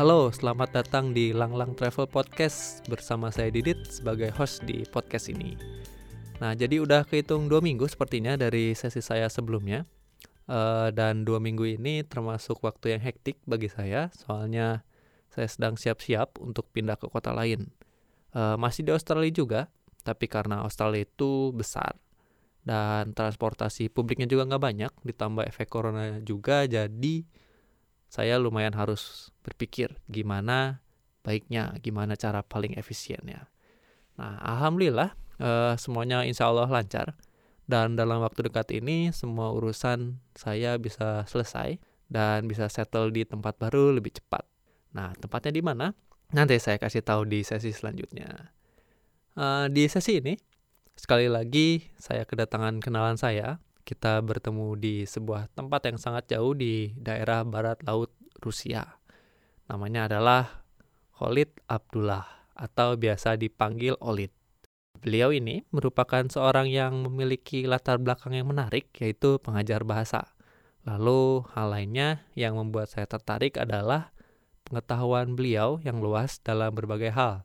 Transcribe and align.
Halo, 0.00 0.32
selamat 0.32 0.80
datang 0.80 1.12
di 1.12 1.28
Langlang 1.36 1.76
Travel 1.76 2.08
Podcast 2.08 2.80
bersama 2.88 3.28
saya 3.28 3.52
Didit 3.52 3.84
sebagai 3.84 4.32
host 4.32 4.64
di 4.64 4.80
podcast 4.88 5.28
ini. 5.28 5.60
Nah, 6.40 6.56
jadi 6.56 6.80
udah 6.80 7.04
kehitung 7.04 7.52
dua 7.52 7.60
minggu 7.60 7.84
sepertinya 7.84 8.32
dari 8.32 8.72
sesi 8.72 9.04
saya 9.04 9.28
sebelumnya. 9.28 9.84
Uh, 10.48 10.88
dan 10.96 11.28
dua 11.28 11.36
minggu 11.36 11.76
ini 11.76 12.00
termasuk 12.00 12.64
waktu 12.64 12.96
yang 12.96 13.04
hektik 13.04 13.44
bagi 13.44 13.68
saya, 13.68 14.08
soalnya 14.16 14.88
saya 15.28 15.52
sedang 15.52 15.76
siap-siap 15.76 16.40
untuk 16.40 16.72
pindah 16.72 16.96
ke 16.96 17.04
kota 17.04 17.36
lain. 17.36 17.68
Uh, 18.32 18.56
masih 18.56 18.88
di 18.88 18.96
Australia 18.96 19.28
juga, 19.28 19.60
tapi 20.00 20.32
karena 20.32 20.64
Australia 20.64 21.04
itu 21.04 21.52
besar 21.52 22.00
dan 22.64 23.12
transportasi 23.12 23.92
publiknya 23.92 24.24
juga 24.24 24.48
nggak 24.48 24.64
banyak, 24.64 24.92
ditambah 25.04 25.44
efek 25.44 25.68
corona 25.68 26.24
juga, 26.24 26.64
jadi 26.64 27.28
saya 28.10 28.42
lumayan 28.42 28.74
harus 28.74 29.30
berpikir 29.46 29.94
gimana 30.10 30.82
baiknya, 31.22 31.78
gimana 31.78 32.18
cara 32.18 32.42
paling 32.42 32.74
efisiennya. 32.74 33.46
Nah, 34.18 34.36
alhamdulillah 34.42 35.14
uh, 35.38 35.78
semuanya 35.78 36.26
insya 36.26 36.50
Allah 36.50 36.66
lancar 36.66 37.14
dan 37.70 37.94
dalam 37.94 38.18
waktu 38.18 38.50
dekat 38.50 38.74
ini 38.74 39.14
semua 39.14 39.54
urusan 39.54 40.18
saya 40.34 40.74
bisa 40.82 41.22
selesai 41.30 41.78
dan 42.10 42.50
bisa 42.50 42.66
settle 42.66 43.14
di 43.14 43.22
tempat 43.22 43.54
baru 43.62 43.94
lebih 43.94 44.18
cepat. 44.18 44.42
Nah, 44.90 45.14
tempatnya 45.14 45.54
di 45.54 45.62
mana? 45.62 45.94
Nanti 46.34 46.58
saya 46.58 46.82
kasih 46.82 47.06
tahu 47.06 47.30
di 47.30 47.46
sesi 47.46 47.70
selanjutnya. 47.70 48.50
Uh, 49.38 49.70
di 49.70 49.86
sesi 49.86 50.18
ini, 50.18 50.34
sekali 50.98 51.30
lagi 51.30 51.86
saya 52.02 52.26
kedatangan 52.26 52.82
kenalan 52.82 53.14
saya 53.14 53.62
kita 53.90 54.22
bertemu 54.22 54.78
di 54.78 55.02
sebuah 55.02 55.50
tempat 55.50 55.90
yang 55.90 55.98
sangat 55.98 56.30
jauh 56.30 56.54
di 56.54 56.94
daerah 56.94 57.42
barat 57.42 57.82
laut 57.82 58.14
Rusia. 58.38 58.86
Namanya 59.66 60.06
adalah 60.06 60.62
Khalid 61.18 61.50
Abdullah 61.66 62.22
atau 62.54 62.94
biasa 62.94 63.34
dipanggil 63.34 63.98
Olid. 63.98 64.30
Beliau 65.02 65.34
ini 65.34 65.66
merupakan 65.74 66.22
seorang 66.22 66.70
yang 66.70 67.02
memiliki 67.02 67.66
latar 67.66 67.98
belakang 67.98 68.38
yang 68.38 68.46
menarik 68.46 68.94
yaitu 69.02 69.42
pengajar 69.42 69.82
bahasa. 69.82 70.38
Lalu 70.86 71.42
hal 71.50 71.74
lainnya 71.74 72.22
yang 72.38 72.54
membuat 72.54 72.94
saya 72.94 73.10
tertarik 73.10 73.58
adalah 73.58 74.14
pengetahuan 74.70 75.34
beliau 75.34 75.82
yang 75.82 75.98
luas 75.98 76.38
dalam 76.46 76.70
berbagai 76.70 77.10
hal. 77.10 77.42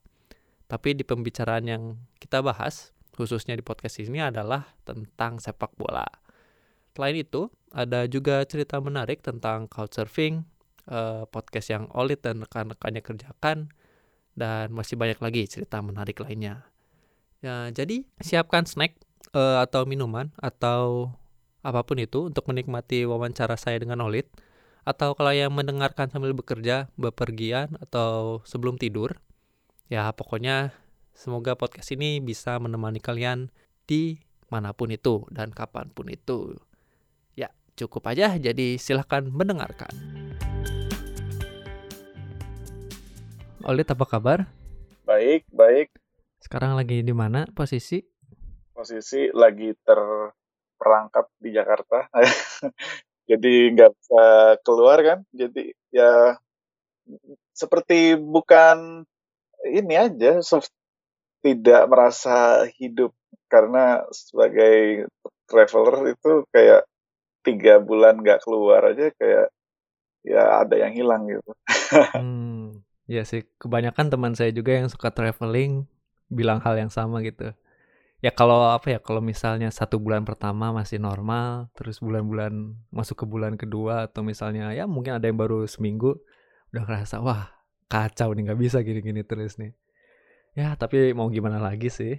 Tapi 0.70 0.94
di 0.94 1.02
pembicaraan 1.02 1.66
yang 1.66 1.84
kita 2.22 2.46
bahas, 2.46 2.94
khususnya 3.18 3.58
di 3.58 3.66
podcast 3.66 3.98
ini 3.98 4.22
adalah 4.22 4.78
tentang 4.86 5.42
sepak 5.42 5.74
bola. 5.74 6.25
Selain 6.96 7.20
itu, 7.20 7.52
ada 7.76 8.08
juga 8.08 8.40
cerita 8.48 8.80
menarik 8.80 9.20
tentang 9.20 9.68
couchsurfing, 9.68 10.48
uh, 10.88 11.28
podcast 11.28 11.68
yang 11.68 11.92
Olit 11.92 12.24
dan 12.24 12.40
rekan-rekannya 12.40 13.04
kerjakan, 13.04 13.68
dan 14.32 14.72
masih 14.72 14.96
banyak 14.96 15.20
lagi 15.20 15.44
cerita 15.44 15.84
menarik 15.84 16.24
lainnya. 16.24 16.64
Ya, 17.44 17.68
jadi 17.76 18.08
siapkan 18.24 18.64
snack 18.64 18.96
uh, 19.36 19.60
atau 19.60 19.84
minuman 19.84 20.32
atau 20.40 21.12
apa 21.68 21.84
pun 21.84 22.00
itu 22.00 22.32
untuk 22.32 22.48
menikmati 22.48 23.04
wawancara 23.04 23.60
saya 23.60 23.76
dengan 23.76 24.00
Olit. 24.08 24.32
Atau 24.88 25.20
kalau 25.20 25.36
yang 25.36 25.52
mendengarkan 25.52 26.08
sambil 26.08 26.32
bekerja, 26.32 26.88
bepergian, 26.96 27.76
atau 27.84 28.40
sebelum 28.48 28.80
tidur. 28.80 29.20
Ya, 29.92 30.08
pokoknya 30.16 30.72
semoga 31.12 31.60
podcast 31.60 31.92
ini 31.92 32.24
bisa 32.24 32.56
menemani 32.56 33.04
kalian 33.04 33.52
di 33.84 34.24
mana 34.50 34.78
pun 34.78 34.94
itu 34.94 35.26
dan 35.34 35.50
kapan 35.50 35.90
pun 35.90 36.06
itu 36.06 36.54
cukup 37.76 38.08
aja, 38.08 38.40
jadi 38.40 38.80
silahkan 38.80 39.28
mendengarkan. 39.28 39.92
Olit 43.68 43.92
apa 43.92 44.06
kabar? 44.08 44.48
Baik, 45.04 45.44
baik. 45.52 45.92
Sekarang 46.40 46.80
lagi 46.80 47.04
di 47.04 47.12
mana 47.12 47.44
posisi? 47.52 48.00
Posisi 48.72 49.28
lagi 49.36 49.76
terperangkap 49.84 51.28
di 51.42 51.50
Jakarta. 51.52 52.08
jadi 53.30 53.54
nggak 53.76 53.92
bisa 53.92 54.24
keluar 54.64 54.98
kan. 55.04 55.20
Jadi 55.36 55.74
ya 55.92 56.38
seperti 57.52 58.16
bukan 58.16 59.04
ini 59.66 59.96
aja, 59.98 60.40
tidak 61.42 61.84
merasa 61.90 62.70
hidup 62.78 63.14
karena 63.50 64.06
sebagai 64.14 65.10
traveler 65.46 66.14
itu 66.18 66.46
kayak 66.50 66.86
tiga 67.46 67.78
bulan 67.78 68.18
nggak 68.20 68.42
keluar 68.42 68.82
aja 68.90 69.14
kayak 69.16 69.54
ya 70.26 70.66
ada 70.66 70.76
yang 70.76 70.92
hilang 70.98 71.30
gitu. 71.30 71.52
hmm, 72.18 72.82
ya 73.06 73.22
sih 73.22 73.46
kebanyakan 73.62 74.10
teman 74.10 74.34
saya 74.34 74.50
juga 74.50 74.74
yang 74.74 74.90
suka 74.90 75.14
traveling 75.14 75.86
bilang 76.28 76.58
hal 76.66 76.74
yang 76.76 76.90
sama 76.90 77.22
gitu. 77.22 77.54
Ya 78.26 78.34
kalau 78.34 78.74
apa 78.74 78.98
ya 78.98 79.00
kalau 79.00 79.22
misalnya 79.22 79.70
satu 79.70 80.02
bulan 80.02 80.26
pertama 80.26 80.74
masih 80.74 80.98
normal, 80.98 81.70
terus 81.78 82.02
bulan-bulan 82.02 82.74
masuk 82.90 83.22
ke 83.22 83.26
bulan 83.30 83.54
kedua 83.54 84.10
atau 84.10 84.26
misalnya 84.26 84.74
ya 84.74 84.90
mungkin 84.90 85.22
ada 85.22 85.30
yang 85.30 85.38
baru 85.38 85.70
seminggu 85.70 86.18
udah 86.74 86.84
ngerasa 86.90 87.22
wah 87.22 87.54
kacau 87.86 88.34
nih 88.34 88.50
nggak 88.50 88.60
bisa 88.60 88.82
gini-gini 88.82 89.22
terus 89.22 89.62
nih. 89.62 89.78
Ya 90.58 90.74
tapi 90.74 91.14
mau 91.14 91.30
gimana 91.30 91.62
lagi 91.62 91.94
sih? 91.94 92.18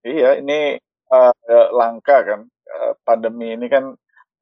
Iya 0.00 0.40
ini 0.40 0.80
uh, 1.12 1.68
langka 1.76 2.24
kan 2.24 2.40
uh, 2.48 2.92
pandemi 3.04 3.52
ini 3.52 3.68
kan 3.68 3.92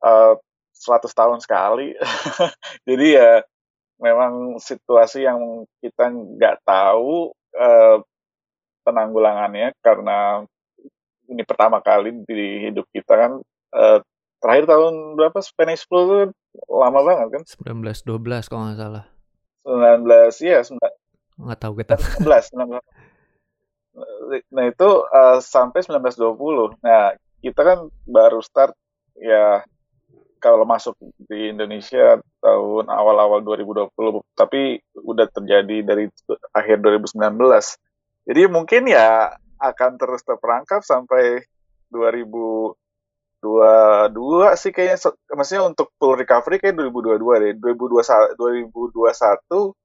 uh, 0.05 0.35
100 0.75 1.13
tahun 1.13 1.39
sekali. 1.45 1.93
Jadi 2.89 3.07
ya 3.17 3.45
memang 4.01 4.57
situasi 4.57 5.29
yang 5.29 5.69
kita 5.85 6.09
nggak 6.09 6.65
tahu 6.65 7.33
uh, 7.57 8.01
penanggulangannya 8.85 9.77
karena 9.85 10.45
ini 11.29 11.45
pertama 11.45 11.85
kali 11.85 12.17
di 12.25 12.71
hidup 12.71 12.89
kita 12.91 13.13
kan 13.15 13.33
uh, 13.77 13.99
terakhir 14.41 14.67
tahun 14.67 15.21
berapa? 15.21 15.39
Spanish 15.45 15.85
flu 15.85 16.09
itu 16.09 16.35
lama 16.67 17.01
banget 17.05 17.29
kan? 17.41 17.43
1912 17.45 18.51
kalau 18.51 18.63
nggak 18.69 18.81
salah. 18.81 19.05
19 19.69 20.49
iya 20.49 20.61
nggak 21.41 21.61
tahu 21.61 21.73
kita. 21.81 21.97
19, 21.97 22.25
19 22.57 22.81
nah 24.51 24.65
itu 24.71 24.89
uh, 25.11 25.39
sampai 25.43 25.83
1920 25.83 26.79
nah 26.85 27.15
kita 27.41 27.61
kan 27.61 27.79
baru 28.07 28.41
start 28.45 28.77
ya 29.19 29.65
kalau 30.41 30.65
masuk 30.65 30.97
di 31.29 31.53
Indonesia 31.53 32.17
tahun 32.41 32.89
awal-awal 32.89 33.45
2020, 33.45 33.93
tapi 34.33 34.81
udah 34.97 35.29
terjadi 35.29 35.85
dari 35.85 36.09
akhir 36.57 36.81
2019. 36.81 37.21
Jadi 38.25 38.43
mungkin 38.49 38.89
ya 38.89 39.37
akan 39.61 40.01
terus 40.01 40.25
terperangkap 40.25 40.81
sampai 40.81 41.45
2022 41.93 43.45
sih 44.57 44.73
kayaknya 44.73 45.13
maksudnya 45.37 45.63
untuk 45.69 45.93
full 46.01 46.17
recovery 46.17 46.57
kayak 46.57 46.81
2022 46.81 47.45
deh. 47.45 47.53
2021 47.61 48.41
2021 48.41 49.77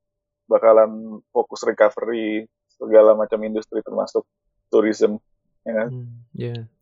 bakalan 0.48 1.20
fokus 1.36 1.62
recovery 1.68 2.48
segala 2.72 3.12
macam 3.20 3.44
industri 3.44 3.84
termasuk 3.84 4.24
tourism 4.72 5.20
ya 5.68 5.84
kan? 5.84 5.88
Hmm, 5.92 6.24
yeah 6.32 6.75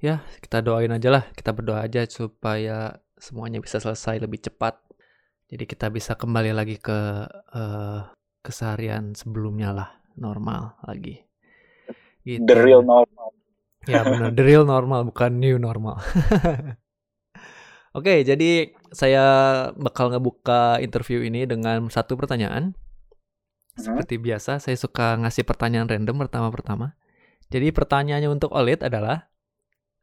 ya 0.00 0.22
kita 0.40 0.62
doain 0.64 0.90
aja 0.90 1.08
lah. 1.10 1.24
Kita 1.34 1.50
berdoa 1.54 1.84
aja 1.84 2.06
supaya 2.06 2.98
semuanya 3.18 3.58
bisa 3.62 3.78
selesai 3.78 4.22
lebih 4.22 4.42
cepat. 4.44 4.78
Jadi 5.50 5.64
kita 5.68 5.92
bisa 5.92 6.16
kembali 6.16 6.56
lagi 6.56 6.80
ke 6.80 7.28
uh, 7.30 8.00
keseharian 8.40 9.14
sebelumnya 9.16 9.70
lah 9.72 9.90
normal 10.18 10.78
lagi. 10.84 11.22
Gitu. 12.24 12.40
the 12.44 12.56
real 12.56 12.80
normal. 12.80 13.36
Ya 13.84 14.00
benar 14.00 14.32
the 14.32 14.44
real 14.44 14.64
normal 14.64 15.04
bukan 15.04 15.36
new 15.36 15.60
normal. 15.60 16.00
Oke 17.98 18.24
jadi 18.24 18.74
saya 18.90 19.24
bakal 19.76 20.10
ngebuka 20.10 20.80
interview 20.80 21.20
ini 21.20 21.44
dengan 21.44 21.86
satu 21.92 22.16
pertanyaan. 22.16 22.72
Hmm? 23.74 23.82
seperti 23.82 24.22
biasa 24.22 24.62
saya 24.62 24.78
suka 24.78 25.18
ngasih 25.18 25.42
pertanyaan 25.42 25.90
random 25.90 26.22
pertama-pertama. 26.22 26.94
Jadi 27.50 27.74
pertanyaannya 27.74 28.30
untuk 28.30 28.54
Olid 28.54 28.86
adalah 28.86 29.33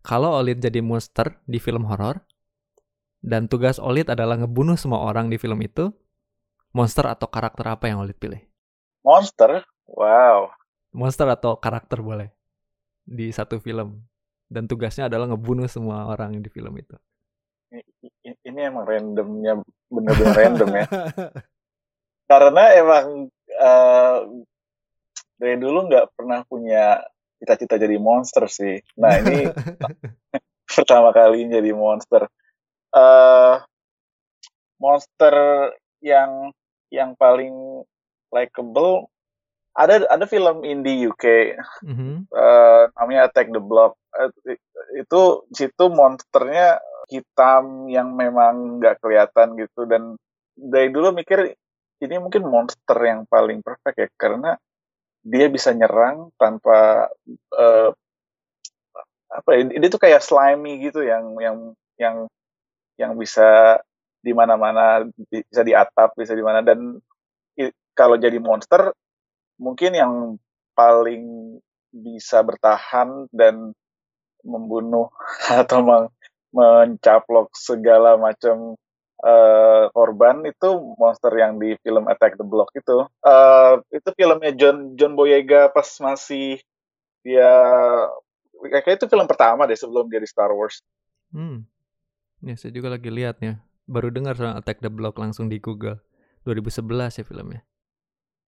kalau 0.01 0.37
Olid 0.37 0.61
jadi 0.61 0.81
monster 0.81 1.37
di 1.45 1.61
film 1.61 1.85
horor 1.85 2.21
dan 3.21 3.45
tugas 3.45 3.77
Olid 3.77 4.09
adalah 4.09 4.37
ngebunuh 4.41 4.75
semua 4.77 5.05
orang 5.05 5.29
di 5.29 5.37
film 5.37 5.61
itu, 5.61 5.93
monster 6.73 7.05
atau 7.05 7.29
karakter 7.29 7.65
apa 7.69 7.85
yang 7.85 8.01
Olid 8.01 8.17
pilih? 8.17 8.41
Monster? 9.05 9.65
Wow. 9.85 10.49
Monster 10.91 11.29
atau 11.29 11.55
karakter 11.57 12.01
boleh 12.01 12.33
di 13.05 13.29
satu 13.29 13.61
film 13.61 14.01
dan 14.51 14.67
tugasnya 14.67 15.07
adalah 15.07 15.31
ngebunuh 15.31 15.69
semua 15.71 16.09
orang 16.11 16.37
di 16.43 16.49
film 16.51 16.75
itu. 16.75 16.97
Ini 18.43 18.67
emang 18.67 18.83
randomnya 18.83 19.63
bener-bener 19.87 20.35
random 20.35 20.69
ya. 20.75 20.85
Karena 22.31 22.63
emang 22.75 23.05
uh, 23.59 24.17
dari 25.39 25.55
dulu 25.55 25.87
nggak 25.87 26.15
pernah 26.15 26.43
punya 26.43 26.99
cita-cita 27.41 27.81
jadi 27.81 27.97
monster 27.97 28.45
sih. 28.45 28.77
Nah 29.01 29.17
ini 29.17 29.49
pertama 30.77 31.09
kali 31.09 31.49
jadi 31.49 31.73
monster. 31.73 32.29
Uh, 32.93 33.57
monster 34.77 35.33
yang 36.03 36.53
yang 36.93 37.17
paling 37.17 37.81
likable 38.29 39.09
ada 39.73 40.03
ada 40.11 40.27
film 40.27 40.67
indie 40.67 41.07
UK 41.07 41.55
Mhm. 41.87 42.27
eh, 42.27 42.83
namanya 42.99 43.31
Attack 43.31 43.55
the 43.55 43.63
Block 43.63 43.95
Eh, 44.11 44.59
itu 44.99 45.21
situ 45.55 45.85
monsternya 45.87 46.83
hitam 47.07 47.87
yang 47.87 48.11
memang 48.11 48.83
nggak 48.83 48.99
kelihatan 48.99 49.55
gitu 49.55 49.87
dan 49.87 50.19
dari 50.51 50.91
dulu 50.91 51.15
mikir 51.15 51.55
ini 52.03 52.15
mungkin 52.19 52.43
monster 52.43 52.99
yang 52.99 53.23
paling 53.31 53.63
perfect 53.63 53.95
ya 53.95 54.07
karena 54.19 54.59
dia 55.21 55.47
bisa 55.47 55.69
nyerang 55.73 56.33
tanpa 56.37 57.09
eh, 57.53 57.89
apa 59.31 59.49
ya, 59.55 59.61
dia 59.79 59.89
tuh 59.89 60.01
kayak 60.01 60.21
slimy 60.25 60.81
gitu 60.83 61.05
yang 61.05 61.37
yang 61.39 61.57
yang 61.95 62.15
yang 62.99 63.13
bisa 63.15 63.79
di 64.21 64.35
mana-mana 64.35 65.07
bisa 65.29 65.63
di 65.65 65.73
atap 65.73 66.13
bisa 66.19 66.35
di 66.35 66.43
mana 66.43 66.61
dan 66.61 66.99
kalau 67.95 68.15
jadi 68.17 68.37
monster 68.41 68.93
mungkin 69.61 69.91
yang 69.93 70.13
paling 70.73 71.57
bisa 71.91 72.41
bertahan 72.41 73.27
dan 73.29 73.75
membunuh 74.41 75.11
atau 75.61 76.09
mencaplok 76.51 77.53
segala 77.55 78.17
macam 78.17 78.75
eh, 79.21 79.83
korban 79.93 80.43
itu 80.45 80.69
monster 80.97 81.31
yang 81.37 81.61
di 81.61 81.77
film 81.81 82.09
Attack 82.09 82.37
the 82.41 82.45
Block 82.45 82.73
itu 82.73 83.05
Eh, 83.21 83.73
itu 83.93 84.09
filmnya 84.17 84.51
John 84.57 84.97
John 84.97 85.13
Boyega 85.13 85.69
pas 85.69 85.87
masih 86.01 86.59
dia 87.21 87.49
kayak 88.61 88.97
itu 89.01 89.05
film 89.09 89.25
pertama 89.29 89.69
deh 89.69 89.77
sebelum 89.77 90.09
dia 90.09 90.21
di 90.21 90.29
Star 90.29 90.49
Wars 90.53 90.81
Hmm. 91.31 91.63
Ya, 92.43 92.55
saya 92.59 92.75
juga 92.75 92.91
lagi 92.91 93.07
lihat 93.07 93.39
ya. 93.39 93.63
Baru 93.87 94.11
dengar 94.11 94.35
soal 94.35 94.59
Attack 94.59 94.83
the 94.83 94.91
Block 94.91 95.15
langsung 95.15 95.47
di 95.47 95.63
Google. 95.63 95.99
2011 96.43 97.21
ya 97.21 97.25
filmnya. 97.25 97.61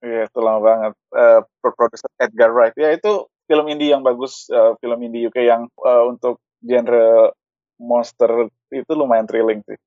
Iya, 0.04 0.28
itu 0.28 0.40
lama 0.44 0.60
banget. 0.60 0.94
Eh, 1.16 1.42
produser 1.62 2.12
Edgar 2.20 2.52
Wright. 2.52 2.76
Ya, 2.76 2.92
itu 2.92 3.30
film 3.48 3.66
indie 3.72 3.94
yang 3.94 4.04
bagus, 4.04 4.50
eh, 4.52 4.74
film 4.84 5.00
indie 5.06 5.30
UK 5.30 5.48
yang 5.48 5.70
eh, 5.70 6.04
untuk 6.10 6.44
genre 6.60 7.32
monster 7.80 8.50
itu 8.74 8.92
lumayan 8.92 9.30
thrilling 9.30 9.62
sih. 9.64 9.80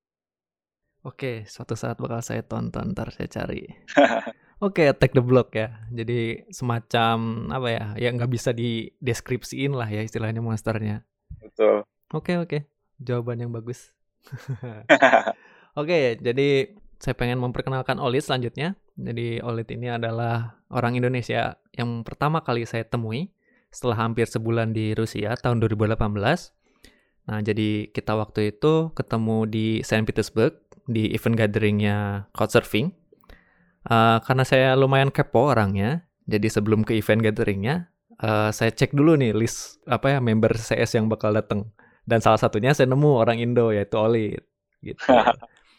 Oke, 1.07 1.47
suatu 1.47 1.79
saat 1.79 2.03
bakal 2.03 2.19
saya 2.19 2.43
tonton, 2.43 2.91
ntar 2.91 3.15
saya 3.15 3.31
cari. 3.31 3.63
Oke, 4.67 4.91
Attack 4.91 5.15
the 5.15 5.23
Block 5.23 5.55
ya. 5.55 5.87
Jadi 5.95 6.51
semacam 6.51 7.47
apa 7.55 7.69
ya? 7.71 7.85
Ya 7.95 8.11
nggak 8.11 8.27
bisa 8.27 8.51
dideskripsiin 8.51 9.71
lah 9.71 9.87
ya 9.87 10.03
istilahnya 10.03 10.43
monsternya. 10.43 11.07
Betul. 11.39 11.87
Oke, 12.11 12.35
oke. 12.35 12.67
Jawaban 12.99 13.39
yang 13.39 13.55
bagus. 13.55 13.95
Oke, 15.79 16.19
jadi 16.19 16.75
saya 16.99 17.15
pengen 17.15 17.39
memperkenalkan 17.39 18.03
Olit 18.03 18.27
selanjutnya. 18.27 18.75
Jadi 18.99 19.39
Olit 19.47 19.71
ini 19.71 19.93
adalah 19.93 20.59
orang 20.75 20.99
Indonesia 20.99 21.61
yang 21.71 22.03
pertama 22.03 22.43
kali 22.43 22.67
saya 22.67 22.83
temui 22.83 23.31
setelah 23.71 24.03
hampir 24.03 24.27
sebulan 24.27 24.75
di 24.75 24.91
Rusia 24.97 25.39
tahun 25.39 25.63
2018. 25.63 26.01
Nah, 27.27 27.41
jadi 27.45 27.95
kita 27.95 28.17
waktu 28.19 28.57
itu 28.57 28.91
ketemu 28.97 29.47
di 29.47 29.67
Saint 29.87 30.09
Petersburg 30.09 30.66
di 30.87 31.13
event 31.13 31.37
gatheringnya 31.37 32.31
Couchsurfing. 32.33 32.95
Eh, 33.87 34.19
karena 34.23 34.45
saya 34.47 34.75
lumayan 34.75 35.15
kepo 35.15 35.51
orangnya, 35.55 36.07
jadi 36.27 36.51
sebelum 36.51 36.83
ke 36.83 36.99
event 36.99 37.23
gatheringnya, 37.23 37.91
eh, 38.19 38.51
saya 38.51 38.71
cek 38.75 38.95
dulu 38.95 39.15
nih 39.15 39.31
list 39.35 39.79
apa 39.87 40.17
ya 40.17 40.19
member 40.19 40.55
CS 40.59 40.99
yang 40.99 41.07
bakal 41.07 41.31
datang. 41.31 41.71
Dan 42.07 42.23
salah 42.23 42.39
satunya 42.39 42.71
saya 42.75 42.87
nemu 42.91 43.11
orang 43.19 43.39
Indo 43.43 43.75
yaitu 43.75 43.99
Olit 43.99 44.43
gitu. 44.83 45.03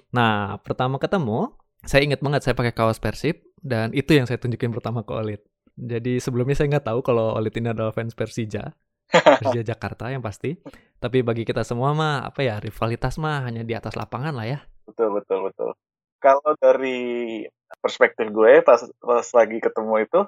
Nah, 0.07 0.55
pertama 0.63 0.95
ketemu, 1.03 1.51
saya 1.83 1.99
ingat 2.07 2.23
banget 2.23 2.39
saya 2.47 2.55
pakai 2.55 2.71
kaos 2.71 2.95
Persib 2.95 3.43
dan 3.59 3.91
itu 3.91 4.15
yang 4.15 4.23
saya 4.23 4.39
tunjukin 4.39 4.71
pertama 4.71 5.03
ke 5.03 5.11
Olit. 5.11 5.43
Jadi 5.75 6.23
sebelumnya 6.23 6.55
saya 6.55 6.71
nggak 6.71 6.87
tahu 6.87 6.99
kalau 7.03 7.35
Olit 7.35 7.53
ini 7.59 7.75
adalah 7.75 7.91
fans 7.91 8.15
Persija, 8.15 8.71
Persija 9.11 9.61
Jakarta 9.75 10.07
yang 10.07 10.23
pasti. 10.23 10.55
Tapi 10.97 11.21
bagi 11.21 11.43
kita 11.43 11.61
semua 11.67 11.91
mah 11.91 12.23
apa 12.23 12.39
ya 12.39 12.57
rivalitas 12.57 13.19
mah 13.19 13.45
hanya 13.45 13.67
di 13.67 13.75
atas 13.75 13.99
lapangan 13.99 14.33
lah 14.33 14.47
ya. 14.47 14.59
Betul, 14.87 15.09
betul, 15.19 15.39
betul. 15.51 15.71
Kalau 16.17 16.51
dari 16.57 17.43
perspektif 17.77 18.31
gue 18.31 18.63
pas 18.65 18.81
pas 18.97 19.27
lagi 19.35 19.57
ketemu 19.61 20.07
itu, 20.07 20.19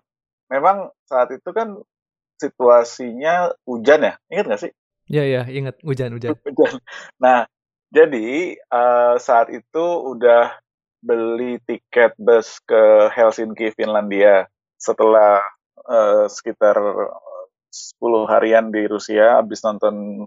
memang 0.52 0.92
saat 1.08 1.34
itu 1.34 1.50
kan 1.50 1.80
situasinya 2.38 3.56
hujan 3.66 4.06
ya, 4.06 4.14
ingat 4.30 4.46
nggak 4.46 4.62
sih? 4.68 4.72
Ya 5.10 5.26
ya 5.26 5.42
ingat 5.50 5.82
hujan-hujan. 5.82 6.38
Hujan. 6.46 6.78
Nah, 7.18 7.50
jadi 7.90 8.54
eh, 8.56 9.16
saat 9.18 9.50
itu 9.50 9.86
udah 10.14 10.62
beli 11.02 11.58
tiket 11.66 12.14
bus 12.20 12.62
ke 12.68 13.10
Helsinki, 13.10 13.74
Finlandia. 13.74 14.46
Setelah 14.78 15.42
eh, 15.90 16.26
sekitar 16.30 16.78
10 17.74 18.30
harian 18.30 18.70
di 18.70 18.86
Rusia, 18.86 19.42
habis 19.42 19.66
nonton 19.66 20.26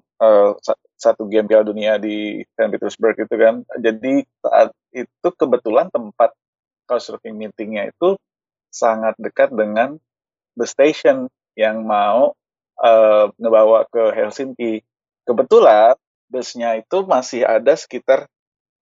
sa- 0.62 0.78
satu 1.02 1.26
game 1.26 1.50
Piala 1.50 1.66
Dunia 1.66 1.98
di 1.98 2.46
Saint 2.54 2.70
Petersburg 2.70 3.18
itu 3.18 3.34
kan. 3.34 3.66
Jadi 3.82 4.22
saat 4.38 4.70
itu 4.94 5.28
kebetulan 5.34 5.90
tempat 5.90 6.30
couchsurfing 6.86 7.34
meetingnya 7.34 7.90
itu 7.90 8.14
sangat 8.70 9.18
dekat 9.18 9.50
dengan 9.50 9.98
the 10.54 10.66
station 10.68 11.26
yang 11.58 11.82
mau 11.82 12.38
eh, 12.78 13.26
ngebawa 13.42 13.90
ke 13.90 14.14
Helsinki. 14.14 14.86
Kebetulan 15.26 15.98
busnya 16.30 16.80
itu 16.80 17.04
masih 17.04 17.44
ada 17.44 17.74
sekitar 17.76 18.30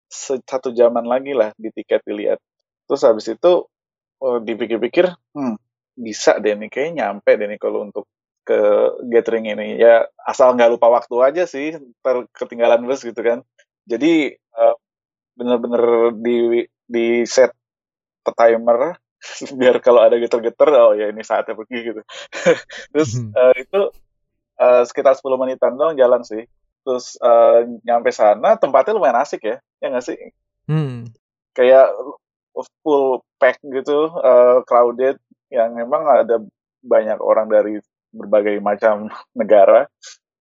se- 0.10 0.44
satu 0.44 0.74
jaman 0.74 1.06
lagi 1.06 1.34
lah 1.34 1.54
di 1.56 1.74
tiket 1.74 2.04
dilihat. 2.06 2.42
Terus 2.90 3.02
habis 3.06 3.26
itu 3.30 3.66
oh, 4.22 4.38
dipikir-pikir, 4.42 5.10
hmm, 5.38 5.56
bisa 5.98 6.38
deh 6.42 6.54
nih, 6.58 6.70
kayaknya 6.70 7.10
nyampe 7.10 7.32
deh 7.38 7.48
nih 7.50 7.60
kalau 7.62 7.86
untuk 7.86 8.06
ke 8.44 8.60
gathering 9.10 9.50
ini. 9.50 9.80
Ya 9.80 10.08
asal 10.24 10.56
nggak 10.56 10.78
lupa 10.78 10.88
waktu 10.90 11.16
aja 11.22 11.44
sih, 11.46 11.76
ntar 12.02 12.26
ketinggalan 12.34 12.84
bus 12.86 13.04
gitu 13.04 13.20
kan. 13.20 13.46
Jadi 13.86 14.34
eh, 14.36 14.76
bener-bener 15.38 16.14
di 16.20 16.68
di 16.90 17.24
set 17.24 17.54
timer 18.30 19.00
biar 19.60 19.82
kalau 19.84 20.06
ada 20.06 20.16
geter-geter, 20.22 20.70
oh 20.76 20.94
ya 20.96 21.12
ini 21.12 21.24
saatnya 21.26 21.58
pergi 21.58 21.80
gitu. 21.92 22.02
Terus 22.94 23.12
eh, 23.20 23.54
itu 23.68 23.82
eh, 24.60 24.84
sekitar 24.88 25.18
10 25.18 25.40
menitan 25.40 25.76
doang 25.76 25.98
jalan 25.98 26.24
sih. 26.24 26.48
Terus 26.84 27.20
eh, 27.20 27.60
nyampe 27.84 28.10
sana 28.16 28.56
tempatnya 28.56 28.96
lumayan 28.96 29.20
asik 29.20 29.44
ya, 29.44 29.58
ya 29.84 29.88
nggak 29.92 30.06
sih? 30.06 30.18
Hmm. 30.70 31.12
Kayak 31.52 31.92
full 32.84 33.24
pack 33.40 33.60
gitu, 33.64 34.08
eh, 34.24 34.58
crowded, 34.64 35.20
yang 35.52 35.76
memang 35.76 36.06
ada 36.08 36.40
banyak 36.80 37.20
orang 37.20 37.52
dari 37.52 37.82
berbagai 38.14 38.60
macam 38.60 39.10
negara. 39.40 39.88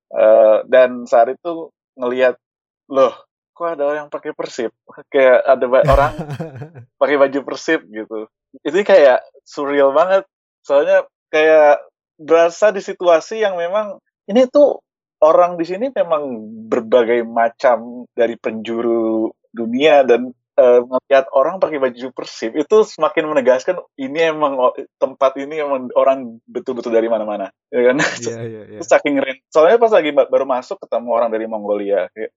Eh, 0.08 0.58
dan 0.68 1.04
saat 1.04 1.36
itu 1.36 1.68
ngelihat, 1.98 2.40
loh, 2.88 3.12
kok 3.52 3.76
ada 3.76 3.82
orang 3.84 3.98
yang 4.06 4.12
pakai 4.12 4.32
persib? 4.32 4.72
Kayak 5.12 5.44
ada 5.44 5.64
ba- 5.68 5.88
orang 5.88 6.12
pakai 7.00 7.16
baju 7.20 7.38
persib 7.44 7.84
gitu. 7.90 8.28
Itu 8.64 8.76
kayak 8.80 9.20
surreal 9.44 9.92
banget. 9.92 10.24
Soalnya 10.64 11.04
kayak 11.28 11.84
berasa 12.16 12.72
di 12.72 12.80
situasi 12.80 13.44
yang 13.44 13.60
memang 13.60 14.00
ini 14.24 14.48
tuh 14.48 14.80
orang 15.20 15.60
di 15.60 15.64
sini 15.68 15.92
memang 15.92 16.24
berbagai 16.66 17.22
macam 17.28 18.08
dari 18.16 18.34
penjuru 18.40 19.30
dunia 19.52 20.06
dan 20.08 20.32
melihat 20.58 21.30
orang 21.30 21.62
pakai 21.62 21.78
baju 21.78 22.06
persib 22.10 22.58
itu 22.58 22.76
semakin 22.82 23.30
menegaskan 23.30 23.78
ini 23.94 24.34
emang 24.34 24.58
tempat 24.98 25.38
ini 25.38 25.62
emang 25.62 25.88
orang 25.94 26.42
betul-betul 26.50 26.90
dari 26.90 27.06
mana-mana 27.06 27.54
ya 27.70 27.92
kan? 27.92 27.96
Iya 27.98 28.38
iya 28.50 28.62
iya. 28.66 28.78
Terus 28.82 28.90
saking 28.90 29.16
rin 29.22 29.38
soalnya 29.48 29.78
pas 29.78 29.92
lagi 29.94 30.10
ba- 30.10 30.26
baru 30.26 30.44
masuk 30.44 30.82
ketemu 30.82 31.08
orang 31.14 31.30
dari 31.30 31.46
Mongolia 31.46 32.10
kayak 32.10 32.34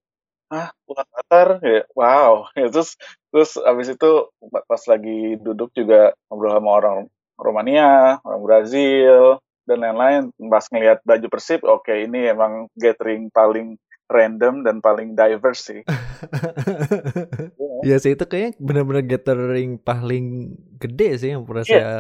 ah 0.52 0.70
pulang 0.86 1.10
Qatar 1.10 1.48
kayak 1.64 1.86
wow. 1.98 2.46
Ya, 2.60 2.68
terus 2.70 3.00
terus 3.34 3.58
abis 3.58 3.98
itu 3.98 4.12
pa- 4.52 4.66
pas 4.70 4.82
lagi 4.86 5.40
duduk 5.42 5.74
juga 5.74 6.14
ngobrol 6.30 6.54
sama 6.54 6.72
orang 6.78 6.98
Romania 7.42 8.22
orang 8.22 8.42
Brazil 8.46 9.42
dan 9.66 9.82
lain-lain 9.82 10.30
pas 10.50 10.66
ngelihat 10.70 11.00
baju 11.06 11.28
persib 11.30 11.66
oke 11.66 11.90
ini 11.90 12.30
emang 12.30 12.70
gathering 12.78 13.32
paling 13.34 13.78
random 14.12 14.68
dan 14.68 14.84
paling 14.84 15.16
diverse 15.16 15.72
sih 15.72 15.82
Iya 17.82 17.98
sih 17.98 18.14
itu 18.14 18.26
kayaknya 18.26 18.52
bener-bener 18.62 19.04
gathering 19.04 19.82
paling 19.82 20.26
gede 20.78 21.10
sih 21.18 21.30
yang 21.34 21.44
pernah 21.46 21.66
Iya. 21.66 21.74
saya 21.74 21.94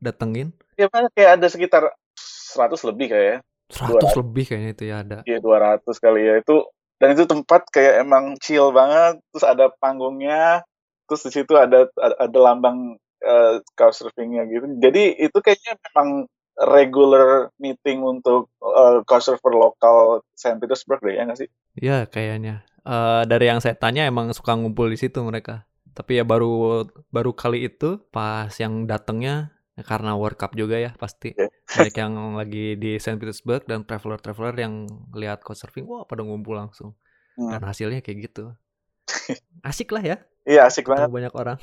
datengin. 0.00 0.52
ya 0.74 0.90
makanya 0.90 1.10
kayak 1.14 1.30
ada 1.38 1.46
sekitar 1.48 1.82
100 2.18 2.82
lebih 2.90 3.06
kayak 3.14 3.26
ya 3.26 3.38
100 3.70 4.20
lebih 4.20 4.44
kayaknya 4.44 4.70
itu 4.74 4.84
ya 4.84 4.96
ada. 5.00 5.18
Iya 5.24 5.38
200 5.40 5.96
kali 5.96 6.20
ya 6.22 6.34
itu 6.42 6.56
dan 6.98 7.08
itu 7.14 7.24
tempat 7.24 7.62
kayak 7.70 8.04
emang 8.04 8.36
chill 8.38 8.70
banget 8.70 9.18
terus 9.32 9.44
ada 9.46 9.70
panggungnya 9.78 10.62
terus 11.04 11.24
di 11.26 11.30
situ 11.34 11.52
ada 11.54 11.88
ada, 11.98 12.16
ada 12.20 12.38
lambang 12.38 12.96
uh, 13.20 13.60
couchsurfingnya 13.74 14.46
gitu 14.48 14.66
jadi 14.78 15.02
itu 15.18 15.38
kayaknya 15.40 15.74
memang 15.90 16.08
regular 16.54 17.50
meeting 17.58 18.00
untuk 18.00 18.46
uh, 18.62 19.02
couchsurfer 19.04 19.50
lokal 19.50 20.22
Saint 20.38 20.62
Petersburg 20.62 21.02
deh 21.02 21.18
ya 21.18 21.26
nggak 21.26 21.38
sih 21.44 21.48
Iya 21.74 22.06
kayaknya. 22.06 22.62
Eh 22.84 23.22
dari 23.24 23.44
yang 23.48 23.60
saya 23.64 23.76
tanya 23.76 24.04
emang 24.04 24.28
suka 24.36 24.52
ngumpul 24.56 24.92
di 24.92 24.98
situ 25.00 25.20
mereka. 25.24 25.64
Tapi 25.96 26.20
ya 26.20 26.24
baru 26.26 26.84
baru 27.08 27.32
kali 27.32 27.68
itu 27.68 28.02
pas 28.12 28.50
yang 28.60 28.84
datangnya 28.84 29.54
ya 29.74 29.82
karena 29.82 30.14
World 30.14 30.38
Cup 30.38 30.52
juga 30.54 30.76
ya 30.78 30.90
pasti 30.94 31.34
Iya. 31.34 31.48
banyak 31.74 31.94
yang 31.98 32.14
lagi 32.40 32.78
di 32.78 32.98
Saint 33.02 33.18
Petersburg 33.18 33.66
dan 33.66 33.82
traveler-traveler 33.82 34.54
yang 34.58 34.74
lihat 35.14 35.42
couchsurfing 35.42 35.86
wah 35.86 36.04
pada 36.06 36.22
ngumpul 36.22 36.54
langsung 36.54 36.94
Hmm. 37.34 37.50
dan 37.50 37.66
hasilnya 37.66 37.98
kayak 37.98 38.30
gitu 38.30 38.54
asik 39.66 39.90
lah 39.90 40.04
ya 40.06 40.16
Iya 40.46 40.70
asik 40.70 40.86
ketemu 40.86 41.10
banget. 41.10 41.10
banyak 41.10 41.34
orang 41.34 41.58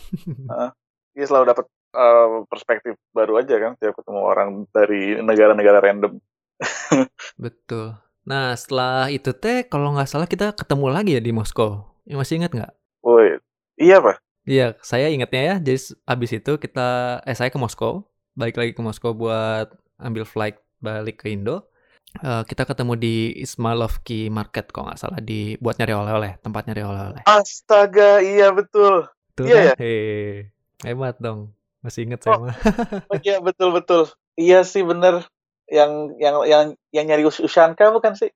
Iya 1.16 1.26
selalu 1.28 1.46
dapat 1.48 1.66
eh, 1.96 2.28
perspektif 2.48 2.94
baru 3.12 3.40
aja 3.40 3.56
kan 3.56 3.72
tiap 3.80 3.96
ketemu 3.96 4.20
orang 4.20 4.50
dari 4.72 5.16
negara-negara 5.20 5.80
random. 5.80 6.20
betul 7.38 7.96
nah 8.22 8.54
setelah 8.54 9.10
itu 9.10 9.34
teh 9.34 9.66
kalau 9.66 9.94
nggak 9.98 10.10
salah 10.10 10.28
kita 10.30 10.54
ketemu 10.54 10.86
lagi 10.94 11.12
ya 11.18 11.22
di 11.24 11.34
Moskow 11.34 11.90
Ya, 12.02 12.18
masih 12.18 12.42
ingat 12.42 12.52
nggak 12.54 12.74
Woi, 13.02 13.38
iya 13.82 13.98
pak. 13.98 14.22
Iya, 14.46 14.78
saya 14.82 15.10
ingatnya 15.10 15.42
ya. 15.42 15.56
Jadi 15.58 15.98
abis 16.06 16.32
itu 16.38 16.52
kita, 16.58 17.18
eh 17.26 17.34
saya 17.34 17.50
ke 17.54 17.58
Moskow, 17.58 18.06
balik 18.38 18.58
lagi 18.62 18.78
ke 18.78 18.82
Moskow 18.82 19.14
buat 19.14 19.74
ambil 19.98 20.26
flight 20.26 20.58
balik 20.82 21.22
ke 21.26 21.34
Indo. 21.34 21.66
Eh, 22.22 22.44
kita 22.46 22.66
ketemu 22.68 22.94
di 23.00 23.16
Ismailovki 23.42 24.28
Market 24.30 24.70
kalau 24.70 24.92
nggak 24.92 25.02
salah 25.02 25.18
di 25.18 25.56
buat 25.62 25.78
nyari 25.82 25.94
oleh-oleh, 25.94 26.32
tempat 26.46 26.68
nyari 26.70 26.82
oleh-oleh. 26.84 27.22
Astaga, 27.26 28.20
iya 28.22 28.54
betul. 28.54 29.08
Tuh 29.34 29.46
Iya 29.50 29.74
kan? 29.74 29.76
Hei, 29.80 30.52
hebat 30.86 31.16
dong. 31.18 31.56
Masih 31.82 32.06
inget 32.06 32.22
saya 32.22 32.38
Oh. 32.38 32.46
mah. 32.46 32.56
Oh, 33.10 33.18
iya 33.26 33.42
betul 33.42 33.74
betul. 33.74 34.12
Iya 34.38 34.62
sih 34.68 34.86
bener. 34.86 35.26
Yang 35.72 35.92
yang 36.20 36.36
yang 36.44 36.64
yang 36.92 37.06
nyari 37.08 37.24
Us- 37.24 37.40
Ushanka 37.40 37.90
bukan 37.96 38.14
sih? 38.20 38.30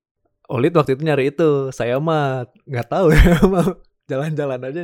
Olit 0.48 0.72
waktu 0.72 0.96
itu 0.96 1.04
nyari 1.04 1.36
itu, 1.36 1.74
saya 1.76 2.00
mah 2.00 2.48
nggak 2.64 2.88
tahu 2.88 3.12
ya 3.12 3.42
mau 3.54 3.82
jalan-jalan 4.06 4.62
aja 4.62 4.82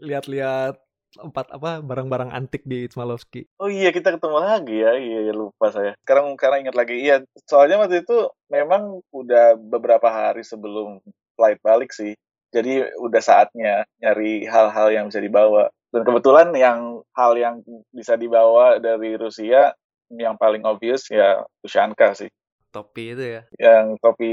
lihat-lihat 0.00 0.80
empat 1.14 1.46
apa 1.54 1.78
barang-barang 1.78 2.34
antik 2.34 2.66
di 2.66 2.90
Ismailovski. 2.90 3.46
Oh 3.62 3.70
iya 3.70 3.94
kita 3.94 4.18
ketemu 4.18 4.38
lagi 4.42 4.82
ya. 4.82 4.98
Iya, 4.98 5.18
iya, 5.30 5.32
lupa 5.34 5.70
saya. 5.70 5.94
Sekarang 6.02 6.34
sekarang 6.34 6.66
ingat 6.66 6.76
lagi. 6.76 6.98
Iya, 6.98 7.22
soalnya 7.46 7.78
waktu 7.78 8.02
itu 8.02 8.30
memang 8.50 8.98
udah 9.14 9.54
beberapa 9.54 10.10
hari 10.10 10.42
sebelum 10.42 10.98
flight 11.38 11.62
balik 11.62 11.94
sih. 11.94 12.18
Jadi 12.50 12.86
udah 12.98 13.22
saatnya 13.22 13.86
nyari 14.02 14.46
hal-hal 14.46 14.90
yang 14.90 15.04
bisa 15.10 15.22
dibawa. 15.22 15.70
Dan 15.94 16.02
kebetulan 16.02 16.50
yang 16.58 17.02
hal 17.14 17.38
yang 17.38 17.62
bisa 17.94 18.18
dibawa 18.18 18.82
dari 18.82 19.14
Rusia 19.14 19.70
yang 20.12 20.36
paling 20.36 20.62
obvious 20.68 21.08
ya 21.08 21.42
Ushanka 21.64 22.16
sih. 22.16 22.30
Topi 22.74 23.14
itu 23.14 23.24
ya. 23.38 23.42
Yang 23.56 24.02
topi 24.02 24.32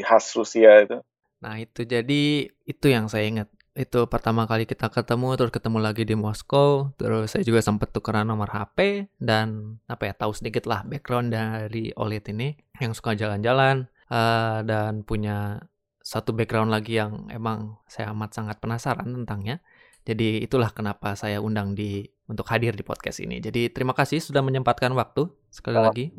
khas 0.00 0.32
Rusia 0.32 0.82
itu. 0.82 0.98
Nah 1.42 1.58
itu 1.58 1.84
jadi 1.84 2.48
itu 2.48 2.86
yang 2.88 3.10
saya 3.10 3.28
ingat. 3.28 3.48
Itu 3.72 4.04
pertama 4.04 4.44
kali 4.44 4.68
kita 4.68 4.92
ketemu, 4.92 5.32
terus 5.40 5.48
ketemu 5.48 5.80
lagi 5.80 6.04
di 6.04 6.12
Moskow, 6.12 6.92
terus 7.00 7.32
saya 7.32 7.40
juga 7.40 7.64
sempat 7.64 7.88
tukeran 7.88 8.28
nomor 8.28 8.52
HP 8.52 9.08
dan 9.16 9.80
apa 9.88 10.12
ya 10.12 10.14
tahu 10.16 10.36
sedikit 10.36 10.68
lah 10.68 10.84
background 10.84 11.32
dari 11.32 11.88
Olit 11.96 12.28
ini 12.28 12.52
yang 12.84 12.92
suka 12.92 13.16
jalan-jalan 13.16 13.88
eh, 14.12 14.58
dan 14.68 15.08
punya 15.08 15.64
satu 16.04 16.36
background 16.36 16.68
lagi 16.68 17.00
yang 17.00 17.32
emang 17.32 17.80
saya 17.88 18.12
amat 18.12 18.36
sangat 18.36 18.56
penasaran 18.60 19.08
tentangnya. 19.08 19.64
Jadi 20.02 20.42
itulah 20.42 20.74
kenapa 20.74 21.14
saya 21.14 21.38
undang 21.38 21.74
di 21.74 22.02
untuk 22.26 22.46
hadir 22.50 22.74
di 22.74 22.82
podcast 22.82 23.22
ini. 23.22 23.38
Jadi 23.38 23.70
terima 23.70 23.94
kasih 23.94 24.18
sudah 24.18 24.42
menyempatkan 24.42 24.90
waktu 24.92 25.30
sekali 25.48 25.76
Oh. 25.78 25.84
lagi 25.86 26.10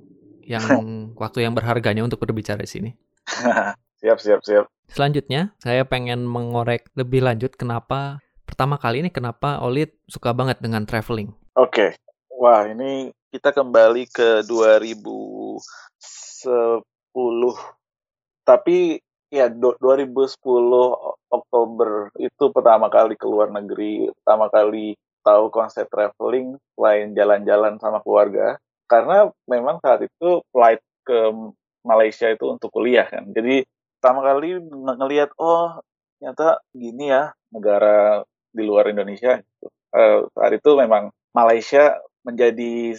yang 0.43 0.63
waktu 1.23 1.43
yang 1.43 1.51
berharganya 1.51 2.03
untuk 2.03 2.19
berbicara 2.23 2.63
di 2.63 2.69
sini. 2.69 2.89
siap, 4.03 4.19
siap, 4.19 4.39
siap. 4.43 4.65
Selanjutnya, 4.87 5.55
saya 5.59 5.83
pengen 5.83 6.27
mengorek 6.27 6.91
lebih 6.93 7.23
lanjut 7.23 7.55
kenapa 7.55 8.19
pertama 8.43 8.75
kali 8.77 8.99
ini 9.01 9.09
kenapa 9.09 9.63
Olit 9.63 9.95
suka 10.05 10.35
banget 10.35 10.59
dengan 10.59 10.83
traveling. 10.85 11.31
Oke. 11.55 11.95
Wah, 12.33 12.67
ini 12.67 13.09
kita 13.31 13.55
kembali 13.55 14.05
ke 14.11 14.43
2010. 14.45 15.59
Tapi 18.43 18.99
ya 19.31 19.47
do- 19.49 19.79
2010 19.79 21.12
Oktober 21.33 22.13
itu 22.21 22.43
pertama 22.53 22.87
kali 22.93 23.17
ke 23.17 23.25
luar 23.25 23.49
negeri, 23.49 24.07
pertama 24.21 24.45
kali 24.53 24.93
tahu 25.25 25.49
konsep 25.49 25.87
traveling 25.89 26.59
selain 26.77 27.15
jalan-jalan 27.17 27.81
sama 27.81 27.99
keluarga. 28.05 28.59
Karena 28.85 29.25
memang 29.49 29.81
saat 29.81 30.05
itu 30.05 30.43
flight 30.53 30.83
ke 31.07 31.19
Malaysia 31.83 32.27
itu 32.29 32.45
untuk 32.53 32.69
kuliah 32.71 33.07
kan. 33.09 33.25
Jadi 33.33 33.65
pertama 33.99 34.21
kali 34.23 34.59
ng- 34.61 34.97
ngelihat 34.99 35.33
oh 35.39 35.79
ternyata 36.19 36.61
gini 36.71 37.11
ya 37.11 37.33
negara 37.51 38.23
di 38.53 38.63
luar 38.63 38.91
Indonesia. 38.93 39.39
gitu. 39.41 39.67
Eh, 39.93 40.19
saat 40.37 40.53
itu 40.53 40.69
memang 40.77 41.09
Malaysia 41.35 41.97
menjadi 42.23 42.95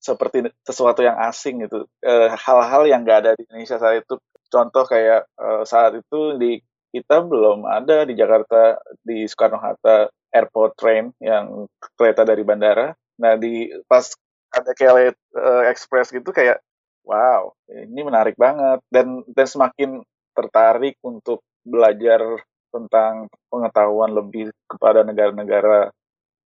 seperti 0.00 0.46
sesuatu 0.62 1.00
yang 1.02 1.16
asing 1.28 1.64
gitu. 1.66 1.86
Eh, 2.04 2.28
hal-hal 2.34 2.82
yang 2.86 3.00
nggak 3.04 3.18
ada 3.24 3.30
di 3.38 3.42
Indonesia 3.48 3.76
saat 3.80 4.04
itu. 4.04 4.14
Contoh 4.52 4.84
kayak 4.86 5.26
eh, 5.38 5.62
saat 5.66 5.92
itu 5.98 6.18
di 6.38 6.60
kita 6.90 7.22
belum 7.22 7.66
ada 7.66 8.06
di 8.06 8.14
Jakarta 8.14 8.80
di 9.02 9.26
Soekarno 9.26 9.58
Hatta 9.58 10.08
airport 10.32 10.76
train 10.76 11.12
yang 11.22 11.66
kereta 11.96 12.22
dari 12.22 12.42
bandara. 12.44 12.92
Nah 13.22 13.34
di 13.40 13.68
pas 13.88 14.12
ada 14.52 14.72
kayak 14.72 15.16
eh, 15.16 15.64
express 15.70 16.12
gitu 16.14 16.30
kayak 16.32 16.62
wow 17.06 17.52
ini 17.68 18.00
menarik 18.02 18.34
banget 18.38 18.80
dan 18.88 19.22
dan 19.30 19.46
semakin 19.46 19.90
tertarik 20.36 20.96
untuk 21.04 21.40
belajar 21.66 22.20
tentang 22.70 23.30
pengetahuan 23.48 24.12
lebih 24.12 24.52
kepada 24.68 25.02
negara-negara 25.06 25.90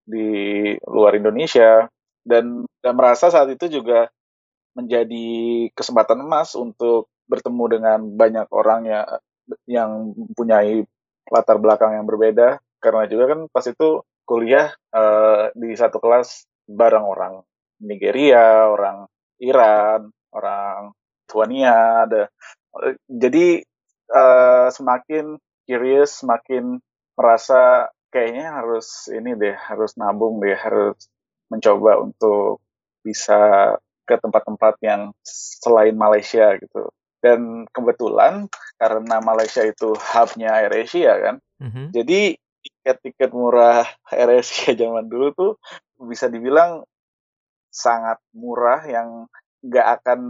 di 0.06 0.72
luar 0.86 1.18
Indonesia 1.18 1.90
dan 2.22 2.64
dan 2.80 2.92
merasa 2.94 3.32
saat 3.32 3.50
itu 3.50 3.80
juga 3.80 4.08
menjadi 4.76 5.28
kesempatan 5.74 6.22
emas 6.22 6.54
untuk 6.54 7.10
bertemu 7.26 7.64
dengan 7.70 7.98
banyak 8.14 8.46
orang 8.54 8.80
yang 8.86 9.06
yang 9.66 10.14
mempunyai 10.16 10.84
latar 11.30 11.56
belakang 11.62 11.94
yang 11.94 12.06
berbeda 12.06 12.58
karena 12.80 13.04
juga 13.06 13.24
kan 13.36 13.40
pas 13.52 13.64
itu 13.66 14.02
kuliah 14.24 14.72
eh, 14.94 15.52
di 15.54 15.74
satu 15.74 15.98
kelas 15.98 16.46
bareng 16.70 17.06
orang 17.06 17.34
Nigeria, 17.82 18.68
orang 18.68 19.08
Iran, 19.40 20.12
orang 20.34 20.92
Tuania 21.26 22.06
ada 22.06 22.30
jadi 23.06 23.62
eh, 24.10 24.68
semakin 24.70 25.38
curious, 25.66 26.22
semakin 26.22 26.78
merasa 27.14 27.90
kayaknya 28.10 28.58
harus 28.58 29.06
ini 29.10 29.38
deh, 29.38 29.54
harus 29.54 29.94
nabung 29.94 30.42
deh, 30.42 30.54
harus 30.58 30.98
mencoba 31.50 32.02
untuk 32.02 32.62
bisa 33.02 33.74
ke 34.06 34.18
tempat-tempat 34.18 34.74
yang 34.82 35.14
selain 35.22 35.94
Malaysia 35.94 36.58
gitu. 36.58 36.90
Dan 37.20 37.68
kebetulan 37.68 38.48
karena 38.80 39.20
Malaysia 39.20 39.60
itu 39.60 39.92
hubnya 39.92 40.56
AirAsia 40.56 41.12
kan, 41.20 41.36
Mhm. 41.60 41.92
jadi 41.92 42.34
tiket-tiket 42.64 43.30
murah 43.32 43.84
AirAsia 44.08 44.72
zaman 44.80 45.04
dulu 45.08 45.28
tuh 45.36 45.52
bisa 46.00 46.32
dibilang 46.32 46.80
sangat 47.68 48.16
murah 48.32 48.82
yang 48.88 49.28
nggak 49.60 49.86
akan 50.00 50.20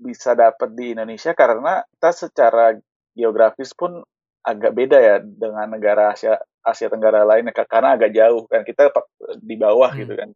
bisa 0.00 0.32
dapat 0.32 0.72
di 0.72 0.96
Indonesia 0.96 1.34
karena 1.36 1.84
kita 1.98 2.10
secara 2.14 2.72
geografis 3.12 3.74
pun 3.76 4.00
agak 4.40 4.72
beda 4.72 4.96
ya 4.96 5.16
dengan 5.20 5.68
negara 5.68 6.16
Asia 6.16 6.40
Asia 6.64 6.88
Tenggara 6.88 7.26
lainnya 7.26 7.52
ka- 7.52 7.68
karena 7.68 7.98
agak 7.98 8.14
jauh 8.16 8.48
kan 8.48 8.64
kita 8.64 8.88
di 9.36 9.56
bawah 9.60 9.92
Hmm. 9.92 10.00
gitu 10.00 10.14
kan. 10.16 10.30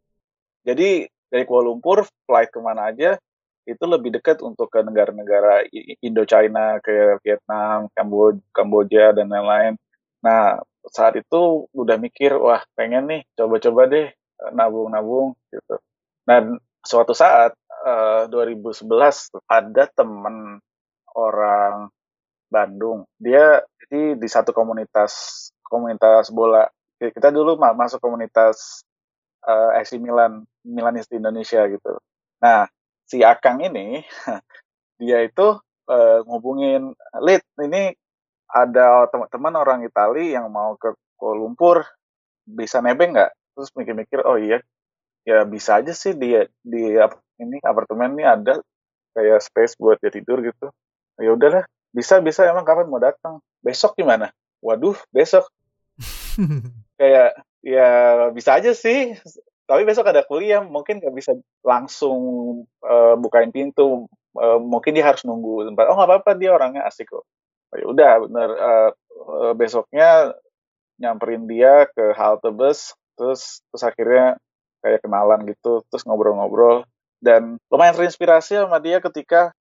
Jadi 0.67 1.09
dari 1.33 1.45
Kuala 1.49 1.73
Lumpur 1.73 2.05
flight 2.29 2.53
ke 2.53 2.61
mana 2.61 2.93
aja 2.93 3.17
itu 3.65 3.85
lebih 3.89 4.11
dekat 4.17 4.41
untuk 4.45 4.69
ke 4.73 4.81
negara-negara 4.85 5.65
I- 5.73 5.97
Indo-China, 6.05 6.79
ke 6.85 7.19
Vietnam, 7.25 7.89
Kambo- 7.97 8.43
Kamboja 8.53 9.13
dan 9.17 9.29
lain-lain. 9.33 9.75
Nah 10.25 10.61
saat 10.93 11.17
itu 11.17 11.65
udah 11.73 11.97
mikir 11.97 12.37
wah 12.37 12.61
pengen 12.77 13.09
nih 13.09 13.23
coba-coba 13.39 13.83
deh 13.89 14.07
eh, 14.13 14.51
nabung-nabung 14.53 15.33
gitu. 15.53 15.77
Dan 16.29 16.57
suatu 16.85 17.13
saat 17.17 17.57
eh, 17.89 18.23
2011 18.33 19.29
tuh, 19.33 19.41
ada 19.49 19.89
temen 19.93 20.61
orang 21.17 21.89
Bandung. 22.51 23.05
Dia 23.19 23.63
jadi 23.85 24.17
di 24.19 24.29
satu 24.31 24.53
komunitas 24.55 25.47
komunitas 25.67 26.31
bola. 26.31 26.69
Kita 27.01 27.29
dulu 27.35 27.59
ma- 27.61 27.77
masuk 27.77 28.01
komunitas 28.01 28.85
eh, 29.47 29.71
AC 29.79 29.97
Milan, 30.01 30.45
Milanis 30.67 31.09
di 31.11 31.19
Indonesia 31.21 31.65
gitu. 31.71 31.99
Nah, 32.45 32.69
si 33.05 33.21
Akang 33.21 33.61
ini 33.61 34.03
dia 35.01 35.25
itu 35.25 35.61
eh, 35.91 36.19
ngubungin 36.25 36.93
Lid, 37.21 37.43
ini 37.61 37.93
ada 38.49 39.11
teman-teman 39.11 39.55
orang 39.59 39.79
Itali 39.83 40.33
yang 40.33 40.49
mau 40.49 40.79
ke 40.79 40.95
Kuala 41.19 41.43
Lumpur, 41.43 41.83
bisa 42.47 42.79
nebeng 42.79 43.17
nggak? 43.17 43.33
Terus 43.55 43.71
mikir-mikir, 43.75 44.21
oh 44.23 44.39
iya, 44.39 44.63
ya 45.27 45.43
bisa 45.47 45.83
aja 45.83 45.91
sih 45.91 46.15
dia 46.15 46.47
di 46.63 46.95
ini 47.43 47.57
apartemen 47.67 48.15
ini 48.15 48.25
ada 48.27 48.63
kayak 49.15 49.43
space 49.43 49.75
buat 49.79 49.99
dia 49.99 50.11
tidur 50.11 50.43
gitu. 50.43 50.71
Ya 51.19 51.31
udahlah, 51.35 51.65
bisa 51.95 52.19
bisa 52.19 52.47
emang 52.47 52.67
kapan 52.67 52.91
mau 52.91 53.03
datang? 53.03 53.43
Besok 53.63 53.99
gimana? 53.99 54.31
Waduh, 54.63 54.99
besok 55.11 55.47
kayak 56.99 57.39
ya 57.65 57.89
bisa 58.35 58.59
aja 58.59 58.75
sih 58.75 59.15
tapi 59.65 59.83
besok 59.89 60.13
ada 60.13 60.21
kuliah 60.25 60.61
mungkin 60.61 61.01
nggak 61.01 61.15
bisa 61.17 61.33
langsung 61.65 62.21
uh, 62.85 63.17
bukain 63.17 63.49
pintu. 63.49 64.09
Uh, 64.35 64.59
mungkin 64.59 64.99
dia 64.99 65.07
harus 65.07 65.23
nunggu 65.23 65.71
tempat. 65.71 65.89
Oh 65.89 65.97
nggak 65.97 66.11
apa-apa 66.11 66.31
dia 66.37 66.51
orangnya 66.53 66.85
asik 66.85 67.09
kok. 67.09 67.25
Oh, 67.73 67.77
ya 67.79 67.87
udah 67.87 68.13
bener 68.29 68.49
uh, 68.55 68.91
besoknya 69.57 70.35
nyamperin 71.01 71.47
dia 71.49 71.89
ke 71.91 72.15
halte 72.15 72.51
bus 72.55 72.95
terus 73.19 73.63
terus 73.71 73.83
akhirnya 73.83 74.39
kayak 74.83 75.01
kenalan 75.07 75.47
gitu 75.49 75.87
terus 75.89 76.05
ngobrol-ngobrol. 76.05 76.85
Dan 77.25 77.57
lumayan 77.73 77.97
terinspirasi 77.97 78.61
sama 78.61 78.83
dia 78.85 79.01
ketika 79.01 79.55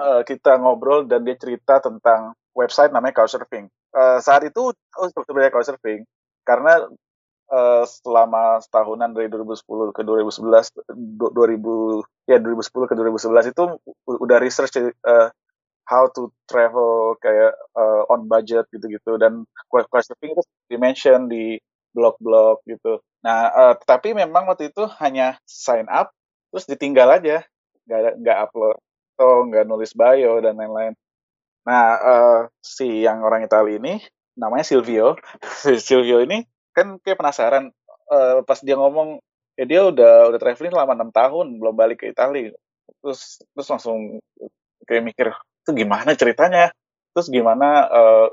uh, 0.00 0.24
kita 0.24 0.56
ngobrol 0.56 1.04
dan 1.04 1.20
dia 1.26 1.36
cerita 1.36 1.84
tentang 1.84 2.32
website 2.56 2.94
namanya 2.94 3.20
Couchsurfing. 3.20 3.68
Uh, 3.90 4.22
saat 4.22 4.46
itu 4.46 4.72
oh, 4.72 5.08
sebenarnya 5.10 5.52
Couchsurfing 5.52 6.06
karena 6.46 6.88
uh, 7.50 7.84
selama 7.84 8.62
setahunan 8.62 9.12
dari 9.12 9.28
2010 9.28 9.94
ke 9.94 10.02
2011 10.06 10.72
2000 10.90 12.30
ya 12.30 12.38
2010 12.38 12.90
ke 12.90 12.94
2011 12.94 13.52
itu 13.52 13.64
udah 14.06 14.38
research 14.38 14.78
uh, 14.78 15.28
how 15.90 16.06
to 16.14 16.30
travel 16.46 17.18
kayak 17.18 17.52
uh, 17.74 18.06
on 18.06 18.30
budget 18.30 18.64
gitu-gitu 18.70 19.18
dan 19.18 19.42
Couchsurfing 19.66 20.38
itu 20.38 20.42
dimention 20.70 21.26
di 21.26 21.58
blog-blog 21.90 22.62
gitu. 22.70 23.02
Nah, 23.26 23.50
uh, 23.50 23.74
tetapi 23.74 24.14
memang 24.14 24.46
waktu 24.46 24.70
itu 24.70 24.86
hanya 25.02 25.34
sign 25.42 25.90
up 25.90 26.14
terus 26.54 26.70
ditinggal 26.70 27.10
aja, 27.10 27.42
nggak 27.90 28.22
nggak 28.22 28.38
upload 28.46 28.78
atau 29.18 29.44
nggak 29.50 29.66
nulis 29.66 29.92
bio 29.98 30.38
dan 30.38 30.54
lain-lain. 30.54 30.94
Nah, 31.66 31.84
uh, 31.98 32.40
si 32.62 33.04
yang 33.04 33.26
orang 33.26 33.42
Italia 33.42 33.76
ini 33.76 33.98
namanya 34.38 34.64
Silvio. 34.64 35.18
Silvio 35.82 36.22
ini 36.22 36.46
kan 36.76 36.98
kayak 37.02 37.18
penasaran 37.18 37.74
uh, 38.10 38.42
pas 38.46 38.58
dia 38.62 38.78
ngomong 38.78 39.18
ya 39.58 39.64
dia 39.66 39.80
udah 39.84 40.30
udah 40.32 40.38
traveling 40.40 40.72
selama 40.72 40.92
enam 40.96 41.10
tahun 41.10 41.58
belum 41.58 41.74
balik 41.74 42.06
ke 42.06 42.12
Italia 42.12 42.54
terus 43.02 43.40
terus 43.54 43.68
langsung 43.70 44.18
kayak 44.84 45.04
mikir 45.06 45.26
itu 45.62 45.70
gimana 45.86 46.10
ceritanya? 46.16 46.74
Terus 47.14 47.26
gimana 47.30 47.86
uh, 47.86 48.26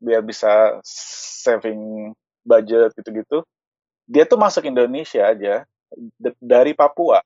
biar 0.00 0.20
bisa 0.20 0.80
saving 0.84 2.12
budget 2.44 2.92
gitu-gitu. 2.98 3.44
Dia 4.04 4.28
tuh 4.28 4.36
masuk 4.36 4.68
Indonesia 4.68 5.24
aja 5.24 5.64
dari 6.42 6.76
Papua. 6.76 7.24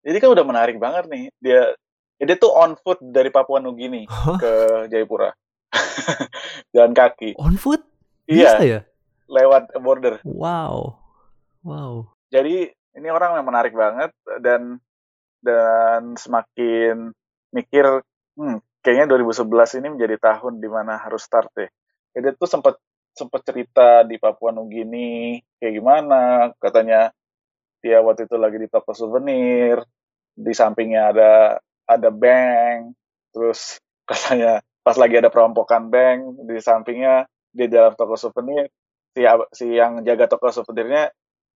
Jadi 0.00 0.16
kan 0.22 0.30
udah 0.32 0.44
menarik 0.46 0.80
banget 0.80 1.10
nih 1.10 1.28
dia 1.42 1.74
dia 2.18 2.36
tuh 2.38 2.50
on 2.54 2.74
foot 2.80 2.98
dari 3.02 3.28
Papua 3.28 3.60
Nugini 3.60 4.08
huh? 4.08 4.38
ke 4.40 4.52
Jayapura. 4.88 5.34
Jalan 6.74 6.96
kaki. 6.96 7.36
On 7.36 7.56
foot? 7.60 7.84
Iya. 8.24 8.56
Bisa 8.56 8.60
ya 8.64 8.80
lewat 9.28 9.76
border. 9.78 10.18
Wow, 10.24 10.96
wow. 11.62 12.08
Jadi 12.32 12.72
ini 12.96 13.08
orang 13.12 13.38
yang 13.38 13.46
menarik 13.46 13.76
banget 13.76 14.10
dan 14.40 14.80
dan 15.38 16.18
semakin 16.18 17.14
mikir, 17.54 18.02
hmm, 18.34 18.58
kayaknya 18.82 19.06
2011 19.14 19.78
ini 19.78 19.86
menjadi 19.94 20.16
tahun 20.18 20.58
di 20.58 20.68
mana 20.68 20.98
harus 20.98 21.22
start 21.22 21.52
deh. 21.54 21.70
Jadi 22.16 22.34
tuh 22.34 22.50
sempat 22.50 22.74
sempat 23.14 23.46
cerita 23.46 24.02
di 24.02 24.18
Papua 24.18 24.50
Nugini 24.50 25.38
kayak 25.58 25.74
gimana, 25.78 26.50
katanya 26.58 27.14
dia 27.78 28.02
waktu 28.02 28.26
itu 28.26 28.34
lagi 28.34 28.58
di 28.58 28.66
toko 28.66 28.90
souvenir, 28.90 29.82
di 30.34 30.50
sampingnya 30.50 31.14
ada 31.14 31.32
ada 31.86 32.10
bank, 32.10 32.94
terus 33.30 33.78
katanya 34.10 34.62
pas 34.82 34.96
lagi 34.96 35.20
ada 35.20 35.30
perampokan 35.30 35.92
bank 35.92 36.48
di 36.48 36.56
sampingnya 36.58 37.28
di 37.52 37.68
dalam 37.68 37.92
toko 37.94 38.16
souvenir 38.16 38.70
si 39.12 39.22
si 39.54 39.66
yang 39.76 40.02
jaga 40.02 40.28
toko 40.28 40.50
souvenirnya 40.50 41.12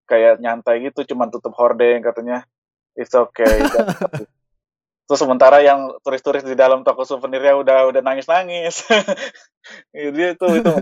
kayak 0.08 0.42
nyantai 0.42 0.82
gitu 0.88 1.14
cuman 1.14 1.32
tutup 1.32 1.52
hordeng 1.56 2.04
katanya. 2.04 2.44
It's 2.92 3.16
okay 3.16 3.64
terus 5.12 5.28
sementara 5.28 5.60
yang 5.60 5.92
turis-turis 6.00 6.40
di 6.40 6.56
dalam 6.56 6.86
toko 6.86 7.04
souvenirnya 7.04 7.52
udah 7.58 7.78
udah 7.92 8.00
nangis-nangis. 8.00 8.86
Dia 9.92 10.32
itu 10.32 10.46
itu 10.56 10.72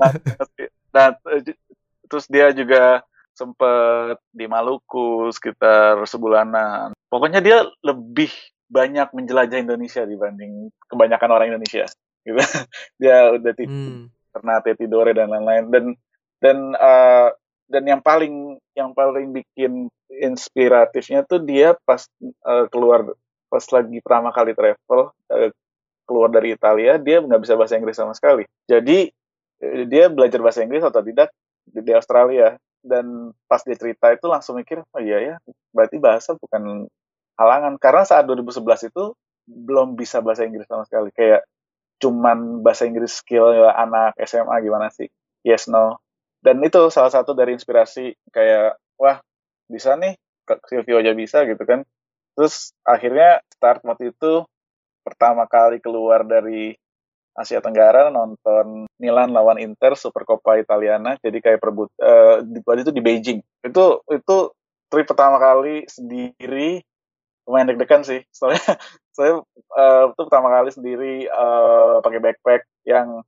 nah 0.90 1.14
terus 2.10 2.26
dia 2.26 2.50
juga 2.50 3.06
sempet 3.34 4.18
di 4.34 4.46
Maluku 4.50 5.30
sekitar 5.34 6.02
sebulanan. 6.06 6.94
Pokoknya 7.06 7.38
dia 7.38 7.66
lebih 7.82 8.30
banyak 8.70 9.10
menjelajah 9.14 9.58
Indonesia 9.62 10.02
dibanding 10.06 10.70
kebanyakan 10.86 11.30
orang 11.30 11.48
Indonesia 11.54 11.86
gitu. 12.22 12.38
Dia 13.02 13.34
udah 13.34 13.52
hmm. 13.54 14.10
pernah 14.30 14.62
Tetidore 14.62 15.10
dan 15.14 15.30
lain-lain. 15.30 15.64
Dan 15.70 15.84
dan 16.40 16.74
uh, 16.74 17.30
dan 17.70 17.82
yang 17.86 18.02
paling 18.02 18.58
yang 18.74 18.90
paling 18.96 19.30
bikin 19.30 19.86
inspiratifnya 20.10 21.22
tuh 21.22 21.38
dia 21.44 21.78
pas 21.86 22.02
uh, 22.42 22.66
keluar 22.72 23.14
pas 23.46 23.62
lagi 23.70 24.02
pertama 24.02 24.34
kali 24.34 24.56
travel 24.56 25.14
uh, 25.30 25.50
keluar 26.10 26.26
dari 26.34 26.58
Italia 26.58 26.98
dia 26.98 27.22
nggak 27.22 27.40
bisa 27.46 27.54
bahasa 27.54 27.78
Inggris 27.78 27.94
sama 27.94 28.10
sekali. 28.18 28.42
Jadi 28.66 29.06
dia 29.86 30.08
belajar 30.10 30.42
bahasa 30.42 30.66
Inggris 30.66 30.82
atau 30.82 30.98
tidak 31.06 31.30
di, 31.62 31.78
di 31.86 31.92
Australia. 31.94 32.58
Dan 32.80 33.36
pas 33.44 33.60
dia 33.60 33.76
cerita 33.76 34.08
itu 34.08 34.24
langsung 34.24 34.56
mikir 34.56 34.80
oh 34.80 35.02
iya 35.04 35.20
ya 35.20 35.34
berarti 35.70 36.02
bahasa 36.02 36.34
bukan 36.34 36.90
halangan. 37.38 37.78
Karena 37.78 38.02
saat 38.02 38.26
2011 38.26 38.90
itu 38.90 39.14
belum 39.46 39.94
bisa 39.94 40.18
bahasa 40.24 40.42
Inggris 40.48 40.66
sama 40.66 40.82
sekali. 40.88 41.14
Kayak 41.14 41.46
cuman 42.02 42.64
bahasa 42.64 42.88
Inggris 42.88 43.20
skill 43.20 43.68
anak 43.70 44.18
SMA 44.24 44.56
gimana 44.64 44.90
sih? 44.90 45.06
Yes 45.46 45.70
no 45.70 46.02
dan 46.40 46.56
itu 46.64 46.88
salah 46.88 47.12
satu 47.12 47.36
dari 47.36 47.52
inspirasi 47.56 48.16
kayak 48.32 48.80
wah 48.96 49.20
bisa 49.68 49.94
nih 49.96 50.16
Silvio 50.66 50.98
aja 50.98 51.12
bisa 51.14 51.46
gitu 51.46 51.62
kan. 51.62 51.86
Terus 52.34 52.74
akhirnya 52.82 53.44
start 53.52 53.84
waktu 53.86 54.10
itu 54.10 54.42
pertama 55.04 55.46
kali 55.46 55.78
keluar 55.78 56.26
dari 56.26 56.74
Asia 57.36 57.62
Tenggara 57.62 58.10
nonton 58.10 58.90
Milan 58.98 59.30
lawan 59.30 59.62
Inter 59.62 59.94
Super 59.94 60.26
Coppa 60.26 60.58
Italiana 60.58 61.14
jadi 61.22 61.38
kayak 61.38 61.62
perebut 61.62 61.88
uh, 62.02 62.42
itu 62.76 62.90
di 62.90 63.02
Beijing. 63.04 63.40
Itu 63.62 64.02
itu 64.10 64.36
trip 64.90 65.06
pertama 65.06 65.38
kali 65.38 65.86
sendiri 65.86 66.82
lumayan 67.46 67.70
deg-degan 67.70 68.02
sih. 68.02 68.20
Soalnya 68.36 68.80
saya 69.14 69.40
uh, 69.76 70.04
itu 70.10 70.22
pertama 70.26 70.50
kali 70.50 70.70
sendiri 70.74 71.14
uh, 71.30 72.02
pakai 72.02 72.20
backpack 72.20 72.62
yang 72.84 73.22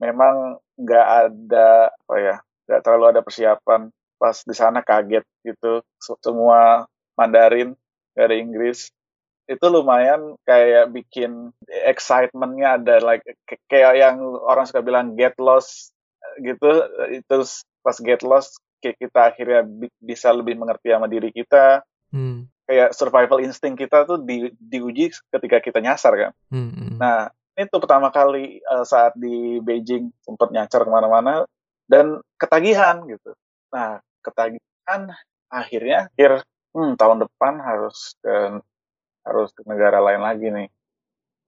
memang 0.00 0.60
nggak 0.78 1.06
ada 1.28 1.92
apa 1.92 2.14
ya 2.18 2.36
nggak 2.68 2.80
terlalu 2.84 3.04
ada 3.12 3.20
persiapan 3.20 3.90
pas 4.16 4.36
di 4.46 4.54
sana 4.54 4.80
kaget 4.86 5.26
gitu 5.42 5.82
semua 5.98 6.86
Mandarin 7.18 7.74
nggak 8.14 8.26
ada 8.26 8.36
Inggris 8.38 8.92
itu 9.50 9.66
lumayan 9.66 10.38
kayak 10.46 10.94
bikin 10.94 11.50
excitementnya 11.66 12.78
ada 12.78 13.02
like 13.02 13.26
kayak 13.66 13.98
yang 13.98 14.22
orang 14.22 14.64
suka 14.64 14.80
bilang 14.80 15.18
get 15.18 15.34
lost 15.42 15.90
gitu 16.38 16.86
itu 17.10 17.36
pas 17.82 17.96
get 17.98 18.22
lost 18.22 18.62
kayak 18.78 18.96
kita 19.02 19.20
akhirnya 19.34 19.60
bisa 19.98 20.30
lebih 20.30 20.54
mengerti 20.54 20.94
sama 20.94 21.10
diri 21.10 21.34
kita 21.34 21.82
hmm. 22.14 22.46
kayak 22.70 22.94
survival 22.94 23.42
instinct 23.42 23.82
kita 23.82 24.06
tuh 24.06 24.22
di, 24.22 24.54
diuji 24.54 25.10
ketika 25.34 25.58
kita 25.58 25.78
nyasar 25.82 26.12
kan 26.14 26.32
hmm. 26.54 26.70
hmm. 26.70 26.92
nah 27.02 27.28
itu 27.52 27.76
pertama 27.76 28.08
kali 28.08 28.64
uh, 28.64 28.84
saat 28.84 29.12
di 29.16 29.60
Beijing 29.60 30.08
sempat 30.24 30.48
nyasar 30.48 30.88
ke 30.88 30.90
mana-mana 30.90 31.44
dan 31.84 32.24
ketagihan 32.40 33.04
gitu. 33.04 33.36
Nah, 33.72 34.00
ketagihan 34.24 35.12
akhirnya 35.52 36.08
akhir 36.08 36.48
hmm, 36.72 36.96
tahun 36.96 37.28
depan 37.28 37.60
harus 37.60 38.16
ke 38.24 38.60
harus 39.22 39.48
ke 39.52 39.62
negara 39.68 40.00
lain 40.00 40.22
lagi 40.24 40.48
nih. 40.48 40.68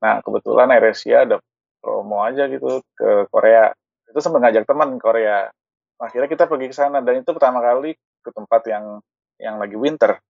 Nah, 0.04 0.20
kebetulan 0.20 0.68
AirAsia 0.76 1.24
ada 1.24 1.40
promo 1.80 2.20
aja 2.20 2.44
gitu 2.52 2.84
ke 2.92 3.24
Korea. 3.32 3.72
Itu 4.04 4.20
sempat 4.20 4.44
ngajak 4.44 4.68
teman 4.68 5.00
Korea. 5.00 5.48
Akhirnya 5.96 6.28
kita 6.28 6.44
pergi 6.44 6.68
ke 6.68 6.76
sana 6.76 7.00
dan 7.00 7.24
itu 7.24 7.30
pertama 7.32 7.64
kali 7.64 7.96
ke 7.96 8.30
tempat 8.32 8.62
yang 8.68 9.00
yang 9.40 9.56
lagi 9.56 9.76
winter 9.76 10.20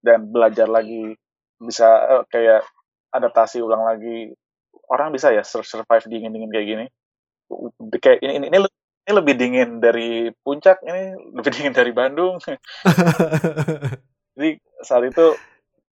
dan 0.00 0.28
belajar 0.28 0.68
lagi 0.68 1.16
bisa 1.60 1.88
uh, 2.20 2.24
kayak 2.28 2.64
adaptasi 3.14 3.62
ulang 3.62 3.86
lagi 3.86 4.34
orang 4.90 5.14
bisa 5.14 5.30
ya 5.32 5.42
survive 5.44 6.06
dingin 6.08 6.32
dingin 6.32 6.50
kayak 6.50 6.66
gini. 6.66 6.86
Kayak 8.00 8.18
ini 8.24 8.32
ini, 8.40 8.46
ini 8.50 8.58
ini 9.04 9.12
lebih 9.12 9.34
dingin 9.36 9.70
dari 9.84 10.32
puncak 10.40 10.80
ini 10.84 11.12
lebih 11.36 11.50
dingin 11.52 11.74
dari 11.76 11.92
Bandung. 11.92 12.40
Jadi 14.34 14.50
saat 14.82 15.04
itu 15.06 15.26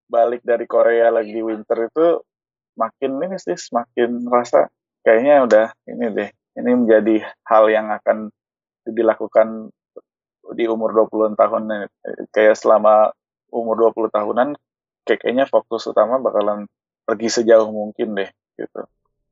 balik 0.10 0.42
dari 0.42 0.66
Korea 0.66 1.14
lagi 1.14 1.38
winter 1.42 1.90
itu 1.90 2.22
makin 2.80 3.12
ini 3.22 3.38
sih 3.38 3.60
semakin 3.60 4.26
rasa 4.26 4.72
kayaknya 5.04 5.36
udah 5.46 5.66
ini 5.86 6.06
deh 6.16 6.30
ini 6.58 6.72
menjadi 6.74 7.28
hal 7.46 7.70
yang 7.70 7.92
akan 7.94 8.32
dilakukan 8.88 9.70
di 10.56 10.66
umur 10.66 10.96
20 11.12 11.38
tahun 11.38 11.92
kayak 12.34 12.58
selama 12.58 13.14
umur 13.54 13.94
20 13.94 14.10
tahunan 14.10 14.50
kayaknya 15.06 15.46
fokus 15.46 15.86
utama 15.86 16.18
bakalan 16.18 16.66
pergi 17.06 17.42
sejauh 17.42 17.70
mungkin 17.70 18.18
deh 18.18 18.30
gitu. 18.60 18.82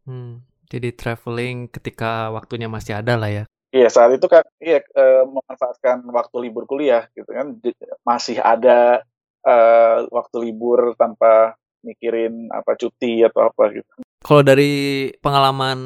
Hmm, 0.07 0.47
jadi 0.71 0.95
traveling 0.95 1.67
ketika 1.67 2.31
waktunya 2.31 2.71
masih 2.71 2.95
ada 2.99 3.19
lah 3.19 3.27
ya. 3.27 3.43
Iya 3.75 3.91
saat 3.91 4.15
itu 4.15 4.31
kan 4.31 4.47
iya 4.63 4.79
uh, 4.95 5.27
memanfaatkan 5.27 6.07
waktu 6.07 6.35
libur 6.47 6.63
kuliah 6.63 7.11
gitu 7.11 7.27
kan 7.27 7.59
masih 8.07 8.39
ada 8.39 9.03
uh, 9.43 10.07
waktu 10.07 10.49
libur 10.49 10.95
tanpa 10.95 11.59
mikirin 11.83 12.47
apa 12.51 12.79
cuti 12.79 13.27
atau 13.27 13.51
apa 13.51 13.63
gitu. 13.75 13.91
Kalau 14.23 14.41
dari 14.43 15.11
pengalaman 15.19 15.79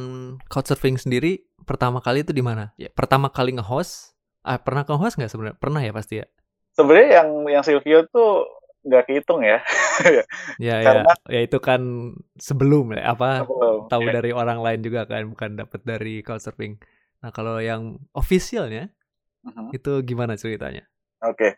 couchsurfing 0.48 1.02
sendiri 1.02 1.42
pertama 1.66 2.02
kali 2.02 2.26
itu 2.26 2.34
di 2.34 2.42
mana? 2.42 2.74
Ya, 2.80 2.90
pertama 2.90 3.30
kali 3.30 3.54
nge-host, 3.54 4.18
ah, 4.42 4.58
pernah 4.58 4.82
nge-host 4.88 5.20
nggak 5.20 5.32
sebenarnya? 5.32 5.58
Pernah 5.62 5.82
ya 5.84 5.92
pasti 5.94 6.16
ya. 6.24 6.26
Sebenarnya 6.74 7.10
yang 7.22 7.30
yang 7.60 7.64
Silvio 7.66 8.08
tuh 8.10 8.48
nggak 8.82 9.04
kehitung 9.08 9.46
ya. 9.46 9.62
ya, 10.06 10.24
ya. 10.58 10.76
Karena, 10.82 11.14
ya, 11.30 11.38
ya 11.38 11.42
itu 11.46 11.58
kan 11.62 11.82
sebelum 12.38 12.98
ya 12.98 13.14
apa 13.14 13.46
sebelum, 13.46 13.86
tahu 13.88 14.06
ya. 14.10 14.14
dari 14.18 14.32
orang 14.34 14.60
lain 14.62 14.82
juga 14.82 15.06
kan, 15.06 15.30
bukan 15.30 15.62
dapat 15.62 15.82
dari 15.86 16.26
couchsurfing. 16.26 16.82
Nah 17.22 17.30
kalau 17.30 17.62
yang 17.62 18.02
officialnya 18.18 18.90
uh-huh. 19.46 19.70
itu 19.74 20.02
gimana 20.02 20.34
ceritanya? 20.34 20.90
Oke, 21.22 21.38
okay. 21.38 21.52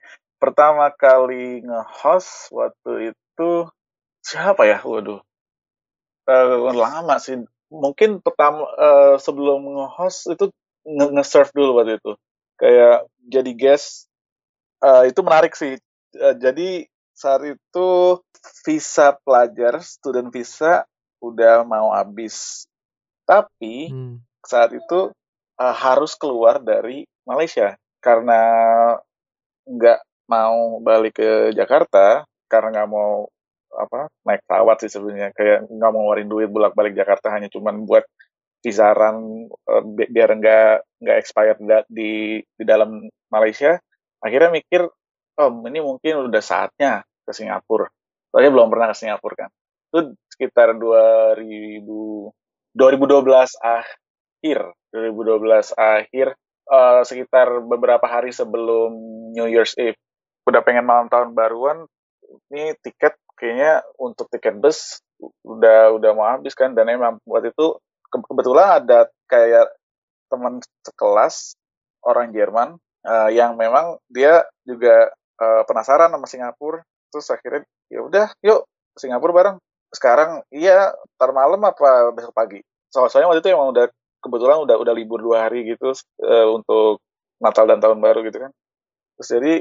pertama 0.43 0.91
kali 0.91 1.63
nge-host 1.63 2.51
waktu 2.51 3.15
itu 3.15 3.51
siapa 4.19 4.67
ya? 4.67 4.83
Waduh, 4.83 5.23
uh, 6.27 6.71
lama 6.75 7.15
sih. 7.23 7.39
Mungkin 7.71 8.19
pertama 8.19 8.67
uh, 8.75 9.15
sebelum 9.15 9.63
nge-host 9.63 10.35
itu 10.35 10.51
nge-serve 10.83 11.55
dulu 11.55 11.79
waktu 11.79 11.95
itu. 11.95 12.11
Kayak 12.59 13.07
jadi 13.23 13.51
guest 13.55 14.11
uh, 14.83 15.07
itu 15.07 15.23
menarik 15.23 15.55
sih. 15.55 15.79
Uh, 16.19 16.35
jadi 16.35 16.91
saat 17.13 17.41
itu 17.45 17.89
visa 18.65 19.15
pelajar, 19.21 19.79
student 19.85 20.33
visa 20.33 20.83
udah 21.23 21.63
mau 21.63 21.93
habis. 21.93 22.67
Tapi 23.23 23.93
hmm. 23.93 24.19
saat 24.43 24.75
itu 24.75 25.13
uh, 25.57 25.75
harus 25.75 26.17
keluar 26.19 26.59
dari 26.59 27.07
Malaysia 27.23 27.77
karena 28.03 28.41
nggak 29.63 29.99
mau 30.27 30.83
balik 30.83 31.23
ke 31.23 31.55
Jakarta 31.55 32.27
karena 32.51 32.83
nggak 32.83 32.91
mau 32.91 33.31
apa 33.73 34.11
naik 34.27 34.45
pesawat 34.45 34.77
sih 34.85 34.91
sebenarnya 34.91 35.33
kayak 35.33 35.65
nggak 35.65 35.91
mau 35.95 36.05
ngeluarin 36.05 36.29
duit 36.29 36.49
bolak 36.51 36.77
balik 36.77 36.93
Jakarta 36.93 37.33
hanya 37.33 37.49
cuman 37.49 37.87
buat 37.87 38.05
kisaran 38.59 39.47
uh, 39.49 39.83
biar 39.87 40.29
nggak 40.35 40.75
nggak 40.99 41.17
expired 41.17 41.59
di 41.89 42.43
di 42.43 42.63
dalam 42.67 43.07
Malaysia 43.31 43.79
akhirnya 44.19 44.61
mikir 44.61 44.87
oh 45.39 45.49
ini 45.65 45.79
mungkin 45.81 46.29
udah 46.29 46.43
saatnya 46.43 47.01
ke 47.23 47.31
Singapura. 47.31 47.87
Soalnya 48.29 48.51
belum 48.53 48.67
pernah 48.69 48.91
ke 48.91 48.97
Singapura 48.97 49.47
kan. 49.47 49.49
Itu 49.93 50.17
sekitar 50.33 50.77
2000 50.77 51.85
2012 52.73 53.53
akhir 53.61 54.59
2012 54.89 55.77
akhir 55.77 56.27
uh, 56.69 57.01
sekitar 57.05 57.61
beberapa 57.65 58.05
hari 58.09 58.33
sebelum 58.33 58.93
New 59.33 59.45
Year's 59.45 59.77
Eve. 59.77 59.97
Udah 60.49 60.65
pengen 60.65 60.85
malam 60.89 61.07
tahun 61.07 61.37
baruan 61.37 61.85
ini 62.49 62.73
tiket 62.81 63.13
kayaknya 63.37 63.85
untuk 64.01 64.29
tiket 64.33 64.57
bus 64.57 65.01
udah 65.45 65.93
udah 65.93 66.11
mau 66.17 66.27
habis 66.29 66.57
kan. 66.57 66.73
Dan 66.73 66.89
emang 66.89 67.21
buat 67.25 67.45
itu 67.45 67.77
ke 68.09 68.17
kebetulan 68.21 68.83
ada 68.83 69.09
kayak 69.29 69.69
teman 70.29 70.61
sekelas 70.85 71.57
orang 72.05 72.33
Jerman 72.33 72.81
uh, 73.05 73.29
yang 73.29 73.53
memang 73.53 74.01
dia 74.09 74.45
juga 74.65 75.13
uh, 75.43 75.61
penasaran 75.67 76.07
sama 76.07 76.27
Singapura 76.27 76.79
terus 77.11 77.29
akhirnya 77.29 77.61
ya 77.91 78.01
udah 78.01 78.27
yuk 78.41 78.65
Singapura 78.97 79.33
bareng. 79.33 79.57
Sekarang 79.93 80.41
iya 80.49 80.89
ntar 81.19 81.29
malam 81.35 81.61
apa 81.61 82.09
besok 82.15 82.33
pagi? 82.33 82.63
Soalnya 82.89 83.29
waktu 83.29 83.41
itu 83.45 83.49
emang 83.53 83.73
udah 83.73 83.85
kebetulan 84.23 84.57
udah 84.65 84.75
udah 84.79 84.93
libur 84.95 85.21
dua 85.21 85.45
hari 85.49 85.65
gitu 85.67 85.93
uh, 86.23 86.47
untuk 86.49 87.03
Natal 87.37 87.69
dan 87.69 87.77
Tahun 87.83 87.99
Baru 88.01 88.25
gitu 88.25 88.41
kan. 88.41 88.51
Terus 89.19 89.29
jadi 89.29 89.53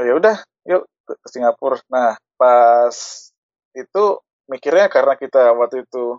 oh, 0.00 0.04
ya 0.04 0.12
udah 0.16 0.36
yuk 0.64 0.82
ke 1.04 1.12
Singapura. 1.28 1.76
Nah 1.92 2.16
pas 2.40 2.96
itu 3.76 4.04
mikirnya 4.48 4.88
karena 4.88 5.14
kita 5.20 5.52
waktu 5.52 5.84
itu 5.84 6.18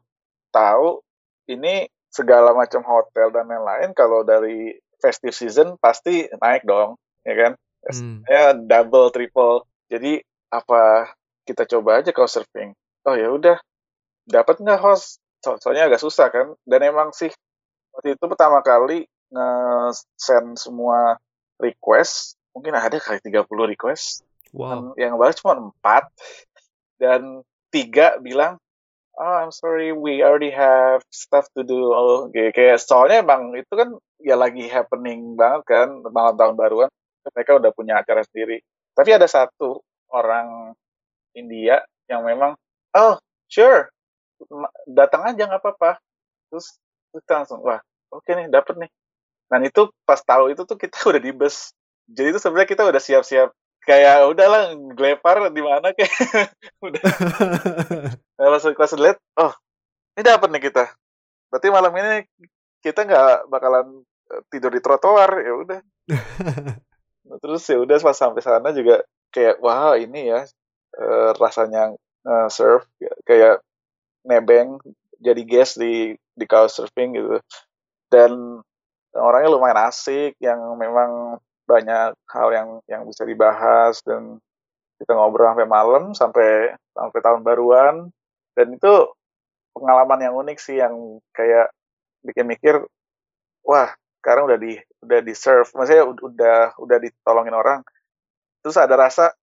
tahu 0.53 1.01
ini 1.49 1.89
segala 2.11 2.51
macam 2.51 2.83
hotel 2.83 3.31
dan 3.31 3.47
lain-lain 3.47 3.95
kalau 3.95 4.21
dari 4.21 4.75
festive 4.99 5.33
season 5.33 5.79
pasti 5.79 6.27
naik 6.39 6.67
dong 6.67 6.99
ya 7.23 7.33
kan 7.35 7.51
hmm. 7.89 8.21
ya 8.29 8.53
double 8.53 9.09
triple. 9.09 9.65
Jadi 9.89 10.21
apa 10.53 11.11
kita 11.47 11.65
coba 11.65 12.03
aja 12.03 12.13
kalau 12.13 12.29
surfing? 12.29 12.71
Oh 13.07 13.17
ya 13.17 13.33
udah. 13.33 13.57
Dapat 14.29 14.61
nggak 14.61 14.81
host? 14.81 15.17
So 15.41 15.57
soalnya 15.57 15.89
agak 15.89 16.01
susah 16.01 16.29
kan? 16.29 16.53
Dan 16.63 16.85
emang 16.85 17.09
sih 17.11 17.33
waktu 17.91 18.13
itu 18.13 18.25
pertama 18.29 18.61
kali 18.61 19.09
nge-send 19.31 20.59
semua 20.59 21.17
request 21.57 22.35
mungkin 22.51 22.75
ada 22.75 22.99
kali 22.99 23.19
30 23.23 23.47
request. 23.73 24.27
Wow. 24.51 24.91
yang 24.99 25.15
balas 25.15 25.39
cuma 25.39 25.71
4 25.79 26.11
dan 26.99 27.39
tiga 27.71 28.19
bilang 28.19 28.59
oh 29.15 29.35
I'm 29.39 29.55
sorry 29.55 29.95
we 29.95 30.19
already 30.19 30.51
have 30.51 30.99
stuff 31.07 31.47
to 31.55 31.63
do. 31.63 31.95
Oh, 31.95 32.27
kayak, 32.27 32.59
kayak 32.59 32.77
soalnya 32.83 33.23
emang 33.23 33.55
itu 33.55 33.71
kan 33.71 33.95
ya 34.19 34.35
lagi 34.35 34.67
happening 34.67 35.39
banget 35.39 35.63
kan 35.71 35.89
malam 36.11 36.35
tahun 36.35 36.55
baruan 36.59 36.91
mereka 37.29 37.57
udah 37.61 37.71
punya 37.73 38.01
acara 38.01 38.25
sendiri. 38.25 38.61
Tapi 38.91 39.09
ada 39.13 39.27
satu 39.29 39.81
orang 40.11 40.73
India 41.37 41.79
yang 42.09 42.25
memang 42.27 42.57
oh 42.97 43.15
sure 43.47 43.87
datang 44.89 45.29
aja 45.29 45.47
nggak 45.47 45.61
apa-apa. 45.61 46.01
Terus 46.49 46.81
kita 47.13 47.43
langsung 47.43 47.61
wah 47.61 47.79
oke 48.11 48.25
okay 48.25 48.33
nih 48.37 48.47
dapet 48.49 48.75
nih. 48.81 48.91
Dan 49.51 49.67
itu 49.67 49.91
pas 50.07 50.19
tahu 50.23 50.51
itu 50.51 50.63
tuh 50.65 50.77
kita 50.79 50.97
udah 51.11 51.21
di 51.21 51.31
bus. 51.31 51.71
Jadi 52.11 52.35
itu 52.35 52.39
sebenarnya 52.41 52.69
kita 52.69 52.83
udah 52.87 53.01
siap-siap 53.01 53.49
kayak 53.81 54.29
udahlah 54.29 54.77
glepar 54.93 55.49
di 55.49 55.61
mana 55.61 55.93
kayak 55.93 56.13
udah. 56.85 57.03
Nah, 58.37 58.47
pas 58.57 58.65
kelas 58.65 58.93
lihat 58.97 59.17
oh 59.37 59.53
ini 60.17 60.21
dapat 60.25 60.49
nih 60.51 60.63
kita. 60.69 60.85
Berarti 61.51 61.67
malam 61.67 61.91
ini 61.95 62.25
kita 62.81 63.05
nggak 63.05 63.47
bakalan 63.47 64.01
eh, 64.33 64.41
tidur 64.49 64.73
di 64.73 64.81
trotoar 64.81 65.31
ya 65.39 65.53
udah 65.53 65.79
terus 67.41 67.63
ya 67.69 67.77
udah 67.77 67.97
pas 68.01 68.17
sampai 68.17 68.41
sana 68.41 68.73
juga 68.73 69.05
kayak 69.31 69.61
wah 69.61 69.95
ini 69.95 70.33
ya 70.33 70.43
uh, 70.97 71.31
rasanya 71.37 71.95
uh, 72.25 72.47
surf 72.49 72.85
kayak 73.23 73.61
nebeng 74.25 74.77
jadi 75.21 75.41
guest 75.45 75.77
di 75.77 76.17
di 76.17 76.45
couchsurfing 76.49 77.13
gitu. 77.17 77.37
Dan 78.09 78.59
orangnya 79.13 79.49
lumayan 79.53 79.79
asik 79.87 80.35
yang 80.41 80.59
memang 80.75 81.37
banyak 81.69 82.17
hal 82.27 82.49
yang 82.51 82.69
yang 82.89 83.01
bisa 83.07 83.23
dibahas 83.23 84.01
dan 84.03 84.41
kita 84.99 85.13
ngobrol 85.15 85.49
sampai 85.53 85.69
malam 85.69 86.03
sampai 86.17 86.73
sampai 86.97 87.19
tahun 87.21 87.41
baruan. 87.45 87.95
Dan 88.57 88.75
itu 88.75 88.93
pengalaman 89.71 90.19
yang 90.19 90.35
unik 90.35 90.57
sih 90.59 90.81
yang 90.81 91.21
kayak 91.31 91.71
bikin 92.25 92.45
mikir 92.49 92.75
wah 93.63 93.93
sekarang 94.21 94.45
udah 94.45 94.59
di 94.61 94.77
udah 95.01 95.19
di 95.25 95.33
serve 95.33 95.67
maksudnya 95.73 96.05
udah 96.05 96.77
udah 96.77 96.97
ditolongin 97.01 97.57
orang 97.57 97.81
terus 98.61 98.77
ada 98.77 98.93
rasa 98.93 99.33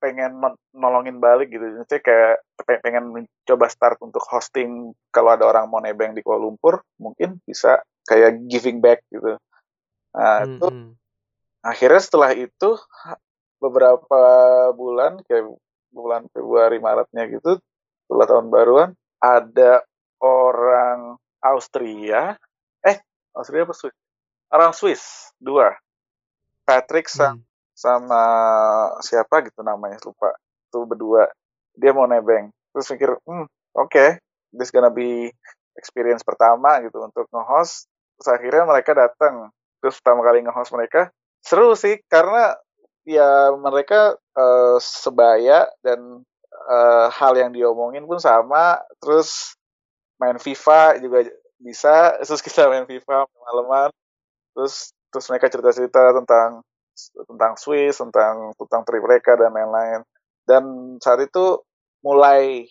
pengen 0.00 0.38
nolongin 0.72 1.20
balik 1.20 1.52
gitu 1.52 1.60
maksudnya 1.60 2.00
kayak 2.00 2.36
pengen 2.80 3.12
mencoba 3.12 3.66
start 3.68 3.98
untuk 4.00 4.24
hosting 4.24 4.96
kalau 5.12 5.36
ada 5.36 5.44
orang 5.44 5.68
mau 5.68 5.82
nebeng 5.82 6.16
di 6.16 6.24
Kuala 6.24 6.46
Lumpur 6.46 6.80
mungkin 6.96 7.42
bisa 7.44 7.84
kayak 8.08 8.48
giving 8.48 8.80
back 8.80 9.04
gitu. 9.12 9.36
Nah, 10.16 10.40
hmm. 10.40 10.46
itu 10.56 10.66
hmm. 10.72 10.90
akhirnya 11.60 12.00
setelah 12.00 12.30
itu 12.32 12.70
beberapa 13.60 14.22
bulan 14.72 15.20
kayak 15.28 15.52
bulan 15.92 16.24
Februari 16.32 16.80
Maretnya 16.80 17.28
gitu 17.28 17.60
setelah 18.08 18.26
tahun 18.26 18.48
baruan 18.48 18.90
ada 19.20 19.84
orang 20.22 21.20
Austria 21.44 22.40
eh 22.80 22.96
Austria 23.36 23.68
apa 23.68 23.76
Swiss 23.76 23.94
orang 24.50 24.74
Swiss 24.74 25.32
dua. 25.38 25.74
Patrick 26.66 27.10
sama, 27.10 27.34
hmm. 27.34 27.42
sama 27.74 28.22
siapa 29.02 29.42
gitu 29.42 29.66
namanya 29.66 29.98
lupa. 30.06 30.30
Tuh 30.70 30.86
berdua. 30.86 31.26
Dia 31.74 31.90
mau 31.90 32.06
nebeng. 32.06 32.54
Terus 32.70 32.86
mikir 32.94 33.10
hmm 33.26 33.46
oke. 33.74 33.90
Okay, 33.90 34.08
this 34.54 34.70
gonna 34.70 34.92
be 34.92 35.34
experience 35.74 36.22
pertama 36.22 36.78
gitu 36.86 37.02
untuk 37.02 37.26
nge-host. 37.34 37.90
Terus 38.20 38.28
akhirnya 38.30 38.64
mereka 38.68 38.94
datang 38.94 39.50
terus 39.82 39.96
pertama 39.98 40.22
kali 40.22 40.46
nge-host 40.46 40.70
mereka 40.70 41.10
seru 41.42 41.74
sih. 41.74 41.98
Karena 42.06 42.54
ya 43.02 43.50
mereka 43.58 44.14
uh, 44.38 44.78
sebaya 44.78 45.66
dan 45.82 46.22
uh, 46.70 47.06
hal 47.10 47.34
yang 47.34 47.50
diomongin 47.50 48.06
pun 48.06 48.22
sama. 48.22 48.78
Terus 49.02 49.58
main 50.22 50.38
FIFA 50.38 51.02
juga 51.02 51.26
bisa. 51.58 52.14
Terus 52.22 52.42
kita 52.46 52.70
main 52.70 52.86
FIFA 52.86 53.26
malaman 53.26 53.90
terus 54.54 54.92
terus 55.10 55.26
mereka 55.30 55.46
cerita-cerita 55.52 56.02
tentang 56.22 56.50
tentang 57.28 57.52
Swiss 57.56 57.96
tentang 58.02 58.52
tentang 58.58 58.82
trip 58.86 59.02
mereka 59.02 59.32
dan 59.40 59.50
lain-lain 59.56 60.00
dan 60.48 60.62
saat 61.00 61.20
itu 61.24 61.62
mulai 62.04 62.66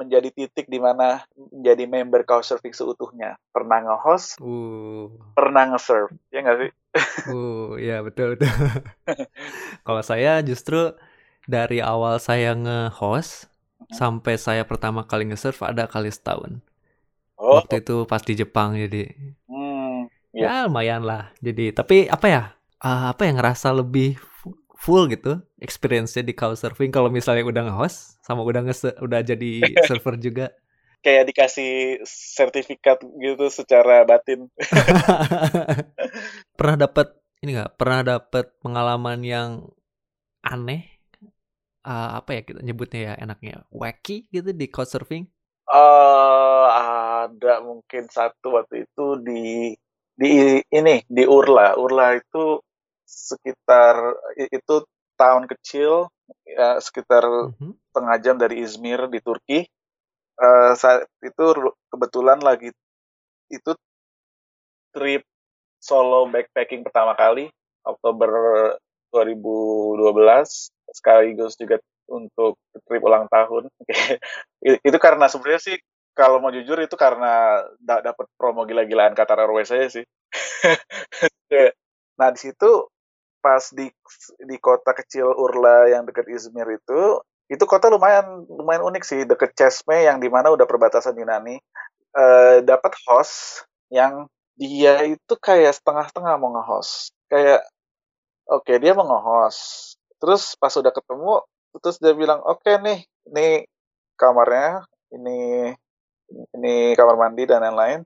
menjadi 0.00 0.28
titik 0.32 0.66
di 0.72 0.80
mana 0.80 1.22
menjadi 1.36 1.84
member 1.84 2.24
Couchsurfing 2.24 2.72
seutuhnya. 2.72 3.36
Pernah 3.52 3.78
nge-host, 3.84 4.40
Uh. 4.40 5.08
pernah 5.36 5.64
nge-serve, 5.74 6.12
ya 6.32 6.38
nggak 6.44 6.58
sih? 6.62 6.70
Uh, 7.28 7.76
ya 7.76 8.00
betul 8.06 8.34
betul. 8.34 8.48
Kalau 9.86 10.02
saya 10.10 10.40
justru 10.48 10.96
dari 11.48 11.78
awal 11.84 12.16
saya 12.22 12.50
nge-host 12.56 13.48
Mhm. 13.90 13.96
sampai 14.00 14.34
saya 14.46 14.62
pertama 14.70 15.00
kali 15.10 15.24
nge-serve 15.28 15.60
ada 15.66 15.84
kali 15.90 16.08
setahun. 16.12 16.52
Oh, 17.38 17.58
Waktu 17.58 17.74
itu 17.82 17.94
pas 18.10 18.22
di 18.28 18.34
Jepang 18.40 18.70
jadi 18.82 19.02
hmm, 19.48 19.69
ya 20.34 20.66
lumayan 20.66 21.02
lah. 21.06 21.30
Jadi 21.42 21.72
tapi 21.74 22.06
apa 22.10 22.26
ya? 22.30 22.42
ah, 22.80 23.12
apa 23.12 23.28
yang 23.28 23.36
ngerasa 23.36 23.76
lebih 23.76 24.16
fu- 24.40 24.56
full 24.72 25.04
gitu 25.12 25.36
experience-nya 25.60 26.24
di 26.24 26.32
Couchsurfing 26.32 26.88
kalau 26.88 27.12
misalnya 27.12 27.44
udah 27.44 27.62
nge-host 27.68 28.16
sama 28.24 28.40
udah 28.40 28.64
nge 28.64 28.96
udah 29.04 29.20
jadi 29.20 29.50
server 29.84 30.16
juga. 30.16 30.48
kayak 31.04 31.24
dikasih 31.32 31.70
sertifikat 32.36 32.98
gitu 33.24 33.46
secara 33.48 34.04
batin. 34.08 34.48
Pernah 36.58 36.76
dapat 36.86 37.06
ini 37.42 37.50
nggak? 37.56 37.72
Pernah 37.80 38.00
dapat 38.04 38.44
pengalaman 38.62 39.18
yang 39.24 39.50
aneh? 40.44 40.82
Ah, 41.92 42.08
apa 42.20 42.30
ya 42.36 42.40
kita 42.48 42.60
nyebutnya 42.66 43.00
ya 43.08 43.12
enaknya 43.24 43.54
wacky 43.80 44.16
gitu 44.34 44.50
di 44.60 44.66
Couchsurfing? 44.74 45.24
eh 45.80 46.66
ada 47.24 47.52
mungkin 47.68 48.04
satu 48.16 48.46
waktu 48.56 48.74
itu 48.84 49.04
di 49.26 49.40
di 50.20 50.60
ini 50.68 51.00
di 51.08 51.24
Urla. 51.24 51.80
Urla 51.80 52.06
itu 52.20 52.60
sekitar 53.08 53.96
itu 54.36 54.76
tahun 55.16 55.44
kecil 55.50 56.08
ya 56.46 56.78
sekitar 56.80 57.24
Mhm. 57.56 57.72
setengah 57.90 58.16
jam 58.22 58.36
dari 58.38 58.62
Izmir 58.64 59.08
di 59.10 59.18
Turki. 59.24 59.60
Eh, 60.40 60.72
saat 60.76 61.08
itu 61.24 61.44
kebetulan 61.92 62.40
lagi 62.40 62.70
itu 63.50 63.72
trip 64.94 65.22
solo 65.80 66.26
backpacking 66.28 66.82
pertama 66.86 67.14
kali 67.16 67.48
Oktober 67.86 68.30
2012 69.14 70.70
sekaligus 70.90 71.54
juga 71.58 71.78
untuk 72.10 72.58
trip 72.86 73.02
ulang 73.02 73.26
tahun. 73.30 73.70
Itu 74.86 74.98
karena 74.98 75.30
sebenarnya 75.30 75.62
sih 75.62 75.76
kalau 76.18 76.38
mau 76.42 76.52
jujur 76.52 76.78
itu 76.82 76.94
karena 76.98 77.64
da- 77.80 78.02
dapat 78.04 78.26
promo 78.38 78.66
gila-gilaan 78.68 79.14
Qatar 79.16 79.38
Airways 79.42 79.70
aja 79.72 79.88
sih. 80.00 80.04
Nah 82.20 82.28
di 82.34 82.38
situ 82.40 82.70
pas 83.40 83.64
di 83.72 83.88
di 84.44 84.56
kota 84.60 84.92
kecil 84.96 85.32
Urla 85.32 85.88
yang 85.92 86.04
dekat 86.08 86.28
Izmir 86.28 86.68
itu 86.76 87.20
itu 87.50 87.64
kota 87.66 87.88
lumayan 87.90 88.46
lumayan 88.48 88.84
unik 88.86 89.04
sih. 89.04 89.20
Deket 89.26 89.52
Chesme 89.58 90.06
yang 90.06 90.18
di 90.22 90.28
mana 90.30 90.52
udah 90.54 90.66
perbatasan 90.68 91.16
Yunani. 91.18 91.58
Eh 92.16 92.58
dapat 92.66 92.92
host 93.08 93.64
yang 93.92 94.26
dia 94.58 95.02
itu 95.06 95.34
kayak 95.40 95.74
setengah-setengah 95.78 96.34
mau 96.40 96.50
nge-host. 96.58 97.14
Kayak 97.32 97.64
oke 98.50 98.72
dia 98.82 98.92
mau 98.96 99.06
nge-host. 99.08 99.96
Terus 100.20 100.42
pas 100.60 100.72
udah 100.76 100.92
ketemu 100.94 101.32
terus 101.82 101.96
dia 102.02 102.14
bilang 102.18 102.40
oke 102.44 102.70
nih 102.82 103.00
ini 103.30 103.64
kamarnya 104.20 104.84
ini 105.14 105.70
ini 106.54 106.94
kamar 106.94 107.16
mandi 107.18 107.44
dan 107.46 107.62
lain-lain 107.62 108.02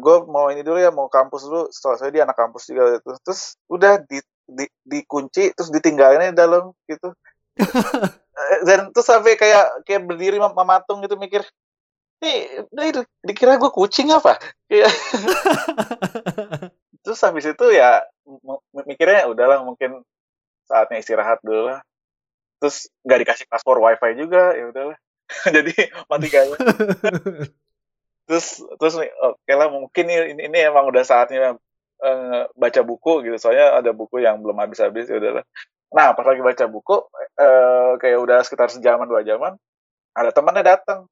gue 0.00 0.16
mau 0.32 0.48
ini 0.48 0.64
dulu 0.64 0.80
ya 0.80 0.88
mau 0.88 1.12
kampus 1.12 1.44
dulu. 1.44 1.68
Soalnya 1.68 2.08
dia 2.08 2.22
anak 2.24 2.40
kampus 2.40 2.72
juga. 2.72 2.96
Terus, 3.04 3.18
terus 3.20 3.40
udah 3.68 4.00
di, 4.00 4.18
di 4.48 4.64
dikunci 4.80 5.52
terus 5.52 5.68
ditinggalin 5.68 6.32
di 6.32 6.36
dalam 6.36 6.72
gitu. 6.88 7.12
Eh, 8.32 8.64
dan 8.64 8.88
terus 8.96 9.04
sampai 9.04 9.36
kayak 9.36 9.84
kayak 9.84 10.08
berdiri 10.08 10.40
mem- 10.40 10.56
mematung 10.56 11.04
gitu 11.04 11.20
mikir 11.20 11.44
nih 12.24 12.64
ini 12.72 13.04
dikira 13.20 13.60
gue 13.60 13.68
kucing 13.68 14.08
apa? 14.08 14.40
Kayak 14.72 14.88
terus 17.04 17.20
habis 17.20 17.44
itu 17.44 17.66
ya 17.76 18.00
mikirnya 18.88 19.28
udahlah 19.28 19.60
mungkin 19.60 20.00
saatnya 20.64 21.04
istirahat 21.04 21.44
dulu 21.44 21.76
lah. 21.76 21.84
Terus 22.56 22.88
nggak 23.04 23.20
dikasih 23.20 23.46
paspor 23.52 23.84
wifi 23.84 24.16
juga 24.16 24.56
ya 24.56 24.72
udahlah 24.72 24.96
jadi 25.56 25.72
mati 26.06 26.28
gaya 26.28 26.56
terus 28.28 28.62
terus 28.78 28.94
nih, 28.96 29.10
oke 29.18 29.52
lah 29.52 29.68
mungkin 29.68 30.04
ini, 30.08 30.46
ini, 30.46 30.58
emang 30.62 30.88
udah 30.88 31.02
saatnya 31.02 31.58
eh, 32.00 32.42
baca 32.54 32.80
buku 32.86 33.26
gitu. 33.26 33.36
Soalnya 33.36 33.82
ada 33.82 33.90
buku 33.90 34.22
yang 34.22 34.38
belum 34.40 34.62
habis-habis 34.62 35.10
ya 35.10 35.18
udahlah. 35.18 35.44
Nah 35.92 36.14
pas 36.14 36.24
lagi 36.24 36.40
baca 36.40 36.64
buku 36.70 36.96
eh, 37.36 37.92
kayak 37.98 38.18
udah 38.22 38.38
sekitar 38.46 38.70
sejaman 38.70 39.10
dua 39.10 39.26
jaman 39.26 39.58
ada 40.12 40.30
temannya 40.30 40.64
datang 40.64 41.08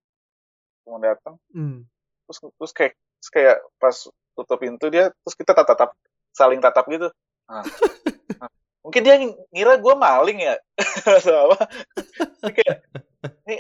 teman 0.85 1.00
datang 1.00 1.35
Hmm. 1.52 1.85
terus 2.26 2.38
terus 2.56 2.72
kayak 2.72 2.94
terus 2.96 3.30
kayak 3.30 3.56
pas 3.76 3.96
tutup 4.35 4.59
pintu 4.61 4.87
dia 4.88 5.12
terus 5.12 5.37
kita 5.37 5.52
tatap 5.52 5.76
tatap 5.76 5.90
saling 6.33 6.61
tatap 6.62 6.87
gitu. 6.88 7.09
Nah, 7.50 7.66
nah, 8.38 8.50
mungkin 8.87 9.02
dia 9.02 9.18
ngira 9.50 9.76
gue 9.83 9.94
maling 9.98 10.38
ya? 10.40 10.54
Atau 11.18 11.50
apa? 11.50 11.59
Ini 12.46 12.52
kayak 12.54 12.76
ini 13.44 13.56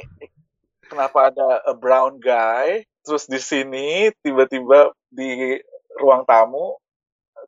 kenapa 0.90 1.30
ada 1.30 1.62
a 1.64 1.72
brown 1.72 2.18
guy 2.18 2.82
terus 3.06 3.24
di 3.30 3.38
sini 3.40 4.10
tiba-tiba 4.20 4.92
di 5.08 5.56
ruang 5.96 6.26
tamu 6.28 6.76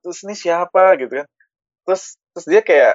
terus 0.00 0.22
ini 0.24 0.34
siapa 0.38 0.96
gitu 0.98 1.22
kan. 1.22 1.28
Terus 1.84 2.02
terus 2.32 2.46
dia 2.48 2.62
kayak 2.64 2.94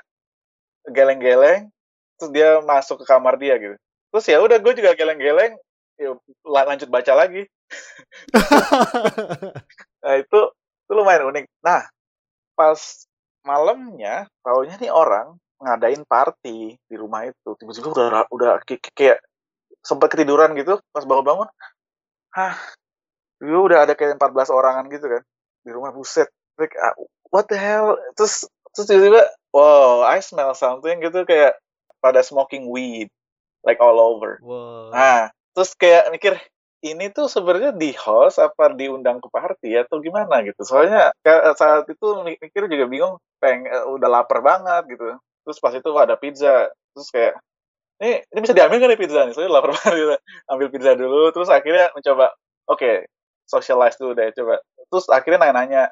geleng-geleng 0.87 1.69
terus 2.17 2.31
dia 2.33 2.63
masuk 2.63 3.03
ke 3.03 3.05
kamar 3.05 3.35
dia 3.37 3.59
gitu. 3.59 3.75
Terus 4.15 4.25
ya 4.25 4.37
udah 4.41 4.57
gue 4.57 4.73
juga 4.73 4.95
geleng-geleng 4.97 5.53
ya 5.99 6.15
la- 6.47 6.67
lanjut 6.73 6.89
baca 6.89 7.13
lagi. 7.13 7.45
Nah 10.07 10.15
itu 10.23 10.39
itu 10.87 10.91
lumayan 10.95 11.27
unik. 11.35 11.45
Nah 11.67 11.83
pas 12.55 12.79
malamnya 13.43 14.27
taunya 14.43 14.75
nih 14.79 14.91
orang 14.91 15.35
ngadain 15.59 16.03
party 16.07 16.79
di 16.79 16.95
rumah 16.95 17.27
itu. 17.27 17.49
Tiba-tiba 17.59 17.91
udah 17.91 18.25
udah 18.31 18.51
kayak 18.95 19.19
sempat 19.87 20.11
ketiduran 20.11 20.51
gitu 20.59 20.83
pas 20.91 21.07
bangun-bangun 21.07 21.47
hah 22.35 22.59
gue 23.39 23.55
udah 23.55 23.87
ada 23.87 23.95
kayak 23.95 24.19
14 24.19 24.51
orangan 24.51 24.91
gitu 24.91 25.07
kan 25.07 25.23
di 25.63 25.71
rumah 25.71 25.95
buset 25.95 26.27
like, 26.57 26.73
ah, 26.81 26.93
what 27.29 27.45
the 27.47 27.57
hell? 27.57 27.95
Terus 28.17 28.49
terus 28.73 28.85
tiba-tiba 28.89 29.23
wow 29.53 30.05
I 30.05 30.19
smell 30.21 30.53
something 30.57 31.01
gitu 31.01 31.23
kayak 31.23 31.57
pada 32.01 32.21
smoking 32.21 32.69
weed 32.69 33.09
like 33.65 33.81
all 33.81 33.97
over. 33.97 34.37
Wow. 34.41 34.93
nah 34.93 35.33
terus 35.53 35.73
kayak 35.73 36.13
mikir 36.13 36.37
ini 36.85 37.09
tuh 37.09 37.25
sebenarnya 37.25 37.73
di 37.73 37.89
host 37.97 38.37
apa 38.37 38.69
diundang 38.77 39.17
ke 39.17 39.27
party 39.33 39.81
atau 39.81 39.97
gimana? 39.97 40.45
Gitu. 40.45 40.61
Soalnya 40.61 41.09
saat 41.57 41.89
itu 41.89 42.07
mi- 42.21 42.37
mikir 42.37 42.69
juga 42.69 42.85
bingung 42.85 43.17
peng 43.41 43.65
eh, 43.65 43.85
udah 43.85 44.09
lapar 44.09 44.45
banget 44.45 44.85
gitu. 44.93 45.17
Terus 45.41 45.57
pas 45.57 45.73
itu 45.73 45.89
ada 45.97 46.13
pizza 46.19 46.69
terus 46.93 47.09
kayak 47.09 47.33
ini 48.01 48.21
ini 48.33 48.39
bisa 48.45 48.53
diambil 48.55 48.77
kan 48.83 48.87
nih 48.93 48.99
pizza 48.99 49.21
nih? 49.25 49.33
Soalnya 49.33 49.51
lapar 49.57 49.71
banget 49.77 49.93
gitu. 49.97 50.15
Ambil 50.51 50.67
pizza 50.73 50.91
dulu 50.97 51.21
terus 51.33 51.49
akhirnya 51.49 51.85
mencoba 51.95 52.25
oke 52.69 52.91
socialize 53.47 53.97
dulu 53.99 54.11
deh 54.17 54.29
coba. 54.37 54.55
Terus 54.91 55.05
akhirnya 55.11 55.39
nanya-nanya 55.49 55.83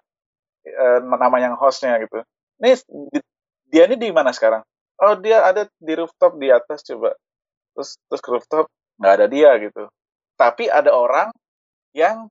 eh, 0.65 0.99
nama 1.05 1.37
yang 1.41 1.55
hostnya 1.59 1.97
gitu. 2.03 2.21
Ini 2.61 2.71
di- 3.13 3.27
dia 3.71 3.83
ini 3.89 3.95
di 3.99 4.09
mana 4.13 4.31
sekarang? 4.35 4.63
Oh 5.01 5.15
dia 5.19 5.43
ada 5.45 5.67
di 5.81 5.93
rooftop 5.97 6.37
di 6.39 6.49
atas 6.53 6.85
coba. 6.87 7.13
Terus 7.75 7.89
terus 8.09 8.21
ke 8.23 8.29
rooftop 8.31 8.65
nggak 9.01 9.13
ada 9.21 9.25
dia 9.31 9.51
gitu. 9.61 9.83
Tapi 10.39 10.67
ada 10.71 10.91
orang 10.95 11.29
yang 11.95 12.27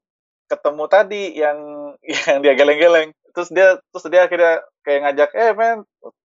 ketemu 0.51 0.85
tadi 0.91 1.23
yang 1.37 1.59
yang 2.29 2.39
dia 2.45 2.55
geleng-geleng. 2.57 3.11
Terus 3.35 3.49
dia 3.53 3.69
terus 3.93 4.05
dia 4.13 4.23
akhirnya 4.27 4.55
kayak 4.87 5.01
ngajak 5.11 5.31
eh 5.37 5.53
man 5.57 5.79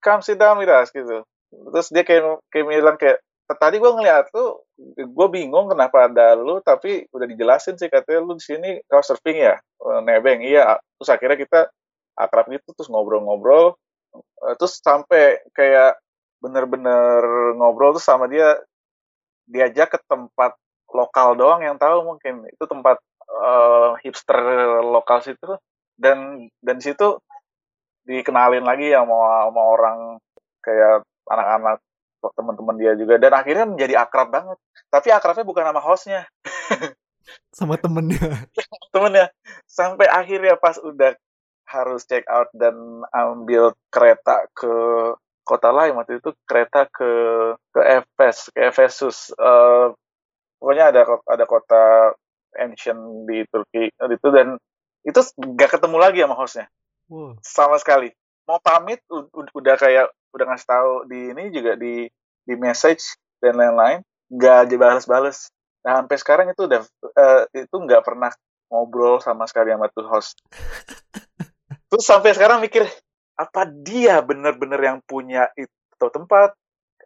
come 0.04 0.22
sit 0.26 0.38
down 0.40 0.60
with 0.62 0.72
us 0.72 0.92
gitu. 0.94 1.24
Terus 1.52 1.88
dia 1.94 2.04
kayak 2.06 2.24
kayak 2.54 2.66
bilang 2.70 2.98
kayak 3.00 3.20
tadi 3.58 3.82
gue 3.82 3.92
ngeliat 3.92 4.30
tuh 4.30 4.62
gue 4.98 5.28
bingung 5.34 5.72
kenapa 5.74 6.06
ada 6.12 6.38
lu 6.38 6.62
tapi 6.62 7.06
udah 7.10 7.26
dijelasin 7.26 7.76
sih 7.80 7.90
katanya 7.90 8.22
lu 8.22 8.34
di 8.38 8.44
sini 8.46 8.70
kau 8.86 9.02
surfing 9.02 9.38
ya? 9.42 9.56
"Oh, 9.82 10.02
nebeng. 10.06 10.44
Iya 10.46 10.78
terus 11.00 11.10
akhirnya 11.10 11.38
kita 11.40 11.60
akrab 12.20 12.52
gitu 12.52 12.76
terus 12.76 12.92
ngobrol-ngobrol. 12.92 13.80
Eh, 14.50 14.54
terus 14.60 14.80
sampai 14.84 15.40
kayak 15.56 15.98
bener-bener 16.44 17.22
ngobrol 17.60 17.96
tuh 17.98 18.04
sama 18.04 18.28
dia 18.32 18.60
diajak 19.50 19.98
ke 19.98 20.00
tempat 20.08 20.56
lokal 20.94 21.34
doang 21.40 21.62
yang 21.66 21.78
tahu 21.80 22.06
mungkin. 22.06 22.46
Itu 22.54 22.66
tempat 22.70 22.98
eh, 23.30 23.92
hipster 24.06 24.40
lokal 24.84 25.24
situ. 25.26 25.58
Dan 26.00 26.48
dan 26.64 26.80
situ 26.84 27.20
dikenalin 28.08 28.66
lagi 28.66 28.90
ya 28.94 29.04
sama, 29.06 29.48
sama 29.52 29.62
orang 29.64 29.98
kayak 30.66 31.04
anak-anak 31.30 31.78
teman-teman 32.36 32.76
dia 32.78 32.94
juga. 32.96 33.16
Dan 33.18 33.32
akhirnya 33.34 33.66
menjadi 33.66 33.94
akrab 34.00 34.30
banget. 34.30 34.58
Tapi 34.92 35.08
akrabnya 35.14 35.46
bukan 35.46 35.64
sama 35.66 35.82
hostnya. 35.82 36.22
Sama 37.54 37.78
temennya. 37.78 38.50
temennya. 38.94 39.30
Sampai 39.70 40.10
akhirnya 40.10 40.58
pas 40.58 40.82
udah 40.82 41.14
harus 41.70 42.02
check 42.10 42.26
out 42.26 42.50
dan 42.58 43.06
ambil 43.14 43.78
kereta 43.94 44.50
ke 44.58 44.74
kota 45.46 45.70
lain 45.70 45.94
waktu 45.98 46.18
itu 46.18 46.34
kereta 46.46 46.90
ke 46.90 47.12
ke 47.70 47.82
Efes 48.02 48.50
ke 48.50 48.60
Efesus. 48.70 49.30
Eh, 49.38 49.88
pokoknya 50.58 50.90
ada 50.90 51.02
ada 51.30 51.46
kota 51.46 52.14
ancient 52.58 53.30
di 53.30 53.46
Turki 53.46 53.94
itu 53.94 54.28
dan 54.34 54.58
itu 55.06 55.20
nggak 55.38 55.78
ketemu 55.78 55.98
lagi 56.02 56.20
sama 56.26 56.38
hostnya. 56.38 56.68
Wow. 57.10 57.42
sama 57.42 57.82
sekali. 57.82 58.14
Mau 58.46 58.62
pamit 58.62 59.02
udah 59.10 59.76
kayak 59.82 60.14
udah 60.34 60.46
ngasih 60.54 60.68
tahu 60.70 60.92
di 61.10 61.20
ini 61.34 61.44
juga 61.54 61.74
di 61.76 62.08
di 62.46 62.54
message 62.58 63.18
dan 63.42 63.58
lain-lain 63.58 64.02
nggak 64.30 64.70
dibalas-balas 64.70 65.50
nah 65.80 66.04
sampai 66.04 66.18
sekarang 66.20 66.48
itu 66.52 66.68
udah 66.68 66.82
uh, 67.16 67.44
itu 67.56 67.76
nggak 67.76 68.04
pernah 68.04 68.30
ngobrol 68.70 69.18
sama 69.20 69.50
sekali 69.50 69.74
sama 69.74 69.90
tuh 69.90 70.06
host. 70.08 70.38
Terus 71.90 72.06
sampai 72.06 72.38
sekarang 72.38 72.62
mikir 72.62 72.86
apa 73.34 73.66
dia 73.66 74.22
bener-bener 74.22 74.78
yang 74.78 74.98
punya 75.04 75.50
itu 75.58 76.06
tempat? 76.14 76.54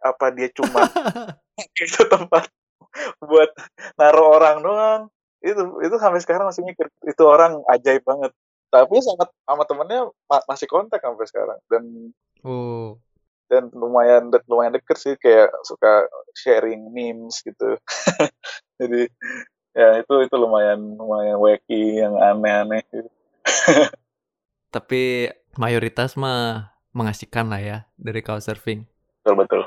Apa 0.04 0.28
dia 0.30 0.52
cuma 0.52 0.84
itu 1.80 2.04
tempat 2.04 2.46
buat 3.18 3.50
naruh 3.96 4.36
orang 4.36 4.56
doang? 4.60 5.02
Itu 5.40 5.80
itu 5.80 5.96
sampai 5.96 6.20
sekarang 6.20 6.48
masih 6.52 6.62
mikir 6.62 6.86
itu 7.08 7.22
orang 7.24 7.64
ajaib 7.72 8.04
banget. 8.04 8.30
Tapi 8.68 9.00
sangat 9.00 9.32
sama 9.48 9.64
temennya 9.64 10.10
ma 10.28 10.44
masih 10.44 10.68
kontak 10.68 11.00
sampai 11.00 11.26
sekarang 11.30 11.58
dan 11.72 12.12
oh. 12.44 13.00
Dan 13.50 13.68
lumayan 13.72 14.32
de 14.32 14.40
lumayan 14.48 14.74
deket 14.74 14.96
sih 14.96 15.14
kayak 15.20 15.52
suka 15.64 16.08
sharing 16.34 16.90
memes 16.90 17.40
gitu 17.44 17.76
jadi 18.80 19.08
ya 19.74 19.88
itu 20.00 20.14
itu 20.24 20.34
lumayan 20.38 20.96
lumayan 20.96 21.38
wacky 21.38 21.98
yang 21.98 22.14
aneh-aneh 22.16 22.82
gitu. 22.88 23.10
tapi 24.74 25.30
mayoritas 25.58 26.18
mah 26.18 26.74
mengasihkan 26.94 27.50
lah 27.50 27.60
ya 27.60 27.78
dari 27.98 28.22
couchsurfing 28.24 28.86
betul 29.22 29.34
betul 29.38 29.62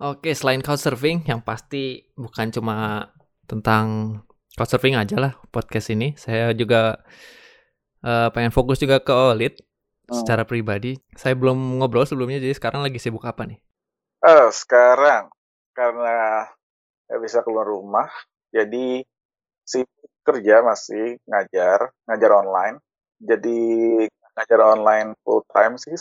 oke 0.00 0.30
selain 0.32 0.60
couchsurfing 0.64 1.24
yang 1.28 1.40
pasti 1.40 2.08
bukan 2.16 2.52
cuma 2.52 3.08
tentang 3.46 4.18
Couchsurfing 4.56 4.96
aja 4.96 5.20
lah 5.20 5.36
podcast 5.52 5.92
ini. 5.92 6.16
Saya 6.16 6.56
juga 6.56 7.04
uh, 8.00 8.32
pengen 8.32 8.48
fokus 8.48 8.80
juga 8.80 9.04
ke 9.04 9.12
Olit 9.12 9.60
hmm. 10.06 10.16
secara 10.22 10.42
pribadi. 10.46 10.98
Saya 11.14 11.34
belum 11.34 11.82
ngobrol 11.82 12.06
sebelumnya, 12.06 12.38
jadi 12.42 12.54
sekarang 12.54 12.82
lagi 12.82 12.98
sibuk 12.98 13.26
apa 13.26 13.46
nih? 13.46 13.58
Uh, 14.22 14.48
sekarang 14.50 15.30
karena 15.76 16.48
ya 17.06 17.16
bisa 17.22 17.44
keluar 17.46 17.68
rumah, 17.68 18.08
jadi 18.50 19.04
sibuk 19.62 20.10
kerja 20.26 20.62
masih 20.66 21.22
ngajar, 21.26 21.94
ngajar 22.10 22.30
online. 22.34 22.76
Jadi 23.16 23.60
ngajar 24.36 24.60
online 24.60 25.16
full 25.24 25.40
time 25.48 25.80
sih, 25.80 25.96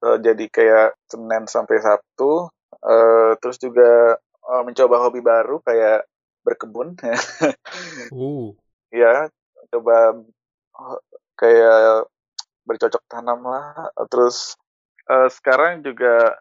jadi 0.00 0.44
kayak 0.48 0.96
Senin 1.10 1.44
sampai 1.50 1.82
Sabtu. 1.82 2.48
Uh, 2.86 3.34
terus 3.42 3.58
juga 3.58 4.20
uh, 4.46 4.62
mencoba 4.62 5.02
hobi 5.02 5.20
baru 5.20 5.58
kayak 5.66 6.06
berkebun. 6.46 6.94
uh. 8.14 8.54
Ya, 8.94 9.28
coba 9.74 10.22
kayak 11.36 12.06
bercocok 12.66 13.02
tanam 13.06 13.46
lah. 13.46 13.88
Terus 14.10 14.58
uh, 15.06 15.30
sekarang 15.30 15.86
juga 15.86 16.34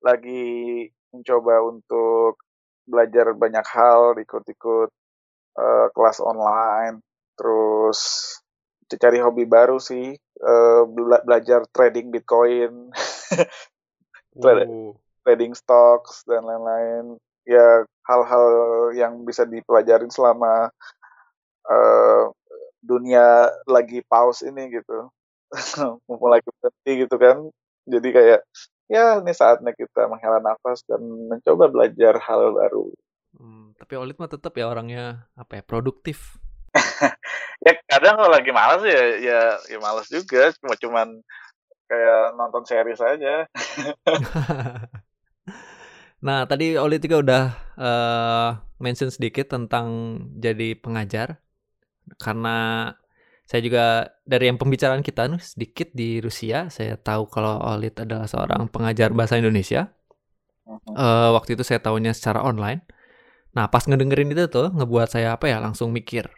lagi 0.00 0.88
mencoba 1.12 1.60
untuk 1.68 2.40
belajar 2.88 3.36
banyak 3.36 3.66
hal, 3.68 4.16
ikut-ikut 4.16 4.90
uh, 5.60 5.86
kelas 5.92 6.18
online, 6.24 7.04
terus 7.36 8.32
cari 8.88 9.20
hobi 9.20 9.44
baru 9.44 9.76
sih, 9.76 10.16
uh, 10.40 10.82
bela 10.88 11.20
belajar 11.20 11.68
trading 11.68 12.08
Bitcoin, 12.08 12.88
uh. 14.40 14.96
trading 15.20 15.52
stocks 15.52 16.24
dan 16.24 16.48
lain-lain. 16.48 17.20
Ya 17.44 17.84
hal-hal 18.08 18.48
yang 18.96 19.24
bisa 19.24 19.44
dipelajarin 19.44 20.08
selama 20.08 20.72
uh, 21.68 22.32
dunia 22.80 23.52
lagi 23.68 24.00
pause 24.08 24.48
ini 24.48 24.72
gitu 24.72 25.12
mumpung 26.08 26.30
lagi 26.30 26.48
berhenti 26.60 26.92
gitu 27.06 27.16
kan. 27.16 27.36
Jadi 27.88 28.08
kayak 28.12 28.40
ya 28.88 29.20
ini 29.20 29.32
saatnya 29.32 29.72
kita 29.72 30.08
menghela 30.08 30.40
nafas 30.40 30.84
dan 30.88 31.00
mencoba 31.02 31.68
belajar 31.68 32.20
hal 32.20 32.52
baru. 32.56 32.92
Hmm, 33.36 33.76
tapi 33.76 33.94
Olit 34.00 34.16
mah 34.16 34.28
tetap 34.28 34.56
ya 34.56 34.68
orangnya 34.68 35.28
apa 35.36 35.60
ya 35.60 35.62
produktif. 35.64 36.36
Ya 37.58 37.74
kadang 37.90 38.22
kalau 38.22 38.30
lagi 38.30 38.54
malas 38.54 38.86
ya 38.86 39.18
ya 39.18 39.40
ya 39.66 39.78
malas 39.82 40.06
juga. 40.06 40.54
Cuma 40.62 40.78
cuman 40.78 41.18
kayak 41.90 42.38
nonton 42.38 42.62
series 42.62 43.02
aja. 43.02 43.50
Nah, 46.18 46.50
tadi 46.50 46.74
Oli 46.74 46.98
juga 46.98 47.16
udah 47.22 47.44
uh, 47.78 48.50
mention 48.82 49.10
sedikit 49.10 49.54
tentang 49.54 50.18
jadi 50.34 50.74
pengajar. 50.74 51.38
Karena 52.18 52.90
saya 53.48 53.64
juga 53.64 54.12
dari 54.28 54.52
yang 54.52 54.60
pembicaraan 54.60 55.00
kita 55.00 55.24
nih 55.24 55.40
sedikit 55.40 55.88
di 55.96 56.20
Rusia, 56.20 56.68
saya 56.68 57.00
tahu 57.00 57.32
kalau 57.32 57.56
Olit 57.64 57.96
adalah 57.96 58.28
seorang 58.28 58.68
pengajar 58.68 59.16
bahasa 59.16 59.40
Indonesia. 59.40 59.88
Uh, 60.68 61.32
waktu 61.32 61.56
itu 61.56 61.64
saya 61.64 61.80
tahunya 61.80 62.12
secara 62.12 62.44
online. 62.44 62.84
Nah, 63.56 63.72
pas 63.72 63.80
ngedengerin 63.88 64.36
itu 64.36 64.52
tuh 64.52 64.68
ngebuat 64.68 65.08
saya 65.16 65.40
apa 65.40 65.48
ya 65.48 65.64
langsung 65.64 65.96
mikir. 65.96 66.28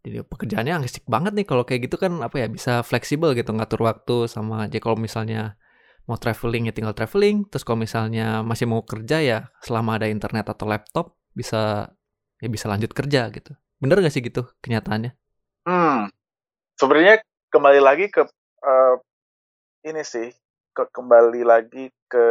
Jadi 0.00 0.24
pekerjaannya 0.24 0.80
asik 0.80 1.04
banget 1.04 1.36
nih 1.36 1.44
kalau 1.44 1.68
kayak 1.68 1.92
gitu 1.92 2.00
kan 2.00 2.24
apa 2.24 2.40
ya 2.40 2.48
bisa 2.48 2.80
fleksibel 2.80 3.36
gitu 3.36 3.52
ngatur 3.52 3.84
waktu 3.84 4.24
sama 4.24 4.64
aja 4.64 4.80
kalau 4.80 4.96
misalnya 4.96 5.60
mau 6.08 6.16
traveling 6.16 6.70
ya 6.70 6.72
tinggal 6.72 6.94
traveling 6.94 7.44
terus 7.50 7.66
kalau 7.66 7.82
misalnya 7.82 8.40
masih 8.46 8.70
mau 8.70 8.86
kerja 8.86 9.18
ya 9.18 9.38
selama 9.58 9.98
ada 9.98 10.06
internet 10.06 10.46
atau 10.46 10.70
laptop 10.70 11.18
bisa 11.34 11.90
ya 12.38 12.46
bisa 12.46 12.70
lanjut 12.70 12.94
kerja 12.94 13.26
gitu 13.34 13.58
bener 13.82 13.98
gak 13.98 14.14
sih 14.14 14.22
gitu 14.22 14.46
kenyataannya 14.62 15.18
hmm 15.66 16.15
sebenarnya 16.76 17.24
kembali 17.48 17.80
lagi 17.80 18.06
ke 18.12 18.22
uh, 18.62 18.94
ini 19.88 20.04
sih 20.04 20.28
ke 20.76 20.84
kembali 20.92 21.40
lagi 21.40 21.88
ke 22.04 22.26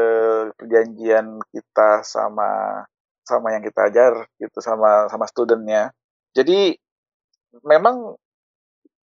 perjanjian 0.54 1.42
kita 1.50 2.06
sama 2.06 2.86
sama 3.26 3.58
yang 3.58 3.66
kita 3.66 3.90
ajar 3.90 4.30
gitu 4.38 4.62
sama 4.62 5.10
sama 5.10 5.26
studentnya. 5.26 5.90
Jadi 6.38 6.78
memang 7.66 8.14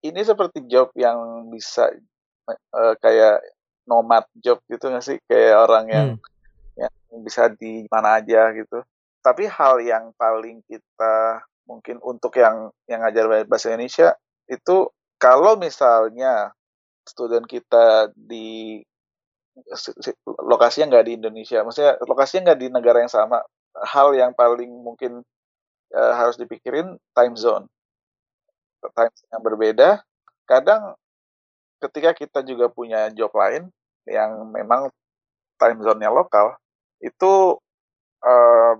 ini 0.05 0.21
seperti 0.21 0.61
job 0.69 0.93
yang 0.93 1.49
bisa 1.49 1.89
uh, 2.77 2.93
kayak 3.01 3.41
nomad 3.89 4.29
job 4.37 4.61
gitu 4.69 4.93
nggak 4.93 5.05
sih? 5.05 5.17
Kayak 5.25 5.57
orang 5.65 5.85
yang 5.89 6.07
hmm. 6.21 6.85
yang 6.85 6.93
bisa 7.25 7.49
di 7.49 7.89
mana 7.89 8.21
aja 8.21 8.53
gitu. 8.53 8.85
Tapi 9.25 9.49
hal 9.49 9.81
yang 9.81 10.13
paling 10.13 10.61
kita 10.69 11.41
mungkin 11.65 11.97
untuk 12.05 12.37
yang 12.37 12.69
yang 12.85 13.01
ngajar 13.01 13.49
bahasa 13.49 13.73
Indonesia 13.73 14.13
itu 14.45 14.85
kalau 15.21 15.53
misalnya 15.53 16.49
student 17.05 17.45
kita 17.45 18.09
di 18.17 18.81
lokasinya 20.25 20.97
nggak 20.97 21.05
di 21.05 21.13
Indonesia, 21.21 21.61
maksudnya 21.61 21.93
lokasinya 22.09 22.51
nggak 22.51 22.59
di 22.59 22.67
negara 22.73 22.97
yang 23.05 23.13
sama, 23.13 23.45
hal 23.77 24.17
yang 24.17 24.33
paling 24.33 24.73
mungkin 24.81 25.21
uh, 25.93 26.13
harus 26.17 26.41
dipikirin 26.41 26.97
time 27.13 27.35
zone, 27.37 27.69
time 28.81 29.13
zone 29.13 29.29
yang 29.29 29.43
berbeda. 29.45 29.89
Kadang 30.49 30.97
ketika 31.77 32.17
kita 32.17 32.39
juga 32.41 32.73
punya 32.73 33.13
job 33.13 33.29
lain 33.37 33.69
yang 34.09 34.49
memang 34.49 34.89
time 35.61 35.79
zone-nya 35.85 36.09
lokal, 36.09 36.57
itu 36.97 37.61
uh, 38.25 38.73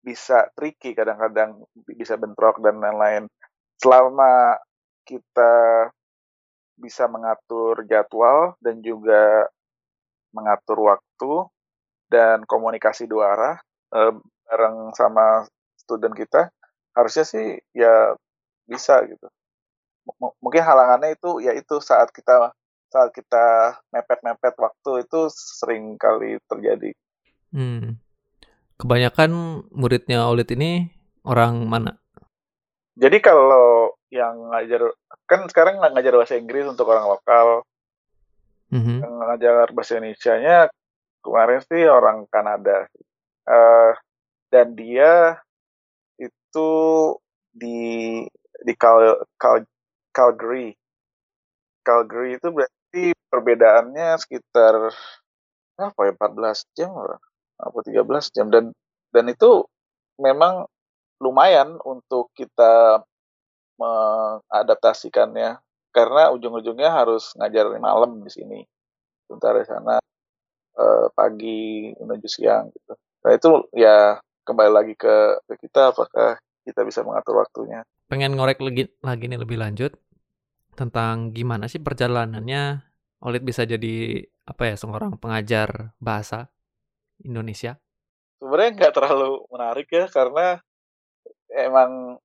bisa 0.00 0.48
tricky 0.56 0.96
kadang-kadang 0.96 1.62
bisa 1.84 2.16
bentrok 2.16 2.64
dan 2.64 2.80
lain-lain. 2.80 3.28
Selama 3.76 4.56
kita 5.02 5.88
bisa 6.78 7.06
mengatur 7.06 7.84
jadwal 7.86 8.58
dan 8.58 8.80
juga 8.80 9.46
mengatur 10.32 10.88
waktu 10.88 11.32
dan 12.08 12.42
komunikasi 12.48 13.04
dua 13.04 13.36
arah 13.36 13.56
uh, 13.92 14.12
bareng 14.48 14.92
sama 14.96 15.46
student 15.76 16.12
kita, 16.16 16.48
harusnya 16.96 17.24
sih 17.24 17.60
ya 17.72 18.16
bisa 18.68 19.00
gitu 19.08 19.28
mungkin 20.42 20.62
halangannya 20.62 21.14
itu 21.14 21.42
yaitu 21.42 21.78
saat 21.78 22.10
kita 22.10 22.50
saat 22.92 23.08
kita 23.14 23.78
mepet-mepet 23.88 24.54
waktu 24.60 25.08
itu 25.08 25.20
sering 25.32 25.96
kali 25.96 26.36
terjadi. 26.44 26.92
Hmm. 27.48 27.96
Kebanyakan 28.76 29.64
muridnya 29.72 30.28
Olit 30.28 30.52
ini 30.52 30.92
orang 31.24 31.64
mana? 31.64 31.96
Jadi 32.92 33.24
kalau 33.24 33.71
yang 34.12 34.52
ngajar 34.52 34.92
kan 35.24 35.48
sekarang 35.48 35.80
ngajar 35.80 36.12
bahasa 36.12 36.36
Inggris 36.36 36.68
untuk 36.68 36.92
orang 36.92 37.16
lokal, 37.16 37.64
mm-hmm. 38.68 38.98
yang 39.00 39.14
ngajar 39.24 39.72
bahasa 39.72 39.96
Indonesia-nya 39.96 40.68
kemarin 41.24 41.60
sih 41.64 41.88
orang 41.88 42.28
Kanada, 42.28 42.92
uh, 43.48 43.96
dan 44.52 44.76
dia 44.76 45.40
itu 46.20 46.70
di 47.56 48.20
di 48.60 48.72
Cal, 48.76 49.24
Cal, 49.40 49.64
Calgary. 50.12 50.76
Calgary 51.80 52.36
itu 52.36 52.52
berarti 52.52 53.16
perbedaannya 53.32 54.20
sekitar 54.20 54.92
apa 55.80 56.00
ya 56.04 56.12
14 56.14 56.76
jam 56.76 56.92
apa 57.58 57.78
13 57.80 58.36
jam 58.36 58.46
dan 58.52 58.76
dan 59.08 59.24
itu 59.26 59.64
memang 60.20 60.68
lumayan 61.18 61.80
untuk 61.82 62.28
kita 62.36 63.02
mengadaptasikannya. 63.76 65.60
Karena 65.92 66.32
ujung-ujungnya 66.32 66.88
harus 66.88 67.36
ngajar 67.36 67.68
malam 67.76 68.24
di 68.24 68.30
sini. 68.32 68.60
Sebentar 69.28 69.52
di 69.56 69.66
sana 69.68 70.00
eh, 70.76 71.06
pagi 71.12 71.92
menuju 71.96 72.28
siang 72.28 72.72
gitu. 72.72 72.96
Nah 73.22 73.32
itu 73.36 73.50
ya 73.76 74.18
kembali 74.42 74.72
lagi 74.72 74.94
ke, 74.96 75.44
ke 75.46 75.54
kita 75.68 75.94
apakah 75.94 76.40
kita 76.64 76.80
bisa 76.82 77.04
mengatur 77.04 77.38
waktunya. 77.38 77.84
Pengen 78.08 78.36
ngorek 78.36 78.60
lagi 78.60 78.88
lagi 79.00 79.24
nih 79.28 79.40
lebih 79.40 79.58
lanjut 79.60 79.92
tentang 80.72 81.30
gimana 81.32 81.68
sih 81.68 81.80
perjalanannya. 81.80 82.88
Olit 83.22 83.46
bisa 83.46 83.62
jadi 83.62 84.26
apa 84.42 84.74
ya 84.74 84.74
seorang 84.74 85.14
pengajar 85.14 85.94
bahasa 86.02 86.50
Indonesia? 87.22 87.78
Sebenarnya 88.42 88.70
nggak 88.74 88.94
terlalu 88.98 89.46
menarik 89.46 89.86
ya 89.86 90.10
karena 90.10 90.58
emang 91.54 92.18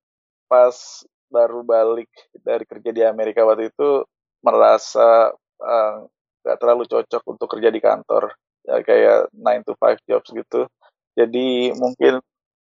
pas 0.50 1.06
baru 1.28 1.62
balik 1.62 2.10
dari 2.40 2.64
kerja 2.64 2.90
di 2.90 3.02
Amerika 3.04 3.44
waktu 3.44 3.70
itu 3.72 4.04
merasa 4.42 5.32
eh, 5.60 5.96
nggak 6.44 6.56
uh, 6.56 6.60
terlalu 6.60 6.84
cocok 6.88 7.22
untuk 7.28 7.48
kerja 7.52 7.68
di 7.72 7.80
kantor. 7.82 8.32
Ya 8.68 8.84
kayak 8.84 9.32
9 9.32 9.68
to 9.68 9.72
5 9.76 10.08
jobs 10.08 10.28
gitu. 10.32 10.60
Jadi 11.16 11.72
mungkin 11.76 12.20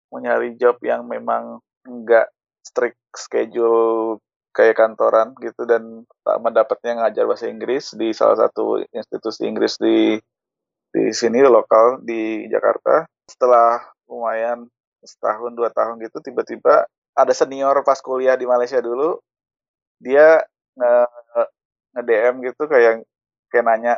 mau 0.10 0.20
nyari 0.24 0.56
job 0.56 0.80
yang 0.82 1.04
memang 1.06 1.60
nggak 1.84 2.28
strict 2.64 3.00
schedule 3.16 4.20
kayak 4.56 4.80
kantoran 4.80 5.38
gitu 5.38 5.70
dan 5.70 6.04
tak 6.26 6.38
mendapatnya 6.42 7.06
ngajar 7.06 7.30
bahasa 7.30 7.46
Inggris 7.46 7.94
di 7.94 8.10
salah 8.10 8.48
satu 8.48 8.82
institusi 8.90 9.46
Inggris 9.46 9.78
di 9.78 10.18
di 10.90 11.14
sini 11.14 11.46
lokal 11.46 12.02
di 12.02 12.50
Jakarta. 12.50 13.06
Setelah 13.30 13.86
lumayan 14.10 14.66
setahun 15.06 15.54
dua 15.54 15.70
tahun 15.70 16.02
gitu 16.02 16.18
tiba-tiba 16.26 16.90
ada 17.18 17.34
senior 17.34 17.82
pas 17.82 17.98
kuliah 17.98 18.38
di 18.38 18.46
Malaysia 18.46 18.78
dulu 18.78 19.18
dia 19.98 20.46
nge, 20.78 20.94
nge 21.98 22.02
DM 22.06 22.36
gitu 22.46 22.64
kayak 22.70 23.02
kayak 23.50 23.66
nanya 23.66 23.94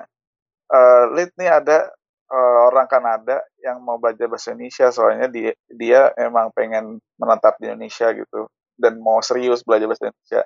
e, 0.72 0.80
Lid 1.12 1.36
nih 1.36 1.52
ada 1.52 1.92
uh, 2.30 2.60
orang 2.70 2.88
Kanada 2.88 3.42
yang 3.60 3.82
mau 3.82 3.98
belajar 3.98 4.30
bahasa 4.30 4.54
Indonesia 4.54 4.88
soalnya 4.94 5.28
dia 5.28 5.52
dia 5.68 6.14
emang 6.16 6.54
pengen 6.54 7.02
menetap 7.18 7.58
di 7.58 7.70
Indonesia 7.70 8.14
gitu 8.14 8.48
dan 8.80 9.02
mau 9.02 9.20
serius 9.20 9.66
belajar 9.66 9.90
bahasa 9.90 10.10
Indonesia. 10.10 10.42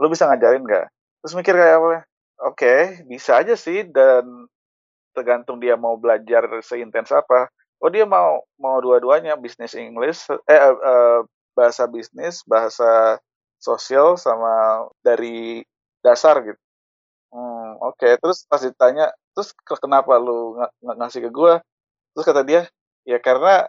Lu 0.00 0.06
bisa 0.10 0.26
ngajarin 0.26 0.64
nggak? 0.64 0.86
Terus 1.22 1.34
mikir 1.36 1.54
kayak 1.54 1.76
apa? 1.78 1.86
Oke 1.86 2.00
okay, 2.56 2.80
bisa 3.04 3.36
aja 3.36 3.54
sih 3.54 3.84
dan 3.86 4.48
tergantung 5.12 5.60
dia 5.60 5.76
mau 5.76 6.00
belajar 6.00 6.48
seintens 6.64 7.12
apa. 7.12 7.52
Oh 7.80 7.88
dia 7.92 8.04
mau 8.08 8.44
mau 8.60 8.80
dua-duanya 8.80 9.36
bisnis 9.36 9.76
English 9.76 10.28
eh 10.48 10.60
uh, 10.60 11.20
bahasa 11.60 11.84
bisnis, 11.84 12.40
bahasa 12.48 13.20
sosial 13.60 14.16
sama 14.16 14.88
dari 15.04 15.60
dasar 16.00 16.40
gitu. 16.40 16.60
Hmm, 17.30 17.76
oke. 17.84 18.00
Okay. 18.00 18.16
Terus 18.16 18.48
pas 18.48 18.64
ditanya, 18.64 19.12
terus 19.36 19.52
kenapa 19.76 20.16
lu 20.16 20.56
ng 20.80 20.96
ngasih 20.96 21.28
ke 21.28 21.30
gue? 21.30 21.54
Terus 22.16 22.24
kata 22.24 22.42
dia, 22.42 22.62
ya 23.04 23.20
karena 23.20 23.68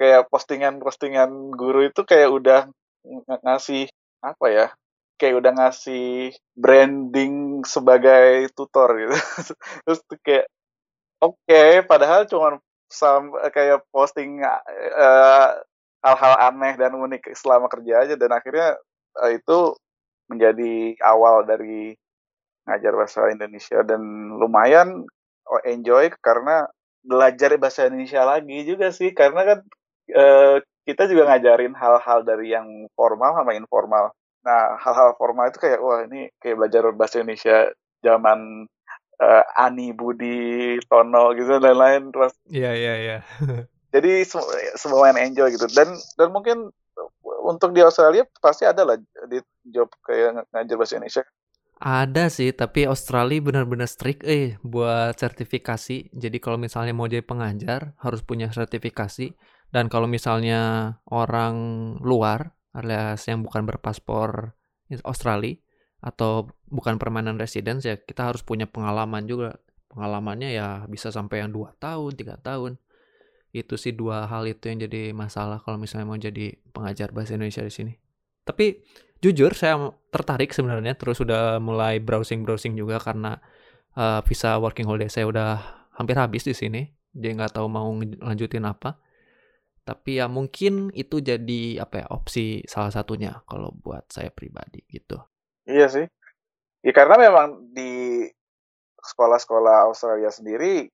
kayak 0.00 0.32
postingan-postingan 0.32 1.52
guru 1.54 1.86
itu 1.92 2.02
kayak 2.02 2.32
udah 2.32 2.60
ng 3.04 3.42
ngasih 3.44 3.92
apa 4.24 4.46
ya? 4.48 4.66
Kayak 5.20 5.44
udah 5.44 5.52
ngasih 5.60 6.34
branding 6.56 7.62
sebagai 7.68 8.50
tutor 8.56 8.88
gitu. 8.98 9.14
terus 9.86 10.00
kayak 10.24 10.48
oke, 11.22 11.36
okay, 11.46 11.84
padahal 11.86 12.26
cuma 12.26 12.58
kayak 13.54 13.86
posting 13.94 14.42
uh, 14.42 15.50
hal-hal 16.02 16.34
aneh 16.50 16.74
dan 16.74 16.92
unik 16.98 17.30
selama 17.38 17.70
kerja 17.70 18.02
aja 18.06 18.14
dan 18.18 18.30
akhirnya 18.34 18.74
uh, 19.22 19.30
itu 19.30 19.78
menjadi 20.26 20.98
awal 21.02 21.46
dari 21.46 21.94
ngajar 22.66 22.92
bahasa 22.94 23.26
Indonesia 23.30 23.82
dan 23.82 24.02
lumayan 24.38 25.06
oh, 25.50 25.62
enjoy 25.66 26.10
karena 26.22 26.66
belajar 27.02 27.54
bahasa 27.58 27.90
Indonesia 27.90 28.22
lagi 28.22 28.62
juga 28.62 28.94
sih 28.94 29.10
karena 29.10 29.42
kan 29.42 29.58
uh, 30.14 30.56
kita 30.82 31.06
juga 31.10 31.30
ngajarin 31.30 31.74
hal-hal 31.74 32.26
dari 32.26 32.50
yang 32.54 32.66
formal 32.98 33.38
sama 33.38 33.54
informal. 33.54 34.10
Nah, 34.42 34.74
hal-hal 34.82 35.14
formal 35.14 35.50
itu 35.50 35.62
kayak 35.62 35.78
wah 35.78 36.02
ini 36.02 36.26
kayak 36.42 36.58
belajar 36.58 36.82
bahasa 36.90 37.22
Indonesia 37.22 37.70
zaman 38.02 38.66
uh, 39.22 39.44
Ani 39.54 39.94
Budi 39.94 40.78
Tono 40.90 41.30
gitu 41.38 41.62
dan 41.62 41.76
lain 41.78 42.02
terus. 42.10 42.34
Iya 42.50 42.74
iya 42.74 42.94
iya. 42.98 43.18
jadi 43.92 44.24
semua 44.74 45.12
yang 45.12 45.20
enjoy 45.30 45.52
gitu 45.52 45.68
dan 45.76 45.92
dan 46.16 46.28
mungkin 46.32 46.72
untuk 47.44 47.76
di 47.76 47.84
Australia 47.84 48.24
pasti 48.40 48.64
ada 48.64 48.82
lah 48.82 48.96
di 49.28 49.38
job 49.68 49.92
kayak 50.02 50.48
ngajar 50.50 50.76
bahasa 50.80 50.96
Indonesia 50.96 51.24
ada 51.82 52.30
sih, 52.30 52.54
tapi 52.54 52.86
Australia 52.86 53.42
benar-benar 53.42 53.90
strict 53.90 54.22
eh 54.22 54.54
buat 54.62 55.18
sertifikasi. 55.18 56.14
Jadi 56.14 56.38
kalau 56.38 56.54
misalnya 56.54 56.94
mau 56.94 57.10
jadi 57.10 57.26
pengajar 57.26 57.98
harus 57.98 58.22
punya 58.22 58.54
sertifikasi. 58.54 59.34
Dan 59.74 59.90
kalau 59.90 60.06
misalnya 60.06 60.94
orang 61.10 61.54
luar 61.98 62.54
alias 62.70 63.26
yang 63.26 63.42
bukan 63.42 63.66
berpaspor 63.66 64.54
Australia 65.02 65.58
atau 65.98 66.54
bukan 66.70 67.02
permanent 67.02 67.34
residence 67.34 67.82
ya 67.82 67.98
kita 67.98 68.30
harus 68.30 68.46
punya 68.46 68.70
pengalaman 68.70 69.26
juga. 69.26 69.58
Pengalamannya 69.90 70.54
ya 70.54 70.86
bisa 70.86 71.10
sampai 71.10 71.42
yang 71.42 71.50
dua 71.50 71.74
tahun, 71.82 72.14
tiga 72.14 72.38
tahun 72.38 72.78
itu 73.52 73.76
sih 73.76 73.92
dua 73.92 74.24
hal 74.24 74.48
itu 74.48 74.72
yang 74.72 74.88
jadi 74.88 75.12
masalah 75.12 75.60
kalau 75.60 75.76
misalnya 75.76 76.08
mau 76.08 76.16
jadi 76.16 76.56
pengajar 76.72 77.12
bahasa 77.12 77.36
Indonesia 77.36 77.60
di 77.60 77.72
sini. 77.72 77.92
Tapi 78.42 78.80
jujur 79.20 79.52
saya 79.52 79.92
tertarik 80.08 80.50
sebenarnya 80.50 80.96
terus 80.96 81.20
sudah 81.20 81.60
mulai 81.60 82.00
browsing-browsing 82.00 82.74
juga 82.74 82.98
karena 82.98 83.38
uh, 83.94 84.24
visa 84.24 84.56
working 84.56 84.88
holiday 84.88 85.12
saya 85.12 85.28
udah 85.28 85.60
hampir 85.94 86.16
habis 86.16 86.48
di 86.48 86.56
sini. 86.56 86.88
Jadi 87.12 87.28
nggak 87.36 87.60
tahu 87.60 87.68
mau 87.68 87.92
lanjutin 88.24 88.64
apa. 88.64 88.96
Tapi 89.84 90.22
ya 90.22 90.32
mungkin 90.32 90.88
itu 90.96 91.20
jadi 91.20 91.84
apa 91.84 92.02
ya 92.02 92.06
opsi 92.08 92.64
salah 92.64 92.88
satunya 92.88 93.44
kalau 93.44 93.68
buat 93.68 94.08
saya 94.08 94.32
pribadi 94.32 94.80
gitu. 94.88 95.20
Iya 95.68 95.92
sih. 95.92 96.06
Ya 96.82 96.92
karena 96.96 97.20
memang 97.20 97.68
di 97.70 98.26
sekolah-sekolah 99.02 99.90
Australia 99.90 100.30
sendiri 100.30 100.88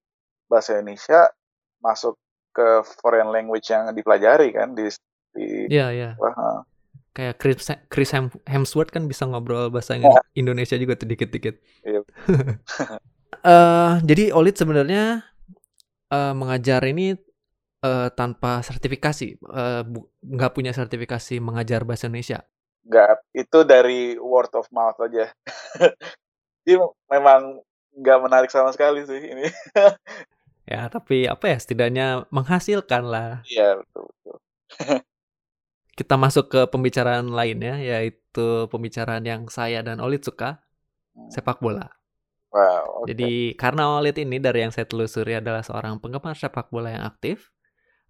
bahasa 0.49 0.81
Indonesia 0.81 1.29
masuk 1.85 2.17
ke 2.53 2.83
foreign 3.03 3.31
language 3.31 3.69
yang 3.71 3.91
dipelajari 3.93 4.53
kan 4.55 4.75
di 4.75 4.89
di 5.35 5.69
Iya, 5.71 5.87
iya. 5.95 6.11
Uh, 6.19 6.65
Kayak 7.19 7.35
Chris 7.43 7.67
Chris 7.91 8.15
Hemsworth 8.47 8.95
kan 8.95 9.11
bisa 9.11 9.27
ngobrol 9.27 9.75
bahasa 9.75 9.99
yeah. 9.99 10.23
Indonesia 10.39 10.79
juga 10.79 10.95
tuh 10.95 11.11
dikit-dikit. 11.11 11.59
Iya. 11.83 12.07
uh, 13.43 13.99
jadi 14.09 14.31
Olit 14.31 14.55
sebenarnya 14.55 15.27
uh, 16.15 16.35
mengajar 16.39 16.79
ini 16.87 17.19
uh, 17.83 18.09
tanpa 18.15 18.63
sertifikasi, 18.63 19.35
uh, 19.51 19.83
nggak 20.23 20.53
punya 20.55 20.71
sertifikasi 20.71 21.43
mengajar 21.43 21.83
bahasa 21.83 22.07
Indonesia. 22.07 22.47
Nggak, 22.87 23.09
itu 23.37 23.59
dari 23.67 24.15
word 24.17 24.55
of 24.55 24.71
mouth 24.71 24.97
aja. 25.03 25.29
Jadi 26.65 26.79
memang 27.11 27.61
nggak 27.99 28.19
menarik 28.23 28.51
sama 28.55 28.71
sekali 28.73 29.05
sih 29.05 29.21
ini. 29.21 29.47
Ya, 30.69 30.93
tapi 30.93 31.25
apa 31.25 31.49
ya 31.49 31.57
setidaknya 31.57 32.29
menghasilkan 32.29 33.09
lah. 33.09 33.41
Iya, 33.49 33.81
betul 33.81 34.05
betul. 34.13 34.37
Kita 35.99 36.15
masuk 36.21 36.53
ke 36.53 36.61
pembicaraan 36.69 37.33
lainnya 37.33 37.81
yaitu 37.81 38.69
pembicaraan 38.69 39.25
yang 39.25 39.49
saya 39.49 39.81
dan 39.81 39.99
Olit 40.05 40.29
suka, 40.29 40.61
hmm. 41.17 41.33
sepak 41.33 41.65
bola. 41.65 41.89
Wow, 42.53 43.05
okay. 43.05 43.17
Jadi 43.17 43.33
karena 43.57 43.97
Olit 43.97 44.21
ini 44.21 44.37
dari 44.37 44.61
yang 44.65 44.73
saya 44.73 44.85
telusuri 44.85 45.41
adalah 45.41 45.65
seorang 45.65 46.01
penggemar 46.05 46.37
sepak 46.37 46.69
bola 46.69 46.93
yang 46.93 47.05
aktif, 47.09 47.49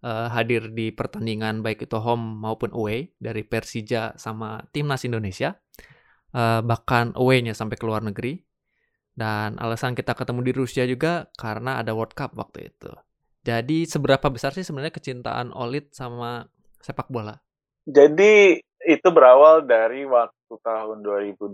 uh, 0.02 0.26
hadir 0.30 0.70
di 0.74 0.90
pertandingan 0.90 1.62
baik 1.62 1.86
itu 1.86 1.98
home 1.98 2.42
maupun 2.42 2.74
away 2.74 3.14
dari 3.22 3.46
Persija 3.46 4.18
sama 4.18 4.66
timnas 4.74 5.06
Indonesia, 5.06 5.58
uh, 6.34 6.60
bahkan 6.62 7.14
away-nya 7.14 7.54
sampai 7.54 7.78
ke 7.78 7.86
luar 7.86 8.02
negeri. 8.02 8.47
Dan 9.18 9.58
alasan 9.58 9.98
kita 9.98 10.14
ketemu 10.14 10.46
di 10.46 10.52
Rusia 10.54 10.86
juga 10.86 11.26
karena 11.34 11.82
ada 11.82 11.90
World 11.90 12.14
Cup 12.14 12.38
waktu 12.38 12.70
itu. 12.70 12.94
Jadi 13.42 13.82
seberapa 13.82 14.30
besar 14.30 14.54
sih 14.54 14.62
sebenarnya 14.62 14.94
kecintaan 14.94 15.50
Olit 15.58 15.90
sama 15.90 16.46
sepak 16.78 17.10
bola? 17.10 17.34
Jadi 17.82 18.62
itu 18.86 19.08
berawal 19.10 19.66
dari 19.66 20.06
waktu 20.06 20.54
tahun 20.62 21.02
2002. 21.02 21.50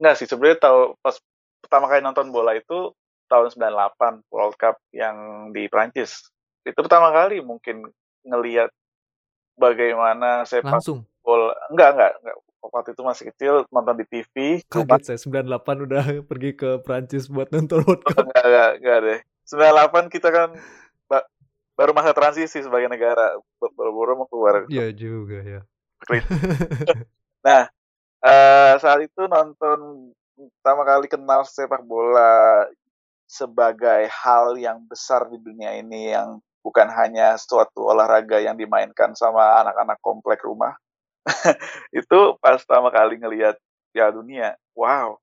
Enggak 0.00 0.14
sih, 0.16 0.24
sebenarnya 0.24 0.64
tahu 0.64 0.96
pas 1.04 1.20
pertama 1.60 1.84
kali 1.92 2.00
nonton 2.00 2.32
bola 2.32 2.56
itu 2.56 2.96
tahun 3.28 3.52
98 3.52 4.24
World 4.32 4.56
Cup 4.56 4.80
yang 4.96 5.50
di 5.52 5.68
Prancis. 5.68 6.32
Itu 6.64 6.80
pertama 6.80 7.12
kali 7.12 7.44
mungkin 7.44 7.84
ngelihat 8.24 8.72
bagaimana 9.60 10.48
sepak 10.48 10.80
Langsung. 10.80 11.04
bola. 11.20 11.52
Enggak, 11.68 11.92
enggak, 11.92 12.12
enggak 12.24 12.36
waktu 12.72 12.96
itu 12.96 13.02
masih 13.04 13.24
kecil 13.32 13.52
nonton 13.68 14.00
di 14.00 14.06
TV. 14.08 14.64
Kaget 14.68 15.02
saya 15.04 15.18
98 15.20 15.86
udah 15.88 16.04
pergi 16.30 16.50
ke 16.56 16.80
Prancis 16.80 17.28
buat 17.28 17.52
nonton 17.52 17.84
World 17.84 18.04
Cup. 18.06 18.24
enggak, 18.24 18.44
enggak, 18.44 18.70
enggak 18.80 18.98
deh. 19.04 19.18
98 19.44 20.14
kita 20.14 20.28
kan 20.32 20.48
baru 21.74 21.90
masa 21.90 22.14
transisi 22.14 22.62
sebagai 22.62 22.86
negara 22.86 23.34
baru-baru 23.58 24.22
mau 24.22 24.28
keluar 24.30 24.64
iya 24.70 24.94
juga 24.94 25.42
ya 25.42 25.60
nah 27.46 27.66
uh, 28.22 28.72
saat 28.78 29.02
itu 29.02 29.26
nonton 29.26 30.10
pertama 30.62 30.82
kali 30.86 31.06
kenal 31.10 31.42
sepak 31.42 31.82
bola 31.82 32.66
sebagai 33.26 34.06
hal 34.06 34.54
yang 34.54 34.86
besar 34.86 35.26
di 35.26 35.38
dunia 35.42 35.74
ini 35.74 36.14
yang 36.14 36.38
bukan 36.62 36.86
hanya 36.94 37.34
suatu 37.34 37.90
olahraga 37.90 38.38
yang 38.38 38.54
dimainkan 38.54 39.12
sama 39.18 39.58
anak-anak 39.66 39.98
komplek 39.98 40.46
rumah 40.46 40.78
itu 42.00 42.20
pas 42.40 42.60
pertama 42.60 42.92
kali 42.92 43.16
ngelihat 43.20 43.56
Piala 43.94 44.12
Dunia 44.12 44.56
wow 44.76 45.16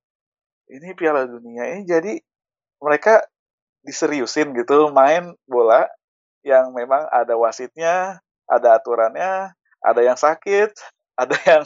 ini 0.72 0.94
Piala 0.98 1.28
Dunia 1.30 1.78
ini 1.78 1.84
jadi 1.86 2.14
mereka 2.82 3.22
diseriusin 3.86 4.54
gitu 4.58 4.90
main 4.94 5.34
bola 5.50 5.86
yang 6.42 6.74
memang 6.74 7.06
ada 7.14 7.38
wasitnya, 7.38 8.18
ada 8.50 8.78
aturannya, 8.78 9.54
ada 9.82 10.02
yang 10.02 10.18
sakit, 10.18 10.74
ada 11.22 11.38
yang 11.46 11.64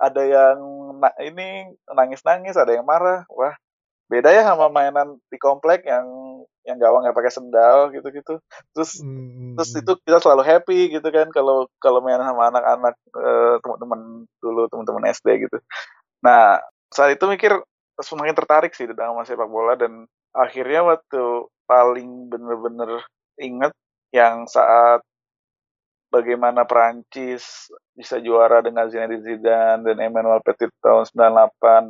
ada 0.00 0.22
yang 0.24 0.58
ini 1.20 1.72
nangis-nangis, 1.92 2.56
ada 2.56 2.72
yang 2.72 2.86
marah. 2.88 3.24
Wah, 3.32 3.54
beda 4.12 4.28
ya 4.28 4.44
sama 4.44 4.68
mainan 4.68 5.16
di 5.32 5.40
komplek 5.40 5.88
yang 5.88 6.04
yang 6.68 6.78
gawang 6.78 7.02
nggak 7.02 7.16
pakai 7.16 7.32
sendal 7.32 7.88
gitu-gitu. 7.96 8.36
Terus 8.76 9.00
hmm. 9.00 9.56
terus 9.56 9.72
itu 9.72 9.92
kita 10.04 10.20
selalu 10.20 10.42
happy 10.44 10.92
gitu 10.92 11.08
kan 11.08 11.32
kalau 11.32 11.66
kalau 11.80 12.04
main 12.04 12.20
sama 12.20 12.52
anak-anak 12.52 12.94
uh, 13.16 13.56
teman-teman 13.64 14.28
dulu 14.44 14.68
teman-teman 14.68 15.08
SD 15.10 15.48
gitu. 15.48 15.58
Nah 16.20 16.60
saat 16.92 17.16
itu 17.16 17.24
mikir 17.24 17.56
semakin 17.98 18.36
tertarik 18.36 18.76
sih 18.76 18.84
dengan 18.84 19.24
sepak 19.24 19.48
bola 19.48 19.74
dan 19.80 20.04
akhirnya 20.36 20.84
waktu 20.84 21.48
paling 21.64 22.28
bener-bener 22.28 23.00
inget 23.40 23.72
yang 24.12 24.44
saat 24.44 25.00
bagaimana 26.12 26.68
Perancis 26.68 27.72
bisa 27.96 28.20
juara 28.20 28.60
dengan 28.60 28.92
Zinedine 28.92 29.24
Zidane 29.24 29.80
dan 29.80 29.96
Emmanuel 30.04 30.44
Petit 30.44 30.68
tahun 30.84 31.08
98 31.08 31.16
uh, 31.16 31.88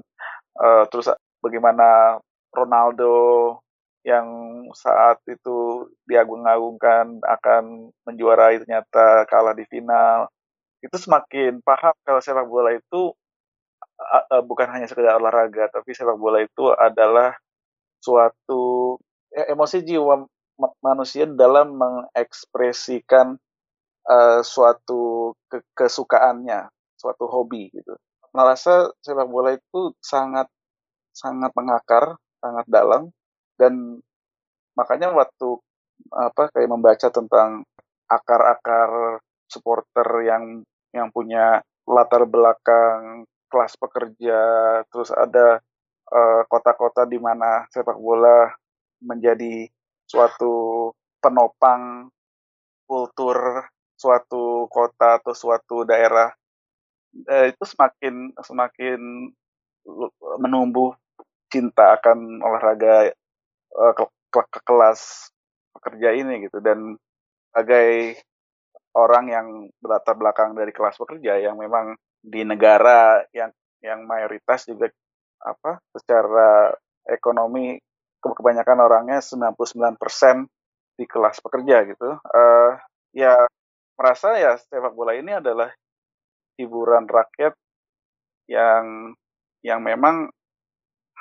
eh, 0.63 0.85
terus 0.91 1.11
bagaimana 1.43 2.19
Ronaldo 2.55 3.59
yang 4.03 4.27
saat 4.75 5.23
itu 5.31 5.87
diagung-agungkan 6.07 7.23
akan 7.23 7.95
menjuarai 8.03 8.59
ternyata 8.63 9.27
kalah 9.31 9.55
di 9.55 9.63
final 9.71 10.27
itu 10.83 10.99
semakin 10.99 11.63
paham 11.63 11.95
kalau 12.03 12.19
sepak 12.19 12.47
bola 12.51 12.75
itu 12.75 13.15
uh, 14.03 14.25
uh, 14.39 14.43
bukan 14.43 14.67
hanya 14.75 14.91
sekedar 14.91 15.15
olahraga 15.15 15.71
tapi 15.71 15.95
sepak 15.95 16.19
bola 16.19 16.43
itu 16.43 16.75
adalah 16.75 17.39
suatu 18.03 18.99
ya, 19.31 19.47
emosi 19.55 19.87
jiwa 19.87 20.27
manusia 20.83 21.31
dalam 21.31 21.79
mengekspresikan 21.79 23.39
uh, 24.07 24.41
suatu 24.43 25.33
ke 25.47 25.63
kesukaannya, 25.75 26.71
suatu 26.99 27.27
hobi 27.27 27.73
gitu. 27.73 27.95
Merasa 28.33 28.91
sepak 29.05 29.29
bola 29.29 29.57
itu 29.57 29.93
sangat 30.03 30.49
sangat 31.13 31.53
mengakar, 31.55 32.17
sangat 32.41 32.67
dalam 32.69 33.03
dan 33.61 34.01
makanya 34.73 35.13
waktu 35.13 35.61
apa 36.11 36.51
kayak 36.51 36.71
membaca 36.73 37.09
tentang 37.13 37.63
akar-akar 38.09 39.21
supporter 39.47 40.09
yang 40.25 40.65
yang 40.93 41.09
punya 41.13 41.61
latar 41.89 42.25
belakang 42.29 43.25
kelas 43.53 43.77
pekerja, 43.77 44.41
terus 44.89 45.13
ada 45.13 45.61
eh, 46.09 46.43
kota-kota 46.49 47.05
uh, 47.05 47.09
di 47.09 47.21
mana 47.21 47.69
sepak 47.69 47.97
bola 48.01 48.49
menjadi 49.05 49.69
suatu 50.09 50.89
penopang 51.21 52.09
kultur 52.89 53.69
suatu 53.97 54.67
kota 54.67 55.23
atau 55.23 55.33
suatu 55.33 55.87
daerah 55.87 56.33
eh, 57.29 57.55
itu 57.55 57.65
semakin 57.65 58.35
semakin 58.41 59.01
menumbuh 60.39 60.95
cinta 61.53 61.99
akan 62.01 62.41
olahraga 62.41 63.13
eh, 63.13 63.93
ke, 63.97 64.05
ke, 64.33 64.41
ke 64.49 64.61
kelas 64.65 65.31
pekerja 65.77 66.09
ini 66.17 66.47
gitu 66.47 66.63
dan 66.63 66.97
sebagai 67.53 68.17
orang 68.97 69.25
yang 69.29 69.47
berlatar 69.81 70.17
belakang 70.17 70.57
dari 70.57 70.73
kelas 70.73 70.97
pekerja 70.97 71.41
yang 71.41 71.61
memang 71.61 71.97
di 72.23 72.45
negara 72.45 73.25
yang 73.35 73.53
yang 73.83 74.07
mayoritas 74.07 74.65
juga 74.65 74.89
apa 75.43 75.83
secara 75.91 76.71
ekonomi 77.05 77.77
kebanyakan 78.23 78.79
orangnya 78.79 79.19
99% 79.19 79.99
di 80.95 81.05
kelas 81.11 81.43
pekerja 81.43 81.83
gitu. 81.91 82.15
Uh, 82.23 82.79
ya 83.11 83.35
merasa 83.99 84.39
ya 84.39 84.55
sepak 84.55 84.95
bola 84.95 85.19
ini 85.19 85.35
adalah 85.35 85.75
hiburan 86.57 87.11
rakyat 87.11 87.59
yang 88.47 89.17
yang 89.63 89.81
memang 89.83 90.31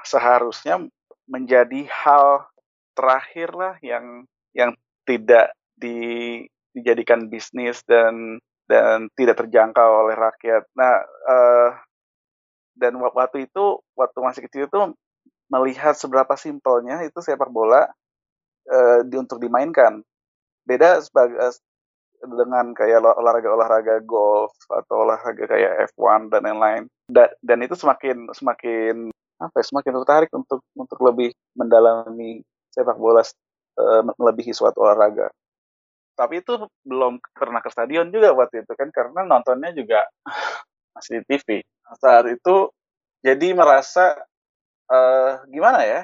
seharusnya 0.02 0.82
menjadi 1.30 1.86
hal 1.88 2.50
terakhir 2.98 3.54
lah 3.54 3.76
yang 3.80 4.26
yang 4.52 4.76
tidak 5.08 5.56
di, 5.78 6.44
dijadikan 6.76 7.32
bisnis 7.32 7.82
dan 7.88 8.38
dan 8.68 9.12
tidak 9.20 9.46
terjangkau 9.46 10.08
oleh 10.08 10.16
rakyat. 10.16 10.64
Nah, 10.76 11.04
uh, 11.28 11.70
dan 12.76 12.96
waktu 12.98 13.48
itu 13.48 13.84
waktu 13.96 14.18
masih 14.24 14.42
kecil 14.48 14.64
itu 14.68 14.82
melihat 15.52 15.94
seberapa 15.94 16.32
simpelnya 16.40 17.04
itu 17.04 17.20
sepak 17.20 17.52
bola 17.52 17.92
uh, 18.72 19.00
di, 19.04 19.16
untuk 19.20 19.44
dimainkan. 19.44 20.00
Beda 20.64 21.04
sebagai 21.04 21.36
uh, 21.36 21.54
dengan 22.22 22.72
kayak 22.78 23.02
olahraga-olahraga 23.02 24.06
golf 24.06 24.54
atau 24.70 25.06
olahraga 25.06 25.44
kayak 25.50 25.92
F1 25.94 26.30
dan 26.30 26.46
lain-lain. 26.46 26.84
Da, 27.10 27.34
dan 27.42 27.60
itu 27.66 27.74
semakin 27.74 28.30
semakin 28.32 29.10
apa 29.42 29.56
ya, 29.58 29.66
semakin 29.66 29.92
tertarik 30.02 30.32
untuk 30.38 30.62
untuk 30.78 31.00
lebih 31.02 31.34
mendalami 31.58 32.46
sepak 32.70 32.96
bola 32.96 33.26
uh, 33.26 34.02
melebihi 34.06 34.54
suatu 34.54 34.86
olahraga. 34.86 35.34
Tapi 36.14 36.46
itu 36.46 36.70
belum 36.86 37.18
pernah 37.34 37.60
ke 37.66 37.74
stadion 37.74 38.14
juga 38.14 38.38
waktu 38.38 38.62
itu 38.62 38.74
kan 38.78 38.94
karena 38.94 39.26
nontonnya 39.26 39.74
juga 39.74 40.06
masih 40.96 41.26
di 41.26 41.36
TV. 41.36 41.48
Saat 41.98 42.30
itu 42.30 42.70
jadi 43.26 43.58
merasa 43.58 44.14
uh, 44.90 45.42
gimana 45.50 45.82
ya 45.84 46.02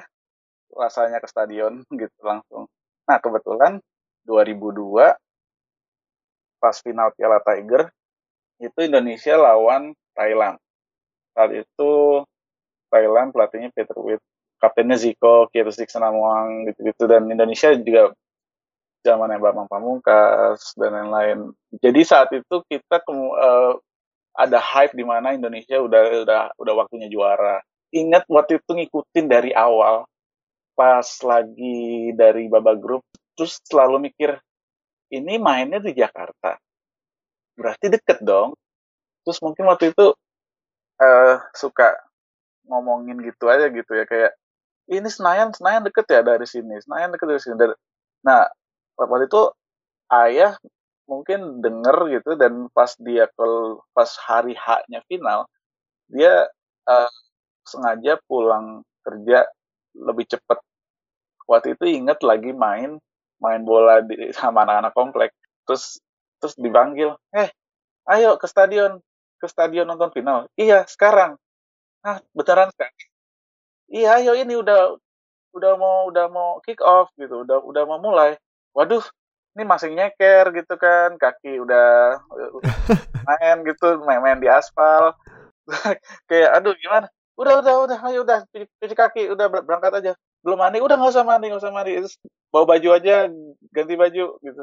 rasanya 0.74 1.22
ke 1.22 1.28
stadion 1.30 1.86
gitu 1.94 2.18
langsung. 2.26 2.66
Nah 3.06 3.18
kebetulan 3.22 3.78
2002 4.26 5.16
pas 6.58 6.74
final 6.82 7.14
Piala 7.14 7.38
Tiger 7.42 7.88
itu 8.58 8.78
Indonesia 8.82 9.38
lawan 9.38 9.94
Thailand. 10.12 10.58
Saat 11.34 11.54
itu 11.54 11.92
Thailand 12.90 13.30
pelatihnya 13.30 13.70
Peter 13.70 13.94
Witt, 14.02 14.22
kaptennya 14.58 14.98
Ziko, 14.98 15.46
Kirusik 15.54 15.86
Senamuang 15.86 16.66
gitu-gitu 16.66 17.06
dan 17.06 17.30
Indonesia 17.30 17.70
juga 17.78 18.10
zamannya 19.06 19.38
Bambang 19.38 19.70
Pamungkas 19.70 20.74
dan 20.74 20.90
lain-lain. 20.98 21.38
Jadi 21.78 22.00
saat 22.02 22.34
itu 22.34 22.66
kita 22.66 22.98
uh, 23.06 23.78
ada 24.34 24.58
hype 24.58 24.98
di 24.98 25.06
mana 25.06 25.34
Indonesia 25.38 25.78
udah 25.78 26.26
udah 26.26 26.40
udah 26.58 26.74
waktunya 26.74 27.06
juara 27.06 27.62
ingat 27.92 28.28
waktu 28.28 28.60
itu 28.60 28.70
ngikutin 28.70 29.26
dari 29.26 29.50
awal 29.56 30.04
pas 30.76 31.08
lagi 31.24 32.12
dari 32.14 32.46
babak 32.46 32.78
grup 32.78 33.02
terus 33.34 33.58
selalu 33.64 34.10
mikir 34.10 34.38
ini 35.12 35.40
mainnya 35.40 35.80
di 35.80 35.92
Jakarta. 35.96 36.56
Berarti 37.56 37.90
deket 37.90 38.20
dong. 38.22 38.54
Terus 39.24 39.38
mungkin 39.44 39.68
waktu 39.68 39.92
itu 39.92 40.14
uh, 41.00 41.36
suka 41.52 41.96
ngomongin 42.68 43.20
gitu 43.24 43.48
aja 43.48 43.72
gitu 43.72 43.92
ya 43.96 44.04
kayak 44.04 44.36
ini 44.88 45.08
Senayan 45.08 45.52
Senayan 45.52 45.84
deket 45.84 46.04
ya 46.08 46.20
dari 46.20 46.44
sini 46.44 46.76
Senayan 46.84 47.12
deket 47.12 47.26
dari 47.28 47.40
sini. 47.40 47.56
Dari... 47.56 47.74
nah 48.24 48.48
waktu 48.96 49.28
itu 49.28 49.42
ayah 50.12 50.56
mungkin 51.08 51.64
denger 51.64 52.20
gitu 52.20 52.36
dan 52.36 52.68
pas 52.76 52.92
dia 53.00 53.28
kalau 53.32 53.80
pas 53.96 54.08
hari 54.28 54.52
haknya 54.52 55.00
final 55.08 55.48
dia 56.08 56.48
uh, 56.88 57.10
sengaja 57.64 58.20
pulang 58.28 58.84
kerja 59.04 59.48
lebih 59.96 60.28
cepat. 60.28 60.60
Waktu 61.48 61.76
itu 61.76 61.84
inget 61.88 62.20
lagi 62.20 62.52
main 62.52 63.00
main 63.42 63.62
bola 63.62 64.02
di, 64.04 64.30
sama 64.34 64.66
anak-anak 64.66 64.92
komplek. 64.94 65.30
Terus 65.66 65.98
terus 66.38 66.54
dipanggil, 66.54 67.14
eh 67.34 67.50
ayo 68.10 68.38
ke 68.38 68.46
stadion 68.46 69.02
ke 69.38 69.46
stadion 69.50 69.86
nonton 69.86 70.10
final. 70.14 70.46
Iya 70.58 70.86
sekarang. 70.86 71.38
Ah 72.02 72.22
beneran 72.34 72.70
kan? 72.74 72.90
Iya 73.90 74.22
ayo 74.22 74.32
ini 74.38 74.54
udah 74.58 74.98
udah 75.56 75.72
mau 75.80 76.06
udah 76.10 76.26
mau 76.30 76.50
kick 76.62 76.78
off 76.84 77.10
gitu, 77.18 77.42
udah 77.46 77.58
udah 77.64 77.82
mau 77.88 77.98
mulai. 77.98 78.38
Waduh, 78.76 79.02
ini 79.56 79.64
masih 79.66 79.90
nyeker 79.96 80.54
gitu 80.54 80.74
kan, 80.78 81.16
kaki 81.18 81.58
udah 81.58 82.20
main 83.26 83.56
gitu, 83.66 83.98
main-main 84.06 84.38
di 84.38 84.46
aspal. 84.46 85.16
kayak 86.30 86.50
aduh 86.62 86.74
gimana? 86.78 87.08
udah 87.38 87.54
udah 87.62 87.74
udah 87.86 87.98
ayo 88.10 88.26
udah 88.26 88.42
cuci 88.50 88.94
kaki 88.98 89.22
udah 89.30 89.46
berangkat 89.46 89.92
aja 90.02 90.12
belum 90.48 90.64
mandi 90.64 90.80
udah 90.80 90.96
nggak 90.96 91.12
usah 91.12 91.28
mandi 91.28 91.52
nggak 91.52 91.60
usah 91.60 91.74
mandi. 91.76 91.92
Terus 92.00 92.16
bawa 92.48 92.64
baju 92.64 92.88
aja 92.96 93.28
ganti 93.68 93.94
baju 94.00 94.24
gitu. 94.40 94.62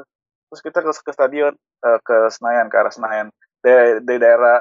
Terus 0.50 0.60
kita 0.66 0.78
ke, 0.82 0.90
ke 0.90 1.12
stadion 1.14 1.54
uh, 1.86 1.98
ke 2.02 2.16
Senayan 2.34 2.66
ke 2.66 2.74
arah 2.74 2.90
Senayan. 2.90 3.30
Dari, 3.62 4.02
dari 4.02 4.18
daerah 4.18 4.58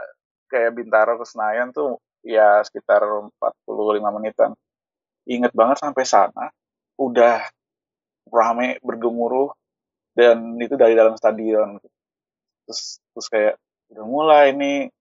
kayak 0.53 0.77
Bintaro 0.77 1.17
ke 1.17 1.25
Senayan 1.25 1.73
tuh 1.73 1.97
ya 2.21 2.61
sekitar 2.61 3.01
45 3.41 4.15
menitan. 4.21 4.53
Inget 5.25 5.57
banget 5.57 5.81
sampai 5.81 6.05
sana 6.05 6.53
udah 7.01 7.41
rame 8.29 8.77
bergemuruh 8.85 9.49
dan 10.13 10.61
itu 10.61 10.77
dari 10.77 10.93
dalam 10.93 11.17
stadion. 11.17 11.81
Terus 12.69 13.01
terus 13.13 13.27
kayak 13.33 13.55
udah 13.89 14.05
mulai 14.05 14.53
nih. 14.53 14.93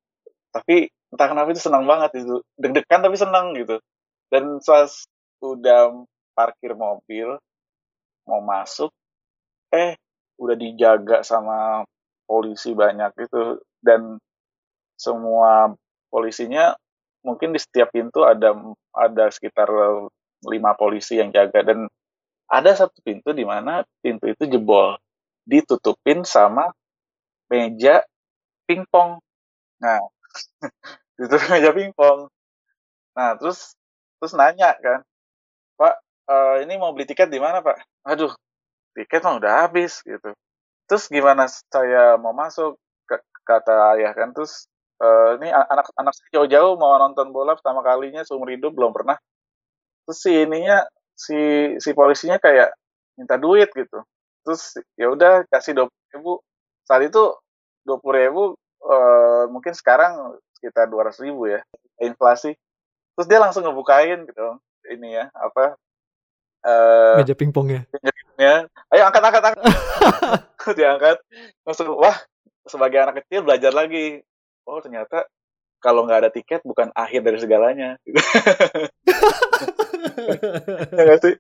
Tapi 0.48 0.88
entah 1.12 1.28
kenapa 1.28 1.52
itu 1.52 1.60
senang 1.60 1.84
banget 1.84 2.24
itu. 2.24 2.40
Deg-degan 2.56 3.04
tapi 3.04 3.16
senang 3.20 3.52
gitu. 3.52 3.76
Dan 4.32 4.64
pas 4.64 4.90
udah 5.44 6.08
parkir 6.34 6.74
mobil 6.74 7.38
mau 8.26 8.40
masuk 8.42 8.90
eh 9.70 9.94
udah 10.38 10.56
dijaga 10.58 11.22
sama 11.22 11.86
polisi 12.26 12.74
banyak 12.74 13.10
gitu. 13.18 13.62
Dan 13.78 14.18
semua 14.98 15.74
polisinya 16.08 16.74
mungkin 17.24 17.52
di 17.52 17.60
setiap 17.60 17.92
pintu 17.94 18.24
ada 18.26 18.54
ada 18.94 19.24
sekitar 19.30 19.68
lima 20.46 20.72
polisi 20.74 21.20
yang 21.20 21.30
jaga. 21.30 21.62
Dan 21.62 21.86
ada 22.48 22.70
satu 22.76 23.00
pintu 23.00 23.32
di 23.32 23.46
mana 23.46 23.82
pintu 24.02 24.28
itu 24.30 24.44
jebol. 24.48 24.98
Ditutupin 25.44 26.24
sama 26.24 26.72
meja 27.50 28.02
pingpong. 28.64 29.20
Nah 29.80 30.00
itu 31.22 31.36
meja 31.52 31.70
pingpong. 31.70 32.28
Nah 33.14 33.30
terus 33.38 33.76
terus 34.18 34.32
nanya 34.34 34.72
kan 34.80 35.04
uh, 36.28 36.56
ini 36.62 36.74
mau 36.76 36.92
beli 36.92 37.08
tiket 37.08 37.28
di 37.28 37.40
mana 37.40 37.60
pak? 37.60 37.80
Aduh 38.06 38.32
tiket 38.94 39.24
mah 39.26 39.38
udah 39.42 39.52
habis 39.66 40.00
gitu. 40.06 40.32
Terus 40.86 41.08
gimana 41.10 41.48
saya 41.48 42.20
mau 42.20 42.32
masuk? 42.36 42.78
Kata 43.44 43.92
ayah 44.00 44.16
kan 44.16 44.32
terus 44.32 44.64
uh, 45.04 45.36
ini 45.36 45.52
anak 45.52 45.92
anak 46.00 46.16
jauh-jauh 46.32 46.80
mau 46.80 46.96
nonton 46.96 47.28
bola 47.28 47.52
pertama 47.52 47.84
kalinya 47.84 48.24
seumur 48.24 48.48
hidup 48.48 48.72
belum 48.72 48.96
pernah. 48.96 49.20
Terus 50.08 50.18
si 50.24 50.32
ininya 50.32 50.80
si 51.12 51.36
si 51.76 51.92
polisinya 51.92 52.40
kayak 52.40 52.72
minta 53.20 53.36
duit 53.36 53.68
gitu. 53.76 54.00
Terus 54.48 54.80
ya 54.96 55.12
udah 55.12 55.44
kasih 55.52 55.76
dua 55.76 55.92
ribu. 56.16 56.40
Saat 56.88 57.04
itu 57.04 57.36
dua 57.84 58.00
puluh 58.00 58.16
ribu 58.16 58.42
uh, 58.88 59.44
mungkin 59.52 59.76
sekarang 59.76 60.40
sekitar 60.56 60.88
dua 60.88 61.12
ratus 61.12 61.20
ribu 61.20 61.52
ya 61.52 61.60
inflasi. 62.00 62.56
Terus 63.12 63.26
dia 63.28 63.44
langsung 63.44 63.60
ngebukain 63.68 64.24
gitu. 64.24 64.56
Ini 64.88 65.08
ya 65.20 65.24
apa 65.36 65.76
uh, 66.64 67.20
meja 67.20 67.36
pingpongnya 67.36 67.86
ya? 68.38 68.66
ayo 68.90 69.02
angkat 69.06 69.22
angkat 69.22 69.42
angkat. 69.52 69.64
Diangkat. 70.78 71.16
Langsung 71.66 71.94
wah 71.98 72.16
sebagai 72.64 72.98
anak 73.02 73.24
kecil 73.24 73.44
belajar 73.44 73.72
lagi. 73.74 74.22
Oh 74.64 74.80
ternyata 74.80 75.28
kalau 75.78 76.08
nggak 76.08 76.20
ada 76.24 76.30
tiket 76.32 76.64
bukan 76.64 76.90
akhir 76.96 77.20
dari 77.22 77.38
segalanya. 77.40 77.96
Ya 80.94 81.02
gak 81.10 81.20
sih? 81.26 81.34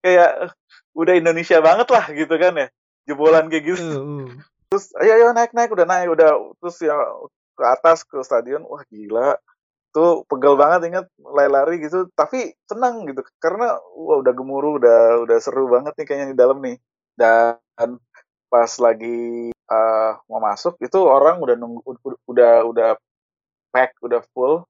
Kayak 0.00 0.54
udah 0.96 1.14
Indonesia 1.14 1.58
banget 1.60 1.88
lah 1.92 2.04
gitu 2.10 2.34
kan 2.40 2.54
ya. 2.56 2.66
Jebolan 3.06 3.46
kayak 3.52 3.64
gitu. 3.68 3.84
Uh, 3.84 4.26
uh. 4.26 4.26
terus 4.72 4.90
ayo 4.98 5.12
ayo 5.18 5.26
naik 5.36 5.52
naik. 5.52 5.70
Udah 5.70 5.86
naik 5.86 6.08
udah. 6.10 6.56
Terus 6.58 6.76
ya 6.82 6.96
ke 7.54 7.62
atas 7.62 8.02
ke 8.02 8.18
stadion. 8.24 8.64
Wah 8.66 8.82
gila 8.88 9.38
tuh 9.92 10.24
pegel 10.26 10.56
banget 10.56 10.80
ingat 10.90 11.06
lari-lari 11.20 11.78
gitu. 11.84 12.08
Tapi 12.16 12.56
senang 12.66 13.04
gitu 13.08 13.22
karena 13.38 13.76
wah 13.96 14.18
udah 14.24 14.32
gemuruh 14.34 14.80
udah 14.80 15.00
udah 15.24 15.38
seru 15.38 15.68
banget 15.68 15.92
nih 16.00 16.06
kayaknya 16.08 16.28
di 16.32 16.38
dalam 16.38 16.58
nih. 16.64 16.76
Dan 17.12 17.90
pas 18.52 18.72
lagi 18.80 19.52
uh, 19.52 20.12
mau 20.28 20.40
masuk 20.40 20.76
itu 20.80 20.98
orang 21.00 21.40
udah 21.40 21.56
nunggu 21.56 21.80
udah 22.28 22.64
udah 22.66 22.90
pack 23.72 23.96
udah 24.02 24.20
full. 24.32 24.64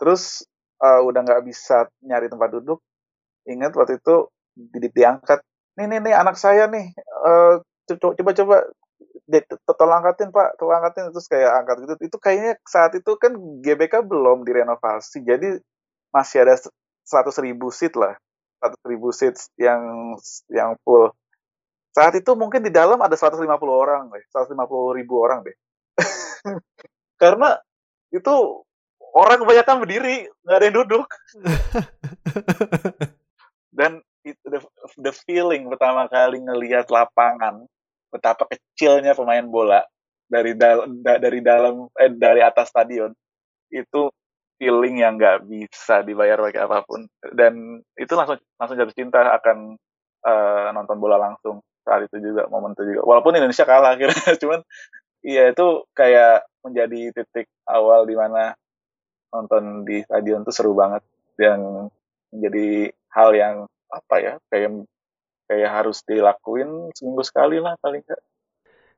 Terus 0.00 0.44
uh, 0.82 1.00
udah 1.04 1.20
nggak 1.22 1.44
bisa 1.46 1.86
nyari 2.04 2.26
tempat 2.32 2.50
duduk. 2.56 2.80
Ingat 3.44 3.76
waktu 3.76 4.00
itu 4.00 4.28
di, 4.56 4.88
diangkat 4.88 5.40
nih 5.74 5.86
nih 5.90 5.98
nih 6.06 6.14
anak 6.14 6.38
saya 6.38 6.70
nih 6.70 6.94
uh, 7.26 7.58
coba 7.90 8.30
coba 8.32 8.56
tolong 9.78 10.04
angkatin 10.04 10.30
pak. 10.30 10.56
Tolong 10.60 10.76
angkatin. 10.80 11.10
Terus 11.10 11.28
kayak 11.28 11.50
angkat 11.64 11.76
gitu. 11.84 11.94
Itu 12.12 12.16
kayaknya 12.20 12.60
saat 12.68 12.92
itu 12.96 13.12
kan 13.16 13.32
GBK 13.62 14.04
belum 14.04 14.44
direnovasi. 14.44 15.24
Jadi 15.24 15.58
masih 16.14 16.46
ada 16.46 16.54
seratus 17.04 17.36
ribu 17.42 17.72
seat 17.72 17.96
lah. 17.96 18.14
Seratus 18.60 18.82
ribu 18.86 19.08
seat 19.10 19.36
yang 19.60 20.14
yang 20.52 20.76
full. 20.82 21.12
Saat 21.94 22.18
itu 22.18 22.34
mungkin 22.34 22.66
di 22.66 22.74
dalam 22.74 22.98
ada 22.98 23.14
150 23.14 23.46
orang 23.70 24.10
deh 24.10 24.24
150 24.34 24.98
ribu 24.98 25.14
orang 25.22 25.46
deh 25.46 25.54
karena 27.22 27.54
itu 28.10 28.34
orang 29.14 29.38
kebanyakan 29.42 29.76
berdiri 29.82 30.26
nggak 30.42 30.58
ada 30.58 30.66
yang 30.66 30.76
duduk. 30.82 31.06
Dan 33.78 34.02
it, 34.22 34.38
the, 34.46 34.62
the 34.98 35.12
feeling 35.26 35.70
pertama 35.70 36.06
kali 36.10 36.42
ngelihat 36.42 36.90
lapangan 36.90 37.66
betapa 38.14 38.46
kecilnya 38.46 39.18
pemain 39.18 39.42
bola 39.42 39.82
dari 40.30 40.54
dal 40.54 40.86
da 41.02 41.18
dari 41.18 41.42
dalam 41.42 41.90
eh, 41.98 42.14
dari 42.14 42.40
atas 42.40 42.70
stadion 42.70 43.10
itu 43.74 44.06
feeling 44.54 45.02
yang 45.02 45.18
nggak 45.18 45.50
bisa 45.50 46.06
dibayar 46.06 46.38
pakai 46.38 46.62
apa 46.62 46.86
pun. 46.86 47.10
Dan 47.34 47.82
itu 47.98 48.12
langsung 48.14 48.38
langsung 48.54 48.78
jatuh 48.78 48.94
cinta 48.94 49.18
akan 49.34 49.74
uh, 50.22 50.70
nonton 50.70 50.98
bola 51.02 51.18
langsung 51.18 51.58
saat 51.82 52.06
itu 52.06 52.32
juga 52.32 52.46
momen 52.48 52.72
itu 52.78 52.94
juga. 52.94 53.02
Walaupun 53.02 53.34
Indonesia 53.34 53.66
kalah 53.66 53.98
akhirnya 53.98 54.30
cuman 54.42 54.62
iya 55.26 55.50
itu 55.50 55.66
kayak 55.92 56.46
menjadi 56.64 57.12
titik 57.12 57.50
awal 57.66 58.06
di 58.06 58.14
mana 58.14 58.54
nonton 59.34 59.82
di 59.82 60.00
stadion 60.06 60.46
itu 60.46 60.52
seru 60.54 60.72
banget 60.78 61.02
dan 61.34 61.90
menjadi 62.30 62.94
hal 63.10 63.30
yang 63.34 63.54
apa 63.90 64.16
ya 64.22 64.34
kayak 64.48 64.86
kayak 65.54 65.70
harus 65.70 66.02
dilakuin 66.02 66.90
seminggu 66.98 67.22
sekali 67.22 67.62
lah 67.62 67.78
paling 67.78 68.02
enggak. 68.02 68.22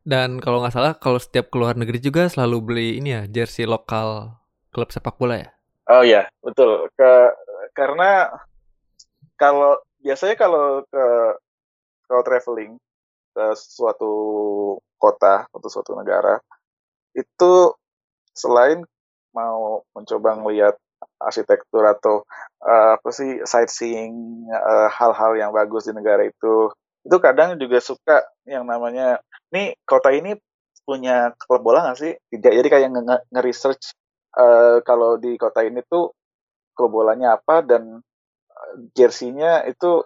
Dan 0.07 0.41
kalau 0.41 0.65
nggak 0.65 0.73
salah, 0.73 0.97
kalau 0.97 1.21
setiap 1.21 1.53
keluar 1.53 1.77
negeri 1.77 2.01
juga 2.01 2.25
selalu 2.33 2.57
beli 2.65 2.89
ini 2.97 3.13
ya, 3.13 3.23
jersey 3.29 3.69
lokal 3.69 4.39
klub 4.73 4.89
sepak 4.89 5.21
bola 5.21 5.37
ya? 5.37 5.51
Oh 5.93 6.01
iya, 6.01 6.25
betul. 6.41 6.89
Ke, 6.97 7.37
karena 7.77 8.33
kalau 9.37 9.77
biasanya 10.01 10.39
kalau 10.41 10.81
ke 10.89 11.05
kalau 12.07 12.23
traveling 12.23 12.73
ke 13.37 13.45
suatu 13.59 14.15
kota 14.97 15.45
atau 15.51 15.69
suatu 15.69 15.93
negara, 15.93 16.41
itu 17.13 17.75
selain 18.33 18.81
mau 19.37 19.85
mencoba 19.93 20.39
melihat 20.41 20.79
arsitektur 21.21 21.85
atau 21.85 22.25
uh, 22.63 22.97
apa 23.01 23.09
sih 23.13 23.41
sightseeing 23.43 24.47
eh, 24.49 24.89
hal-hal 24.93 25.33
yang 25.37 25.51
bagus 25.53 25.89
di 25.89 25.93
negara 25.93 26.25
itu. 26.25 26.73
Itu 27.07 27.17
kadang 27.23 27.57
juga 27.57 27.79
suka 27.79 28.27
yang 28.45 28.67
namanya 28.67 29.23
nih 29.55 29.79
kota 29.87 30.11
ini 30.11 30.35
punya 30.87 31.35
klub 31.39 31.63
bola 31.63 31.87
nggak 31.91 31.99
sih? 31.99 32.13
Tidak 32.31 32.53
jadi 32.63 32.69
kayak 32.69 32.89
nge-research 33.31 33.95
uh, 34.39 34.83
kalau 34.87 35.19
di 35.19 35.35
kota 35.39 35.67
ini 35.67 35.83
tuh 35.87 36.15
klub 36.77 36.93
bolanya 36.93 37.39
apa 37.41 37.65
dan 37.65 38.05
jersinya 38.97 39.65
itu 39.65 40.05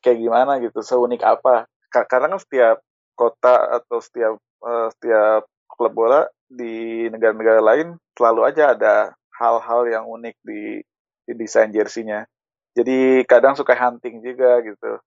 kayak 0.00 0.18
gimana 0.18 0.58
gitu 0.62 0.80
seunik 0.80 1.20
apa. 1.24 1.68
Karena 1.90 2.30
kan 2.30 2.40
setiap 2.40 2.76
kota 3.18 3.80
atau 3.80 3.98
setiap 4.00 4.34
uh, 4.64 4.88
setiap 4.96 5.44
klub 5.68 5.92
bola 5.92 6.28
di 6.50 7.06
negara-negara 7.08 7.60
lain 7.62 7.96
selalu 8.16 8.40
aja 8.44 8.74
ada 8.76 8.94
hal-hal 9.40 9.88
yang 9.88 10.04
unik 10.04 10.36
di, 10.44 10.84
di 11.24 11.32
desain 11.32 11.72
jersinya. 11.72 12.28
Jadi 12.76 13.24
kadang 13.24 13.56
suka 13.56 13.72
hunting 13.72 14.20
juga 14.20 14.60
gitu. 14.60 15.00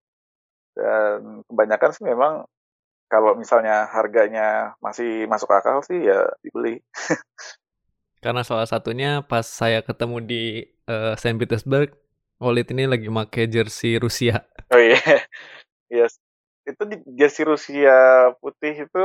Dan 0.74 1.46
kebanyakan 1.46 1.90
sih 1.94 2.04
memang 2.04 2.44
kalau 3.06 3.38
misalnya 3.38 3.86
harganya 3.86 4.74
masih 4.82 5.30
masuk 5.30 5.54
akal 5.54 5.80
sih 5.86 6.02
ya 6.02 6.26
dibeli. 6.42 6.82
Karena 8.24 8.42
salah 8.42 8.66
satunya 8.66 9.22
pas 9.22 9.44
saya 9.44 9.84
ketemu 9.84 10.16
di 10.24 10.42
uh, 10.88 11.12
Saint 11.14 11.36
Petersburg, 11.36 11.92
Olit 12.42 12.66
ini 12.74 12.88
lagi 12.90 13.06
pakai 13.06 13.46
jersey 13.46 14.00
Rusia. 14.00 14.42
Oh 14.74 14.80
iya, 14.80 14.98
yes. 15.92 16.18
Itu 16.64 16.88
di 16.88 16.98
jersey 17.14 17.44
Rusia 17.46 18.32
putih 18.40 18.88
itu 18.88 19.04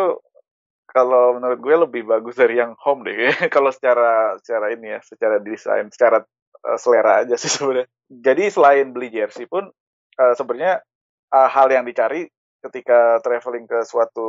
kalau 0.89 1.37
menurut 1.37 1.59
gue 1.61 1.75
lebih 1.85 2.03
bagus 2.09 2.33
dari 2.33 2.57
yang 2.57 2.73
home 2.81 3.05
deh 3.05 3.15
kalau 3.53 3.69
secara 3.69 4.35
secara 4.41 4.73
ini 4.73 4.97
ya 4.97 4.99
secara 5.05 5.37
desain 5.37 5.85
secara 5.93 6.25
uh, 6.65 6.77
selera 6.81 7.23
aja 7.25 7.37
sih 7.37 7.49
sebenarnya. 7.53 7.87
Jadi 8.09 8.43
selain 8.49 8.89
beli 8.89 9.13
jersey 9.13 9.45
pun 9.45 9.69
uh, 10.17 10.33
sebenarnya 10.33 10.81
uh, 11.29 11.49
hal 11.49 11.69
yang 11.69 11.85
dicari 11.85 12.25
ketika 12.59 13.23
traveling 13.23 13.69
ke 13.69 13.87
suatu 13.87 14.27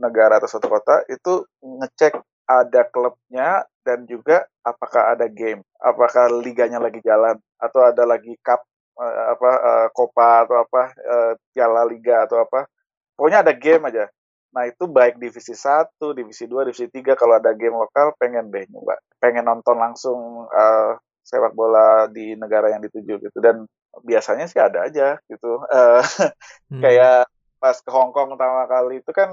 negara 0.00 0.40
atau 0.40 0.48
suatu 0.48 0.72
kota 0.72 1.04
itu 1.12 1.44
ngecek 1.60 2.16
ada 2.48 2.88
klubnya 2.88 3.68
dan 3.84 4.08
juga 4.08 4.48
apakah 4.64 5.12
ada 5.12 5.28
game 5.28 5.60
apakah 5.76 6.32
liganya 6.40 6.80
lagi 6.80 7.04
jalan 7.04 7.36
atau 7.60 7.84
ada 7.84 8.08
lagi 8.08 8.32
cup 8.40 8.64
uh, 8.96 9.36
apa 9.36 9.50
uh, 9.60 9.88
copa 9.92 10.48
atau 10.48 10.56
apa 10.64 10.82
uh, 10.96 11.32
piala 11.52 11.84
liga 11.84 12.24
atau 12.24 12.40
apa. 12.40 12.64
Pokoknya 13.12 13.44
ada 13.44 13.52
game 13.52 13.84
aja 13.92 14.08
Nah 14.50 14.66
itu 14.66 14.90
baik 14.90 15.22
divisi 15.22 15.54
1, 15.54 15.94
divisi 16.14 16.44
2, 16.50 16.66
divisi 16.70 16.86
3 16.90 17.14
kalau 17.14 17.38
ada 17.38 17.54
game 17.54 17.76
lokal 17.78 18.14
pengen 18.18 18.50
deh 18.50 18.66
nyoba. 18.66 18.98
Pengen 19.22 19.46
nonton 19.46 19.76
langsung 19.78 20.50
uh, 20.50 20.98
sepak 21.22 21.54
bola 21.54 22.10
di 22.10 22.34
negara 22.34 22.74
yang 22.74 22.82
dituju 22.82 23.22
gitu 23.22 23.38
dan 23.38 23.68
biasanya 24.02 24.50
sih 24.50 24.58
ada 24.58 24.90
aja 24.90 25.18
gitu. 25.30 25.62
Uh, 25.70 26.02
hmm. 26.74 26.82
Kayak 26.82 27.30
pas 27.62 27.76
ke 27.78 27.90
Hong 27.92 28.10
Kong 28.10 28.34
pertama 28.34 28.66
kali 28.66 29.04
itu 29.04 29.10
kan 29.12 29.30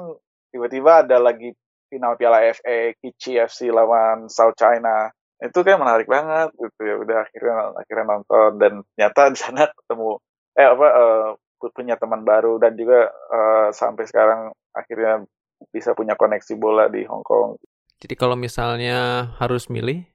tiba-tiba 0.51 1.07
ada 1.07 1.17
lagi 1.17 1.55
final 1.87 2.19
Piala 2.19 2.43
FA 2.51 2.91
Kichi 2.99 3.39
FC 3.39 3.71
lawan 3.71 4.27
South 4.27 4.59
China 4.59 5.09
itu 5.37 5.59
kayak 5.61 5.79
menarik 5.79 6.07
banget 6.09 6.49
gitu 6.57 6.81
ya 6.81 6.95
udah 6.97 7.17
akhirnya 7.29 7.57
akhirnya 7.77 8.05
nonton 8.09 8.49
dan 8.57 8.73
ternyata 8.93 9.21
di 9.29 9.37
sana 9.37 9.61
ketemu 9.69 10.09
eh 10.57 10.67
apa 10.67 10.87
uh, 10.89 11.29
punya 11.57 11.97
teman 11.97 12.21
baru 12.21 12.61
dan 12.61 12.77
juga 12.77 13.09
uh, 13.09 13.69
sampai 13.73 14.05
sekarang 14.05 14.53
akhirnya 14.71 15.25
bisa 15.73 15.97
punya 15.97 16.13
koneksi 16.13 16.53
bola 16.57 16.85
di 16.87 17.03
Hong 17.09 17.25
Kong. 17.25 17.57
Jadi 17.97 18.13
kalau 18.13 18.37
misalnya 18.37 19.31
harus 19.41 19.73
milih 19.73 20.05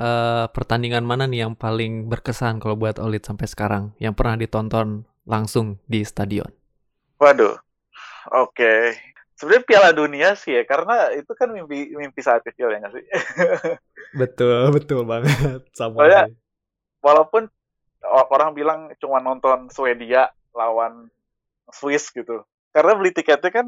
uh, 0.00 0.48
pertandingan 0.48 1.04
mana 1.04 1.28
nih 1.28 1.44
yang 1.44 1.52
paling 1.52 2.08
berkesan 2.08 2.56
kalau 2.56 2.76
buat 2.76 2.96
Olit 2.96 3.28
sampai 3.28 3.44
sekarang 3.44 3.92
yang 4.00 4.16
pernah 4.16 4.40
ditonton 4.40 5.04
langsung 5.28 5.76
di 5.84 6.00
stadion? 6.08 6.48
Waduh, 7.20 7.60
oke. 8.32 8.56
Okay 8.56 8.96
sebenarnya 9.38 9.64
Piala 9.64 9.90
Dunia 9.94 10.34
sih 10.34 10.58
ya 10.58 10.66
karena 10.66 11.14
itu 11.14 11.30
kan 11.38 11.54
mimpi 11.54 11.94
mimpi 11.94 12.20
saat 12.20 12.42
kecil 12.42 12.74
ya 12.74 12.82
nggak 12.82 12.94
sih 12.98 13.04
betul 14.20 14.74
betul 14.74 15.06
banget 15.06 15.62
sama 15.70 16.02
Soalnya, 16.02 16.26
walaupun 16.98 17.46
orang 18.34 18.50
bilang 18.58 18.90
cuma 18.98 19.22
nonton 19.22 19.70
Swedia 19.70 20.34
lawan 20.58 21.06
Swiss 21.70 22.10
gitu. 22.10 22.42
Karena 22.74 22.98
beli 22.98 23.14
tiketnya 23.14 23.50
kan 23.54 23.66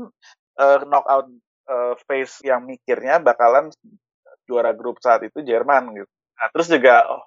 uh, 0.59 0.79
knockout 0.83 1.31
uh, 1.71 1.95
phase 2.11 2.43
yang 2.43 2.67
mikirnya 2.67 3.23
bakalan 3.23 3.71
juara 4.51 4.75
grup 4.75 4.99
saat 4.99 5.23
itu 5.23 5.47
Jerman 5.47 5.95
gitu. 5.95 6.11
Nah 6.11 6.49
terus 6.51 6.67
juga 6.67 7.07
oh, 7.07 7.23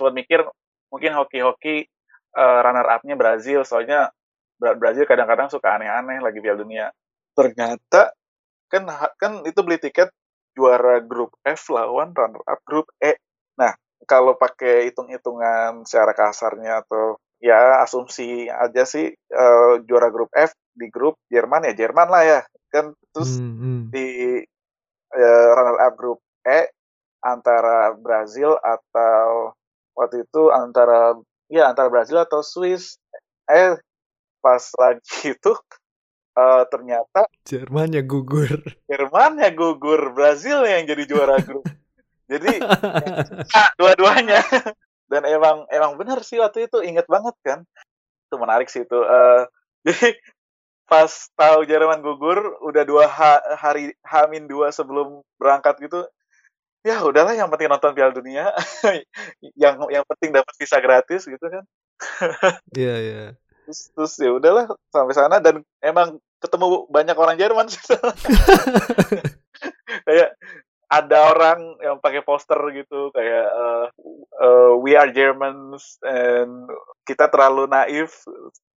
cuma 0.00 0.10
mikir 0.16 0.40
mungkin 0.88 1.12
hoki-hoki 1.12 1.84
uh, 2.32 2.58
runner 2.64 2.86
up-nya 2.88 3.14
Brazil. 3.18 3.62
Soalnya 3.68 4.08
Brazil 4.56 5.04
kadang-kadang 5.04 5.52
suka 5.52 5.76
aneh-aneh 5.76 6.24
lagi 6.24 6.40
Piala 6.40 6.64
Dunia. 6.64 6.86
Ternyata 7.36 8.16
kan 8.72 8.82
kan 9.20 9.32
itu 9.44 9.60
beli 9.60 9.76
tiket 9.76 10.08
juara 10.56 11.04
grup 11.04 11.36
F 11.44 11.68
lawan 11.68 12.16
runner 12.16 12.40
up 12.48 12.60
grup 12.64 12.88
E. 12.96 13.20
Nah, 13.60 13.76
kalau 14.08 14.32
pakai 14.40 14.88
hitung-hitungan 14.88 15.84
secara 15.84 16.16
kasarnya 16.16 16.80
atau 16.80 17.20
ya 17.40 17.84
asumsi 17.84 18.48
aja 18.48 18.88
sih 18.88 19.12
uh, 19.12 19.80
juara 19.84 20.08
grup 20.08 20.32
F 20.32 20.56
di 20.72 20.88
grup 20.88 21.20
Jerman 21.28 21.68
ya 21.68 21.74
Jerman 21.76 22.08
lah 22.08 22.22
ya. 22.24 22.40
Kan 22.72 22.96
terus 23.12 23.38
hmm, 23.38 23.54
hmm. 23.56 23.80
di 23.92 24.08
uh, 25.16 25.48
runner 25.56 25.78
up 25.80 25.94
grup 25.96 26.20
E 26.46 26.70
antara 27.24 27.96
Brazil 27.96 28.54
atau 28.60 29.56
waktu 29.96 30.28
itu 30.28 30.52
antara 30.52 31.16
ya 31.50 31.72
antara 31.72 31.88
Brazil 31.88 32.22
atau 32.22 32.44
Swiss. 32.44 33.00
Eh 33.46 33.78
pas 34.42 34.62
lagi 34.78 35.34
itu 35.34 35.52
uh, 36.36 36.62
ternyata 36.70 37.26
Jermannya 37.48 38.04
gugur. 38.04 38.62
Jermannya 38.86 39.50
gugur, 39.56 40.12
Brazil 40.12 40.62
yang 40.68 40.86
jadi 40.86 41.02
juara 41.08 41.38
grup. 41.42 41.64
jadi 42.30 42.58
nah, 42.58 43.70
dua-duanya. 43.78 44.42
Dan 45.06 45.22
emang 45.26 45.66
emang 45.70 45.94
benar 45.94 46.22
sih 46.26 46.38
waktu 46.42 46.66
itu 46.66 46.82
inget 46.82 47.06
banget 47.06 47.34
kan. 47.42 47.62
Itu 48.26 48.36
menarik 48.38 48.70
sih 48.70 48.82
itu. 48.82 48.98
Uh, 48.98 49.46
jadi 49.86 50.18
pas 50.86 51.10
tahu 51.34 51.66
Jerman 51.66 51.98
gugur 51.98 52.62
udah 52.62 52.82
dua 52.86 53.10
ha 53.10 53.42
hari 53.58 53.90
hamin 54.06 54.46
dua 54.46 54.70
sebelum 54.70 55.18
berangkat 55.34 55.82
gitu 55.82 56.06
ya 56.86 57.02
udahlah 57.02 57.34
yang 57.34 57.50
penting 57.50 57.66
nonton 57.66 57.90
Piala 57.90 58.14
Dunia 58.14 58.54
yang 59.62 59.82
yang 59.90 60.06
penting 60.06 60.30
dapat 60.30 60.54
visa 60.54 60.78
gratis 60.78 61.26
gitu 61.26 61.42
kan 61.42 61.66
iya 62.78 62.86
yeah, 62.86 62.96
iya 63.02 63.14
yeah. 63.18 63.30
terus 63.66 63.90
terus 63.90 64.14
ya 64.22 64.30
udahlah 64.30 64.70
sampai 64.94 65.14
sana 65.18 65.42
dan 65.42 65.66
emang 65.82 66.22
ketemu 66.38 66.86
banyak 66.92 67.16
orang 67.16 67.36
Jerman 67.40 67.66
sih. 67.66 67.80
kayak 70.06 70.36
ada 70.86 71.34
orang 71.34 71.78
yang 71.82 71.98
pakai 71.98 72.22
poster 72.22 72.58
gitu 72.70 73.10
kayak 73.10 73.46
uh, 73.50 73.86
uh, 74.38 74.72
we 74.78 74.94
are 74.94 75.10
Germans 75.10 75.98
and 76.06 76.70
kita 77.02 77.26
terlalu 77.26 77.66
naif 77.66 78.22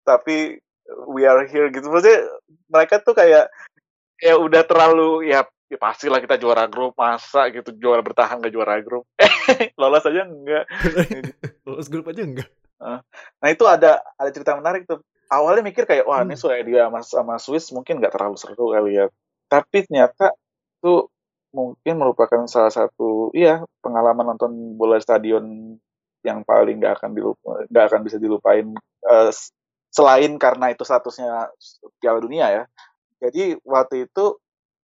tapi 0.08 0.64
we 1.12 1.28
are 1.28 1.44
here 1.44 1.68
gitu. 1.68 1.92
Maksudnya 1.92 2.32
mereka 2.72 3.04
tuh 3.04 3.12
kayak 3.12 3.52
ya 4.18 4.34
udah 4.40 4.64
terlalu 4.64 5.28
ya, 5.30 5.44
ya 5.68 5.78
pastilah 5.78 6.24
kita 6.24 6.40
juara 6.40 6.66
grup 6.72 6.96
masa 6.96 7.52
gitu 7.52 7.76
juara 7.76 8.00
bertahan 8.00 8.40
gak 8.40 8.56
juara 8.56 8.80
grup. 8.80 9.04
Lolos 9.80 10.08
aja 10.08 10.24
enggak. 10.24 10.64
Lolos 11.68 11.92
grup 11.92 12.08
aja 12.08 12.24
enggak. 12.24 12.50
Nah 13.42 13.50
itu 13.52 13.68
ada 13.68 14.00
ada 14.16 14.30
cerita 14.32 14.56
menarik 14.56 14.88
tuh. 14.88 15.04
Awalnya 15.28 15.60
mikir 15.60 15.84
kayak 15.84 16.08
wah 16.08 16.24
ini 16.24 16.40
hmm. 16.40 16.42
Swedia 16.42 16.88
sama, 16.88 17.00
sama 17.04 17.36
Swiss 17.36 17.76
mungkin 17.76 18.00
nggak 18.00 18.16
terlalu 18.16 18.40
seru 18.40 18.72
kali 18.72 18.96
ya. 18.96 19.12
Tapi 19.52 19.84
ternyata 19.84 20.32
itu 20.80 21.12
mungkin 21.56 21.96
merupakan 21.96 22.44
salah 22.46 22.72
satu 22.72 23.32
iya 23.32 23.64
pengalaman 23.80 24.36
nonton 24.36 24.76
bola 24.76 25.00
stadion 25.00 25.78
yang 26.22 26.44
paling 26.44 26.84
nggak 26.84 27.00
akan 27.00 27.16
dilupa 27.16 27.64
nggak 27.72 27.86
akan 27.88 28.02
bisa 28.04 28.18
dilupain 28.20 28.76
uh, 29.08 29.32
selain 29.92 30.36
karena 30.38 30.70
itu 30.70 30.84
statusnya 30.86 31.50
Piala 31.98 32.22
Dunia 32.22 32.48
ya. 32.52 32.64
Jadi 33.18 33.58
waktu 33.66 34.06
itu 34.06 34.38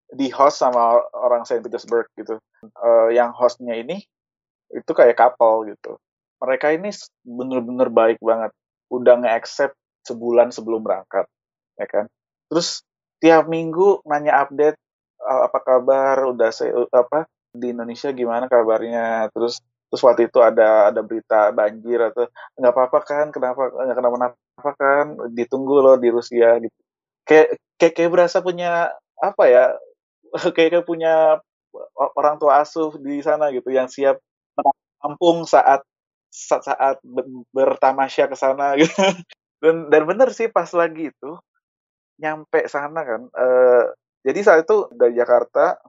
di 0.10 0.34
host 0.34 0.62
sama 0.62 1.02
orang 1.14 1.46
Saint 1.46 1.62
Petersburg 1.62 2.10
gitu. 2.18 2.42
Uh, 2.82 3.14
yang 3.14 3.30
hostnya 3.36 3.78
ini 3.78 4.02
itu 4.74 4.92
kayak 4.94 5.20
couple 5.20 5.70
gitu. 5.70 6.02
Mereka 6.42 6.74
ini 6.74 6.90
bener-bener 7.22 7.94
baik 7.94 8.18
banget. 8.20 8.52
Udah 8.90 9.22
nge-accept 9.22 9.78
sebulan 10.04 10.52
sebelum 10.52 10.84
berangkat, 10.84 11.30
ya 11.80 11.88
kan. 11.88 12.06
Terus 12.52 12.84
tiap 13.24 13.48
minggu 13.48 14.04
nanya 14.04 14.44
update 14.44 14.76
apa 15.26 15.60
kabar, 15.64 16.18
udah 16.32 16.50
saya 16.54 16.74
apa 16.94 17.26
di 17.54 17.72
Indonesia 17.74 18.10
gimana 18.12 18.46
kabarnya, 18.52 19.30
terus 19.34 19.62
terus 19.90 20.02
waktu 20.04 20.26
itu 20.30 20.42
ada 20.42 20.90
ada 20.90 21.02
berita 21.06 21.54
banjir 21.54 22.02
atau 22.02 22.26
nggak 22.58 22.74
apa-apa 22.74 23.00
kan, 23.06 23.26
kenapa 23.30 23.70
nggak 23.70 23.98
kenapa-napa 23.98 24.72
kan, 24.78 25.06
ditunggu 25.38 25.78
loh 25.84 25.96
di 26.02 26.10
Rusia 26.10 26.58
gitu. 26.62 26.78
Kayak 27.28 27.48
kayak, 27.80 27.94
kayak 27.98 28.12
berasa 28.14 28.38
punya 28.44 28.92
apa 29.22 29.44
ya, 29.48 29.66
kayak, 30.56 30.70
kayak 30.80 30.88
punya 30.88 31.40
orang 32.18 32.38
tua 32.42 32.62
asuh 32.62 32.94
di 33.02 33.22
sana 33.26 33.50
gitu 33.54 33.70
yang 33.74 33.90
siap 33.90 34.22
menampung 34.58 35.46
saat 35.50 35.82
saat, 36.34 36.66
saat 36.66 36.98
bertamasya 37.54 38.26
ke 38.30 38.38
sana 38.38 38.74
gitu. 38.82 38.94
Dan 39.62 39.88
dan 39.94 40.04
bener 40.10 40.30
sih 40.36 40.50
pas 40.52 40.70
lagi 40.76 41.14
itu 41.14 41.32
nyampe 42.22 42.70
sana 42.70 43.02
kan 43.06 43.22
uh, 43.34 43.86
jadi 44.24 44.40
saat 44.40 44.64
itu 44.64 44.88
dari 44.96 45.20
Jakarta 45.20 45.84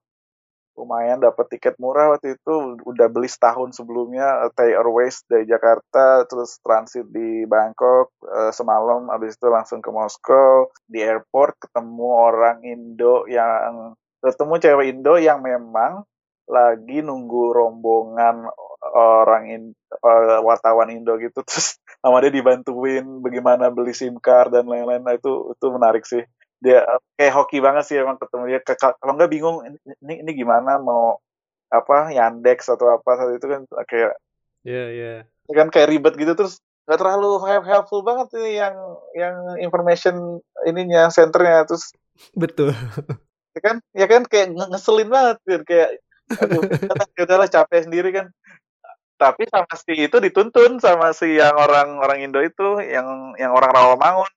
lumayan 0.75 1.23
dapat 1.23 1.47
tiket 1.55 1.79
murah 1.79 2.15
waktu 2.15 2.35
itu. 2.35 2.79
Udah 2.83 3.07
beli 3.07 3.31
setahun 3.31 3.79
sebelumnya 3.79 4.47
uh, 4.47 4.51
Thai 4.51 4.75
Airways 4.75 5.23
dari 5.31 5.47
Jakarta 5.47 6.27
terus 6.27 6.59
transit 6.61 7.07
di 7.15 7.47
Bangkok 7.47 8.11
uh, 8.27 8.51
semalam 8.51 9.07
habis 9.11 9.39
itu 9.39 9.47
langsung 9.47 9.79
ke 9.79 9.91
Moskow. 9.95 10.75
Di 10.91 11.01
airport 11.03 11.63
ketemu 11.63 12.09
orang 12.11 12.59
Indo 12.67 13.25
yang 13.31 13.95
ketemu 14.19 14.55
cewek 14.59 14.87
Indo 14.91 15.15
yang 15.17 15.41
memang 15.41 16.03
lagi 16.45 17.01
nunggu 17.01 17.57
rombongan 17.57 18.51
orang 18.95 19.45
in, 19.49 19.63
uh, 20.03 20.43
wartawan 20.43 20.91
Indo 20.91 21.17
gitu. 21.23 21.41
Terus 21.49 21.79
sama 22.03 22.19
dia 22.21 22.35
dibantuin 22.35 23.23
bagaimana 23.23 23.71
beli 23.71 23.95
SIM 23.95 24.19
card 24.19 24.53
dan 24.53 24.67
lain-lain. 24.67 25.07
Nah, 25.07 25.15
itu 25.15 25.55
itu 25.55 25.67
menarik 25.71 26.03
sih 26.05 26.27
dia 26.65 26.81
kayak 27.21 27.35
hoki 27.37 27.61
banget 27.61 27.85
sih 27.85 28.01
emang 28.01 28.17
ketemu 28.17 28.57
dia. 28.57 28.61
Kalau 28.81 29.13
nggak 29.13 29.29
bingung 29.29 29.61
ini 30.01 30.25
ini 30.25 30.31
gimana? 30.33 30.81
Mau 30.81 31.21
apa 31.69 32.09
Yandex 32.09 32.73
atau 32.73 32.97
apa? 32.97 33.21
Saat 33.21 33.37
itu 33.37 33.45
kan 33.45 33.69
kayak 33.85 34.17
Iya, 34.65 34.73
yeah, 34.73 34.87
iya. 34.89 35.13
Yeah. 35.45 35.57
Kan 35.61 35.69
kayak 35.69 35.93
ribet 35.93 36.17
gitu. 36.17 36.33
Terus 36.33 36.57
nggak 36.89 37.01
terlalu 37.01 37.31
helpful 37.45 38.01
banget 38.01 38.33
ini 38.41 38.61
yang 38.61 38.77
yang 39.13 39.37
information 39.61 40.41
ininya 40.65 41.13
senternya. 41.13 41.69
Terus 41.69 41.93
betul. 42.43 42.73
ya 43.55 43.61
kan 43.61 43.77
ya 43.95 44.07
kan 44.11 44.23
kayak 44.27 44.57
ngeselin 44.57 45.07
banget 45.13 45.39
kan 45.47 45.63
kayak 45.63 45.89
aduh 46.41 46.65
ya 47.15 47.23
udahlah 47.29 47.49
capek 47.53 47.85
sendiri 47.85 48.09
kan. 48.11 48.33
Tapi 49.15 49.47
sama 49.47 49.71
si 49.79 49.95
itu 49.95 50.17
dituntun 50.19 50.81
sama 50.81 51.13
si 51.13 51.39
yang 51.39 51.55
orang 51.55 52.01
orang 52.01 52.25
Indo 52.25 52.41
itu 52.41 52.83
yang 52.83 53.37
yang 53.37 53.53
orang 53.53 53.71
Rawamangun 53.71 54.33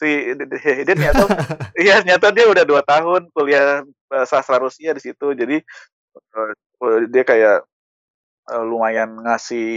si 0.00 0.32
dia 0.86 0.94
ternyata 0.96 1.24
iya 1.82 2.00
ternyata 2.00 2.32
dia 2.32 2.46
udah 2.48 2.64
dua 2.64 2.80
tahun 2.80 3.28
kuliah 3.36 3.84
sastra 4.24 4.56
Rusia 4.56 4.96
di 4.96 5.02
situ 5.04 5.36
jadi 5.36 5.60
uh, 6.36 7.00
dia 7.12 7.22
kayak 7.28 7.68
uh, 8.50 8.64
lumayan 8.64 9.20
ngasih 9.20 9.68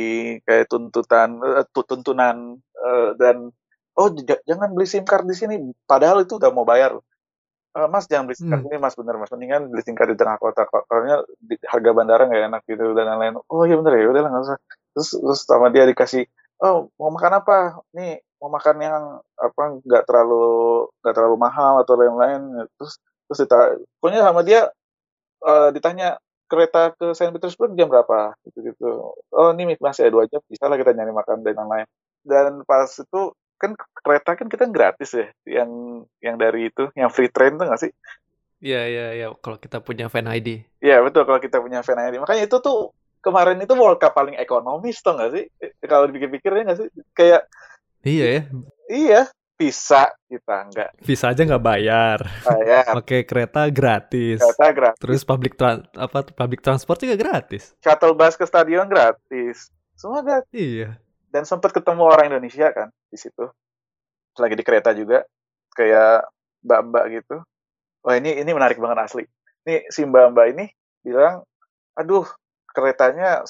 kayak 0.48 0.72
tuntutan 0.72 1.38
uh, 1.44 1.68
tuntunan 1.76 2.58
uh, 2.80 3.10
dan 3.20 3.52
oh 4.00 4.08
jangan 4.48 4.72
beli 4.74 4.88
SIM 4.88 5.06
card 5.06 5.28
di 5.28 5.36
sini 5.38 5.56
padahal 5.86 6.24
itu 6.26 6.40
udah 6.40 6.50
mau 6.56 6.66
bayar 6.66 6.98
"Eh, 7.74 7.90
Mas 7.90 8.06
jangan 8.06 8.30
beli 8.30 8.38
singkat 8.38 8.62
Hmm. 8.62 8.70
ini 8.70 8.78
Mas, 8.78 8.94
bener 8.94 9.18
Mas, 9.18 9.34
mendingan 9.34 9.66
beli 9.74 9.82
singkat 9.82 10.06
di 10.14 10.18
tengah 10.18 10.38
kota 10.38 10.62
soalnya 10.70 11.26
di 11.42 11.58
harga 11.66 11.90
bandara 11.98 12.30
nggak 12.30 12.44
enak 12.54 12.62
gitu 12.70 12.94
dan 12.94 13.06
lain-lain." 13.18 13.42
"Oh 13.50 13.66
iya 13.66 13.74
bener 13.82 13.98
ya, 13.98 14.06
udahlah 14.14 14.30
nggak 14.30 14.46
usah." 14.46 14.58
Terus 14.94 15.10
terus 15.18 15.40
sama 15.42 15.74
dia 15.74 15.90
dikasih, 15.90 16.24
"Oh 16.62 16.94
mau 17.02 17.10
makan 17.10 17.34
apa? 17.42 17.82
Nih 17.98 18.22
makan 18.50 18.78
yang 18.80 19.04
apa 19.40 19.64
nggak 19.84 20.04
terlalu 20.08 20.46
nggak 21.04 21.16
terlalu 21.16 21.38
mahal 21.40 21.74
atau 21.84 21.94
lain-lain." 22.00 22.68
Terus 22.80 22.94
terus 23.28 23.40
dita 23.48 23.60
pokoknya 24.00 24.22
sama 24.24 24.42
dia 24.44 24.72
eh, 25.44 25.70
ditanya 25.76 26.20
kereta 26.48 26.94
ke 26.94 27.18
Saint 27.18 27.34
Petersburg 27.34 27.74
jam 27.76 27.90
berapa 27.90 28.36
gitu-gitu. 28.48 29.16
"Oh 29.34 29.50
ini 29.56 29.76
masih 29.82 30.08
ada 30.08 30.12
dua 30.14 30.26
jam, 30.30 30.40
bisa 30.48 30.68
lah 30.70 30.78
kita 30.78 30.94
nyari 30.94 31.12
makan 31.12 31.42
dan 31.44 31.56
lain-lain." 31.58 31.88
Dan 32.24 32.64
pas 32.64 32.88
itu 32.88 33.22
kan 33.60 33.72
kereta 34.04 34.36
kan 34.36 34.48
kita 34.52 34.68
gratis 34.68 35.16
ya, 35.16 35.28
yang 35.48 36.04
yang 36.20 36.36
dari 36.36 36.68
itu, 36.68 36.92
yang 37.00 37.08
free 37.08 37.32
train 37.32 37.56
tuh 37.56 37.68
nggak 37.68 37.82
sih? 37.82 37.92
Iya, 38.64 38.82
iya, 38.88 39.06
iya. 39.12 39.28
Kalau 39.44 39.60
kita 39.60 39.84
punya 39.84 40.08
fan 40.08 40.28
ID. 40.28 40.64
Iya 40.80 41.04
betul 41.04 41.28
kalau 41.28 41.40
kita 41.44 41.60
punya 41.60 41.84
fan 41.84 42.00
ID. 42.00 42.16
Makanya 42.24 42.48
itu 42.48 42.64
tuh 42.64 42.96
kemarin 43.20 43.60
itu 43.60 43.76
World 43.76 44.00
Cup 44.00 44.16
paling 44.16 44.40
ekonomis 44.40 45.04
tuh 45.04 45.20
nggak 45.20 45.32
sih? 45.36 45.46
Kalau 45.84 46.08
dipikir-pikir 46.08 46.52
ya 46.52 46.62
nggak 46.64 46.80
sih? 46.80 46.88
Kayak 47.12 47.52
Iya 48.04 48.26
ya. 48.28 48.42
iya 48.92 49.22
bisa 49.56 50.12
kita 50.28 50.68
nggak 50.68 50.90
Bisa 51.02 51.32
aja 51.32 51.42
nggak 51.48 51.64
bayar. 51.64 52.20
bayar 52.44 52.92
Pakai 53.00 53.24
kereta 53.24 53.72
gratis. 53.72 54.44
kereta 54.44 54.68
gratis, 54.76 55.00
Terus 55.00 55.22
public 55.24 55.56
tran- 55.56 55.88
apa 55.96 56.20
public 56.28 56.60
transport 56.60 57.00
juga 57.00 57.16
gratis. 57.16 57.72
shuttle 57.80 58.12
bus 58.12 58.36
ke 58.36 58.44
stadion 58.44 58.86
gratis, 58.92 59.72
semua 59.96 60.20
gratis. 60.20 60.52
Iya. 60.52 61.00
Dan 61.32 61.48
sempat 61.48 61.72
ketemu 61.72 62.04
orang 62.04 62.30
Indonesia 62.30 62.70
kan 62.70 62.88
di 63.08 63.18
situ, 63.18 63.46
lagi 64.38 64.54
di 64.54 64.64
kereta 64.68 64.92
juga, 64.92 65.24
kayak 65.74 66.28
mbak-mbak 66.62 67.06
gitu. 67.10 67.36
Wah 68.04 68.16
ini 68.20 68.36
ini 68.36 68.52
menarik 68.52 68.78
banget 68.78 69.00
asli. 69.00 69.24
Nih 69.64 69.88
si 69.90 70.04
mbak-mbak 70.04 70.46
ini 70.54 70.66
bilang, 71.02 71.42
aduh 71.96 72.28
keretanya 72.70 73.42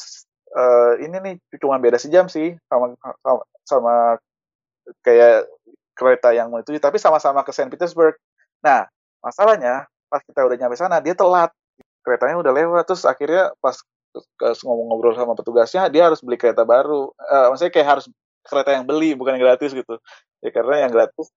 eh, 0.53 0.93
ini 1.01 1.15
nih 1.19 1.35
cuma 1.57 1.81
beda 1.81 1.97
sejam 1.97 2.29
sih 2.29 2.53
sama 2.69 2.93
sama, 3.23 3.41
sama 3.65 3.93
kayak 5.05 5.47
kereta 5.93 6.33
yang 6.33 6.49
mau 6.49 6.59
itu, 6.59 6.73
tapi 6.81 6.97
sama-sama 6.97 7.45
ke 7.45 7.51
Saint 7.53 7.69
Petersburg. 7.69 8.17
Nah 8.65 8.87
masalahnya 9.23 9.87
pas 10.09 10.21
kita 10.25 10.45
udah 10.45 10.57
nyampe 10.57 10.75
sana 10.77 10.99
dia 10.99 11.13
telat, 11.17 11.49
keretanya 12.05 12.37
udah 12.41 12.53
lewat, 12.53 12.83
terus 12.89 13.05
akhirnya 13.07 13.53
pas 13.61 13.77
ngomong-ngobrol 14.61 15.17
sama 15.17 15.33
petugasnya 15.33 15.89
dia 15.89 16.05
harus 16.05 16.21
beli 16.21 16.37
kereta 16.37 16.61
baru, 16.65 17.09
Eh, 17.17 17.45
maksudnya 17.49 17.73
kayak 17.73 17.87
harus 17.97 18.05
kereta 18.45 18.75
yang 18.75 18.85
beli 18.85 19.17
bukan 19.17 19.39
yang 19.39 19.43
gratis 19.49 19.73
gitu. 19.73 19.97
Ya 20.43 20.49
karena 20.53 20.85
yang 20.85 20.91
gratis 20.93 21.31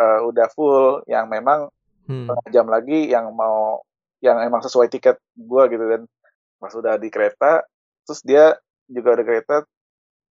eh, 0.00 0.20
udah 0.26 0.46
full, 0.54 1.02
yang 1.10 1.26
memang 1.26 1.70
Hmm. 2.10 2.26
jam 2.50 2.66
lagi 2.66 3.06
yang 3.06 3.30
mau 3.30 3.86
yang 4.18 4.42
emang 4.42 4.58
sesuai 4.66 4.90
tiket 4.90 5.14
gua 5.38 5.70
gitu 5.70 5.86
dan 5.86 6.10
pas 6.58 6.74
udah 6.74 6.98
di 6.98 7.06
kereta 7.06 7.62
terus 8.02 8.20
dia 8.26 8.58
juga 8.90 9.14
ada 9.14 9.22
kereta 9.22 9.54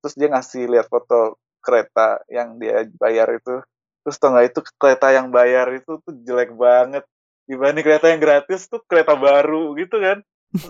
terus 0.04 0.14
dia 0.20 0.28
ngasih 0.28 0.68
lihat 0.68 0.92
foto 0.92 1.40
kereta 1.60 2.24
yang 2.32 2.58
dia 2.58 2.88
bayar 2.98 3.30
itu 3.36 3.62
terus 4.04 4.16
tau 4.18 4.32
nggak 4.34 4.48
itu 4.56 4.60
kereta 4.80 5.12
yang 5.12 5.28
bayar 5.30 5.68
itu 5.76 6.00
tuh 6.02 6.14
jelek 6.24 6.56
banget 6.56 7.04
dibanding 7.46 7.84
kereta 7.84 8.08
yang 8.10 8.22
gratis 8.22 8.68
tuh 8.72 8.82
kereta 8.88 9.14
baru 9.14 9.76
gitu 9.76 10.00
kan 10.00 10.24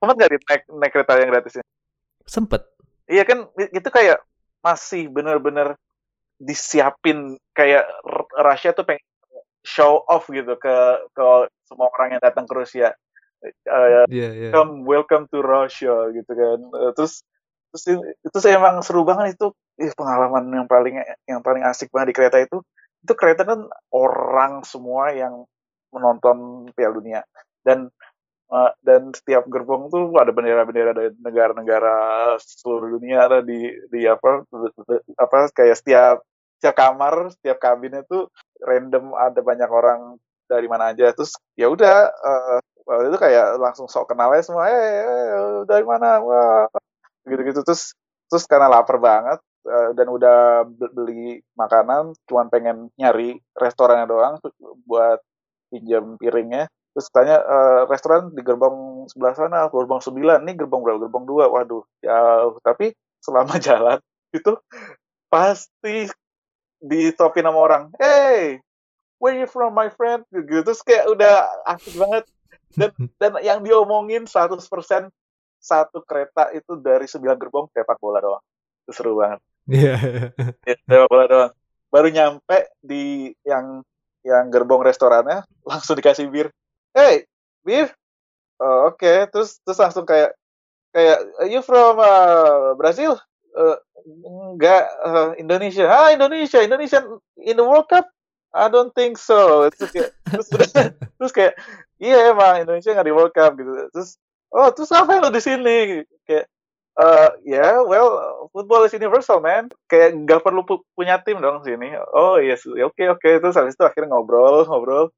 Sempet 0.00 0.14
nggak 0.18 0.30
di 0.34 0.38
naik, 0.42 0.62
naik 0.74 0.92
kereta 0.92 1.12
yang 1.22 1.30
gratisnya 1.30 1.64
Sempet. 2.28 2.62
Iya 3.08 3.24
kan 3.24 3.48
itu 3.56 3.88
kayak 3.88 4.20
masih 4.60 5.08
bener-bener 5.08 5.80
disiapin 6.36 7.40
kayak 7.56 7.88
Rusia 8.36 8.76
tuh 8.76 8.84
pengen 8.84 9.02
show 9.64 10.04
off 10.04 10.28
gitu 10.28 10.54
ke 10.60 10.76
ke 11.16 11.26
semua 11.64 11.88
orang 11.96 12.16
yang 12.16 12.22
datang 12.22 12.44
ke 12.44 12.52
Rusia. 12.52 12.92
Eh, 13.40 14.04
Iya, 14.12 14.28
iya. 14.36 14.50
welcome 14.52 14.84
welcome 14.84 15.24
to 15.32 15.40
Russia 15.40 16.12
gitu 16.12 16.28
kan. 16.28 16.58
Eh, 16.60 16.92
terus 16.92 17.24
terus 17.72 17.84
itu 18.20 18.38
saya 18.44 18.60
emang 18.60 18.84
seru 18.84 19.08
banget 19.08 19.40
itu 19.40 19.56
Ih, 19.78 19.94
pengalaman 19.94 20.44
yang 20.50 20.66
paling 20.66 20.98
yang 21.30 21.40
paling 21.40 21.62
asik 21.62 21.88
banget 21.94 22.10
di 22.10 22.16
kereta 22.18 22.38
itu 22.42 22.58
itu 22.98 23.12
kereta 23.14 23.46
kan 23.46 23.62
orang 23.94 24.66
semua 24.66 25.14
yang 25.14 25.46
menonton 25.94 26.68
Piala 26.74 26.94
Dunia. 26.98 27.20
Dan 27.62 27.88
Uh, 28.48 28.72
dan 28.80 29.12
setiap 29.12 29.44
gerbong 29.44 29.92
tuh 29.92 30.08
ada 30.16 30.32
bendera-bendera 30.32 30.96
dari 30.96 31.12
negara-negara 31.20 32.32
seluruh 32.40 32.96
dunia 32.96 33.28
ada 33.28 33.44
di 33.44 33.68
di 33.92 34.08
apa 34.08 34.40
apa 35.20 35.52
kayak 35.52 35.76
setiap 35.76 36.24
setiap 36.56 36.72
kamar 36.72 37.28
setiap 37.36 37.60
kabin 37.60 38.00
itu 38.00 38.24
random 38.64 39.12
ada 39.12 39.44
banyak 39.44 39.68
orang 39.68 40.16
dari 40.48 40.64
mana 40.64 40.96
aja. 40.96 41.12
Terus 41.12 41.36
ya 41.60 41.68
udah 41.68 42.08
uh, 42.08 42.58
waktu 42.88 43.12
itu 43.12 43.18
kayak 43.20 43.60
langsung 43.60 43.84
sok 43.84 44.16
kenal 44.16 44.32
aja 44.32 44.40
semua 44.40 44.64
eh 44.72 44.72
hey, 44.72 45.68
dari 45.68 45.84
mana? 45.84 46.16
Wah 46.24 46.72
gitu-gitu. 47.28 47.60
Terus 47.68 47.92
terus 48.32 48.48
karena 48.48 48.72
lapar 48.72 48.96
banget 48.96 49.44
uh, 49.68 49.90
dan 49.92 50.08
udah 50.08 50.64
be- 50.66 50.92
beli 50.96 51.24
makanan 51.54 52.16
cuman 52.24 52.48
pengen 52.48 52.76
nyari 52.96 53.38
restorannya 53.54 54.08
doang 54.08 54.34
buat 54.88 55.20
pinjam 55.68 56.16
piringnya. 56.16 56.66
Terus 56.96 57.08
tanya 57.14 57.36
"Eh, 57.44 57.80
restoran 57.86 58.32
di 58.34 58.42
gerbong 58.42 59.06
sebelah 59.12 59.34
sana 59.36 59.58
gerbong 59.70 60.02
9 60.02 60.42
nih 60.48 60.54
gerbong 60.58 60.82
berapa? 60.82 61.06
Gerbong 61.06 61.24
2 61.28 61.46
waduh 61.46 61.84
jauh. 62.02 62.58
Tapi 62.64 62.90
selama 63.22 63.54
jalan 63.66 64.00
itu 64.34 64.56
pasti 65.28 66.08
ditopin 66.78 67.44
sama 67.44 67.58
orang 67.58 67.84
hey 68.00 68.58
where 69.20 69.36
you 69.36 69.46
from 69.46 69.76
my 69.76 69.92
friend? 69.92 70.24
Gitu 70.32 70.64
terus 70.64 70.82
kayak 70.82 71.06
udah 71.12 71.46
asik 71.70 71.94
banget. 72.00 72.24
Dan 72.74 72.90
dan 73.20 73.32
yang 73.44 73.60
diomongin 73.62 74.24
100% 74.26 74.58
satu 75.58 75.98
kereta 76.06 76.50
itu 76.54 76.78
dari 76.80 77.06
9 77.06 77.38
gerbong 77.38 77.66
sepak 77.70 77.98
bola 78.00 78.18
doang. 78.18 78.44
Itu 78.86 78.92
seru 78.96 79.20
banget 79.20 79.38
Iya. 79.68 79.94
Ya, 80.64 80.74
sepak 80.80 81.08
bola 81.12 81.24
doang. 81.28 81.52
Baru 81.92 82.08
nyampe 82.08 82.72
di 82.80 83.32
yang 83.44 83.84
yang 84.24 84.48
gerbong 84.48 84.80
restorannya 84.84 85.44
langsung 85.68 85.96
dikasih 85.96 86.32
bir. 86.32 86.48
Hey 86.96 87.28
bir? 87.62 87.92
Oh, 88.58 88.90
oke. 88.90 89.28
Terus 89.30 89.60
terus 89.62 89.78
langsung 89.78 90.08
kayak 90.08 90.32
kayak 90.90 91.20
you 91.52 91.60
from 91.60 92.00
uh, 92.00 92.74
Brazil? 92.80 93.20
Uh, 93.52 93.76
enggak 94.56 94.88
uh, 95.04 95.36
Indonesia. 95.36 95.84
Ah 95.84 96.10
Indonesia 96.16 96.64
Indonesia 96.64 97.04
in 97.36 97.60
the 97.60 97.64
World 97.64 97.86
Cup? 97.92 98.08
I 98.56 98.72
don't 98.72 98.96
think 98.96 99.20
so. 99.20 99.68
Terus 99.76 99.92
kayak 99.92 100.10
terus, 100.48 100.72
terus 101.20 101.32
kayak 101.36 101.54
iya 102.00 102.32
emang 102.32 102.64
Indonesia 102.64 102.96
nggak 102.96 103.08
di 103.08 103.14
World 103.14 103.36
Cup 103.36 103.52
gitu. 103.60 103.72
Terus 103.92 104.16
oh 104.48 104.72
terus 104.72 104.90
apa 104.96 105.20
lo 105.20 105.28
di 105.28 105.42
sini? 105.44 106.02
Kayak 106.24 106.48
uh, 106.98 107.30
ya 107.46 107.62
yeah, 107.62 107.74
well 107.80 108.50
football 108.50 108.84
is 108.84 108.92
universal 108.92 109.38
man. 109.38 109.70
Kayak 109.86 110.18
nggak 110.26 110.42
perlu 110.42 110.66
pu 110.66 110.82
punya 110.92 111.22
tim 111.22 111.38
dong 111.38 111.62
sini. 111.62 111.94
Oh 112.12 112.36
yes 112.42 112.66
oke 112.66 112.94
okay, 112.94 113.06
oke 113.08 113.22
okay. 113.22 113.34
terus 113.38 113.56
habis 113.56 113.78
itu 113.78 113.84
akhirnya 113.86 114.12
ngobrol 114.12 114.66
ngobrol. 114.66 115.14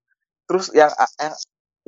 Terus 0.46 0.68
yang, 0.76 0.92
yang 1.18 1.34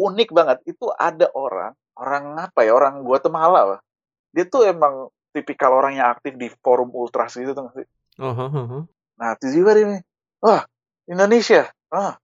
unik 0.00 0.28
banget 0.32 0.58
itu 0.64 0.88
ada 0.96 1.28
orang 1.36 1.76
orang 2.00 2.24
apa 2.40 2.64
ya 2.64 2.72
orang 2.72 3.04
Guatemala 3.04 3.76
lah 3.76 3.80
dia 4.32 4.48
tuh 4.48 4.64
emang 4.64 5.12
tipikal 5.36 5.76
orang 5.76 6.00
yang 6.00 6.08
aktif 6.08 6.40
di 6.40 6.48
forum 6.64 6.88
ultras 6.96 7.36
gitu 7.36 7.52
tuh 7.52 7.68
sih? 7.76 7.84
Oh, 8.16 8.32
oh. 8.32 8.84
nah 9.20 9.36
juga 9.40 9.76
ini 9.76 10.00
wah 10.40 10.64
Indonesia. 11.04 11.68
Ah. 11.92 12.16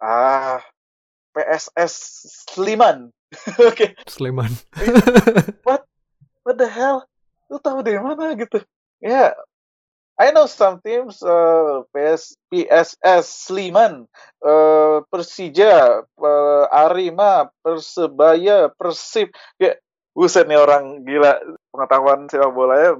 Ah 0.00 0.64
PSS 1.36 1.94
Sliman 2.54 3.12
oke. 3.60 3.76
Okay. 3.76 3.90
Sleman. 4.08 4.48
what 5.66 5.84
what 6.48 6.56
the 6.56 6.64
hell? 6.64 7.04
Lu 7.52 7.60
tahu 7.60 7.84
dari 7.84 8.00
mana? 8.00 8.32
Gitu. 8.32 8.64
Ya 9.04 9.12
yeah. 9.12 9.30
I 10.18 10.34
know 10.34 10.50
some 10.50 10.82
teams 10.82 11.22
uh, 11.22 11.86
PS, 11.94 12.34
PSS 12.50 13.46
Sleman, 13.46 14.10
uh, 14.42 14.98
Persija, 15.14 16.02
uh, 16.02 16.64
Arema, 16.74 17.46
Persebaya, 17.62 18.66
Persib. 18.74 19.30
Ya, 19.62 19.78
buset 20.18 20.50
nih 20.50 20.58
orang 20.58 21.06
gila. 21.06 21.38
Pengetahuan 21.70 22.26
sepak 22.26 22.50
bolanya 22.50 22.98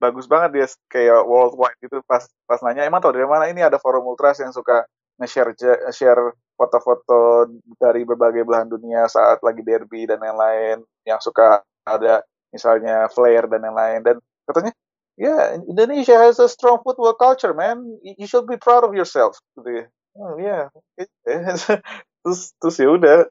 bagus 0.00 0.24
banget 0.24 0.50
dia 0.56 0.66
kayak 0.88 1.28
worldwide 1.28 1.76
gitu. 1.84 2.00
Pas 2.08 2.24
pas 2.48 2.64
nanya 2.64 2.88
emang 2.88 3.04
tau 3.04 3.12
dari 3.12 3.28
mana? 3.28 3.52
Ini 3.52 3.68
ada 3.68 3.76
forum 3.76 4.08
ultras 4.08 4.40
yang 4.40 4.56
suka 4.56 4.88
nge-share 5.20 5.52
share 5.92 6.32
foto-foto 6.56 7.52
dari 7.76 8.08
berbagai 8.08 8.48
belahan 8.48 8.72
dunia 8.72 9.04
saat 9.12 9.44
lagi 9.44 9.60
derby 9.60 10.08
dan 10.08 10.24
lain-lain. 10.24 10.80
Yang 11.04 11.28
suka 11.28 11.60
ada 11.84 12.24
misalnya 12.54 13.10
flare 13.12 13.46
dan 13.50 13.62
lain-lain 13.66 14.00
dan 14.02 14.16
katanya 14.46 14.72
yeah, 15.16 15.56
Indonesia 15.64 16.14
has 16.20 16.38
a 16.38 16.48
strong 16.48 16.84
football 16.84 17.16
culture, 17.16 17.56
man. 17.56 17.98
You 18.04 18.28
should 18.28 18.46
be 18.46 18.60
proud 18.60 18.84
of 18.84 18.92
yourself. 18.92 19.40
Gitu 19.56 19.82
ya. 19.82 19.84
Oh 20.16 20.36
yeah. 20.40 20.68
terus 22.24 22.52
terus 22.60 22.76
ya 22.80 22.88
udah 22.88 23.28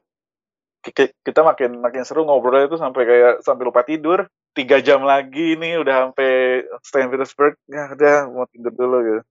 kita 1.26 1.42
makin 1.42 1.82
makin 1.82 2.06
seru 2.06 2.22
ngobrol 2.22 2.62
itu 2.62 2.78
sampai 2.78 3.02
kayak 3.06 3.34
sampai 3.42 3.64
lupa 3.66 3.82
tidur. 3.86 4.26
Tiga 4.56 4.80
jam 4.80 5.04
lagi 5.04 5.58
nih 5.58 5.82
udah 5.82 6.10
sampai 6.10 6.64
Saint 6.86 7.10
Petersburg. 7.10 7.54
Ya 7.70 7.90
udah 7.90 8.30
mau 8.30 8.46
tidur 8.50 8.72
dulu 8.74 8.96
gitu. 9.02 9.22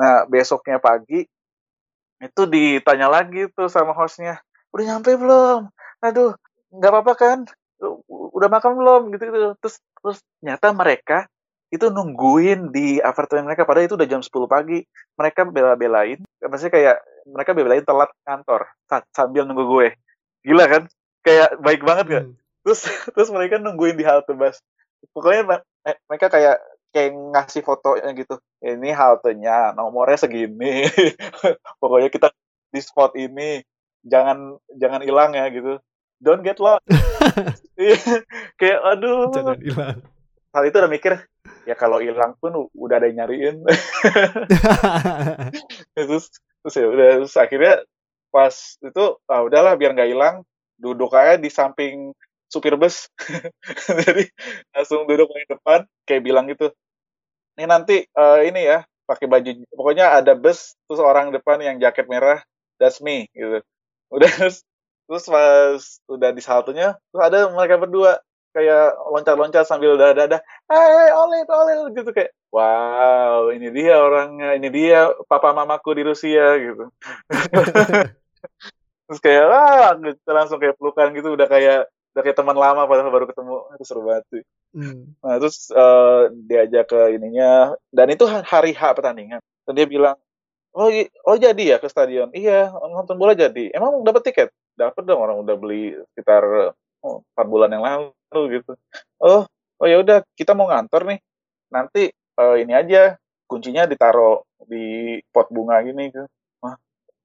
Nah 0.00 0.24
besoknya 0.28 0.80
pagi 0.80 1.28
itu 2.20 2.42
ditanya 2.44 3.08
lagi 3.08 3.48
tuh 3.56 3.72
sama 3.72 3.96
hostnya 3.96 4.44
udah 4.76 4.84
nyampe 4.84 5.16
belum 5.16 5.72
aduh 6.04 6.36
nggak 6.68 6.90
apa-apa 6.92 7.12
kan 7.16 7.38
udah 8.40 8.50
makan 8.50 8.72
belum? 8.80 9.02
Gitu 9.12 9.22
gitu 9.28 9.48
terus 9.60 9.76
terus 10.00 10.18
nyata 10.40 10.72
mereka 10.72 11.28
itu 11.70 11.86
nungguin 11.86 12.74
di 12.74 12.98
apartemen 12.98 13.46
mereka 13.46 13.62
padahal 13.62 13.86
itu 13.86 13.94
udah 13.94 14.08
jam 14.08 14.24
10 14.24 14.32
pagi. 14.48 14.82
Mereka 15.20 15.46
bela-belain 15.52 16.18
maksudnya 16.40 16.72
kayak 16.72 16.96
mereka 17.28 17.50
bela-belain 17.52 17.84
telat 17.84 18.10
kantor 18.24 18.66
sambil 19.12 19.44
nunggu 19.44 19.64
gue. 19.68 19.88
Gila 20.42 20.64
kan? 20.66 20.82
Kayak 21.20 21.60
baik 21.60 21.84
banget 21.84 22.04
gak 22.08 22.24
hmm. 22.24 22.34
terus 22.64 22.80
terus 23.14 23.28
mereka 23.28 23.60
nungguin 23.60 24.00
di 24.00 24.04
halte 24.08 24.32
bus. 24.32 24.58
Pokoknya 25.12 25.62
mereka 26.08 26.32
kayak 26.32 26.56
kayak 26.90 27.12
ngasih 27.12 27.62
fotonya 27.62 28.10
gitu. 28.16 28.40
Ini 28.64 28.90
haltenya 28.96 29.76
nomornya 29.76 30.16
segini. 30.16 30.88
Pokoknya 31.80 32.08
kita 32.08 32.32
di 32.72 32.80
spot 32.80 33.14
ini. 33.14 33.60
Jangan 34.00 34.56
jangan 34.80 35.04
hilang 35.04 35.36
ya 35.36 35.44
gitu 35.52 35.76
don't 36.20 36.44
get 36.44 36.60
lost. 36.60 36.84
Iya, 37.80 37.96
kayak 38.60 38.80
aduh. 38.92 39.32
Jangan 39.32 39.56
hilang. 39.56 39.98
Hal 40.52 40.62
itu 40.68 40.76
udah 40.76 40.92
mikir 40.92 41.12
ya 41.64 41.72
kalau 41.72 41.96
hilang 41.96 42.36
pun 42.36 42.68
udah 42.76 43.00
ada 43.00 43.08
yang 43.08 43.24
nyariin. 43.24 43.64
Terus 45.96 46.28
terus 46.60 46.74
ya 46.76 46.86
udah 46.92 47.24
terus 47.24 47.40
akhirnya 47.40 47.80
pas 48.28 48.52
itu 48.84 49.04
ah 49.32 49.40
udahlah 49.40 49.80
biar 49.80 49.96
nggak 49.96 50.12
hilang 50.12 50.44
duduk 50.76 51.16
aja 51.16 51.40
di 51.40 51.48
samping 51.48 52.12
supir 52.52 52.76
bus. 52.76 53.08
Jadi 54.04 54.28
langsung 54.76 55.08
duduk 55.08 55.32
di 55.32 55.48
depan 55.48 55.88
kayak 56.04 56.20
bilang 56.20 56.52
gitu 56.52 56.68
ini 57.56 57.64
nanti 57.64 57.96
uh, 58.12 58.44
ini 58.44 58.60
ya 58.68 58.84
pakai 59.08 59.26
baju 59.26 59.50
pokoknya 59.72 60.20
ada 60.20 60.36
bus 60.36 60.76
terus 60.84 61.00
orang 61.00 61.32
depan 61.32 61.58
yang 61.64 61.76
jaket 61.80 62.06
merah 62.12 62.44
that's 62.76 63.00
me 63.00 63.24
gitu. 63.32 63.64
Udah 64.12 64.30
terus 64.36 64.64
terus 65.10 65.26
pas 65.26 65.82
udah 66.06 66.30
di 66.30 66.38
saltunya 66.38 66.94
terus 67.10 67.22
ada 67.26 67.50
mereka 67.50 67.82
berdua 67.82 68.22
kayak 68.54 68.94
loncat-loncat 69.10 69.66
sambil 69.66 69.98
dada-dada 69.98 70.38
hey 70.70 71.10
oleh 71.10 71.42
oleh 71.50 71.74
gitu 71.98 72.14
kayak 72.14 72.30
wow 72.54 73.50
ini 73.50 73.74
dia 73.74 73.98
orangnya 73.98 74.54
ini 74.54 74.70
dia 74.70 75.10
papa 75.26 75.50
mamaku 75.50 75.98
di 75.98 76.06
Rusia 76.06 76.54
gitu 76.62 76.94
terus 79.10 79.18
kayak 79.18 79.44
wah 79.50 79.90
gitu, 79.98 80.30
langsung 80.30 80.62
kayak 80.62 80.78
pelukan 80.78 81.10
gitu 81.10 81.34
udah 81.34 81.50
kayak 81.50 81.90
udah 82.14 82.22
kayak 82.22 82.38
teman 82.38 82.58
lama 82.58 82.86
padahal 82.86 83.10
baru 83.10 83.26
ketemu 83.30 83.54
itu 83.78 83.84
seru 83.86 84.02
banget 84.02 84.24
sih. 84.34 84.42
Hmm. 84.74 85.14
Nah 85.22 85.34
terus 85.38 85.70
uh, 85.70 86.26
diajak 86.46 86.90
ke 86.90 87.00
ininya 87.14 87.74
dan 87.94 88.10
itu 88.10 88.26
hari 88.26 88.74
H 88.74 88.82
pertandingan. 88.98 89.38
Dan 89.66 89.72
dia 89.78 89.86
bilang, 89.86 90.18
oh 90.76 90.88
oh 91.26 91.36
jadi 91.36 91.62
ya 91.62 91.76
ke 91.82 91.88
stadion? 91.90 92.30
Iya 92.34 92.70
nonton 92.70 93.16
bola 93.16 93.34
jadi. 93.34 93.70
Emang 93.74 94.02
dapat 94.06 94.30
tiket? 94.30 94.48
Dapat 94.74 95.02
dong 95.04 95.20
orang 95.20 95.42
udah 95.42 95.56
beli 95.58 95.94
sekitar 96.14 96.74
oh, 97.04 97.22
4 97.36 97.52
bulan 97.52 97.70
yang 97.74 97.84
lalu 97.84 98.60
gitu. 98.60 98.72
Oh 99.22 99.46
oh 99.80 99.86
ya 99.86 100.00
udah 100.02 100.22
kita 100.38 100.52
mau 100.56 100.70
ngantor 100.70 101.06
nih. 101.10 101.18
Nanti 101.70 102.02
uh, 102.40 102.56
ini 102.58 102.72
aja 102.74 103.16
kuncinya 103.50 103.86
ditaruh 103.86 104.46
di 104.66 105.18
pot 105.34 105.50
bunga 105.50 105.82
gini 105.82 106.10
gitu. 106.10 106.26
Wah 106.62 106.76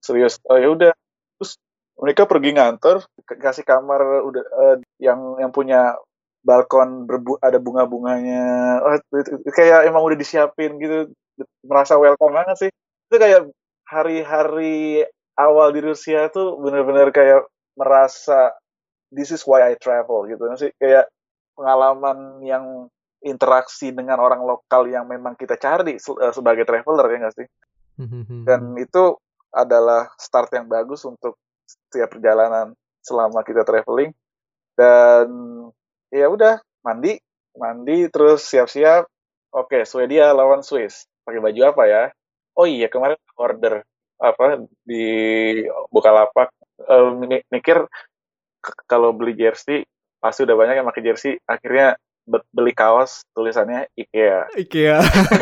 serius? 0.02 0.42
Oh 0.50 0.58
ya 0.58 0.70
udah. 0.72 0.94
Terus 1.40 1.60
mereka 2.00 2.28
pergi 2.28 2.56
ngantor 2.56 3.06
kasih 3.26 3.64
kamar 3.64 4.26
udah 4.26 4.44
uh, 4.52 4.76
yang 5.00 5.40
yang 5.40 5.52
punya 5.54 5.96
balkon 6.46 7.10
berbu 7.10 7.42
ada 7.42 7.58
bunga-bunganya 7.58 8.78
oh, 8.86 9.02
kayak 9.50 9.90
emang 9.90 10.06
udah 10.06 10.14
disiapin 10.14 10.78
gitu 10.78 11.10
merasa 11.66 11.98
welcome 11.98 12.38
banget 12.38 12.70
sih 12.70 12.72
itu 13.10 13.16
kayak 13.22 13.42
hari-hari 13.86 15.06
awal 15.38 15.70
di 15.70 15.82
Rusia 15.84 16.32
tuh 16.34 16.58
bener-bener 16.58 17.14
kayak 17.14 17.46
merasa 17.78 18.56
this 19.14 19.30
is 19.30 19.46
why 19.46 19.62
I 19.62 19.78
travel 19.78 20.26
gitu. 20.26 20.42
Sih 20.58 20.72
kayak 20.82 21.12
pengalaman 21.54 22.42
yang 22.42 22.90
interaksi 23.26 23.90
dengan 23.94 24.22
orang 24.22 24.44
lokal 24.46 24.86
yang 24.90 25.06
memang 25.10 25.38
kita 25.38 25.58
cari 25.58 25.98
eh, 25.98 26.34
sebagai 26.34 26.66
traveler 26.66 27.08
ya 27.10 27.18
nggak 27.26 27.36
sih? 27.36 27.48
Dan 28.44 28.76
itu 28.76 29.16
adalah 29.56 30.12
start 30.20 30.52
yang 30.52 30.68
bagus 30.68 31.08
untuk 31.08 31.40
setiap 31.64 32.18
perjalanan 32.18 32.76
selama 33.00 33.46
kita 33.46 33.64
traveling. 33.64 34.12
Dan 34.76 35.28
ya 36.12 36.28
udah 36.28 36.60
mandi 36.84 37.16
mandi 37.56 38.12
terus 38.12 38.44
siap-siap. 38.50 39.08
Oke 39.56 39.88
Swedia 39.88 40.36
lawan 40.36 40.66
Swiss. 40.66 41.08
Pakai 41.24 41.40
baju 41.40 41.62
apa 41.72 41.84
ya 41.88 42.04
oh 42.56 42.66
iya 42.68 42.88
kemarin 42.88 43.20
order 43.36 43.84
apa 44.16 44.64
di 44.88 45.06
Bukalapak 45.92 46.56
um, 46.88 47.28
mikir 47.28 47.84
kalau 48.88 49.12
beli 49.12 49.36
jersey 49.36 49.84
pasti 50.24 50.48
udah 50.48 50.56
banyak 50.58 50.76
yang 50.82 50.88
pakai 50.88 51.04
jersey 51.06 51.38
akhirnya 51.46 52.00
beli 52.26 52.74
kaos 52.74 53.22
tulisannya 53.38 53.86
IKEA. 53.94 54.50
IKEA. 54.58 54.98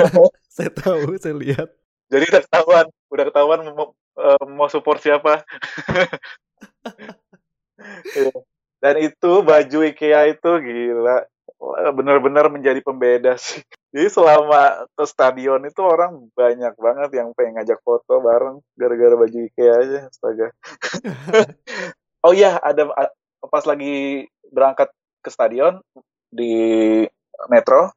Saya 0.54 0.70
tahu 0.70 1.18
saya 1.18 1.34
lihat. 1.34 1.72
Jadi 2.14 2.30
udah 2.30 2.42
ketahuan 2.46 2.86
udah 3.10 3.26
ketahuan 3.26 3.60
mau, 3.74 3.88
uh, 4.22 4.46
mau 4.46 4.70
support 4.70 5.02
siapa. 5.02 5.42
Iya. 8.16 8.32
dan 8.80 8.96
itu 9.02 9.44
baju 9.44 9.80
IKEA 9.84 10.32
itu 10.32 10.52
gila. 10.62 11.26
Benar-benar 11.92 12.48
menjadi 12.48 12.80
pembeda 12.80 13.36
sih 13.36 13.60
jadi 13.94 14.10
selama 14.10 14.90
ke 14.98 15.06
stadion 15.06 15.62
itu 15.70 15.82
orang 15.86 16.26
banyak 16.34 16.74
banget 16.82 17.10
yang 17.14 17.30
pengen 17.38 17.62
ngajak 17.62 17.78
foto 17.86 18.26
bareng 18.26 18.58
gara-gara 18.74 19.14
baju 19.14 19.38
IKEA 19.46 19.74
aja 19.86 20.00
astaga. 20.10 20.48
Oh 22.24 22.32
iya 22.32 22.56
ada 22.64 22.88
pas 23.52 23.68
lagi 23.68 24.24
berangkat 24.48 24.88
ke 25.20 25.28
stadion 25.28 25.84
di 26.32 27.04
metro 27.52 27.92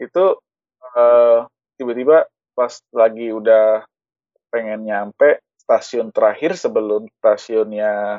itu 0.00 0.40
uh, 0.96 1.44
tiba-tiba 1.76 2.24
pas 2.56 2.72
lagi 2.96 3.36
udah 3.36 3.84
pengen 4.48 4.88
nyampe 4.88 5.44
stasiun 5.60 6.08
terakhir 6.08 6.56
sebelum 6.56 7.04
stasiunnya 7.20 8.16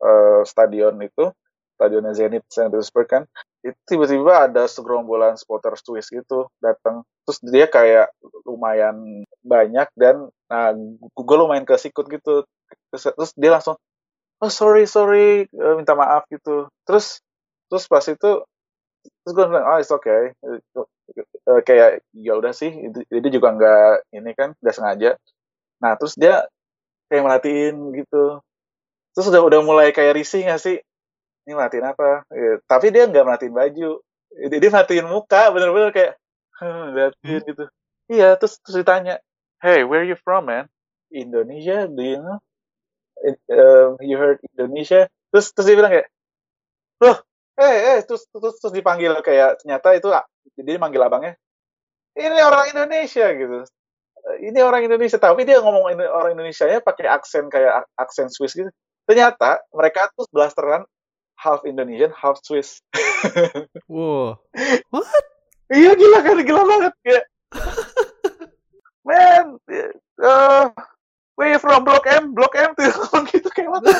uh, 0.00 0.40
stadion 0.48 0.96
itu 1.04 1.28
stadionnya 1.76 2.16
Zenit 2.16 2.48
Saint 2.48 2.72
Petersburg 2.72 3.08
kan 3.08 3.22
itu 3.66 3.80
tiba-tiba 3.82 4.46
ada 4.46 4.70
segerombolan 4.70 5.34
supporter 5.34 5.74
Swiss 5.74 6.06
gitu 6.08 6.46
datang 6.62 7.02
terus 7.26 7.42
dia 7.42 7.66
kayak 7.66 8.14
lumayan 8.46 9.26
banyak 9.42 9.90
dan 9.98 10.30
nah 10.46 10.70
gue 11.10 11.36
lumayan 11.36 11.66
kesikut 11.66 12.06
gitu. 12.06 12.46
Terus, 12.94 13.34
dia 13.34 13.50
langsung 13.50 13.74
oh 14.38 14.52
sorry 14.52 14.86
sorry 14.86 15.50
uh, 15.58 15.74
minta 15.74 15.98
maaf 15.98 16.30
gitu. 16.30 16.70
Terus 16.86 17.18
terus 17.66 17.90
pas 17.90 18.06
itu 18.06 18.46
terus 19.26 19.32
gue 19.34 19.44
bilang 19.50 19.66
oh 19.66 19.78
it's 19.82 19.90
okay. 19.90 20.30
Uh, 20.46 21.60
kayak 21.66 22.06
ya 22.14 22.38
udah 22.38 22.54
sih 22.54 22.70
itu, 22.70 23.28
juga 23.34 23.54
nggak 23.58 23.90
ini 24.14 24.30
kan 24.38 24.54
nggak 24.62 24.74
sengaja. 24.78 25.10
Nah 25.82 25.98
terus 25.98 26.14
dia 26.14 26.46
kayak 27.10 27.26
merhatiin 27.26 27.90
gitu. 27.98 28.38
Terus 29.18 29.26
udah 29.34 29.42
udah 29.42 29.60
mulai 29.66 29.90
kayak 29.90 30.14
risih 30.14 30.46
nggak 30.46 30.62
sih 30.62 30.78
ini 31.46 31.54
merhatiin 31.54 31.86
apa? 31.86 32.26
Ya, 32.34 32.52
tapi 32.66 32.90
dia 32.90 33.06
nggak 33.06 33.24
merhatiin 33.24 33.54
baju. 33.54 33.90
Dia, 34.50 34.58
dia 34.58 34.70
merhatiin 34.70 35.06
muka 35.06 35.42
bener-bener 35.54 35.90
kayak 35.94 36.12
merhatiin 36.60 37.40
hmm. 37.40 37.48
gitu. 37.54 37.64
Iya 38.06 38.38
terus 38.38 38.58
terus 38.62 38.76
ditanya 38.82 39.18
hey 39.62 39.82
where 39.86 40.02
you 40.02 40.18
from 40.18 40.50
man? 40.50 40.66
Indonesia 41.14 41.86
do 41.86 42.02
you 42.02 42.18
know? 42.18 42.38
Uh, 43.48 43.96
you 44.02 44.18
heard 44.18 44.42
Indonesia? 44.54 45.06
Terus 45.30 45.54
terus 45.54 45.66
dia 45.70 45.76
bilang 45.78 45.94
kayak 45.94 46.10
loh 47.00 47.18
eh 47.56 47.96
eh 47.96 47.98
terus, 48.04 48.28
terus 48.28 48.60
terus 48.60 48.74
dipanggil 48.74 49.16
kayak 49.24 49.62
ternyata 49.62 49.96
itu 49.96 50.12
jadi 50.60 50.76
manggil 50.76 51.00
abangnya 51.00 51.34
ini 52.16 52.40
orang 52.40 52.72
Indonesia 52.72 53.28
gitu. 53.36 53.60
Ini 54.42 54.58
orang 54.64 54.88
Indonesia 54.88 55.20
tapi 55.20 55.46
dia 55.46 55.62
ngomong 55.62 55.92
ini 55.92 56.04
orang 56.08 56.34
Indonesia 56.34 56.66
nya 56.66 56.82
pakai 56.82 57.06
aksen 57.06 57.46
kayak 57.52 57.86
aksen 57.94 58.32
Swiss 58.32 58.56
gitu. 58.56 58.72
Ternyata 59.06 59.62
mereka 59.70 60.10
tuh 60.16 60.26
blasteran 60.32 60.82
half 61.36 61.62
Indonesian 61.68 62.12
half 62.12 62.40
Swiss. 62.42 62.80
Wow. 63.86 64.42
What? 64.90 65.24
Iya 65.70 65.94
gila 65.94 66.18
kan 66.22 66.38
gila 66.46 66.62
banget 66.62 66.94
ya 67.06 67.20
man 69.06 69.58
uh, 70.18 70.64
where 71.38 71.50
you 71.54 71.60
from? 71.62 71.86
Blok 71.86 72.06
M 72.06 72.34
Blok 72.34 72.54
M 72.58 72.74
tuh 72.74 72.90
gitu 73.30 73.48
kayak 73.50 73.70
mana 73.70 73.90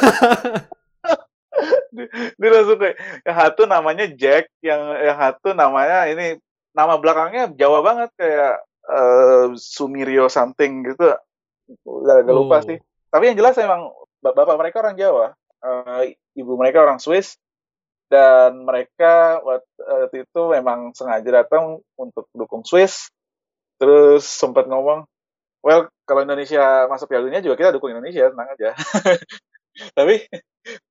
dia 2.37 2.49
langsung 2.53 2.77
kayak 2.77 2.97
yang 3.25 3.37
satu 3.37 3.63
namanya 3.65 4.07
Jack 4.13 4.53
yang 4.61 4.93
yang 5.01 5.17
satu 5.17 5.57
namanya 5.57 6.11
ini 6.11 6.37
nama 6.77 7.01
belakangnya 7.01 7.49
Jawa 7.57 7.81
banget 7.81 8.11
kayak 8.21 8.61
uh, 8.91 9.57
Sumirio 9.57 10.29
something 10.29 10.85
gitu. 10.85 11.17
Udah 11.89 12.21
agak 12.21 12.35
lupa 12.37 12.61
oh. 12.61 12.65
sih. 12.69 12.79
Tapi 13.09 13.33
yang 13.33 13.37
jelas 13.41 13.57
emang 13.57 13.89
bapak 14.21 14.59
mereka 14.61 14.85
orang 14.85 14.99
Jawa 14.99 15.33
uh, 15.67 16.07
ibu 16.39 16.53
mereka 16.55 16.87
orang 16.87 17.03
Swiss 17.03 17.35
dan 18.07 18.63
mereka 18.63 19.43
waktu 19.43 20.23
itu 20.23 20.41
memang 20.47 20.95
sengaja 20.95 21.43
datang 21.43 21.83
untuk 21.99 22.31
dukung 22.31 22.63
Swiss 22.63 23.11
terus 23.83 24.23
sempat 24.23 24.71
ngomong 24.71 25.05
well 25.67 25.91
kalau 26.07 26.23
Indonesia 26.23 26.87
masuk 26.87 27.11
Piala 27.11 27.27
Dunia 27.27 27.43
juga 27.43 27.59
kita 27.59 27.75
dukung 27.75 27.91
Indonesia, 27.91 28.31
tenang 28.31 28.49
aja. 28.55 28.71
Tapi 29.99 30.15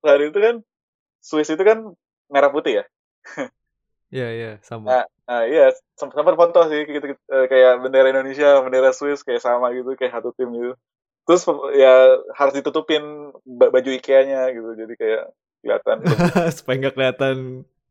hari 0.04 0.24
itu 0.30 0.40
kan 0.44 0.56
Swiss 1.24 1.50
itu 1.50 1.64
kan 1.64 1.96
merah 2.28 2.52
putih 2.52 2.84
ya. 2.84 2.86
Iya, 4.14 4.28
iya, 4.32 4.52
sama. 4.62 4.86
Nah, 4.86 5.06
nah 5.26 5.42
iya, 5.50 5.74
sempat 5.98 6.24
foto 6.38 6.60
sih 6.70 6.86
gitu, 6.86 7.18
gitu, 7.18 7.36
kayak 7.50 7.82
bendera 7.82 8.14
Indonesia, 8.14 8.62
bendera 8.62 8.94
Swiss 8.94 9.26
kayak 9.26 9.42
sama 9.42 9.74
gitu, 9.74 9.98
kayak 9.98 10.14
satu 10.14 10.30
tim 10.38 10.54
gitu. 10.54 10.78
Terus 11.26 11.42
ya 11.74 12.22
harus 12.38 12.54
ditutupin 12.54 13.34
baju 13.46 13.90
IKEA-nya 13.98 14.54
gitu, 14.54 14.70
jadi 14.78 14.94
kayak 14.94 15.24
kelihatan. 15.66 15.98
Supaya 16.58 16.76
nggak 16.78 16.96
kelihatan 16.96 17.38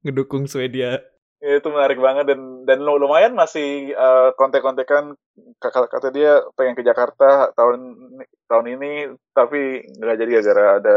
ngedukung 0.06 0.46
Swedia. 0.46 1.02
Ya, 1.44 1.60
itu 1.60 1.68
menarik 1.68 2.00
banget 2.00 2.24
dan 2.30 2.64
dan 2.64 2.80
lumayan 2.80 3.36
masih 3.36 3.92
uh, 3.92 4.32
kontek-kontekan 4.38 5.12
kata, 5.60 5.92
kata 5.92 6.08
dia 6.08 6.40
pengen 6.56 6.72
ke 6.72 6.80
Jakarta 6.80 7.52
tahun 7.52 8.00
tahun 8.48 8.66
ini 8.80 8.92
tapi 9.36 9.84
nggak 9.84 10.16
jadi 10.24 10.30
gara-gara 10.40 10.64
ada 10.80 10.96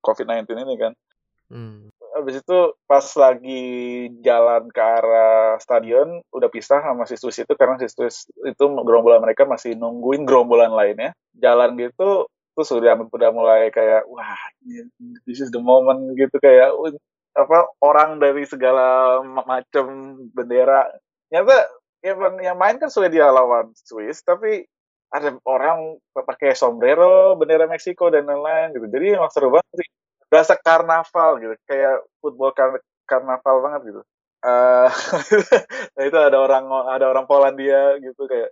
COVID-19 0.00 0.48
ini 0.64 0.74
kan. 0.80 0.92
Hmm. 1.52 1.92
Habis 2.16 2.40
itu 2.40 2.58
pas 2.88 3.04
lagi 3.20 3.64
jalan 4.24 4.72
ke 4.72 4.80
arah 4.80 5.60
stadion 5.60 6.24
udah 6.32 6.48
pisah 6.48 6.80
sama 6.80 7.04
si 7.04 7.20
Swiss 7.20 7.44
itu 7.44 7.52
karena 7.52 7.76
si 7.76 7.92
Swiss 7.92 8.24
itu 8.40 8.64
gerombolan 8.64 9.20
mereka 9.20 9.44
masih 9.44 9.76
nungguin 9.76 10.24
gerombolan 10.24 10.72
lainnya. 10.72 11.12
Jalan 11.36 11.76
gitu 11.76 12.24
terus 12.56 12.72
udah 12.72 12.96
udah 12.96 13.30
mulai 13.36 13.68
kayak 13.68 14.08
wah 14.08 14.32
this 15.28 15.44
is 15.44 15.52
the 15.52 15.60
moment 15.60 16.16
gitu 16.16 16.40
kayak 16.40 16.72
apa 17.36 17.68
orang 17.84 18.16
dari 18.16 18.48
segala 18.48 19.20
macam 19.20 20.16
bendera. 20.32 20.88
Nyata 21.28 21.68
yang, 22.00 22.40
yang 22.40 22.56
main 22.56 22.80
kan 22.80 22.88
Swedia 22.88 23.28
lawan 23.28 23.76
Swiss 23.76 24.24
tapi 24.24 24.64
ada 25.12 25.36
orang 25.44 26.00
pakai 26.16 26.56
sombrero 26.56 27.36
bendera 27.36 27.68
Meksiko 27.68 28.08
dan 28.08 28.24
lain-lain 28.24 28.72
gitu. 28.72 28.88
Jadi 28.88 29.06
emang 29.20 29.28
seru 29.28 29.52
banget 29.52 29.84
sih 29.84 29.88
berasa 30.26 30.54
karnaval 30.58 31.38
gitu 31.38 31.54
kayak 31.66 32.02
football 32.18 32.50
kar 32.52 32.78
karnaval 33.06 33.56
banget 33.62 33.80
gitu 33.94 34.02
uh, 34.46 34.88
nah 35.94 36.02
itu 36.02 36.18
ada 36.18 36.36
orang 36.38 36.66
ada 36.90 37.06
orang 37.06 37.24
Polandia 37.30 37.98
gitu 38.02 38.26
kayak 38.26 38.50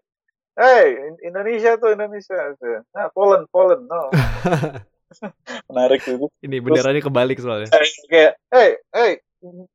hey 0.54 1.14
Indonesia 1.26 1.74
tuh 1.76 1.94
Indonesia 1.94 2.54
nah 2.94 3.10
Poland 3.10 3.50
Poland 3.50 3.86
no 3.90 4.10
menarik 5.70 6.02
itu. 6.06 6.26
Ini 6.42 6.56
benderanya 6.58 7.00
Terus, 7.02 7.08
kebalik 7.10 7.38
soalnya. 7.38 7.68
Kayak, 8.10 8.32
hey, 8.50 8.70
hey, 8.90 9.12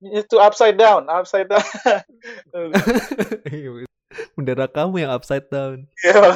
itu 0.02 0.36
upside 0.40 0.78
down, 0.80 1.08
upside 1.08 1.48
down. 1.48 1.64
Bendera 4.36 4.66
kamu 4.68 5.06
yang 5.06 5.12
upside 5.14 5.48
down. 5.54 5.86
Iya, 6.02 6.34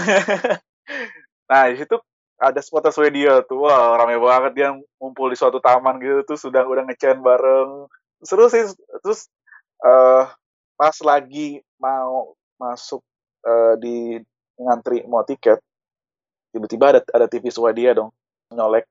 nah, 1.49 1.63
di 1.71 1.75
situ 1.81 1.97
ada 2.43 2.59
supporter 2.59 2.91
Swedia 2.91 3.39
tuh, 3.47 3.63
wah 3.63 3.95
ramai 3.95 4.19
banget 4.19 4.51
dia 4.53 4.69
ngumpul 4.99 5.31
di 5.31 5.39
suatu 5.39 5.63
taman 5.63 5.95
gitu 6.03 6.27
tuh 6.27 6.37
sudah 6.37 6.67
udah 6.67 6.83
ngecen 6.83 7.23
bareng. 7.23 7.87
Seru 8.23 8.51
sih, 8.51 8.67
terus 8.99 9.31
uh, 9.83 10.27
pas 10.75 10.95
lagi 10.99 11.63
mau 11.79 12.35
masuk 12.59 12.99
uh, 13.47 13.79
di 13.79 14.19
ngantri 14.59 15.07
mau 15.07 15.23
tiket, 15.23 15.63
tiba-tiba 16.51 16.97
ada 16.97 16.99
ada 17.15 17.27
TV 17.31 17.47
Swedia 17.47 17.95
dong 17.95 18.11
nyolek. 18.51 18.83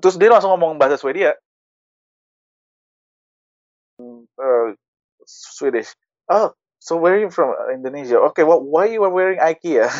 Terus 0.00 0.16
dia 0.16 0.32
langsung 0.32 0.56
ngomong 0.56 0.80
bahasa 0.80 0.96
Swedia. 0.96 1.36
Uh, 4.00 4.76
Swedish. 5.24 5.96
Oh 6.28 6.52
so 6.78 7.00
where 7.00 7.16
are 7.16 7.22
you 7.22 7.32
from 7.32 7.56
Indonesia? 7.72 8.20
Okay 8.30 8.44
well 8.44 8.60
why 8.60 8.86
you 8.86 9.02
are 9.02 9.10
wearing 9.10 9.40
IKEA 9.40 9.88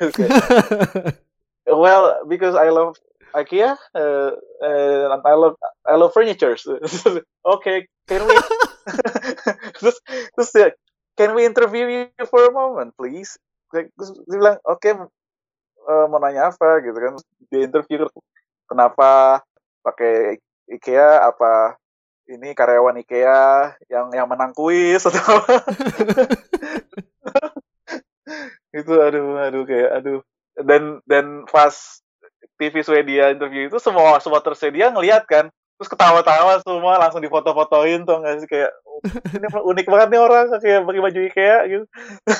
well 1.70 2.26
because 2.26 2.54
I 2.54 2.70
love 2.70 2.98
IKEA 3.30 3.78
uh, 3.94 4.30
and 4.62 5.22
I 5.22 5.34
love 5.38 5.54
I 5.86 5.94
love 5.94 6.12
furniture 6.12 6.58
okay 7.54 7.86
can 8.10 8.26
we 8.26 8.34
terus 9.78 9.96
terus 10.34 10.50
ya 10.54 10.70
can 11.20 11.36
we 11.36 11.44
interview 11.44 11.84
you 11.84 12.24
for 12.32 12.48
a 12.48 12.52
moment 12.52 12.96
please? 12.96 13.36
Terus 13.68 14.16
dia 14.24 14.40
bilang 14.40 14.56
oke 14.64 14.80
okay, 14.80 14.96
uh, 15.84 16.06
mau 16.08 16.16
nanya 16.16 16.48
apa 16.48 16.80
gitu 16.80 16.96
kan. 16.96 17.20
Di 17.52 17.68
interview 17.68 18.08
kenapa 18.64 19.44
pakai 19.84 20.40
IKEA? 20.72 21.20
Apa 21.28 21.76
ini 22.24 22.56
karyawan 22.56 23.04
IKEA 23.04 23.76
yang 23.92 24.08
yang 24.16 24.24
menang 24.32 24.56
kuis? 24.56 25.04
Atau 25.08 25.20
itu 28.70 28.94
aduh 29.02 29.34
aduh 29.42 29.66
kayak 29.66 29.90
aduh 29.98 30.22
dan 30.64 31.04
dan 31.08 31.44
pas 31.48 32.00
TV 32.60 32.84
Swedia 32.84 33.32
interview 33.32 33.68
itu 33.72 33.80
semua 33.80 34.20
semua 34.20 34.40
tersedia 34.44 34.92
ngeliat 34.92 35.24
kan. 35.24 35.48
Terus 35.80 35.96
ketawa-tawa 35.96 36.60
semua 36.60 37.00
langsung 37.00 37.24
difoto-fotoin 37.24 38.04
tuh 38.04 38.20
nggak 38.20 38.44
sih? 38.44 38.48
Kayak 38.52 38.72
oh, 38.84 39.00
ini 39.32 39.48
unik 39.72 39.86
banget 39.88 40.08
nih 40.12 40.20
orang 40.20 40.46
kayak 40.60 40.84
pakai 40.84 41.00
baju 41.00 41.20
IKEA 41.32 41.58
gitu. 41.72 41.84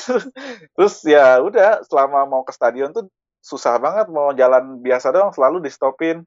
Terus 0.77 0.95
ya 1.09 1.41
udah 1.41 1.81
selama 1.89 2.29
mau 2.29 2.45
ke 2.45 2.53
stadion 2.53 2.93
tuh 2.93 3.09
susah 3.41 3.81
banget 3.81 4.13
mau 4.13 4.37
jalan 4.37 4.85
biasa 4.85 5.09
dong 5.17 5.33
selalu 5.33 5.65
di 5.65 5.73
stopin 5.73 6.21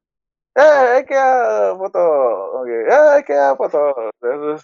eh 0.57 1.05
kayak 1.05 1.77
foto. 1.77 2.05
Oke 2.65 2.77
eh 2.89 3.21
kayak 3.21 3.61
foto. 3.61 3.93
Terus 4.17 4.61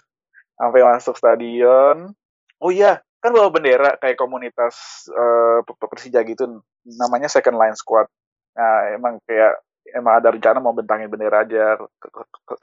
sampai 0.58 0.80
masuk 0.82 1.14
stadion. 1.14 2.10
Oh 2.58 2.70
iya 2.74 2.98
kan 3.20 3.36
bawa 3.36 3.52
bendera 3.52 4.00
kayak 4.00 4.16
komunitas 4.16 5.06
uh, 5.12 5.60
Persija 5.64 6.24
gitu 6.24 6.64
namanya 6.96 7.28
second 7.28 7.60
line 7.60 7.76
squad. 7.76 8.08
Nah 8.56 8.96
emang 8.96 9.20
kayak 9.28 9.60
emang 9.92 10.20
ada 10.20 10.32
rencana 10.32 10.58
mau 10.58 10.72
bentangin 10.72 11.12
bendera 11.12 11.44
aja. 11.44 11.76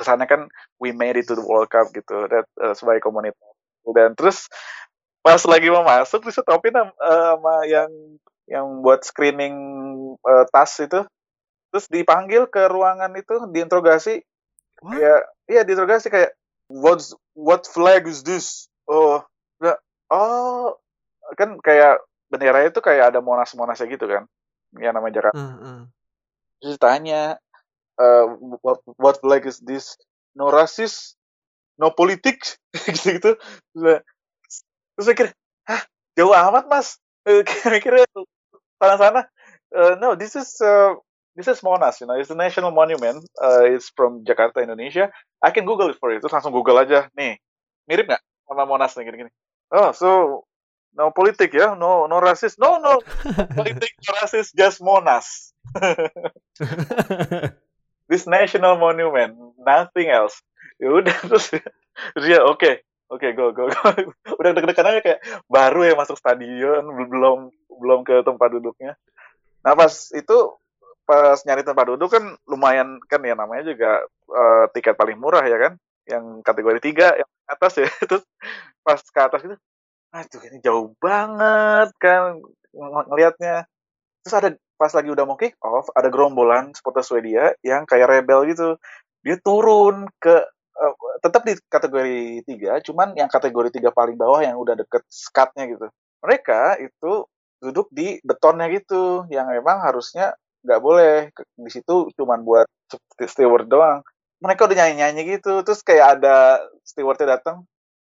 Kesannya 0.02 0.26
kan 0.26 0.42
we 0.82 0.90
made 0.90 1.16
it 1.16 1.30
to 1.30 1.38
the 1.38 1.46
World 1.46 1.70
Cup 1.70 1.94
gitu 1.94 2.26
that, 2.26 2.50
uh, 2.58 2.74
sebagai 2.74 3.06
komunitas. 3.06 3.38
Dan 3.86 4.18
terus 4.18 4.50
pas 5.22 5.40
lagi 5.46 5.70
mau 5.70 5.86
masuk 5.86 6.26
bisa 6.26 6.42
topin 6.42 6.74
uh, 6.74 6.90
sama 6.98 7.64
yang 7.70 7.90
yang 8.50 8.66
buat 8.82 9.06
screening 9.06 9.56
uh, 10.26 10.46
tas 10.50 10.74
itu. 10.82 11.06
Terus 11.70 11.86
dipanggil 11.94 12.50
ke 12.50 12.66
ruangan 12.66 13.14
itu 13.14 13.46
diinterogasi. 13.54 14.26
What? 14.82 14.98
ya 14.98 15.16
iya 15.50 15.62
diinterogasi 15.62 16.10
kayak 16.10 16.34
what 16.66 17.06
what 17.38 17.70
flag 17.70 18.10
is 18.10 18.26
this? 18.26 18.72
Oh 18.90 19.27
oh 20.12 20.78
kan 21.36 21.60
kayak 21.60 22.04
bendera 22.28 22.68
itu 22.68 22.80
kayak 22.84 23.16
ada 23.16 23.20
monas 23.24 23.52
monasnya 23.56 23.88
gitu 23.88 24.08
kan 24.08 24.24
yang 24.80 24.96
namanya 24.96 25.24
Jakarta 25.24 25.40
uh, 25.40 25.58
uh. 25.64 25.80
terus 26.60 26.78
tanya 26.80 27.40
uh, 28.00 28.26
what, 28.64 28.80
what 29.00 29.16
flag 29.24 29.48
is 29.48 29.60
this 29.64 29.96
no 30.36 30.52
racist 30.52 31.16
no 31.80 31.92
politik 31.92 32.44
gitu 32.74 33.20
gitu 33.20 33.32
terus 34.96 35.06
saya 35.06 35.16
kira 35.16 35.30
hah 35.68 35.82
jauh 36.18 36.36
amat 36.36 36.66
mas 36.68 37.00
kira 37.84 38.08
sana-sana. 38.82 39.28
Uh, 39.74 40.00
no, 40.00 40.16
this 40.16 40.36
is 40.36 40.62
uh, 40.62 40.96
this 41.36 41.48
is 41.48 41.60
Monas, 41.60 42.00
you 42.00 42.08
know, 42.08 42.16
it's 42.16 42.32
a 42.32 42.38
national 42.38 42.72
monument. 42.72 43.26
Uh, 43.36 43.68
it's 43.68 43.92
from 43.92 44.24
Jakarta, 44.24 44.64
Indonesia. 44.64 45.12
I 45.44 45.52
can 45.52 45.66
Google 45.66 45.90
it 45.92 46.00
for 46.00 46.14
you. 46.14 46.24
Terus 46.24 46.32
langsung 46.32 46.56
Google 46.56 46.80
aja. 46.80 47.12
Nih, 47.18 47.36
mirip 47.90 48.08
nggak 48.08 48.24
sama 48.48 48.64
Monas 48.64 48.96
nih 48.96 49.12
gini-gini? 49.12 49.32
Oh, 49.68 49.92
so 49.92 50.44
no 50.96 51.12
politik 51.12 51.54
ya, 51.54 51.76
no 51.76 52.08
no 52.08 52.18
rasis, 52.24 52.56
no 52.56 52.80
no 52.80 53.04
politik, 53.58 53.94
no 54.08 54.12
rasis, 54.18 54.56
just 54.56 54.80
Monas. 54.80 55.54
This 58.10 58.24
national 58.24 58.80
monument, 58.80 59.36
nothing 59.60 60.08
else. 60.08 60.40
Ya 60.80 60.96
udah 60.96 61.18
terus, 61.28 61.52
terus 62.16 62.26
ya 62.26 62.48
oke, 62.48 62.64
okay, 62.64 62.74
oke 63.12 63.20
okay, 63.20 63.32
go 63.36 63.52
go 63.52 63.68
go. 63.68 63.78
udah 64.40 64.52
deg-degan 64.56 64.88
aja 64.88 65.02
kayak 65.04 65.20
baru 65.52 65.84
ya 65.84 65.94
masuk 66.00 66.16
stadion, 66.16 66.88
belum 66.88 67.52
belum 67.68 68.00
ke 68.08 68.24
tempat 68.24 68.50
duduknya. 68.56 68.96
Nah 69.68 69.76
pas 69.76 69.92
itu 70.16 70.38
pas 71.04 71.40
nyari 71.44 71.68
tempat 71.68 71.86
duduk 71.92 72.10
kan 72.16 72.24
lumayan 72.48 73.04
kan 73.12 73.20
ya 73.24 73.36
namanya 73.36 73.68
juga 73.68 74.08
uh, 74.32 74.66
tiket 74.72 74.96
paling 74.96 75.20
murah 75.20 75.44
ya 75.44 75.60
kan, 75.60 75.74
yang 76.08 76.40
kategori 76.40 76.80
tiga 76.80 77.12
yang 77.12 77.28
atas 77.48 77.74
ya. 77.80 77.88
Terus 78.10 78.24
pas 78.84 79.00
ke 79.00 79.20
atas 79.20 79.42
itu, 79.44 79.56
aduh 80.14 80.42
ini 80.48 80.58
jauh 80.64 80.88
banget 81.00 81.90
kan 82.00 82.40
ng 82.72 82.94
ngelihatnya. 83.12 83.66
Terus 84.24 84.36
ada 84.36 84.50
pas 84.78 84.92
lagi 84.94 85.10
udah 85.10 85.26
mau 85.26 85.40
kick 85.40 85.58
off, 85.64 85.90
ada 85.98 86.12
gerombolan 86.14 86.76
supporter 86.78 87.02
Swedia 87.02 87.56
yang 87.66 87.88
kayak 87.90 88.08
rebel 88.12 88.46
gitu. 88.48 88.78
Dia 89.26 89.40
turun 89.42 90.06
ke 90.22 90.36
uh, 90.78 90.94
tetap 91.24 91.42
di 91.48 91.58
kategori 91.68 92.46
tiga, 92.46 92.80
cuman 92.86 93.18
yang 93.18 93.28
kategori 93.32 93.74
tiga 93.74 93.90
paling 93.90 94.16
bawah 94.16 94.44
yang 94.46 94.56
udah 94.60 94.78
deket 94.78 95.04
skatnya 95.10 95.66
gitu. 95.72 95.88
Mereka 96.22 96.78
itu 96.84 97.26
duduk 97.58 97.90
di 97.90 98.22
betonnya 98.22 98.70
gitu 98.70 99.26
yang 99.34 99.50
memang 99.50 99.82
harusnya 99.82 100.38
nggak 100.62 100.82
boleh 100.82 101.16
di 101.58 101.72
situ 101.74 102.14
cuman 102.14 102.46
buat 102.46 102.68
steward 103.26 103.66
doang 103.66 104.06
mereka 104.38 104.70
udah 104.70 104.76
nyanyi 104.78 104.96
nyanyi 105.02 105.22
gitu 105.38 105.66
terus 105.66 105.82
kayak 105.82 106.20
ada 106.20 106.62
stewardnya 106.86 107.38
datang 107.40 107.66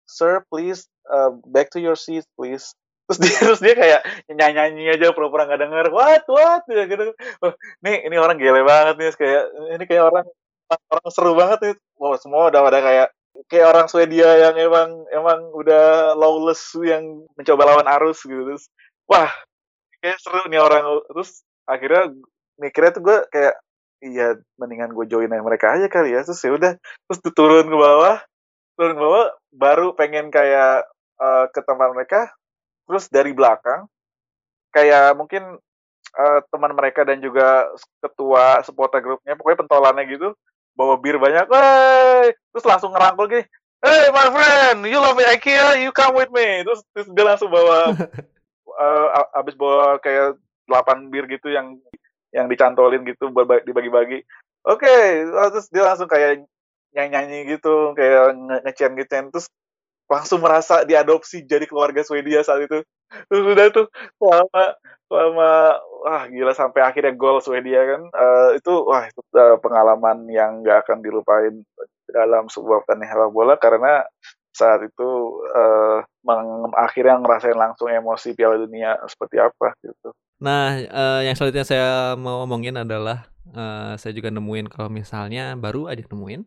sir 0.07 0.45
please 0.51 0.87
uh, 1.09 1.33
back 1.49 1.71
to 1.73 1.81
your 1.81 1.97
seat 1.97 2.27
please. 2.37 2.75
Terus 3.09 3.19
dia 3.19 3.35
terus 3.45 3.61
dia 3.63 3.75
kayak 3.75 4.01
nyanyi 4.31 4.55
nyanyi 4.55 4.83
aja 4.95 5.17
pura-pura 5.17 5.49
nggak 5.49 5.63
denger 5.63 5.87
what 5.91 6.25
what? 6.29 6.63
Ya 6.71 6.85
gitu. 6.87 7.17
Nih 7.83 8.07
ini 8.07 8.17
orang 8.21 8.39
gile 8.39 8.63
banget 8.63 8.95
nih 9.01 9.15
kayak 9.17 9.43
ini 9.79 9.85
kayak 9.89 10.05
orang 10.13 10.27
orang 10.93 11.09
seru 11.11 11.33
banget 11.35 11.59
nih. 11.65 11.75
Wow 11.99 12.19
semua 12.21 12.53
udah 12.53 12.61
pada 12.63 12.79
kayak 12.83 13.09
kayak 13.49 13.67
orang 13.73 13.87
Swedia 13.89 14.29
yang 14.49 14.55
emang 14.61 15.09
emang 15.09 15.41
udah 15.57 16.13
lawless 16.15 16.61
yang 16.85 17.25
mencoba 17.35 17.63
lawan 17.65 17.89
arus 18.01 18.23
gitu 18.29 18.45
terus 18.45 18.69
wah 19.09 19.31
kayak 20.05 20.21
seru 20.21 20.45
nih 20.47 20.61
orang. 20.63 21.03
Terus 21.11 21.43
akhirnya 21.67 22.13
mikirnya 22.61 22.93
tuh 22.95 23.03
gue 23.03 23.19
kayak 23.33 23.55
iya 24.03 24.37
mendingan 24.59 24.93
gue 24.93 25.07
join 25.07 25.31
aja 25.31 25.41
mereka 25.41 25.79
aja 25.79 25.87
kali 25.87 26.13
ya. 26.13 26.27
Terus 26.27 26.43
ya 26.43 26.53
udah 26.53 26.73
terus 27.09 27.19
turun 27.33 27.67
ke 27.71 27.77
bawah 27.79 28.19
turun 28.75 28.95
ke 28.99 29.03
bawah 29.03 29.27
baru 29.55 29.95
pengen 29.95 30.29
kayak 30.35 30.85
uh, 31.23 31.47
ke 31.49 31.61
tempat 31.63 31.89
mereka. 31.95 32.21
Terus 32.91 33.07
dari 33.09 33.31
belakang 33.31 33.87
kayak 34.75 35.15
mungkin 35.15 35.57
uh, 36.17 36.41
teman 36.51 36.73
mereka 36.75 37.07
dan 37.07 37.21
juga 37.21 37.69
ketua 38.01 38.65
supporter 38.65 39.01
grupnya 39.05 39.37
pokoknya 39.37 39.61
pentolannya 39.65 40.05
gitu 40.09 40.35
bawa 40.73 40.97
bir 40.97 41.21
banyak, 41.21 41.47
Wey! 41.53 42.33
terus 42.53 42.65
langsung 42.65 42.97
ngerangkul 42.97 43.29
gini, 43.29 43.45
hey 43.85 44.09
my 44.09 44.29
friend, 44.33 44.89
you 44.89 44.97
love 44.97 45.21
IKEA, 45.21 45.85
you 45.85 45.93
come 45.93 46.17
with 46.17 46.33
me, 46.33 46.65
terus, 46.65 46.81
terus 46.97 47.09
dia 47.13 47.25
langsung 47.29 47.53
bawa, 47.53 47.93
uh, 48.81 49.07
abis 49.37 49.53
bawa 49.53 50.01
kayak 50.01 50.41
8 50.65 51.13
bir 51.13 51.29
gitu 51.29 51.53
yang 51.53 51.77
yang 52.33 52.49
dicantolin 52.49 53.05
gitu 53.05 53.29
dibagi-bagi, 53.69 54.25
oke, 54.65 54.81
okay. 54.81 55.25
terus 55.53 55.69
dia 55.69 55.85
langsung 55.85 56.09
kayak 56.09 56.45
nyanyi-nyanyi 56.97 57.57
gitu, 57.57 57.93
kayak 57.93 58.37
ngecen 58.65 58.93
gitu, 58.97 59.13
terus 59.33 59.47
langsung 60.13 60.45
merasa 60.45 60.85
diadopsi 60.85 61.45
jadi 61.49 61.65
keluarga 61.65 62.05
Swedia 62.05 62.45
saat 62.45 62.69
itu. 62.69 62.85
Terus 63.29 63.45
udah 63.45 63.67
tuh 63.73 63.87
selama 64.21 64.65
selama 65.09 65.51
wah 66.05 66.25
gila 66.29 66.53
sampai 66.57 66.81
akhirnya 66.81 67.13
gol 67.13 67.45
Swedia 67.45 67.85
kan 67.85 68.03
uh, 68.13 68.57
itu 68.57 68.73
wah 68.89 69.05
itu 69.05 69.21
uh, 69.37 69.61
pengalaman 69.61 70.25
yang 70.33 70.65
nggak 70.65 70.89
akan 70.89 71.05
dilupain 71.05 71.61
dalam 72.09 72.49
sebuah 72.49 72.85
pertandingan 72.85 73.29
bola 73.29 73.61
karena 73.61 74.05
saat 74.53 74.85
itu 74.85 75.09
uh, 75.53 76.05
akhirnya 76.77 77.21
ngerasain 77.21 77.57
langsung 77.57 77.89
emosi 77.89 78.37
Piala 78.37 78.61
Dunia 78.61 79.01
seperti 79.09 79.41
apa 79.41 79.77
gitu. 79.81 80.13
Nah, 80.43 80.75
uh, 80.75 81.21
yang 81.23 81.39
selanjutnya 81.39 81.63
saya 81.63 81.91
mau 82.19 82.43
ngomongin 82.43 82.75
adalah 82.75 83.31
uh, 83.55 83.95
saya 83.95 84.11
juga 84.11 84.35
nemuin 84.35 84.67
kalau 84.67 84.91
misalnya 84.91 85.55
baru 85.55 85.87
aja 85.87 86.03
nemuin 86.03 86.43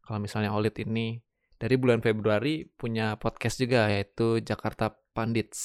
kalau 0.00 0.16
misalnya 0.16 0.56
Olit 0.56 0.80
ini 0.80 1.20
dari 1.60 1.76
bulan 1.76 2.00
Februari 2.00 2.64
punya 2.64 3.20
podcast 3.20 3.60
juga 3.60 3.92
yaitu 3.92 4.40
Jakarta 4.40 4.96
Pandits. 5.12 5.60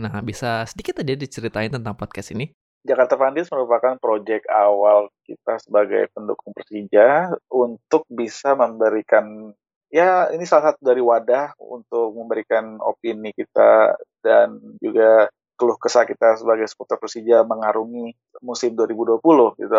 Nah, 0.00 0.24
bisa 0.24 0.64
sedikit 0.64 1.04
aja 1.04 1.12
diceritain 1.12 1.68
tentang 1.68 2.00
podcast 2.00 2.32
ini? 2.32 2.48
Jakarta 2.80 3.20
Pandits 3.20 3.52
merupakan 3.52 4.00
proyek 4.00 4.48
awal 4.48 5.12
kita 5.28 5.60
sebagai 5.60 6.08
pendukung 6.16 6.56
Persija 6.56 7.36
untuk 7.52 8.08
bisa 8.08 8.56
memberikan 8.56 9.52
ya 9.92 10.32
ini 10.32 10.44
salah 10.48 10.72
satu 10.72 10.80
dari 10.80 11.00
wadah 11.04 11.56
untuk 11.60 12.12
memberikan 12.16 12.80
opini 12.80 13.32
kita 13.36 13.96
dan 14.24 14.60
juga 14.80 15.28
keluh 15.58 15.74
kesah 15.74 16.06
kita 16.06 16.38
sebagai 16.38 16.70
supporter 16.70 17.02
Persija 17.02 17.42
mengarungi 17.42 18.14
musim 18.38 18.78
2020 18.78 19.18
gitu. 19.58 19.74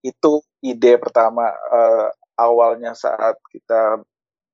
Itu 0.00 0.32
ide 0.64 0.96
pertama 0.96 1.52
uh, 1.52 2.08
awalnya 2.40 2.96
saat 2.96 3.36
kita 3.52 4.00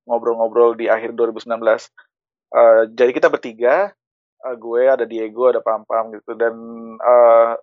ngobrol-ngobrol 0.05 0.75
di 0.75 0.91
akhir 0.91 1.15
2019. 1.15 1.47
Uh, 1.55 1.79
eh, 2.55 2.83
jadi 2.93 3.11
kita 3.15 3.29
bertiga 3.31 3.95
uh, 4.45 4.57
gue 4.59 4.83
ada 4.85 5.07
Diego 5.09 5.49
ada 5.49 5.63
Pam 5.63 5.87
Pam 5.87 6.13
gitu 6.13 6.35
dan 6.37 6.55
uh, 7.01 7.55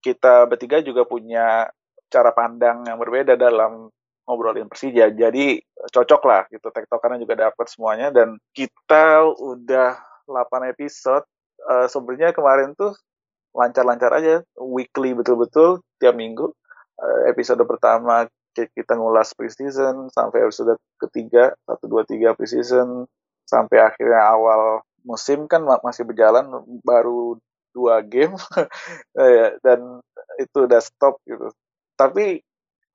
kita 0.00 0.46
bertiga 0.46 0.80
juga 0.80 1.04
punya 1.04 1.68
cara 2.10 2.30
pandang 2.32 2.86
yang 2.88 2.96
berbeda 2.96 3.34
dalam 3.36 3.90
ngobrolin 4.24 4.70
Persija 4.70 5.10
jadi 5.10 5.58
cocok 5.90 6.22
lah 6.24 6.42
gitu 6.48 6.70
tektokannya 6.70 7.20
juga 7.20 7.50
dapat 7.50 7.66
semuanya 7.66 8.14
dan 8.14 8.38
kita 8.54 9.26
udah 9.26 9.98
8 10.30 10.70
episode 10.70 11.26
uh, 11.68 11.86
sebenarnya 11.90 12.32
kemarin 12.32 12.72
tuh 12.78 12.94
lancar-lancar 13.50 14.14
aja 14.14 14.46
weekly 14.56 15.12
betul-betul 15.12 15.82
tiap 15.98 16.14
minggu 16.14 16.54
uh, 17.00 17.20
episode 17.26 17.60
pertama 17.66 18.30
kita 18.54 18.98
ngulas 18.98 19.32
preseason 19.34 20.10
sampai 20.10 20.42
episode 20.46 20.74
ketiga 20.98 21.54
satu 21.66 21.86
dua 21.86 22.02
tiga 22.02 22.34
preseason 22.34 23.06
sampai 23.46 23.82
akhirnya 23.82 24.20
awal 24.26 24.82
musim 25.02 25.48
kan 25.48 25.64
masih 25.82 26.04
berjalan 26.04 26.46
baru 26.84 27.40
dua 27.74 28.02
game 28.02 28.34
ya, 29.16 29.56
dan 29.62 30.02
itu 30.38 30.66
udah 30.66 30.80
stop 30.82 31.22
gitu. 31.24 31.50
Tapi 31.94 32.42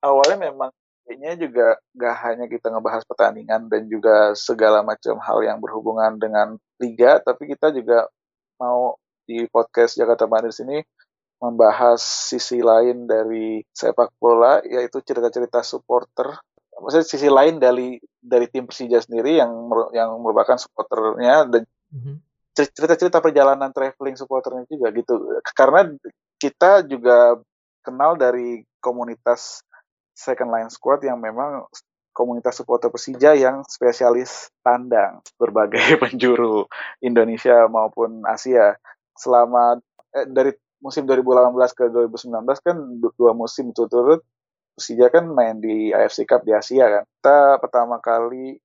awalnya 0.04 0.52
memang 0.52 0.70
kayaknya 1.06 1.32
juga 1.38 1.66
gak 1.94 2.16
hanya 2.26 2.46
kita 2.50 2.66
ngebahas 2.68 3.02
pertandingan 3.06 3.70
dan 3.70 3.86
juga 3.86 4.34
segala 4.34 4.82
macam 4.82 5.16
hal 5.22 5.38
yang 5.46 5.58
berhubungan 5.62 6.18
dengan 6.18 6.58
liga, 6.82 7.22
tapi 7.22 7.46
kita 7.50 7.70
juga 7.72 8.10
mau 8.60 8.96
di 9.26 9.44
podcast 9.50 9.98
Jakarta 9.98 10.24
Bandits 10.30 10.62
ini 10.62 10.80
membahas 11.36 12.00
sisi 12.00 12.64
lain 12.64 13.04
dari 13.04 13.60
sepak 13.68 14.16
bola 14.16 14.64
yaitu 14.64 15.04
cerita-cerita 15.04 15.60
supporter 15.60 16.32
maksudnya 16.80 17.06
sisi 17.08 17.28
lain 17.28 17.60
dari 17.60 18.00
dari 18.20 18.48
tim 18.48 18.64
Persija 18.64 19.04
sendiri 19.04 19.36
yang 19.40 19.52
yang 19.92 20.16
merupakan 20.20 20.56
supporternya 20.56 21.48
dan 21.48 21.62
Mhm. 21.86 22.18
cerita-cerita 22.56 23.22
perjalanan 23.22 23.70
traveling 23.70 24.16
supporternya 24.18 24.64
juga 24.66 24.88
gitu 24.96 25.14
karena 25.54 25.92
kita 26.40 26.82
juga 26.88 27.38
kenal 27.84 28.18
dari 28.18 28.64
komunitas 28.82 29.62
second 30.16 30.50
line 30.50 30.72
squad 30.72 31.04
yang 31.04 31.20
memang 31.20 31.68
komunitas 32.16 32.56
supporter 32.56 32.88
Persija 32.88 33.36
yang 33.36 33.60
spesialis 33.68 34.48
tandang 34.64 35.20
berbagai 35.36 35.84
penjuru 36.02 36.64
Indonesia 37.04 37.68
maupun 37.68 38.24
Asia. 38.24 38.72
Selama 39.12 39.76
eh, 40.16 40.24
dari 40.24 40.56
musim 40.80 41.04
2018 41.04 41.52
ke 41.76 41.84
2019 41.92 42.64
kan 42.64 42.76
dua 43.20 43.36
musim 43.36 43.76
turut-turut 43.76 44.24
Persija 44.76 45.12
kan 45.12 45.28
main 45.28 45.60
di 45.60 45.92
AFC 45.92 46.24
Cup 46.24 46.48
di 46.48 46.56
Asia 46.56 46.88
kan? 46.88 47.04
Kita 47.04 47.60
pertama 47.60 48.00
kali 48.00 48.56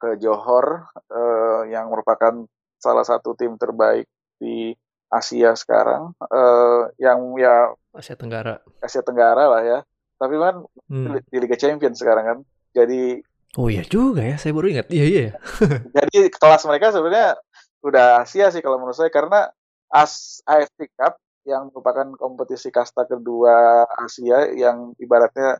ke 0.00 0.16
Johor 0.16 0.88
uh, 1.12 1.68
yang 1.68 1.92
merupakan 1.92 2.48
salah 2.80 3.04
satu 3.04 3.36
tim 3.36 3.60
terbaik 3.60 4.08
di 4.40 4.72
Asia 5.12 5.52
sekarang 5.52 6.16
uh, 6.24 6.88
yang 6.96 7.36
ya 7.36 7.68
Asia 7.92 8.16
Tenggara. 8.16 8.64
Asia 8.80 9.04
Tenggara 9.04 9.44
lah 9.44 9.60
ya 9.60 9.78
tapi 10.20 10.36
kan 10.36 10.60
hmm. 10.92 11.24
di 11.32 11.38
Liga 11.40 11.56
Champions 11.56 11.96
sekarang 11.96 12.24
kan. 12.28 12.38
Jadi 12.76 13.24
oh 13.56 13.72
iya 13.72 13.80
juga 13.88 14.20
ya 14.20 14.36
saya 14.36 14.52
baru 14.52 14.68
ingat. 14.68 14.92
Iya 14.92 15.04
iya. 15.08 15.26
Jadi 15.96 16.28
kelas 16.28 16.68
mereka 16.68 16.92
sebenarnya 16.92 17.40
udah 17.80 18.28
Asia 18.28 18.52
sih 18.52 18.60
kalau 18.60 18.76
menurut 18.76 19.00
saya. 19.00 19.08
Karena 19.08 19.48
AS 19.88 20.44
AFC 20.44 20.92
Cup 20.92 21.16
yang 21.48 21.72
merupakan 21.72 22.04
kompetisi 22.20 22.68
kasta 22.68 23.08
kedua 23.08 23.88
Asia 23.96 24.52
yang 24.52 24.92
ibaratnya 25.00 25.56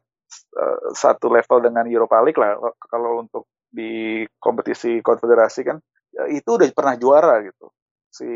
uh, 0.54 0.78
satu 0.92 1.32
level 1.32 1.64
dengan 1.64 1.88
Europa 1.88 2.20
League 2.20 2.36
lah. 2.36 2.60
Kalau 2.84 3.24
untuk 3.24 3.48
di 3.72 4.22
kompetisi 4.36 5.00
konfederasi 5.00 5.60
kan 5.62 5.78
ya 6.10 6.26
itu 6.26 6.58
udah 6.58 6.66
pernah 6.76 7.00
juara 7.00 7.40
gitu 7.40 7.72
si 8.12 8.28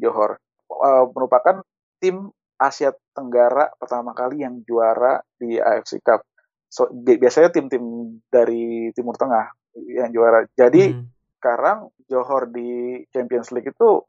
Johor. 0.00 0.40
Uh, 0.66 1.06
merupakan 1.14 1.62
tim 2.02 2.32
Asia 2.56 2.92
Tenggara 3.12 3.72
pertama 3.76 4.12
kali 4.16 4.44
yang 4.44 4.60
juara 4.64 5.20
di 5.36 5.56
AFC 5.60 6.00
Cup. 6.00 6.24
So, 6.66 6.88
bi 6.92 7.16
biasanya 7.16 7.52
tim-tim 7.52 7.84
dari 8.28 8.90
Timur 8.92 9.16
Tengah 9.16 9.52
yang 9.76 10.10
juara. 10.12 10.44
Jadi 10.56 10.92
hmm. 10.92 11.04
sekarang 11.40 11.88
Johor 12.08 12.48
di 12.50 13.02
Champions 13.12 13.52
League 13.52 13.70
itu 13.70 14.02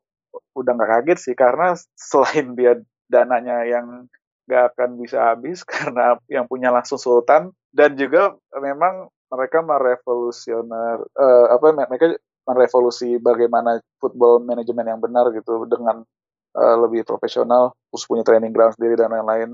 udah 0.54 0.72
nggak 0.76 0.92
kaget 1.02 1.20
sih 1.20 1.36
karena 1.36 1.74
selain 1.96 2.54
dia 2.54 2.78
dananya 3.08 3.64
yang 3.64 4.06
nggak 4.48 4.64
akan 4.74 4.90
bisa 5.00 5.34
habis 5.34 5.64
karena 5.72 6.20
yang 6.32 6.46
punya 6.48 6.72
langsung 6.72 7.00
Sultan 7.00 7.52
dan 7.72 7.96
juga 8.00 8.36
memang 8.56 9.12
mereka 9.28 9.60
merevolusioner 9.60 11.04
uh, 11.20 11.46
apa 11.52 11.76
mereka 11.76 12.16
merevolusi 12.48 13.20
bagaimana 13.20 13.84
football 14.00 14.40
manajemen 14.40 14.88
yang 14.88 15.02
benar 15.04 15.36
gitu 15.36 15.68
dengan 15.68 16.08
uh, 16.58 16.78
lebih 16.82 17.06
profesional 17.06 17.78
terus 17.94 18.10
punya 18.10 18.26
training 18.26 18.52
ground 18.52 18.74
sendiri 18.76 18.98
dan 18.98 19.14
lain-lain. 19.14 19.54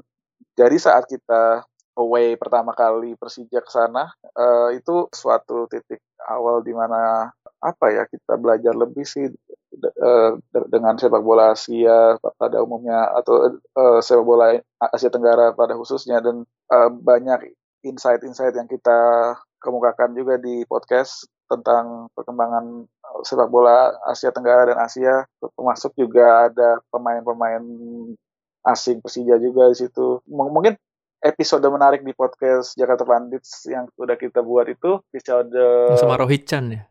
Jadi 0.55 0.77
saat 0.79 1.05
kita 1.05 1.67
away 1.99 2.33
pertama 2.39 2.73
kali 2.73 3.13
Persija 3.19 3.61
ke 3.61 3.69
sana 3.69 4.09
uh, 4.33 4.69
itu 4.73 5.07
suatu 5.13 5.69
titik 5.69 6.01
awal 6.25 6.65
di 6.65 6.73
mana 6.73 7.29
apa 7.63 7.85
ya 7.93 8.03
kita 8.09 8.35
belajar 8.35 8.73
lebih 8.75 9.07
sih 9.07 9.29
uh, 10.03 10.31
dengan 10.67 10.97
sepak 10.99 11.21
bola 11.23 11.55
Asia 11.55 12.17
pada 12.35 12.59
umumnya 12.59 13.13
atau 13.13 13.55
uh, 13.77 13.99
sepak 14.03 14.25
bola 14.25 14.57
Asia 14.91 15.13
Tenggara 15.13 15.55
pada 15.55 15.77
khususnya 15.77 16.19
dan 16.19 16.43
uh, 16.73 16.89
banyak 16.91 17.53
insight-insight 17.85 18.55
yang 18.55 18.67
kita 18.67 19.33
kemukakan 19.63 20.11
juga 20.15 20.35
di 20.39 20.67
podcast 20.67 21.27
tentang 21.47 22.11
perkembangan 22.15 22.87
sepak 23.21 23.47
bola 23.53 23.93
Asia 24.09 24.33
Tenggara 24.33 24.73
dan 24.73 24.81
Asia 24.81 25.29
termasuk 25.37 25.93
juga 25.93 26.49
ada 26.49 26.81
pemain-pemain 26.89 27.61
asing 28.65 29.03
Persija 29.03 29.37
juga 29.37 29.69
di 29.69 29.77
situ. 29.77 30.23
M 30.25 30.39
mungkin 30.49 30.73
episode 31.23 31.63
menarik 31.69 32.01
di 32.01 32.11
podcast 32.11 32.75
Jakarta 32.75 33.05
Bandits 33.05 33.69
yang 33.69 33.87
sudah 33.95 34.17
kita 34.17 34.43
buat 34.43 34.67
itu 34.67 34.99
episode 35.13 35.55
sama 35.95 36.19
Rohit 36.19 36.49
Chan 36.49 36.65
ya? 36.73 36.81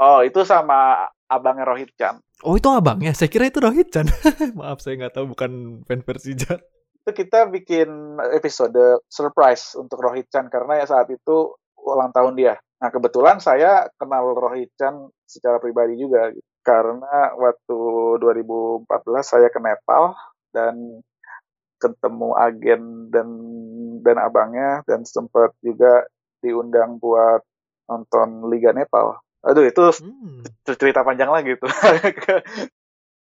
Oh 0.00 0.24
itu 0.24 0.42
sama 0.48 1.06
abangnya 1.28 1.68
Rohit 1.68 1.92
Chan. 1.94 2.18
Oh 2.42 2.56
itu 2.56 2.66
abangnya? 2.72 3.12
Saya 3.12 3.28
kira 3.28 3.46
itu 3.46 3.60
Rohit 3.60 3.92
Chan. 3.92 4.08
Maaf 4.58 4.80
saya 4.80 4.96
nggak 4.96 5.14
tahu 5.14 5.36
bukan 5.36 5.82
fan 5.84 6.00
Persija. 6.02 6.58
Itu 7.04 7.10
kita 7.12 7.46
bikin 7.52 8.18
episode 8.32 9.04
surprise 9.06 9.76
untuk 9.76 10.00
Rohit 10.00 10.32
Chan 10.32 10.48
karena 10.48 10.80
ya 10.82 10.86
saat 10.88 11.12
itu 11.12 11.54
ulang 11.80 12.12
tahun 12.12 12.36
dia 12.36 12.54
Nah, 12.80 12.88
kebetulan 12.88 13.36
saya 13.44 13.92
kenal 14.00 14.32
Rohit 14.32 14.72
Chan 14.80 14.96
secara 15.28 15.60
pribadi 15.60 16.00
juga 16.00 16.32
karena 16.64 17.36
waktu 17.36 17.78
2014 18.20 18.88
saya 19.20 19.52
ke 19.52 19.60
Nepal 19.60 20.16
dan 20.52 21.04
ketemu 21.80 22.36
agen 22.36 22.82
dan 23.08 23.28
dan 24.00 24.16
abangnya 24.20 24.84
dan 24.84 25.04
sempat 25.04 25.52
juga 25.60 26.08
diundang 26.40 26.96
buat 26.96 27.44
nonton 27.88 28.48
Liga 28.48 28.72
Nepal. 28.72 29.20
Aduh 29.44 29.64
itu 29.64 29.80
hmm. 29.80 30.44
cerita 30.76 31.04
panjang 31.04 31.32
lagi 31.32 31.56
tuh. 31.60 31.68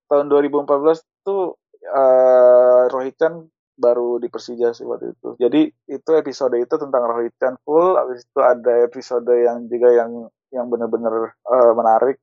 Tahun 0.10 0.26
2014 0.30 1.26
tuh 1.26 1.58
uh, 1.90 2.90
Rohit 2.90 3.18
Chan 3.18 3.42
baru 3.82 4.22
di 4.22 4.30
Persija 4.30 4.78
sih 4.78 4.86
waktu 4.86 5.18
itu. 5.18 5.30
Jadi 5.42 5.62
itu 5.90 6.12
episode 6.14 6.54
itu 6.62 6.76
tentang 6.78 7.04
Rohit 7.10 7.34
Chan 7.42 7.58
full. 7.66 7.98
Habis 7.98 8.22
itu 8.22 8.40
ada 8.40 8.86
episode 8.86 9.34
yang 9.34 9.66
juga 9.66 9.90
yang 9.90 10.12
yang 10.54 10.70
benar-benar 10.70 11.34
uh, 11.50 11.74
menarik 11.74 12.22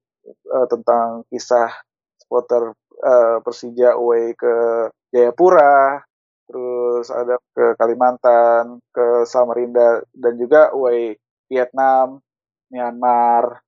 uh, 0.54 0.66
tentang 0.70 1.26
kisah 1.26 1.74
supporter 2.22 2.70
uh, 3.02 3.42
Persija 3.42 3.98
away 3.98 4.38
ke 4.38 4.86
Jayapura, 5.10 6.04
terus 6.46 7.08
ada 7.08 7.40
ke 7.56 7.74
Kalimantan, 7.80 8.78
ke 8.92 9.24
Samarinda 9.24 10.04
dan 10.12 10.36
juga 10.36 10.70
away 10.76 11.16
Vietnam, 11.48 12.20
Myanmar, 12.68 13.64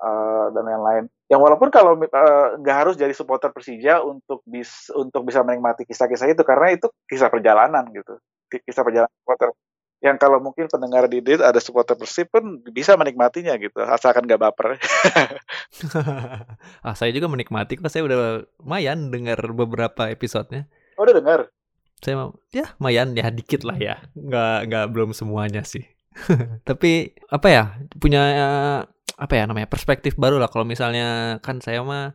uh, 0.00 0.52
dan 0.52 0.64
lain-lain. 0.64 1.04
Yang 1.26 1.40
walaupun 1.42 1.68
kalau 1.74 1.98
eh, 1.98 2.46
nggak 2.62 2.76
uh, 2.76 2.80
harus 2.86 2.94
jadi 2.94 3.10
supporter 3.10 3.50
Persija 3.50 3.98
untuk 4.06 4.46
bis 4.46 4.92
untuk 4.94 5.26
bisa 5.26 5.42
menikmati 5.42 5.82
kisah-kisah 5.82 6.30
itu 6.30 6.42
karena 6.46 6.76
itu 6.76 6.86
kisah 7.10 7.32
perjalanan 7.32 7.82
gitu. 7.90 8.20
Kisah 8.46 8.86
perjalanan 8.86 9.12
supporter. 9.22 9.50
Yang 10.04 10.16
kalau 10.22 10.38
mungkin 10.38 10.68
pendengar 10.68 11.08
di 11.08 11.24
Dit 11.24 11.40
ada 11.42 11.56
supporter 11.58 11.96
Persib 11.96 12.30
pun 12.30 12.62
bisa 12.68 12.94
menikmatinya 12.94 13.56
gitu 13.58 13.80
asalkan 13.82 14.28
nggak 14.28 14.40
baper. 14.40 14.66
Ah 16.86 16.94
saya 16.94 17.10
juga 17.10 17.26
menikmati 17.26 17.76
kok 17.76 17.90
saya 17.90 18.06
udah 18.06 18.46
lumayan 18.62 19.10
dengar 19.10 19.36
beberapa 19.50 20.08
episodenya. 20.08 20.70
Oh 20.94 21.02
udah 21.02 21.16
dengar? 21.16 21.40
Saya 21.98 22.14
mau 22.22 22.30
ya 22.54 22.70
lumayan 22.78 23.18
ya 23.18 23.28
dikit 23.34 23.66
lah 23.66 23.76
ya. 23.76 23.98
Nggak 24.14 24.70
nggak 24.70 24.86
belum 24.94 25.10
semuanya 25.10 25.66
sih. 25.66 25.82
Tapi 26.68 27.18
apa 27.28 27.48
ya 27.50 27.64
punya 27.98 28.22
apa 29.16 29.32
ya 29.32 29.48
namanya 29.48 29.68
perspektif 29.68 30.20
baru 30.20 30.36
lah 30.36 30.52
kalau 30.52 30.68
misalnya 30.68 31.40
kan 31.40 31.64
saya 31.64 31.80
mah 31.80 32.12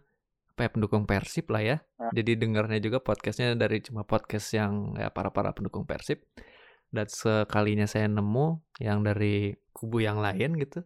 apa 0.52 0.68
ya 0.68 0.69
pendukung 0.69 1.10
Persib 1.10 1.49
lah 1.49 1.64
ya. 1.65 1.78
ya. 1.98 2.10
Jadi 2.14 2.38
dengarnya 2.38 2.78
juga 2.78 3.02
podcastnya 3.02 3.57
dari 3.57 3.82
cuma 3.82 4.06
podcast 4.06 4.53
yang 4.53 4.94
ya 4.94 5.10
para 5.10 5.34
para 5.34 5.56
pendukung 5.57 5.90
Persib. 5.90 6.22
Dan 6.91 7.07
sekalinya 7.07 7.88
saya 7.88 8.11
nemu 8.11 8.61
yang 8.84 9.02
dari 9.02 9.56
kubu 9.72 10.03
yang 10.03 10.19
lain 10.19 10.60
gitu, 10.60 10.84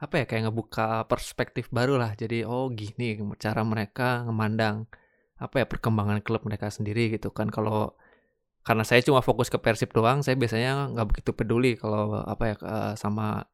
apa 0.00 0.18
ya 0.18 0.26
kayak 0.26 0.48
ngebuka 0.48 1.04
perspektif 1.04 1.68
baru 1.68 2.00
lah. 2.00 2.16
Jadi 2.16 2.42
oh 2.48 2.72
gini 2.72 3.20
cara 3.36 3.60
mereka 3.62 4.24
memandang 4.24 4.88
apa 5.36 5.62
ya 5.62 5.66
perkembangan 5.68 6.24
klub 6.24 6.48
mereka 6.48 6.72
sendiri 6.72 7.12
gitu 7.12 7.28
kan 7.28 7.52
kalau 7.52 7.92
karena 8.64 8.82
saya 8.88 9.04
cuma 9.04 9.20
fokus 9.20 9.52
ke 9.52 9.60
Persib 9.60 9.92
doang, 9.92 10.24
saya 10.24 10.40
biasanya 10.40 10.88
nggak 10.96 11.06
begitu 11.12 11.30
peduli 11.36 11.76
kalau 11.76 12.16
apa 12.24 12.44
ya 12.48 12.54
sama 12.96 13.44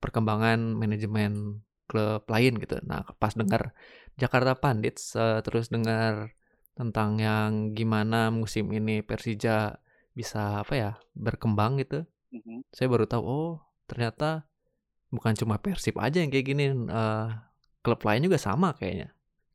perkembangan 0.00 0.74
manajemen 0.74 1.62
klub 1.86 2.24
lain 2.26 2.56
gitu. 2.58 2.80
Nah, 2.82 3.04
pas 3.18 3.36
dengar 3.36 3.76
Jakarta 4.16 4.56
Pandits 4.56 5.14
uh, 5.14 5.44
terus 5.44 5.68
dengar 5.68 6.34
tentang 6.74 7.20
yang 7.20 7.76
gimana 7.76 8.32
musim 8.32 8.72
ini 8.72 9.04
Persija 9.04 9.76
bisa 10.16 10.64
apa 10.64 10.74
ya 10.74 10.90
berkembang 11.12 11.78
gitu. 11.82 12.08
Mm-hmm. 12.32 12.72
Saya 12.72 12.86
baru 12.88 13.04
tahu 13.04 13.22
oh 13.22 13.52
ternyata 13.90 14.46
bukan 15.10 15.34
cuma 15.34 15.58
Persib 15.58 15.98
aja 15.98 16.22
yang 16.22 16.30
kayak 16.30 16.46
gini, 16.46 16.70
uh, 16.88 17.28
klub 17.82 18.00
lain 18.06 18.24
juga 18.24 18.38
sama 18.38 18.72
kayaknya. 18.78 19.10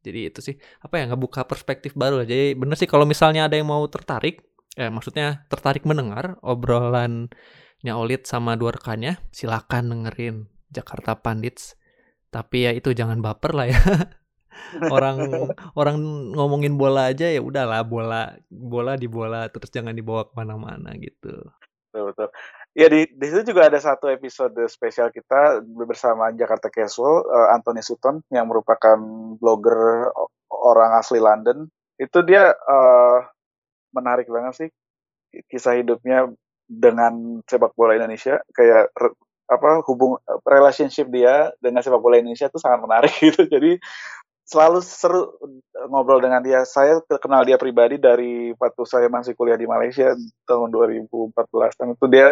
Jadi 0.05 0.19
itu 0.30 0.39
sih 0.43 0.55
apa 0.84 1.01
ya 1.01 1.09
ngebuka 1.09 1.47
perspektif 1.49 1.97
baru. 1.97 2.22
Jadi 2.22 2.53
bener 2.53 2.77
sih 2.77 2.85
kalau 2.85 3.07
misalnya 3.07 3.49
ada 3.49 3.57
yang 3.57 3.65
mau 3.65 3.81
tertarik, 3.89 4.43
eh 4.77 4.91
maksudnya 4.91 5.47
tertarik 5.49 5.88
mendengar 5.88 6.38
obrolan 6.45 7.31
Olit 7.94 8.26
sama 8.26 8.57
dua 8.57 8.74
rekannya, 8.74 9.22
silakan 9.30 9.94
dengerin 9.94 10.49
Jakarta 10.74 11.14
Pandits. 11.22 11.78
Tapi 12.34 12.66
ya 12.66 12.72
itu 12.74 12.90
jangan 12.98 13.22
baper 13.22 13.53
lah 13.53 13.68
ya. 13.70 13.78
orang 14.95 15.20
orang 15.76 15.98
ngomongin 16.34 16.80
bola 16.80 17.12
aja 17.12 17.28
ya 17.28 17.44
udahlah 17.44 17.84
bola 17.84 18.40
bola 18.48 18.95
di 18.95 19.07
bola 19.07 19.52
terus 19.52 19.68
jangan 19.70 19.94
dibawa 19.94 20.26
ke 20.28 20.34
mana-mana 20.34 20.95
gitu. 20.98 21.32
Betul 21.91 22.12
betul. 22.12 22.30
Ya 22.76 22.88
di 22.91 23.07
di 23.07 23.26
situ 23.32 23.56
juga 23.56 23.72
ada 23.72 23.80
satu 23.80 24.12
episode 24.12 24.60
spesial 24.68 25.12
kita 25.16 25.64
bersama 25.64 26.28
Jakarta 26.36 26.68
Casual 26.68 27.24
uh, 27.24 27.56
Anthony 27.56 27.80
Sutton 27.80 28.20
yang 28.32 28.52
merupakan 28.52 28.99
blogger 29.40 30.12
orang 30.52 30.99
asli 30.99 31.24
London. 31.24 31.72
Itu 31.95 32.20
dia 32.28 32.52
uh, 32.52 33.24
menarik 33.95 34.28
banget 34.28 34.68
sih 34.68 34.70
kisah 35.48 35.80
hidupnya 35.80 36.32
dengan 36.65 37.41
sepak 37.45 37.77
bola 37.77 37.93
Indonesia 37.93 38.41
kayak 38.53 38.89
apa 39.45 39.85
hubung 39.85 40.17
relationship 40.41 41.05
dia 41.13 41.53
dengan 41.61 41.85
sepak 41.85 42.01
bola 42.01 42.17
Indonesia 42.17 42.49
itu 42.49 42.57
sangat 42.57 42.81
menarik 42.81 43.13
gitu. 43.25 43.45
Jadi 43.45 43.77
selalu 44.45 44.79
seru 44.81 45.37
ngobrol 45.89 46.21
dengan 46.21 46.41
dia. 46.41 46.65
Saya 46.65 47.01
kenal 47.21 47.45
dia 47.45 47.57
pribadi 47.61 48.01
dari 48.01 48.53
waktu 48.57 48.83
saya 48.85 49.07
masih 49.09 49.37
kuliah 49.37 49.57
di 49.57 49.69
Malaysia 49.69 50.13
tahun 50.49 50.69
2014 50.73 51.79
dan 51.81 51.87
itu 51.93 52.05
dia 52.09 52.25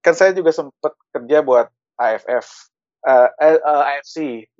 kan 0.00 0.14
saya 0.14 0.32
juga 0.32 0.54
sempat 0.54 0.92
kerja 1.12 1.42
buat 1.42 1.66
AFF 1.98 2.75
uh, 3.06 3.28
eh, 3.38 3.56
uh, 3.56 3.82
eh, 3.86 3.90
AFC 3.96 4.16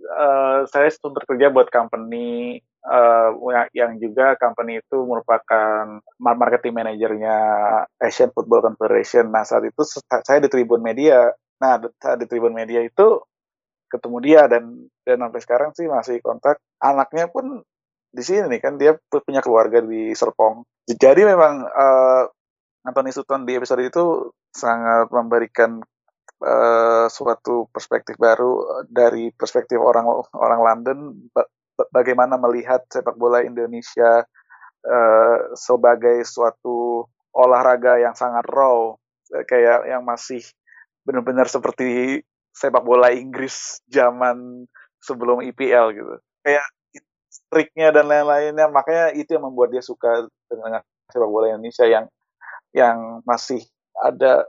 uh, 0.06 0.64
saya 0.70 0.88
sempat 0.94 1.26
kerja 1.26 1.50
buat 1.50 1.68
company 1.68 2.62
uh, 2.86 3.34
yang 3.74 3.98
juga 3.98 4.38
company 4.38 4.78
itu 4.80 5.02
merupakan 5.02 5.98
marketing 6.22 6.74
manajernya 6.74 7.36
Asian 7.98 8.30
Football 8.30 8.62
Confederation. 8.62 9.28
Nah 9.28 9.42
saat 9.42 9.66
itu 9.66 9.82
saya 10.00 10.38
di 10.38 10.48
Tribun 10.48 10.80
Media. 10.80 11.34
Nah 11.58 11.82
di 11.90 12.24
Tribun 12.30 12.54
Media 12.54 12.80
itu 12.80 13.20
ketemu 13.86 14.16
dia 14.22 14.42
dan 14.50 14.90
dan 15.02 15.16
sampai 15.22 15.40
sekarang 15.42 15.70
sih 15.74 15.86
masih 15.90 16.22
kontak. 16.22 16.62
Anaknya 16.78 17.26
pun 17.26 17.62
di 18.10 18.22
sini 18.24 18.48
nih 18.48 18.60
kan 18.62 18.78
dia 18.78 18.96
punya 19.10 19.42
keluarga 19.42 19.82
di 19.82 20.14
Serpong. 20.14 20.64
Jadi 20.86 21.26
memang 21.26 21.66
uh, 21.66 22.24
Anthony 22.86 23.10
Sutton 23.10 23.42
di 23.42 23.58
episode 23.58 23.82
itu 23.82 24.30
sangat 24.54 25.10
memberikan 25.10 25.82
uh, 26.42 27.06
suatu 27.08 27.68
perspektif 27.72 28.16
baru 28.20 28.84
dari 28.88 29.32
perspektif 29.32 29.80
orang 29.80 30.04
orang 30.36 30.60
London 30.60 30.98
bagaimana 31.92 32.40
melihat 32.40 32.84
sepak 32.88 33.16
bola 33.16 33.44
Indonesia 33.44 34.24
uh, 34.84 35.38
sebagai 35.56 36.24
suatu 36.24 37.04
olahraga 37.36 38.00
yang 38.00 38.16
sangat 38.16 38.44
raw 38.48 38.96
kayak 39.48 39.90
yang 39.90 40.02
masih 40.06 40.40
benar-benar 41.04 41.46
seperti 41.46 42.22
sepak 42.56 42.82
bola 42.82 43.12
Inggris 43.12 43.84
zaman 43.86 44.64
sebelum 45.02 45.44
IPL 45.44 45.86
gitu. 45.92 46.14
Kayak 46.40 46.66
triknya 47.52 47.92
dan 47.92 48.08
lain-lainnya 48.08 48.66
makanya 48.72 49.12
itu 49.12 49.36
yang 49.36 49.44
membuat 49.46 49.70
dia 49.70 49.84
suka 49.84 50.24
dengan 50.48 50.80
sepak 51.12 51.28
bola 51.28 51.52
Indonesia 51.52 51.84
yang 51.84 52.08
yang 52.72 53.22
masih 53.28 53.62
ada 54.02 54.44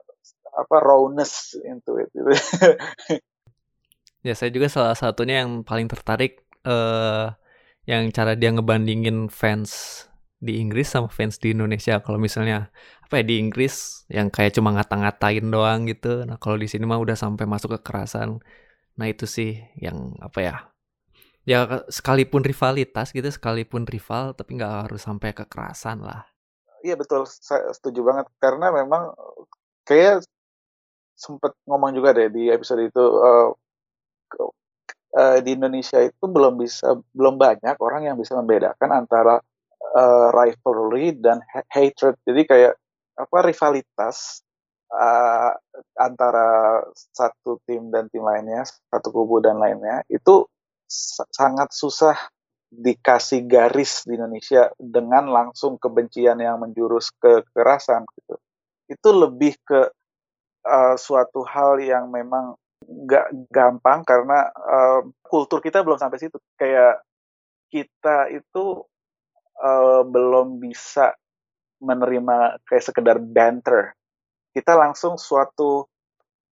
apa 0.58 0.76
rawness 0.82 1.54
into 1.62 2.02
it 2.02 2.10
gitu. 2.12 2.34
ya 4.28 4.34
saya 4.34 4.50
juga 4.50 4.68
salah 4.68 4.98
satunya 4.98 5.46
yang 5.46 5.62
paling 5.62 5.86
tertarik 5.86 6.42
uh, 6.66 7.32
yang 7.86 8.10
cara 8.12 8.34
dia 8.34 8.52
ngebandingin 8.52 9.30
fans 9.30 10.04
di 10.38 10.62
Inggris 10.62 10.90
sama 10.90 11.08
fans 11.08 11.38
di 11.38 11.54
Indonesia. 11.54 12.02
Kalau 12.02 12.18
misalnya 12.18 12.74
apa 13.02 13.22
ya 13.22 13.24
di 13.24 13.40
Inggris 13.40 14.04
yang 14.12 14.28
kayak 14.34 14.58
cuma 14.58 14.76
ngata-ngatain 14.76 15.46
doang 15.48 15.88
gitu. 15.88 16.26
Nah 16.26 16.36
kalau 16.42 16.60
di 16.60 16.68
sini 16.68 16.84
mah 16.84 17.00
udah 17.00 17.16
sampai 17.16 17.46
masuk 17.48 17.78
kekerasan. 17.80 18.42
Nah 18.98 19.08
itu 19.08 19.30
sih 19.30 19.62
yang 19.78 20.18
apa 20.20 20.40
ya? 20.42 20.56
Ya 21.48 21.64
sekalipun 21.88 22.44
rivalitas 22.44 23.16
gitu, 23.16 23.32
sekalipun 23.32 23.88
rival, 23.88 24.36
tapi 24.36 24.60
nggak 24.60 24.92
harus 24.92 25.00
sampai 25.08 25.32
kekerasan 25.32 26.04
lah. 26.04 26.28
Iya 26.84 27.00
betul, 27.00 27.24
saya 27.24 27.72
setuju 27.72 28.04
banget 28.04 28.28
karena 28.44 28.68
memang 28.68 29.16
kayak 29.88 30.28
sempet 31.18 31.58
ngomong 31.66 31.98
juga 31.98 32.14
deh 32.14 32.30
di 32.30 32.54
episode 32.54 32.86
itu 32.86 33.02
uh, 33.02 33.50
uh, 35.18 35.38
di 35.42 35.58
Indonesia 35.58 35.98
itu 36.00 36.26
belum 36.30 36.62
bisa 36.62 36.94
belum 37.12 37.42
banyak 37.42 37.76
orang 37.82 38.06
yang 38.06 38.16
bisa 38.22 38.38
membedakan 38.38 38.94
antara 38.94 39.42
uh, 39.98 40.30
rivalry 40.30 41.18
dan 41.18 41.42
hatred. 41.74 42.16
Jadi 42.22 42.42
kayak 42.46 42.74
apa 43.18 43.38
rivalitas 43.42 44.46
uh, 44.94 45.52
antara 45.98 46.82
satu 46.94 47.58
tim 47.66 47.90
dan 47.90 48.08
tim 48.14 48.22
lainnya, 48.22 48.62
satu 48.94 49.10
kubu 49.10 49.42
dan 49.42 49.58
lainnya 49.58 50.06
itu 50.08 50.46
sangat 51.34 51.74
susah 51.74 52.16
dikasih 52.68 53.48
garis 53.48 54.04
di 54.04 54.20
Indonesia 54.20 54.72
dengan 54.76 55.32
langsung 55.32 55.80
kebencian 55.80 56.40
yang 56.40 56.60
menjurus 56.60 57.12
ke 57.16 57.44
kekerasan 57.52 58.04
gitu. 58.22 58.36
Itu 58.88 59.10
lebih 59.16 59.56
ke 59.64 59.92
uh, 60.68 60.96
suatu 61.00 61.48
hal 61.48 61.80
yang 61.80 62.12
memang 62.12 62.60
nggak 62.84 63.50
gampang 63.50 64.04
karena 64.04 64.52
uh, 64.54 65.02
kultur 65.24 65.64
kita 65.64 65.82
belum 65.82 65.98
sampai 65.98 66.20
situ. 66.20 66.38
Kayak 66.60 67.02
kita 67.72 68.32
itu 68.36 68.84
uh, 69.64 70.04
belum 70.04 70.60
bisa 70.60 71.16
menerima 71.80 72.60
kayak 72.68 72.84
sekedar 72.84 73.18
banter 73.22 73.98
kita 74.58 74.74
langsung 74.74 75.22
suatu 75.22 75.86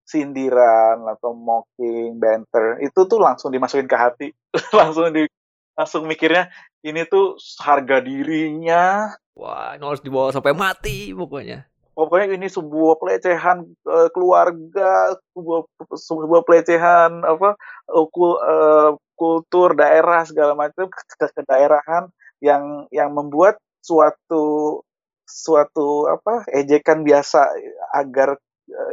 sindiran 0.05 1.01
atau 1.09 1.33
mocking, 1.33 2.21
banter 2.21 2.77
itu 2.85 3.09
tuh 3.09 3.17
langsung 3.17 3.49
dimasukin 3.49 3.89
ke 3.89 3.97
hati, 3.97 4.27
langsung 4.79 5.09
di 5.09 5.25
langsung 5.73 6.05
mikirnya 6.05 6.53
ini 6.85 7.01
tuh 7.09 7.41
harga 7.57 8.05
dirinya. 8.05 9.09
Wah, 9.33 9.73
ini 9.73 9.81
harus 9.81 10.05
dibawa 10.05 10.29
sampai 10.29 10.53
mati 10.53 11.09
pokoknya. 11.17 11.65
Pokoknya 11.95 12.35
ini 12.35 12.51
sebuah 12.51 12.99
pelecehan 12.99 13.63
uh, 13.87 14.11
keluarga, 14.11 15.15
sebuah, 15.31 15.59
sebuah 15.95 16.41
pelecehan 16.43 17.23
apa 17.23 17.55
uh, 17.87 18.91
kultur 19.15 19.79
daerah 19.79 20.27
segala 20.27 20.59
macam 20.59 20.91
ke, 20.91 20.99
ke 21.15 21.41
daerahan 21.47 22.11
yang 22.43 22.83
yang 22.91 23.15
membuat 23.15 23.55
suatu 23.79 24.83
suatu 25.23 26.11
apa 26.11 26.43
ejekan 26.51 27.07
biasa 27.07 27.55
agar 27.95 28.35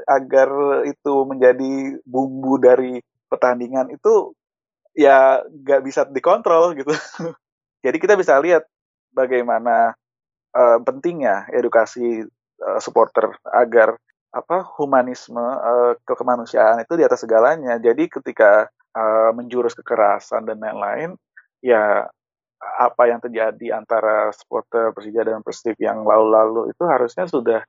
agar 0.06 0.48
itu 0.86 1.14
menjadi 1.26 1.98
bumbu 2.06 2.62
dari 2.62 3.02
pertandingan 3.26 3.90
itu 3.90 4.30
ya 4.94 5.40
nggak 5.42 5.82
bisa 5.82 6.04
dikontrol 6.06 6.76
gitu. 6.76 6.92
Jadi 7.84 7.96
kita 7.98 8.14
bisa 8.14 8.38
lihat 8.38 8.62
bagaimana 9.10 9.96
uh, 10.54 10.78
pentingnya 10.84 11.48
edukasi 11.50 12.28
uh, 12.60 12.80
supporter 12.82 13.32
agar 13.48 13.96
apa 14.32 14.64
humanisme 14.80 15.40
uh, 15.40 15.92
kemanusiaan 16.08 16.80
itu 16.80 16.96
di 16.96 17.04
atas 17.04 17.24
segalanya. 17.24 17.76
Jadi 17.76 18.08
ketika 18.08 18.68
uh, 18.96 19.30
menjurus 19.36 19.76
kekerasan 19.76 20.48
dan 20.48 20.60
lain-lain 20.60 21.16
ya 21.60 22.08
apa 22.62 23.02
yang 23.10 23.18
terjadi 23.18 23.76
antara 23.76 24.30
supporter 24.32 24.94
Persija 24.94 25.26
dan 25.26 25.42
Persib 25.42 25.76
yang 25.82 26.06
lalu-lalu 26.06 26.70
itu 26.70 26.82
harusnya 26.86 27.26
sudah 27.26 27.60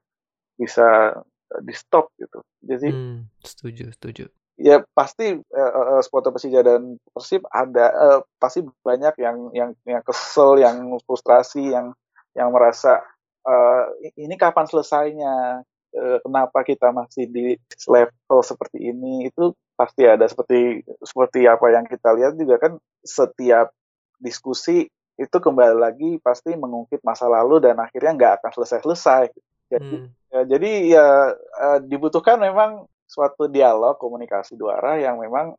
bisa 0.55 1.17
di 1.61 1.73
stop 1.73 2.13
gitu. 2.17 2.39
Jadi 2.61 2.89
hmm, 2.93 3.19
setuju, 3.41 3.89
setuju. 3.93 4.25
Ya 4.53 4.85
pasti 4.93 5.33
uh, 5.33 5.99
supporter 6.05 6.29
Persija 6.29 6.61
dan 6.61 7.01
Persib 7.09 7.41
ada 7.49 7.85
uh, 7.91 8.19
pasti 8.37 8.61
banyak 8.85 9.17
yang 9.17 9.37
yang 9.51 9.69
yang 9.83 10.03
kesel, 10.05 10.61
yang 10.61 10.93
frustrasi, 11.03 11.73
yang 11.73 11.97
yang 12.37 12.53
merasa 12.53 13.01
uh, 13.47 13.83
ini 14.17 14.35
kapan 14.35 14.65
selesainya? 14.67 15.63
Uh, 15.93 16.17
kenapa 16.25 16.65
kita 16.65 16.89
masih 16.89 17.29
di 17.29 17.53
level 17.85 18.39
seperti 18.41 18.81
ini? 18.81 19.29
Itu 19.29 19.53
pasti 19.77 20.09
ada 20.09 20.25
seperti 20.25 20.81
seperti 21.05 21.45
apa 21.45 21.69
yang 21.69 21.85
kita 21.85 22.09
lihat 22.17 22.33
juga 22.33 22.57
kan 22.57 22.73
setiap 23.05 23.69
diskusi 24.17 24.89
itu 25.13 25.37
kembali 25.37 25.77
lagi 25.77 26.09
pasti 26.17 26.57
mengungkit 26.57 27.05
masa 27.05 27.29
lalu 27.29 27.61
dan 27.61 27.77
akhirnya 27.77 28.11
nggak 28.17 28.33
akan 28.41 28.51
selesai-selesai. 28.57 29.29
Jadi, 29.69 29.95
hmm. 30.01 30.07
ya, 30.33 30.41
jadi 30.49 30.71
ya 30.89 31.07
uh, 31.37 31.79
dibutuhkan 31.85 32.41
memang 32.41 32.89
suatu 33.05 33.45
dialog 33.45 33.97
komunikasi 34.01 34.57
dua 34.57 34.81
arah 34.81 34.97
yang 34.97 35.21
memang 35.21 35.53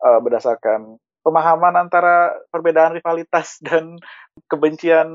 uh, 0.00 0.20
berdasarkan 0.24 0.96
pemahaman 1.24 1.74
antara 1.80 2.36
perbedaan 2.52 3.00
rivalitas 3.00 3.58
dan 3.66 3.96
kebencian 4.46 5.08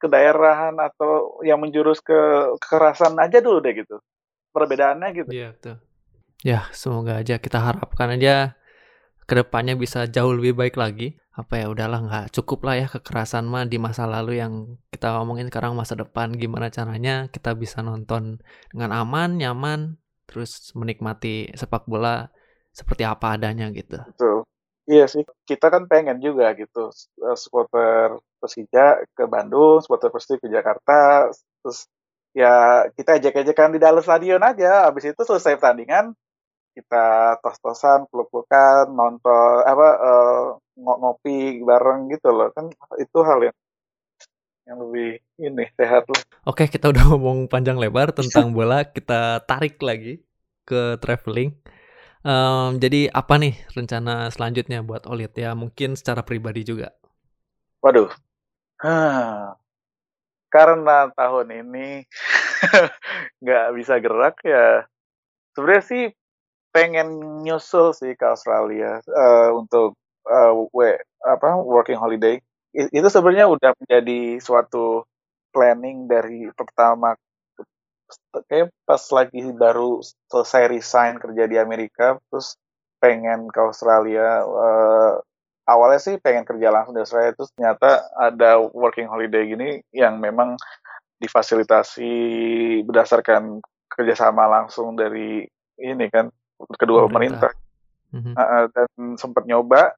kedaerahan 0.00 0.74
atau 0.80 1.38
yang 1.44 1.60
menjurus 1.60 2.00
ke 2.00 2.16
kekerasan 2.64 3.14
aja 3.20 3.38
dulu 3.44 3.60
deh 3.60 3.76
gitu 3.76 4.00
perbedaannya 4.50 5.08
gitu. 5.14 5.30
Iya 5.30 5.54
betul. 5.54 5.76
Ya 6.40 6.66
semoga 6.72 7.20
aja 7.20 7.36
kita 7.36 7.60
harapkan 7.60 8.16
aja 8.16 8.56
ke 9.28 9.38
depannya 9.38 9.78
bisa 9.78 10.10
jauh 10.10 10.34
lebih 10.34 10.58
baik 10.58 10.74
lagi 10.74 11.14
apa 11.30 11.62
ya 11.62 11.70
udahlah 11.70 12.02
nggak 12.02 12.26
cukup 12.34 12.66
lah 12.66 12.74
ya 12.74 12.86
kekerasan 12.90 13.46
mah 13.46 13.62
di 13.62 13.78
masa 13.78 14.02
lalu 14.02 14.42
yang 14.42 14.74
kita 14.90 15.14
ngomongin 15.14 15.46
sekarang 15.46 15.78
masa 15.78 15.94
depan 15.94 16.34
gimana 16.34 16.66
caranya 16.74 17.30
kita 17.30 17.54
bisa 17.54 17.80
nonton 17.86 18.42
dengan 18.74 18.90
aman 18.90 19.38
nyaman 19.38 19.94
terus 20.26 20.74
menikmati 20.74 21.54
sepak 21.54 21.86
bola 21.86 22.34
seperti 22.74 23.06
apa 23.06 23.38
adanya 23.38 23.70
gitu. 23.70 24.02
Betul. 24.02 24.42
Iya 24.88 25.04
sih, 25.06 25.22
kita 25.44 25.68
kan 25.68 25.84
pengen 25.90 26.18
juga 26.24 26.52
gitu 26.56 26.88
eh, 27.24 27.36
supporter 27.36 28.16
Persija 28.40 29.04
ke 29.12 29.24
Bandung, 29.28 29.84
supporter 29.84 30.08
Persija 30.08 30.40
ke 30.40 30.48
Jakarta, 30.48 31.28
terus 31.60 31.88
ya 32.32 32.86
kita 32.94 33.18
ejek-ejekan 33.20 33.76
di 33.76 33.80
dalam 33.82 34.00
stadion 34.00 34.40
aja, 34.40 34.88
habis 34.88 35.10
itu 35.10 35.20
selesai 35.20 35.60
pertandingan 35.60 36.16
kita 36.74 37.36
tos-tosan, 37.42 38.06
peluk-pelukan, 38.08 38.88
nonton 38.94 39.66
apa 39.66 39.88
uh, 39.98 40.46
ngopi 40.78 41.60
bareng 41.60 42.08
gitu 42.14 42.30
loh. 42.30 42.48
Kan 42.54 42.70
itu 42.96 43.18
hal 43.26 43.50
yang 43.50 43.56
yang 44.68 44.78
lebih 44.86 45.18
ini 45.42 45.66
sehat 45.74 46.06
loh. 46.06 46.20
Oke, 46.46 46.70
kita 46.70 46.88
udah 46.88 47.02
ngomong 47.10 47.50
panjang 47.50 47.76
lebar 47.76 48.14
tentang 48.14 48.54
bola, 48.54 48.86
kita 48.86 49.42
tarik 49.44 49.82
lagi 49.82 50.22
ke 50.64 50.96
traveling. 51.02 51.52
Um, 52.20 52.76
jadi 52.76 53.08
apa 53.08 53.40
nih 53.40 53.56
rencana 53.72 54.28
selanjutnya 54.28 54.84
buat 54.84 55.08
Olit 55.08 55.32
ya? 55.36 55.56
Mungkin 55.56 55.96
secara 55.96 56.20
pribadi 56.20 56.64
juga. 56.64 56.92
Waduh. 57.80 58.12
Hmm. 58.80 59.56
Karena 60.50 61.08
tahun 61.14 61.48
ini 61.64 62.04
nggak 63.42 63.66
bisa 63.76 63.96
gerak 64.02 64.36
ya. 64.44 64.84
Sebenarnya 65.56 65.84
sih 65.84 66.04
pengen 66.70 67.40
nyusul 67.42 67.96
sih 67.96 68.14
ke 68.14 68.24
Australia 68.26 69.02
uh, 69.10 69.50
untuk 69.56 69.98
uh, 70.26 70.54
we, 70.70 70.94
apa 71.26 71.58
working 71.58 71.98
holiday 71.98 72.38
itu 72.70 73.08
sebenarnya 73.10 73.50
udah 73.50 73.74
menjadi 73.82 74.38
suatu 74.38 75.02
planning 75.50 76.06
dari 76.06 76.46
pertama 76.54 77.18
kayak 78.46 78.72
pas 78.86 79.02
lagi 79.14 79.42
baru 79.54 80.00
selesai 80.30 80.70
resign 80.70 81.18
kerja 81.18 81.44
di 81.46 81.56
Amerika 81.56 82.18
terus 82.30 82.56
pengen 83.00 83.48
ke 83.48 83.60
Australia 83.60 84.44
uh, 84.44 85.18
awalnya 85.70 86.00
sih 86.02 86.16
pengen 86.18 86.44
kerja 86.44 86.68
langsung 86.74 86.98
di 86.98 87.02
Australia 87.02 87.32
terus 87.32 87.50
ternyata 87.54 88.04
ada 88.18 88.60
working 88.60 89.06
holiday 89.06 89.46
gini 89.46 89.68
yang 89.94 90.18
memang 90.18 90.58
difasilitasi 91.20 92.12
berdasarkan 92.84 93.60
kerjasama 93.92 94.48
langsung 94.48 94.96
dari 94.96 95.44
ini 95.80 96.06
kan 96.08 96.32
kedua 96.76 97.08
pemerintah, 97.08 97.52
pemerintah. 97.52 97.52
Mm-hmm. 98.10 98.34
Uh, 98.34 98.66
dan 98.74 98.88
sempat 99.20 99.44
nyoba 99.46 99.94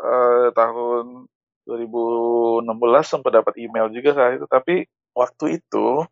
uh, 0.00 0.48
tahun 0.56 1.28
2016 1.68 2.66
sempat 3.04 3.32
dapat 3.36 3.54
email 3.60 3.92
juga 3.92 4.16
saat 4.16 4.40
itu 4.40 4.46
tapi 4.48 4.88
waktu 5.12 5.60
itu 5.60 6.02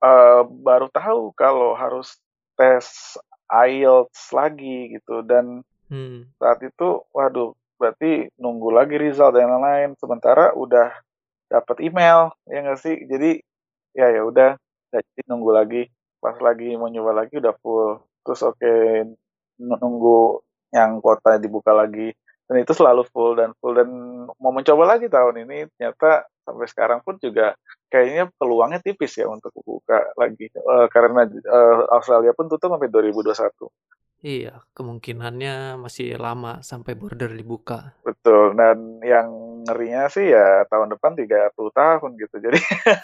uh, 0.00 0.42
baru 0.44 0.88
tahu 0.92 1.32
kalau 1.36 1.76
harus 1.76 2.16
tes 2.56 3.16
IELTS 3.48 4.32
lagi 4.34 4.96
gitu. 4.98 5.22
Dan 5.24 5.64
hmm. 5.88 6.36
saat 6.36 6.60
itu 6.64 7.04
waduh 7.12 7.56
berarti 7.80 8.28
nunggu 8.36 8.68
lagi 8.72 8.96
result 9.00 9.36
dan 9.36 9.48
lain-lain. 9.48 9.96
Sementara 9.96 10.52
udah 10.56 10.92
dapat 11.48 11.76
email 11.84 12.32
ya 12.48 12.58
nggak 12.64 12.80
sih? 12.80 12.96
Jadi 13.08 13.40
ya 13.96 14.12
ya 14.12 14.22
udah. 14.26 14.56
Jadi 14.90 15.20
nunggu 15.28 15.50
lagi. 15.54 15.82
Pas 16.20 16.36
lagi 16.36 16.76
mau 16.76 16.90
nyoba 16.92 17.24
lagi 17.24 17.40
udah 17.40 17.54
full. 17.64 18.04
Terus 18.26 18.40
oke 18.44 18.60
okay, 18.60 19.08
nunggu 19.56 20.44
yang 20.70 21.02
kota 21.02 21.40
dibuka 21.40 21.74
lagi 21.74 22.14
dan 22.50 22.66
itu 22.66 22.74
selalu 22.74 23.06
full 23.06 23.38
dan 23.38 23.54
full 23.62 23.78
dan 23.78 23.86
mau 24.42 24.50
mencoba 24.50 24.98
lagi 24.98 25.06
tahun 25.06 25.46
ini 25.46 25.70
ternyata 25.78 26.26
sampai 26.42 26.66
sekarang 26.66 26.98
pun 27.06 27.14
juga 27.22 27.54
kayaknya 27.86 28.26
peluangnya 28.34 28.82
tipis 28.82 29.14
ya 29.14 29.30
untuk 29.30 29.54
buka 29.62 30.10
lagi 30.18 30.50
uh, 30.58 30.90
karena 30.90 31.30
uh, 31.30 31.86
Australia 31.94 32.34
pun 32.34 32.50
tutup 32.50 32.74
sampai 32.74 32.90
2021. 32.90 33.70
Iya, 34.20 34.60
kemungkinannya 34.76 35.80
masih 35.80 36.20
lama 36.20 36.60
sampai 36.60 36.92
border 36.92 37.32
dibuka. 37.32 37.96
Betul, 38.04 38.52
dan 38.52 39.00
yang 39.00 39.32
ngerinya 39.64 40.12
sih 40.12 40.28
ya 40.28 40.66
tahun 40.68 40.92
depan 40.92 41.16
30 41.16 41.54
tahun 41.54 42.10
gitu. 42.18 42.36
Jadi 42.36 42.58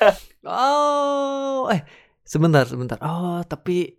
Oh, 0.45 1.73
eh 1.73 1.87
sebentar 2.27 2.69
sebentar. 2.69 2.99
Oh, 3.01 3.41
tapi 3.49 3.97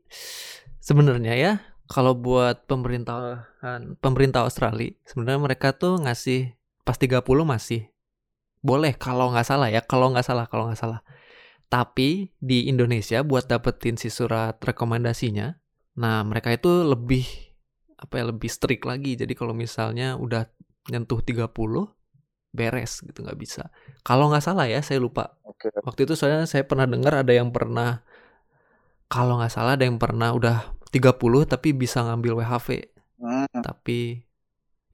sebenarnya 0.77 1.33
ya 1.33 1.53
kalau 1.87 2.13
buat 2.13 2.67
pemerintahan 2.67 3.97
pemerintah 4.03 4.43
Australia 4.43 4.91
sebenarnya 5.07 5.39
mereka 5.39 5.71
tuh 5.71 5.97
ngasih 6.03 6.53
pas 6.83 6.99
30 6.99 7.23
masih. 7.47 7.87
Boleh 8.59 8.95
kalau 8.95 9.31
nggak 9.31 9.47
salah 9.47 9.71
ya 9.71 9.79
kalau 9.79 10.11
nggak 10.11 10.27
salah 10.27 10.45
kalau 10.51 10.67
nggak 10.67 10.79
salah. 10.79 11.01
Tapi 11.67 12.31
di 12.39 12.67
Indonesia 12.71 13.23
buat 13.23 13.47
dapetin 13.47 13.95
si 13.95 14.11
surat 14.11 14.59
rekomendasinya 14.59 15.55
nah 15.97 16.21
mereka 16.21 16.53
itu 16.53 16.85
lebih 16.85 17.25
apa 17.97 18.21
ya 18.21 18.29
lebih 18.29 18.51
strict 18.51 18.83
lagi. 18.83 19.15
Jadi 19.15 19.33
kalau 19.33 19.55
misalnya 19.55 20.19
udah 20.19 20.47
nyentuh 20.91 21.23
30 21.23 21.51
beres 22.55 23.03
gitu 23.03 23.19
nggak 23.23 23.39
bisa. 23.39 23.71
Kalau 24.03 24.27
nggak 24.31 24.43
salah 24.43 24.67
ya 24.67 24.83
saya 24.83 24.99
lupa. 24.99 25.39
Oke. 25.47 25.73
waktu 25.83 26.05
itu 26.05 26.13
soalnya 26.13 26.45
saya 26.45 26.67
pernah 26.69 26.85
dengar 26.85 27.25
ada 27.25 27.33
yang 27.33 27.49
pernah 27.49 28.05
kalau 29.09 29.41
nggak 29.41 29.49
salah 29.49 29.73
ada 29.73 29.89
yang 29.89 29.97
pernah 29.97 30.35
udah 30.37 30.76
30 30.97 31.43
tapi 31.53 31.69
bisa 31.77 32.01
ngambil 32.05 32.31
WHV 32.41 32.69
Hmm. 33.17 33.45
tapi 33.65 34.25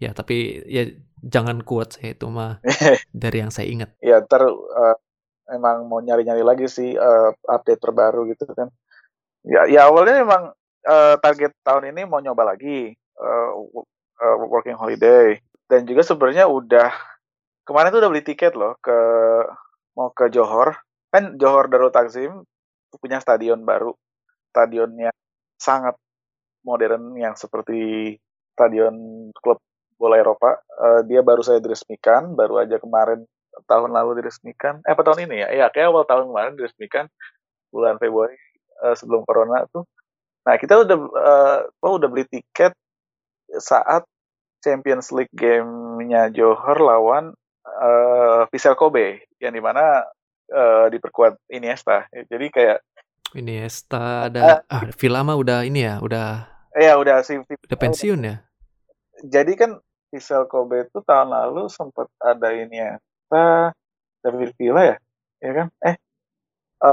ya 0.03 0.11
tapi 0.11 0.63
ya 0.67 0.84
jangan 1.23 1.63
kuat 1.63 1.95
saya 1.95 2.15
itu 2.15 2.27
mah 2.27 2.59
dari 3.23 3.38
yang 3.43 3.51
saya 3.55 3.67
ingat 3.71 3.89
ya 4.03 4.19
ntar 4.25 4.43
eh, 4.47 4.95
emang 5.55 5.88
mau 5.89 5.99
nyari-nyari 6.03 6.43
lagi 6.43 6.65
sih 6.67 6.95
eh, 6.95 7.30
update 7.55 7.81
terbaru 7.84 8.27
gitu 8.31 8.47
kan. 8.57 8.69
Ya, 9.43 9.67
ya 9.67 9.81
awalnya 9.91 10.23
emang 10.23 10.43
eh, 10.88 11.15
target 11.23 11.51
tahun 11.67 11.91
ini 11.95 12.01
mau 12.07 12.19
nyoba 12.23 12.55
lagi 12.55 12.95
wo- 13.73 13.88
eh, 14.23 14.35
working 14.51 14.77
holiday 14.77 15.39
dan 15.71 15.88
juga 15.89 16.01
sebenarnya 16.05 16.45
udah 16.49 16.89
kemarin 17.67 17.91
tuh 17.93 18.01
udah 18.03 18.11
beli 18.11 18.23
tiket 18.25 18.53
loh 18.57 18.75
ke 18.84 18.97
mau 19.97 20.09
ke 20.13 20.25
Johor 20.34 20.69
kan 21.13 21.38
Johor 21.38 21.65
Darul 21.69 21.93
Takzim 21.93 22.41
punya 23.01 23.17
stadion 23.21 23.61
baru 23.65 23.93
stadionnya 24.53 25.11
sangat 25.64 25.95
modern 26.68 27.15
yang 27.15 27.40
seperti 27.40 28.15
stadion 28.52 29.30
klub 29.40 29.64
bola 29.95 30.19
Eropa. 30.19 30.60
Eh, 30.60 31.02
dia 31.07 31.23
baru 31.23 31.40
saya 31.40 31.64
diresmikan 31.64 32.35
baru 32.35 32.60
aja 32.68 32.76
kemarin 32.84 33.23
tahun 33.64 33.95
lalu 33.95 34.19
diresmikan. 34.19 34.84
Eh 34.84 34.91
apa 34.91 35.02
tahun 35.07 35.30
ini 35.30 35.35
ya? 35.45 35.48
Iya 35.56 35.65
kayak 35.72 35.88
awal 35.95 36.03
tahun 36.03 36.27
kemarin 36.27 36.53
diresmikan 36.60 37.06
bulan 37.72 37.95
Februari 37.95 38.35
eh, 38.84 38.95
sebelum 38.99 39.23
corona 39.23 39.64
tuh. 39.72 39.88
Nah 40.44 40.60
kita 40.60 40.84
udah 40.84 40.98
eh, 40.99 41.60
oh, 41.80 41.94
udah 41.95 42.07
beli 42.11 42.27
tiket 42.27 42.76
saat 43.60 44.03
Champions 44.64 45.11
League 45.15 45.31
game-nya 45.35 46.31
Johor 46.35 46.80
lawan 46.80 47.31
eh 47.64 48.41
Vissel 48.52 48.76
Kobe 48.76 49.23
yang 49.40 49.56
di 49.56 49.61
mana 49.64 50.03
eh, 50.52 50.88
diperkuat 50.91 51.40
Iniesta. 51.52 52.07
Jadi 52.11 52.48
kayak 52.52 52.80
ini 53.34 53.65
Esta 53.65 54.30
ada 54.30 54.61
ah 54.69 54.84
Villa 54.97 55.26
mah 55.26 55.38
udah 55.38 55.65
ini 55.65 55.85
ya 55.85 55.97
udah 55.99 56.47
eh, 56.73 56.89
ya 56.89 56.97
udah 56.97 57.22
si 57.26 57.38
udah 57.41 57.77
pensiun 57.77 58.19
ya? 58.26 58.35
Jadi 59.23 59.53
kan 59.53 59.77
Vissel 60.14 60.45
Kobe 60.45 60.85
itu 60.85 61.01
tahun 61.01 61.34
lalu 61.34 61.69
sempat 61.69 62.10
ada 62.22 62.53
Iniesta 62.53 63.73
David 64.22 64.53
Villa 64.57 64.81
ya? 64.93 64.97
Ya 65.41 65.51
kan? 65.53 65.68
Eh. 65.81 65.95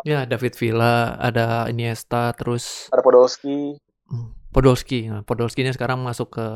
Ya 0.06 0.22
David 0.24 0.54
Villa 0.56 1.18
ada 1.18 1.66
Iniesta 1.66 2.30
terus 2.32 2.88
ada 2.94 3.02
Podolski. 3.02 3.76
Hmm, 4.06 4.32
Podolski. 4.54 5.10
Nah 5.10 5.22
Podolskinya 5.26 5.74
sekarang 5.74 6.00
masuk 6.00 6.38
ke 6.38 6.46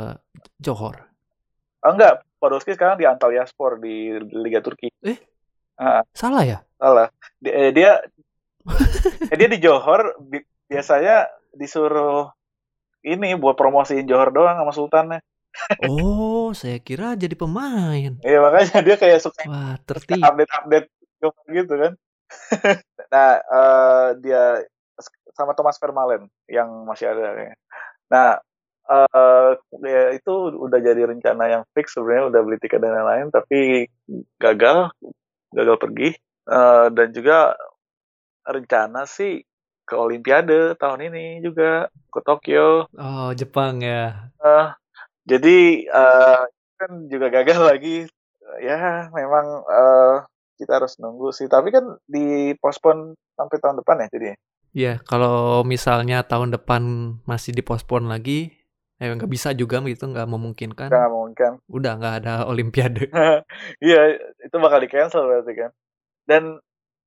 Johor. 0.62 1.10
Oh 1.84 1.92
enggak, 1.92 2.24
Podolski 2.40 2.72
sekarang 2.72 2.96
di 2.96 3.04
Antalyaspor 3.04 3.76
di 3.76 4.16
Liga 4.32 4.64
Turki. 4.64 4.88
Eh? 5.04 5.20
Ah, 5.74 6.06
salah 6.14 6.46
ya? 6.46 6.58
Salah. 6.78 7.10
Di- 7.42 7.52
Dia 7.74 7.98
eh, 7.98 8.13
dia 9.38 9.48
di 9.48 9.58
Johor 9.60 10.16
bi- 10.20 10.46
biasanya 10.68 11.28
disuruh 11.52 12.32
ini 13.04 13.36
buat 13.36 13.54
promosiin 13.54 14.08
Johor 14.08 14.32
doang 14.32 14.56
sama 14.56 14.72
Sultannya. 14.72 15.20
oh 15.86 16.50
saya 16.50 16.82
kira 16.82 17.14
jadi 17.14 17.38
pemain 17.38 18.18
Iya 18.26 18.38
makanya 18.42 18.82
dia 18.82 18.96
kayak 18.98 19.22
suka 19.22 19.46
wah 19.46 19.78
tertib 19.86 20.18
update-update 20.18 20.88
gitu 21.54 21.74
kan. 21.78 21.92
nah, 23.14 23.38
eh, 23.38 24.06
dia 24.18 24.64
sama 25.36 25.54
Thomas 25.54 25.78
Vermaelen 25.78 26.26
yang 26.50 26.88
masih 26.88 27.12
ada 27.12 27.38
kayaknya. 27.38 27.58
Nah, 28.10 28.28
eh 28.84 29.52
ya 29.88 30.12
itu 30.12 30.32
udah 30.60 30.76
jadi 30.76 31.08
rencana 31.08 31.44
yang 31.48 31.62
fix 31.72 31.96
sebenarnya 31.96 32.28
udah 32.28 32.40
beli 32.44 32.58
tiket 32.60 32.84
dan 32.84 32.92
lain-lain 32.92 33.32
tapi 33.32 33.88
gagal 34.36 34.92
gagal 35.56 35.76
pergi 35.80 36.12
Eh, 36.44 36.86
dan 36.92 37.08
juga 37.16 37.56
rencana 38.44 39.08
sih 39.08 39.42
ke 39.84 39.94
Olimpiade 39.96 40.76
tahun 40.80 41.12
ini 41.12 41.44
juga 41.44 41.92
ke 42.08 42.20
Tokyo. 42.24 42.88
Oh 42.96 43.30
Jepang 43.36 43.84
ya. 43.84 44.32
Eh, 44.40 44.68
jadi 45.28 45.58
eh, 45.88 46.42
kan 46.80 46.90
juga 47.08 47.28
gagal 47.28 47.60
lagi. 47.60 47.96
Ya 48.60 49.08
memang 49.12 49.64
eh, 49.68 50.16
kita 50.56 50.80
harus 50.80 50.96
nunggu 50.96 51.32
sih. 51.36 51.48
Tapi 51.48 51.68
kan 51.68 52.00
dipospon 52.08 53.12
sampai 53.36 53.56
tahun 53.60 53.84
depan 53.84 54.04
ya 54.04 54.08
jadi 54.12 54.26
ya? 54.74 54.94
Kalau 55.04 55.62
misalnya 55.62 56.26
tahun 56.26 56.52
depan 56.56 56.82
masih 57.24 57.54
dipospon 57.54 58.10
lagi 58.10 58.52
eh 59.02 59.10
nggak 59.10 59.26
bisa 59.26 59.50
juga 59.52 59.82
gitu 59.84 60.06
nggak 60.06 60.28
memungkinkan. 60.30 60.86
Nggak 60.86 61.10
mungkin 61.10 61.52
udah 61.66 61.92
nggak 61.98 62.14
ada 62.24 62.34
Olimpiade. 62.46 63.10
Iya, 63.84 64.16
itu 64.40 64.56
bakal 64.56 64.80
di 64.80 64.88
cancel 64.88 65.26
berarti 65.26 65.52
kan. 65.58 65.70
Dan 66.24 66.42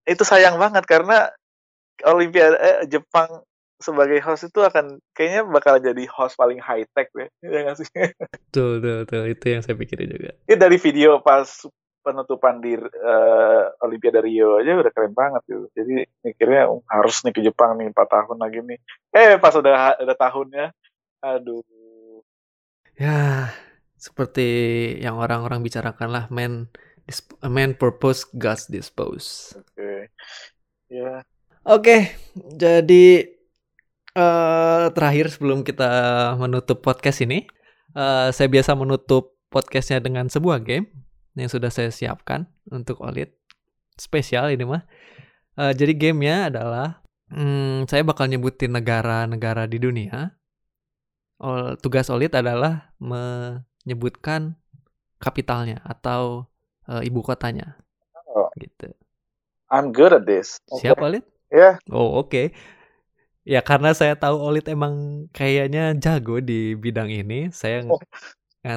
itu 0.08 0.24
sayang 0.24 0.56
banget 0.56 0.88
karena 0.88 1.30
Olimpiade 2.08 2.56
eh, 2.58 2.80
Jepang 2.88 3.44
sebagai 3.78 4.18
host 4.26 4.50
itu 4.50 4.60
akan 4.66 4.98
kayaknya 5.14 5.46
bakal 5.46 5.78
jadi 5.78 6.04
host 6.10 6.34
paling 6.38 6.58
high 6.58 6.86
tech 6.98 7.10
deh. 7.14 7.30
Ya 7.46 7.60
nggak 7.66 7.78
sih? 7.78 7.90
Betul, 8.50 8.82
betul, 8.82 8.96
betul. 9.06 9.24
Itu 9.30 9.46
yang 9.54 9.62
saya 9.62 9.76
pikirin 9.78 10.10
juga. 10.14 10.32
Ini 10.50 10.56
dari 10.58 10.78
video 10.82 11.22
pas 11.22 11.46
penutupan 12.02 12.64
di 12.64 12.74
eh, 12.80 13.64
Olimpiade 13.84 14.24
Rio 14.24 14.64
aja 14.64 14.80
udah 14.80 14.94
keren 14.96 15.14
banget 15.14 15.42
gitu. 15.46 15.68
Jadi 15.76 15.96
mikirnya 16.24 16.72
"Oh, 16.72 16.82
harus 16.88 17.20
nih 17.28 17.34
ke 17.36 17.42
Jepang 17.44 17.78
nih 17.78 17.92
4 17.92 18.08
tahun 18.08 18.38
lagi 18.40 18.64
nih. 18.64 18.80
Eh 19.12 19.36
pas 19.38 19.54
udah 19.54 20.00
ada 20.00 20.16
tahunnya, 20.16 20.72
aduh. 21.20 21.62
Ya, 22.98 23.54
seperti 24.00 24.48
yang 24.98 25.22
orang-orang 25.22 25.62
bicarakan 25.62 26.10
lah, 26.10 26.26
man, 26.34 26.72
dis- 27.08 27.26
man 27.42 27.74
purpose, 27.74 28.28
God's 28.36 28.68
dispose. 28.68 29.56
Oke. 29.56 30.12
Ya, 30.88 31.24
Oke, 31.68 32.16
jadi 32.56 33.28
eh 34.18 34.86
terakhir 34.96 35.36
sebelum 35.36 35.68
kita 35.68 35.92
menutup 36.40 36.80
podcast 36.80 37.20
ini, 37.24 37.44
eh 37.92 38.30
saya 38.32 38.48
biasa 38.48 38.72
menutup 38.76 39.36
podcastnya 39.52 40.00
dengan 40.00 40.32
sebuah 40.32 40.64
game 40.64 40.88
yang 41.36 41.52
sudah 41.52 41.68
saya 41.68 41.92
siapkan 41.92 42.48
untuk 42.72 43.04
Olit. 43.04 43.36
Spesial 43.98 44.54
ini 44.54 44.64
mah. 44.64 44.84
Eh, 45.58 45.74
jadi 45.74 45.94
gamenya 45.98 46.54
adalah, 46.54 47.02
hmm, 47.34 47.90
saya 47.90 48.06
bakal 48.06 48.30
nyebutin 48.30 48.74
negara-negara 48.74 49.66
di 49.66 49.78
dunia. 49.82 50.38
Ol- 51.42 51.78
tugas 51.82 52.10
Olit 52.10 52.34
adalah 52.34 52.94
menyebutkan 53.02 54.58
kapitalnya 55.18 55.82
atau 55.86 56.46
eh, 56.90 57.08
ibu 57.08 57.20
kotanya. 57.24 57.76
Oh. 58.32 58.50
Gitu. 58.56 58.92
I'm 59.68 59.92
good 59.92 60.16
at 60.16 60.24
this. 60.24 60.60
Oke. 60.72 60.88
Siap 60.88 61.00
Olit? 61.04 61.24
Ya, 61.48 61.80
Oh 61.92 62.20
oke. 62.24 62.52
Ya 63.48 63.64
karena 63.64 63.96
saya 63.96 64.20
tahu 64.20 64.36
Olit 64.36 64.68
emang 64.68 65.28
kayaknya 65.32 65.96
jago 65.96 66.44
di 66.44 66.76
bidang 66.76 67.08
ini, 67.08 67.48
saya 67.56 67.88
Oh. 67.88 68.00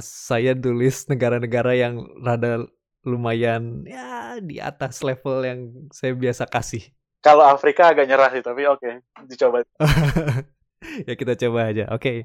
saya 0.02 0.54
tulis 0.54 1.10
negara-negara 1.10 1.74
yang 1.74 2.06
rada 2.22 2.62
lumayan 3.02 3.82
ya 3.88 4.38
di 4.38 4.62
atas 4.62 5.02
level 5.02 5.42
yang 5.42 5.60
saya 5.90 6.14
biasa 6.14 6.46
kasih. 6.46 6.84
kalau 7.20 7.44
Afrika 7.44 7.90
agak 7.92 8.08
nyerah 8.08 8.30
sih, 8.32 8.40
tapi 8.40 8.64
oke, 8.64 9.02
dicoba. 9.28 9.60
ya 11.08 11.14
kita 11.18 11.36
coba 11.36 11.68
aja. 11.68 11.84
Oke. 11.92 12.24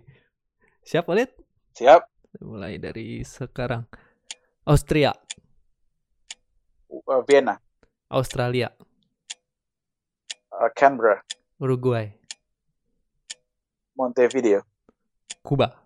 Siap 0.87 1.09
Olit? 1.11 1.33
Siap. 1.75 2.05
Mulai 2.39 2.79
dari 2.79 3.19
sekarang. 3.25 3.83
Austria, 4.63 5.11
Uh, 7.05 7.21
Vienna, 7.21 7.61
Australia, 8.09 8.73
uh, 10.51 10.69
Canberra, 10.75 11.21
Uruguay, 11.61 12.09
Montevideo, 13.95 14.65
Kuba, 15.45 15.77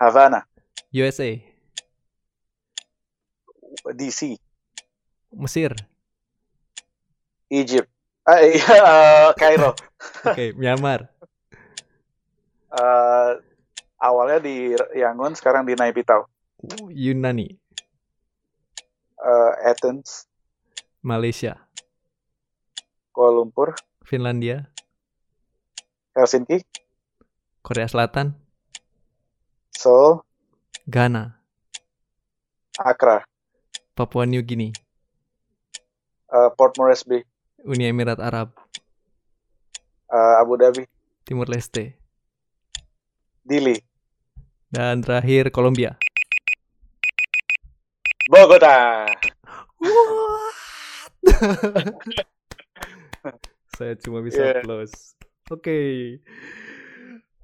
Havana, 0.00 0.44
USA, 0.92 1.36
DC, 3.92 4.40
Mesir. 5.36 5.76
Egypt, 7.52 7.92
ah, 8.24 8.40
iya, 8.40 8.72
uh, 8.80 9.28
Kairo. 9.36 9.76
Oke, 10.24 10.56
Myanmar, 10.56 11.12
Uh, 12.72 13.36
awalnya 14.00 14.40
di 14.40 14.72
Yangon, 14.96 15.36
sekarang 15.36 15.68
di 15.68 15.76
Naipitau. 15.76 16.24
Yunani, 16.88 17.52
Uh, 19.22 19.54
Athens, 19.62 20.26
Malaysia, 20.98 21.54
Kuala 23.14 23.38
Lumpur, 23.38 23.78
Finlandia, 24.02 24.66
Helsinki, 26.10 26.66
Korea 27.62 27.86
Selatan, 27.86 28.34
Seoul, 29.70 30.26
Ghana, 30.90 31.38
Accra, 32.82 33.22
Papua 33.94 34.26
New 34.26 34.42
Guinea, 34.42 34.74
uh, 36.26 36.50
Port 36.58 36.74
Moresby, 36.74 37.22
Uni 37.62 37.86
Emirat 37.86 38.18
Arab, 38.18 38.50
uh, 40.10 40.42
Abu 40.42 40.58
Dhabi, 40.58 40.82
Timur 41.22 41.46
Leste, 41.46 41.94
Dili, 43.46 43.78
dan 44.74 44.98
terakhir 44.98 45.54
Kolombia. 45.54 45.94
Bogota. 48.32 49.04
What? 49.76 50.56
Saya 53.76 53.92
cuma 54.00 54.24
bisa 54.24 54.40
Yeah. 54.40 54.64
applause. 54.64 55.12
Oke. 55.52 56.16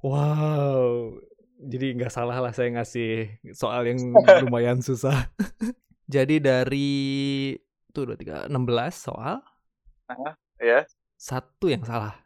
Wow. 0.01 1.13
Jadi 1.61 1.93
nggak 1.93 2.09
salah 2.09 2.41
lah 2.41 2.57
saya 2.57 2.73
ngasih 2.73 3.37
soal 3.53 3.85
yang 3.85 4.01
lumayan 4.49 4.81
susah. 4.81 5.29
Jadi 6.09 6.41
dari 6.41 7.53
tuh 7.93 8.09
dua 8.09 8.17
tiga 8.17 8.49
enam 8.49 8.65
belas 8.65 8.97
soal 8.97 9.45
Ya, 10.57 10.89
satu 11.21 11.69
yang 11.69 11.85
salah. 11.85 12.17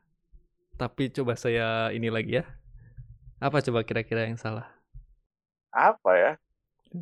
Tapi 0.80 1.12
coba 1.12 1.36
saya 1.36 1.92
ini 1.92 2.08
lagi 2.08 2.40
ya. 2.40 2.48
Apa 3.44 3.60
coba 3.60 3.84
kira-kira 3.84 4.24
yang 4.24 4.40
salah? 4.40 4.72
apa 5.76 6.12
ya? 6.16 6.32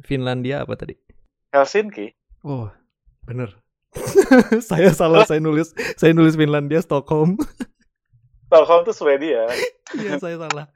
Finlandia 0.01 0.65
apa 0.65 0.73
tadi? 0.73 0.97
Helsinki. 1.51 2.15
Oh, 2.47 2.71
bener. 3.27 3.59
saya 4.71 4.95
salah, 4.95 5.27
saya 5.27 5.43
nulis 5.43 5.75
saya 5.99 6.15
nulis 6.15 6.39
Finlandia 6.39 6.79
Stockholm. 6.79 7.35
Stockholm 8.47 8.87
tuh 8.87 8.95
Swedia. 8.95 9.51
Iya, 9.91 10.15
saya 10.15 10.39
salah. 10.39 10.71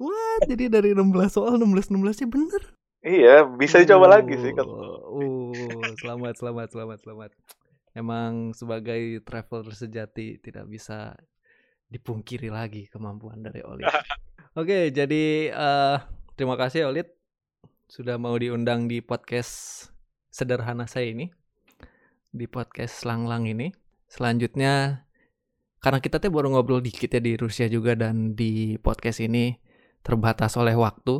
What? 0.00 0.48
Jadi 0.48 0.72
dari 0.72 0.90
16 0.96 1.04
soal 1.28 1.60
16 1.60 1.92
16 1.92 2.24
nya 2.24 2.28
bener. 2.32 2.62
Iya, 3.00 3.36
bisa 3.44 3.80
dicoba 3.80 4.08
lagi 4.08 4.36
sih. 4.40 4.52
Oh, 4.60 5.12
oh, 5.20 5.52
selamat 6.00 6.40
selamat 6.40 6.68
selamat 6.72 6.98
selamat. 7.04 7.30
Emang 7.92 8.56
sebagai 8.56 9.20
traveler 9.24 9.72
sejati 9.76 10.40
tidak 10.40 10.64
bisa 10.68 11.12
dipungkiri 11.92 12.48
lagi 12.48 12.88
kemampuan 12.88 13.44
dari 13.44 13.60
Olit. 13.64 13.84
Oke, 14.60 14.88
jadi 14.92 15.52
eh, 15.52 15.96
terima 16.36 16.56
kasih 16.56 16.88
Olit 16.88 17.19
sudah 17.90 18.22
mau 18.22 18.38
diundang 18.38 18.86
di 18.86 19.02
podcast 19.02 19.90
sederhana 20.30 20.86
saya 20.86 21.10
ini 21.10 21.26
di 22.30 22.46
podcast 22.46 23.02
Langlang 23.02 23.50
ini. 23.50 23.74
Selanjutnya 24.06 25.02
karena 25.82 25.98
kita 25.98 26.22
tuh 26.22 26.30
baru 26.30 26.54
ngobrol 26.54 26.78
dikit 26.78 27.10
ya 27.10 27.18
di 27.18 27.34
Rusia 27.34 27.66
juga 27.66 27.98
dan 27.98 28.38
di 28.38 28.78
podcast 28.78 29.18
ini 29.18 29.58
terbatas 30.06 30.54
oleh 30.54 30.78
waktu. 30.78 31.18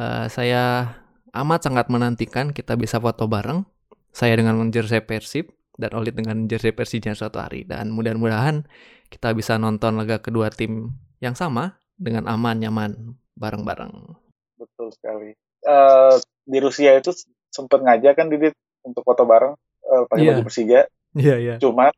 eh, 0.00 0.26
saya 0.32 0.88
amat 1.36 1.68
sangat 1.68 1.92
menantikan 1.92 2.56
kita 2.56 2.80
bisa 2.80 2.96
foto 2.96 3.28
bareng. 3.28 3.68
Saya 4.08 4.40
dengan 4.40 4.72
jersey 4.72 5.04
Persib 5.04 5.52
dan 5.76 5.92
Olit 5.92 6.16
dengan 6.16 6.48
jersey 6.48 6.72
Persija 6.72 7.12
suatu 7.12 7.44
hari 7.44 7.68
dan 7.68 7.92
mudah-mudahan 7.92 8.64
kita 9.12 9.36
bisa 9.36 9.60
nonton 9.60 10.00
laga 10.00 10.24
kedua 10.24 10.48
tim 10.48 10.96
yang 11.20 11.36
sama 11.36 11.76
dengan 12.00 12.24
aman 12.24 12.56
nyaman 12.56 13.20
bareng-bareng. 13.36 14.16
Betul 14.56 14.88
sekali. 14.96 15.49
Eh, 15.60 16.14
di 16.44 16.58
Rusia 16.58 16.96
itu 16.96 17.12
sempet 17.52 17.84
ngajak 17.84 18.14
kan 18.16 18.26
Didit 18.28 18.56
untuk 18.80 19.04
foto 19.04 19.28
bareng 19.28 19.54
eh, 19.84 20.02
pakai 20.08 20.22
Iya. 20.24 20.30
baju 20.32 20.42
Persija. 20.48 20.80
Iya 21.18 21.34
iya. 21.36 21.54
Cuman 21.60 21.92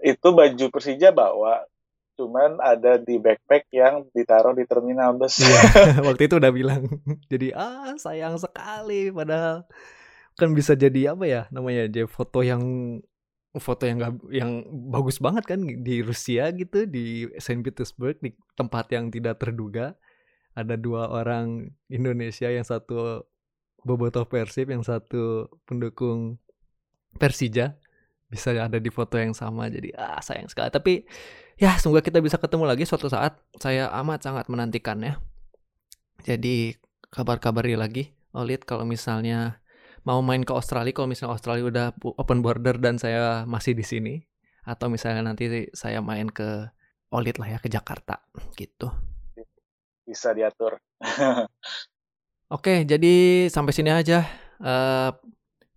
itu 0.00 0.28
baju 0.30 0.64
Persija 0.72 1.10
bawa. 1.12 1.66
Cuman 2.18 2.58
ada 2.58 2.98
di 2.98 3.14
backpack 3.14 3.70
yang 3.70 4.08
ditaruh 4.10 4.50
di 4.50 4.66
terminal 4.66 5.14
bus. 5.14 5.38
Iya, 5.38 5.60
waktu 6.08 6.26
itu 6.26 6.40
udah 6.40 6.50
bilang. 6.50 6.82
Jadi 7.32 7.52
ah 7.54 7.94
sayang 7.94 8.40
sekali 8.40 9.12
padahal 9.12 9.68
kan 10.38 10.54
bisa 10.54 10.78
jadi 10.78 11.18
apa 11.18 11.26
ya 11.26 11.42
namanya 11.50 11.90
jadi 11.90 12.06
foto 12.06 12.46
yang 12.46 12.62
foto 13.58 13.90
yang 13.90 13.98
gak, 13.98 14.14
yang 14.30 14.62
bagus 14.86 15.18
banget 15.18 15.50
kan 15.50 15.58
di 15.66 15.98
Rusia 15.98 16.46
gitu 16.54 16.86
di 16.86 17.26
Saint 17.42 17.58
Petersburg 17.58 18.22
di 18.22 18.30
tempat 18.54 18.86
yang 18.94 19.10
tidak 19.10 19.42
terduga 19.42 19.98
ada 20.58 20.74
dua 20.74 21.06
orang 21.06 21.70
Indonesia 21.86 22.50
yang 22.50 22.66
satu 22.66 23.22
bobotoh 23.86 24.26
Persib 24.26 24.74
yang 24.74 24.82
satu 24.82 25.46
pendukung 25.62 26.42
Persija 27.14 27.78
bisa 28.26 28.50
ada 28.52 28.82
di 28.82 28.90
foto 28.90 29.14
yang 29.16 29.32
sama. 29.32 29.70
Jadi 29.70 29.94
ah 29.94 30.18
sayang 30.18 30.50
sekali. 30.50 30.68
Tapi 30.74 30.94
ya 31.56 31.78
semoga 31.78 32.02
kita 32.02 32.18
bisa 32.18 32.36
ketemu 32.42 32.66
lagi 32.66 32.82
suatu 32.82 33.06
saat. 33.06 33.38
Saya 33.62 33.86
amat 34.02 34.26
sangat 34.26 34.50
menantikannya 34.50 35.22
jadi 36.26 36.74
kabar-kabari 37.14 37.78
lagi. 37.78 38.04
Olit 38.36 38.68
kalau 38.68 38.84
misalnya 38.84 39.64
mau 40.04 40.20
main 40.20 40.44
ke 40.44 40.52
Australia 40.52 40.92
kalau 40.92 41.08
misalnya 41.08 41.34
Australia 41.34 41.64
udah 41.64 41.86
open 42.20 42.44
border 42.44 42.76
dan 42.76 43.00
saya 43.00 43.48
masih 43.48 43.72
di 43.72 43.82
sini 43.82 44.14
atau 44.68 44.92
misalnya 44.92 45.24
nanti 45.24 45.48
saya 45.72 46.04
main 46.04 46.28
ke 46.28 46.68
Olit 47.08 47.40
lah 47.40 47.56
ya 47.56 47.58
ke 47.58 47.72
Jakarta 47.72 48.20
gitu 48.60 48.92
Bisa 50.08 50.32
diatur. 50.32 50.80
Oke, 52.56 52.88
jadi 52.88 53.44
sampai 53.52 53.76
sini 53.76 53.92
aja 53.92 54.24
eh, 54.56 55.10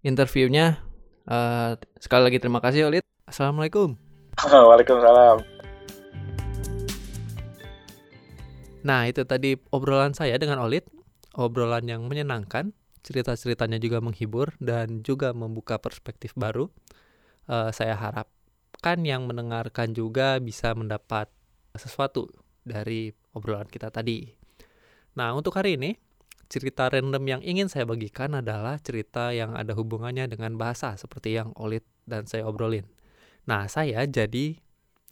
interviewnya. 0.08 0.80
Eh, 1.28 1.76
sekali 2.00 2.32
lagi 2.32 2.40
terima 2.40 2.64
kasih 2.64 2.88
Olit. 2.88 3.04
Assalamualaikum. 3.28 4.00
Waalaikumsalam. 4.72 5.44
Nah, 8.88 9.02
itu 9.12 9.28
tadi 9.28 9.60
obrolan 9.76 10.16
saya 10.16 10.40
dengan 10.40 10.64
Olit. 10.64 10.88
Obrolan 11.36 11.84
yang 11.92 12.08
menyenangkan, 12.08 12.72
cerita-ceritanya 13.04 13.84
juga 13.84 14.00
menghibur 14.00 14.56
dan 14.64 15.04
juga 15.04 15.36
membuka 15.36 15.76
perspektif 15.76 16.32
baru. 16.40 16.72
Eh, 17.52 17.76
saya 17.76 18.00
harapkan 18.00 19.04
yang 19.04 19.28
mendengarkan 19.28 19.92
juga 19.92 20.40
bisa 20.40 20.72
mendapat 20.72 21.28
sesuatu 21.76 22.32
dari 22.62 23.12
obrolan 23.34 23.68
kita 23.68 23.90
tadi. 23.90 24.28
Nah, 25.18 25.36
untuk 25.36 25.58
hari 25.60 25.76
ini, 25.76 25.98
cerita 26.52 26.92
random 26.92 27.24
yang 27.24 27.42
ingin 27.44 27.72
saya 27.72 27.88
bagikan 27.88 28.36
adalah 28.36 28.76
cerita 28.80 29.32
yang 29.32 29.56
ada 29.56 29.72
hubungannya 29.72 30.28
dengan 30.28 30.60
bahasa 30.60 30.96
seperti 31.00 31.40
yang 31.40 31.56
Olit 31.56 31.88
dan 32.04 32.28
saya 32.28 32.44
obrolin. 32.44 32.88
Nah, 33.48 33.72
saya 33.72 34.04
jadi 34.04 34.60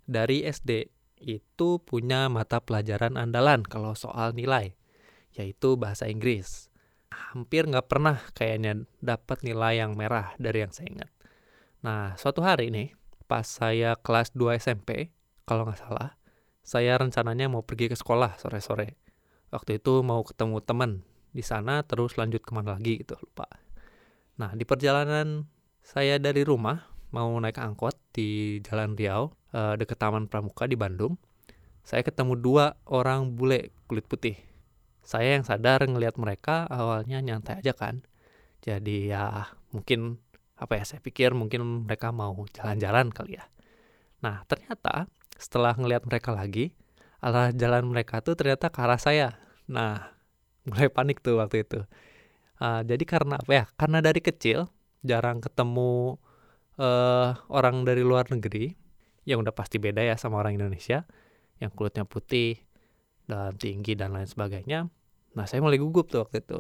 dari 0.03 0.43
SD 0.43 0.91
itu 1.19 1.69
punya 1.83 2.27
mata 2.27 2.59
pelajaran 2.63 3.15
andalan 3.15 3.63
kalau 3.63 3.95
soal 3.95 4.35
nilai, 4.35 4.75
yaitu 5.35 5.79
bahasa 5.79 6.07
Inggris. 6.11 6.67
Hampir 7.09 7.67
nggak 7.67 7.87
pernah 7.87 8.19
kayaknya 8.35 8.87
dapat 8.99 9.43
nilai 9.43 9.79
yang 9.79 9.95
merah 9.95 10.35
dari 10.39 10.63
yang 10.63 10.71
saya 10.75 10.87
ingat. 10.91 11.11
Nah, 11.79 12.19
suatu 12.19 12.43
hari 12.43 12.67
nih, 12.71 12.91
pas 13.31 13.47
saya 13.47 13.95
kelas 13.95 14.35
2 14.35 14.59
SMP, 14.59 15.15
kalau 15.47 15.63
nggak 15.63 15.79
salah, 15.79 16.18
saya 16.69 17.01
rencananya 17.01 17.49
mau 17.49 17.65
pergi 17.65 17.89
ke 17.89 17.97
sekolah 17.97 18.37
sore-sore. 18.37 18.93
Waktu 19.49 19.81
itu 19.81 20.05
mau 20.05 20.21
ketemu 20.21 20.61
teman 20.61 20.91
di 21.33 21.41
sana, 21.41 21.81
terus 21.81 22.13
lanjut 22.13 22.45
ke 22.45 22.53
mana 22.53 22.77
lagi 22.77 23.01
gitu, 23.01 23.17
lupa. 23.17 23.49
Nah, 24.37 24.53
di 24.53 24.69
perjalanan 24.69 25.49
saya 25.81 26.21
dari 26.21 26.45
rumah, 26.45 26.85
mau 27.09 27.33
naik 27.41 27.57
angkot 27.57 27.97
di 28.13 28.61
Jalan 28.61 28.93
Riau, 28.93 29.33
eh, 29.49 29.81
deket 29.81 29.97
Taman 29.97 30.29
Pramuka 30.29 30.69
di 30.69 30.77
Bandung, 30.77 31.17
saya 31.81 32.05
ketemu 32.05 32.37
dua 32.37 32.77
orang 32.85 33.33
bule 33.33 33.73
kulit 33.89 34.05
putih. 34.05 34.37
Saya 35.01 35.41
yang 35.41 35.45
sadar 35.49 35.81
ngelihat 35.81 36.21
mereka 36.21 36.69
awalnya 36.69 37.17
nyantai 37.17 37.65
aja 37.65 37.73
kan. 37.73 38.05
Jadi 38.61 39.09
ya 39.09 39.49
mungkin 39.73 40.21
apa 40.53 40.77
ya 40.77 40.85
saya 40.85 41.01
pikir 41.01 41.33
mungkin 41.33 41.89
mereka 41.89 42.13
mau 42.13 42.45
jalan-jalan 42.53 43.09
kali 43.09 43.41
ya. 43.41 43.49
Nah 44.21 44.45
ternyata 44.45 45.09
setelah 45.39 45.73
ngelihat 45.79 46.03
mereka 46.03 46.35
lagi, 46.35 46.75
arah 47.23 47.55
jalan 47.55 47.87
mereka 47.87 48.19
tuh 48.19 48.35
ternyata 48.35 48.67
ke 48.67 48.79
arah 48.83 48.99
saya. 48.99 49.39
Nah 49.71 50.11
mulai 50.69 50.91
panik 50.91 51.23
tuh 51.23 51.39
waktu 51.39 51.63
itu. 51.63 51.79
Ah, 52.59 52.83
jadi 52.83 53.03
karena 53.07 53.39
apa 53.39 53.51
ya? 53.55 53.65
Karena 53.79 54.03
dari 54.03 54.19
kecil 54.19 54.67
jarang 55.01 55.39
ketemu 55.39 56.19
eh, 56.75 57.29
orang 57.47 57.87
dari 57.87 58.03
luar 58.03 58.27
negeri 58.27 58.75
yang 59.23 59.39
udah 59.43 59.55
pasti 59.55 59.79
beda 59.79 60.03
ya 60.03 60.19
sama 60.19 60.43
orang 60.43 60.59
Indonesia 60.59 61.07
yang 61.63 61.71
kulitnya 61.75 62.03
putih 62.03 62.59
dan 63.29 63.55
tinggi 63.55 63.95
dan 63.95 64.11
lain 64.15 64.27
sebagainya. 64.27 64.89
Nah, 65.37 65.45
saya 65.45 65.61
mulai 65.61 65.77
gugup 65.77 66.09
tuh 66.09 66.25
waktu 66.25 66.41
itu. 66.41 66.59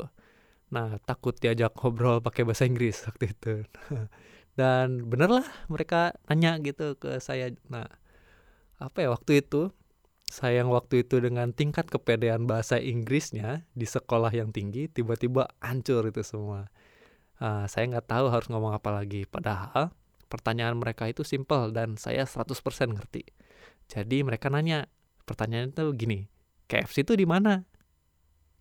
Nah, 0.69 1.01
takut 1.01 1.33
diajak 1.33 1.73
ngobrol 1.73 2.21
pakai 2.21 2.45
bahasa 2.45 2.69
Inggris 2.69 3.03
waktu 3.09 3.33
itu. 3.33 3.53
dan 4.59 5.07
bener 5.07 5.29
lah 5.41 5.47
mereka 5.71 6.13
nanya 6.29 6.61
gitu 6.61 6.95
ke 6.95 7.17
saya. 7.19 7.49
Nah, 7.67 7.89
apa 8.79 9.05
ya 9.05 9.09
waktu 9.11 9.43
itu 9.43 9.69
saya 10.29 10.61
yang 10.61 10.69
waktu 10.69 11.03
itu 11.03 11.19
dengan 11.19 11.51
tingkat 11.51 11.89
kepedean 11.89 12.45
bahasa 12.45 12.77
Inggrisnya 12.77 13.65
di 13.73 13.83
sekolah 13.89 14.29
yang 14.29 14.53
tinggi 14.53 14.85
tiba-tiba 14.87 15.49
hancur 15.57 16.05
itu 16.05 16.21
semua. 16.21 16.69
Ah, 17.41 17.65
saya 17.65 17.89
nggak 17.89 18.07
tahu 18.07 18.29
harus 18.29 18.45
ngomong 18.47 18.77
apa 18.77 18.93
lagi. 18.93 19.25
Padahal 19.25 19.89
pertanyaan 20.29 20.77
mereka 20.77 21.09
itu 21.09 21.25
simple 21.25 21.73
dan 21.73 21.97
saya 21.97 22.29
100% 22.29 22.45
ngerti. 22.93 23.25
Jadi 23.89 24.21
mereka 24.21 24.53
nanya, 24.53 24.85
pertanyaannya 25.25 25.73
tuh 25.73 25.97
gini, 25.97 26.29
KFC 26.69 27.01
itu 27.01 27.17
di 27.17 27.25
mana 27.25 27.65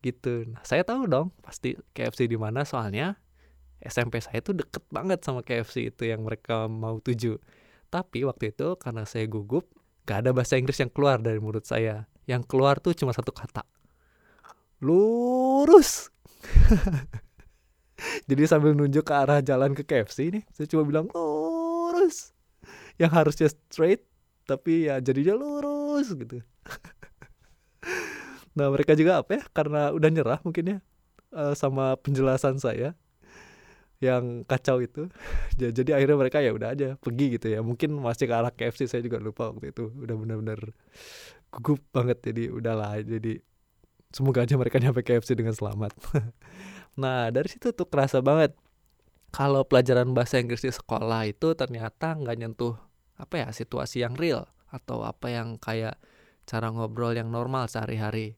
gitu 0.03 0.47
nah 0.47 0.63
saya 0.63 0.87
tahu 0.87 1.11
dong 1.11 1.35
pasti 1.43 1.75
KFC 1.95 2.31
di 2.31 2.39
mana 2.39 2.63
soalnya 2.63 3.19
SMP 3.83 4.23
saya 4.23 4.43
tuh 4.43 4.59
deket 4.59 4.83
banget 4.91 5.23
sama 5.23 5.43
KFC 5.43 5.91
itu 5.91 6.07
yang 6.07 6.23
mereka 6.23 6.67
mau 6.71 7.03
tuju 7.03 7.39
tapi 7.91 8.23
waktu 8.27 8.55
itu 8.55 8.79
karena 8.79 9.03
saya 9.07 9.27
gugup 9.27 9.67
gak 10.09 10.25
ada 10.25 10.31
bahasa 10.33 10.57
Inggris 10.57 10.81
yang 10.81 10.89
keluar 10.89 11.21
dari 11.21 11.37
mulut 11.37 11.69
saya. 11.69 12.09
Yang 12.25 12.49
keluar 12.49 12.81
tuh 12.81 12.97
cuma 12.97 13.13
satu 13.13 13.29
kata. 13.29 13.61
Lurus. 14.81 16.09
Jadi 18.31 18.43
sambil 18.49 18.73
nunjuk 18.73 19.05
ke 19.05 19.13
arah 19.13 19.45
jalan 19.45 19.75
ke 19.77 19.83
KFC 19.85 20.33
ini 20.33 20.41
saya 20.55 20.65
cuma 20.71 20.89
bilang 20.89 21.13
lurus. 21.13 22.33
Yang 22.97 23.13
harusnya 23.13 23.49
straight 23.53 24.07
tapi 24.49 24.89
ya 24.89 25.03
jadinya 25.05 25.37
lurus 25.37 26.17
gitu. 26.17 26.41
Nah 28.59 28.75
mereka 28.75 28.99
juga 28.99 29.23
apa 29.23 29.39
ya? 29.39 29.43
Karena 29.55 29.95
udah 29.95 30.11
nyerah 30.11 30.43
mungkin 30.43 30.65
ya 30.67 30.79
uh, 31.31 31.55
sama 31.55 31.95
penjelasan 31.95 32.59
saya 32.59 32.99
yang 33.99 34.47
kacau 34.47 34.79
itu. 34.79 35.11
Jadi 35.59 35.91
akhirnya 35.91 36.17
mereka 36.19 36.39
ya 36.39 36.55
udah 36.55 36.75
aja 36.75 36.95
pergi 36.99 37.39
gitu 37.39 37.47
ya. 37.51 37.61
Mungkin 37.63 37.99
masih 37.99 38.31
ke 38.31 38.35
arah 38.35 38.55
KFC 38.55 38.87
saya 38.87 39.03
juga 39.03 39.19
lupa 39.19 39.51
waktu 39.51 39.75
itu. 39.75 39.91
Udah 39.91 40.15
benar-benar 40.15 40.61
gugup 41.51 41.81
banget 41.91 42.21
jadi 42.23 42.53
udahlah. 42.53 43.01
Jadi 43.03 43.41
semoga 44.13 44.45
aja 44.45 44.55
mereka 44.55 44.79
nyampe 44.83 45.03
KFC 45.03 45.35
dengan 45.35 45.55
selamat. 45.55 45.93
Nah 46.99 47.31
dari 47.31 47.47
situ 47.47 47.71
tuh 47.71 47.87
kerasa 47.87 48.19
banget. 48.19 48.59
Kalau 49.31 49.63
pelajaran 49.63 50.19
bahasa 50.19 50.43
Inggris 50.43 50.67
di 50.67 50.75
sekolah 50.75 51.31
itu 51.31 51.55
ternyata 51.55 52.19
nggak 52.19 52.37
nyentuh 52.43 52.75
apa 53.15 53.39
ya 53.39 53.49
situasi 53.55 54.03
yang 54.03 54.19
real 54.19 54.51
atau 54.75 55.07
apa 55.07 55.31
yang 55.31 55.63
kayak 55.63 55.95
cara 56.43 56.75
ngobrol 56.75 57.15
yang 57.15 57.31
normal 57.31 57.71
sehari-hari. 57.71 58.35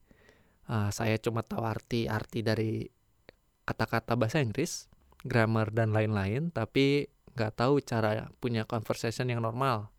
Uh, 0.68 0.92
saya 0.92 1.16
cuma 1.16 1.40
tahu 1.40 1.64
arti 1.64 2.04
arti 2.04 2.44
dari 2.44 2.84
kata-kata 3.64 4.12
bahasa 4.20 4.44
Inggris 4.44 4.89
grammar 5.24 5.72
dan 5.74 5.92
lain-lain 5.92 6.48
tapi 6.52 7.08
nggak 7.34 7.52
tahu 7.56 7.80
cara 7.84 8.28
punya 8.42 8.66
conversation 8.66 9.30
yang 9.30 9.40
normal 9.44 9.92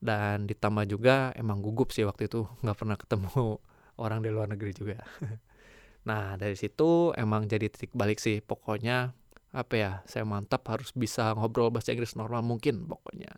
dan 0.00 0.48
ditambah 0.48 0.88
juga 0.88 1.30
emang 1.36 1.60
gugup 1.60 1.92
sih 1.92 2.08
waktu 2.08 2.26
itu 2.26 2.48
nggak 2.64 2.76
pernah 2.76 2.96
ketemu 2.96 3.60
orang 4.04 4.24
di 4.24 4.32
luar 4.32 4.48
negeri 4.48 4.72
juga. 4.72 4.98
nah 6.08 6.32
dari 6.40 6.56
situ 6.56 7.12
emang 7.12 7.44
jadi 7.44 7.68
titik 7.68 7.92
balik 7.92 8.16
sih 8.16 8.40
pokoknya 8.40 9.12
apa 9.52 9.74
ya 9.76 9.92
saya 10.08 10.24
mantap 10.24 10.64
harus 10.72 10.96
bisa 10.96 11.36
ngobrol 11.36 11.68
bahasa 11.68 11.92
Inggris 11.92 12.16
normal 12.16 12.40
mungkin 12.40 12.88
pokoknya 12.88 13.36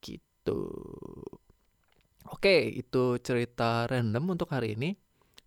gitu. 0.00 0.60
Oke 2.32 2.72
itu 2.72 3.20
cerita 3.20 3.84
random 3.84 4.24
untuk 4.32 4.48
hari 4.48 4.72
ini. 4.72 4.96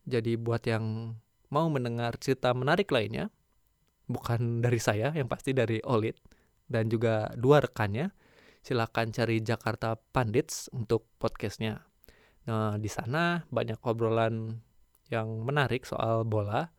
Jadi 0.07 0.37
buat 0.37 0.61
yang 0.63 1.17
mau 1.49 1.67
mendengar 1.67 2.15
cerita 2.21 2.53
menarik 2.55 2.87
lainnya, 2.93 3.33
bukan 4.07 4.63
dari 4.63 4.79
saya 4.79 5.11
yang 5.13 5.27
pasti 5.27 5.51
dari 5.51 5.83
Olit 5.83 6.17
dan 6.67 6.87
juga 6.91 7.31
dua 7.35 7.63
rekannya, 7.63 8.11
silakan 8.63 9.11
cari 9.15 9.39
Jakarta 9.43 9.95
Pandits 9.95 10.71
untuk 10.75 11.07
podcastnya. 11.19 11.83
Nah, 12.47 12.79
di 12.79 12.87
sana 12.87 13.43
banyak 13.51 13.79
obrolan 13.83 14.63
yang 15.11 15.43
menarik 15.43 15.87
soal 15.87 16.23
bola. 16.23 16.71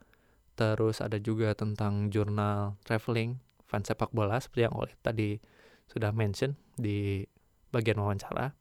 Terus 0.58 0.98
ada 0.98 1.22
juga 1.22 1.54
tentang 1.54 2.10
jurnal 2.10 2.74
traveling 2.82 3.38
fan 3.68 3.84
sepak 3.84 4.10
bola 4.10 4.42
seperti 4.42 4.66
yang 4.66 4.74
oleh 4.74 4.90
tadi 5.04 5.38
sudah 5.86 6.10
mention 6.10 6.56
di 6.74 7.22
bagian 7.70 8.00
wawancara 8.00 8.56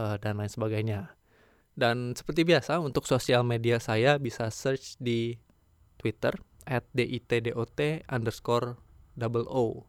uh, 0.00 0.16
dan 0.18 0.40
lain 0.40 0.50
sebagainya. 0.50 1.14
Dan 1.78 2.18
seperti 2.18 2.42
biasa 2.42 2.82
untuk 2.82 3.06
sosial 3.06 3.46
media 3.46 3.78
saya 3.78 4.18
bisa 4.18 4.50
search 4.50 4.98
di 4.98 5.38
Twitter 5.94 6.34
at 6.68 6.84
ditdot 6.92 8.04
underscore 8.12 8.76
double 9.16 9.48
o 9.48 9.88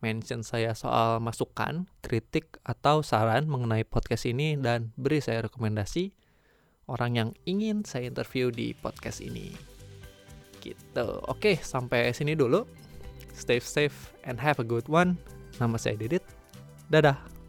mention 0.00 0.40
saya 0.40 0.72
soal 0.72 1.20
masukan, 1.20 1.84
kritik, 2.00 2.56
atau 2.64 3.04
saran 3.04 3.46
mengenai 3.46 3.84
podcast 3.84 4.24
ini 4.24 4.56
dan 4.56 4.96
beri 4.96 5.20
saya 5.20 5.44
rekomendasi 5.44 6.12
orang 6.88 7.12
yang 7.14 7.30
ingin 7.44 7.86
saya 7.86 8.08
interview 8.08 8.48
di 8.50 8.72
podcast 8.74 9.20
ini. 9.20 9.52
Gitu. 10.60 11.06
Oke, 11.28 11.60
sampai 11.60 12.10
sini 12.16 12.34
dulu. 12.34 12.64
Stay 13.36 13.62
safe 13.62 14.12
and 14.26 14.36
have 14.40 14.58
a 14.58 14.66
good 14.66 14.84
one. 14.90 15.16
Nama 15.62 15.76
saya 15.76 15.96
Didit. 15.96 16.24
Dadah. 16.90 17.39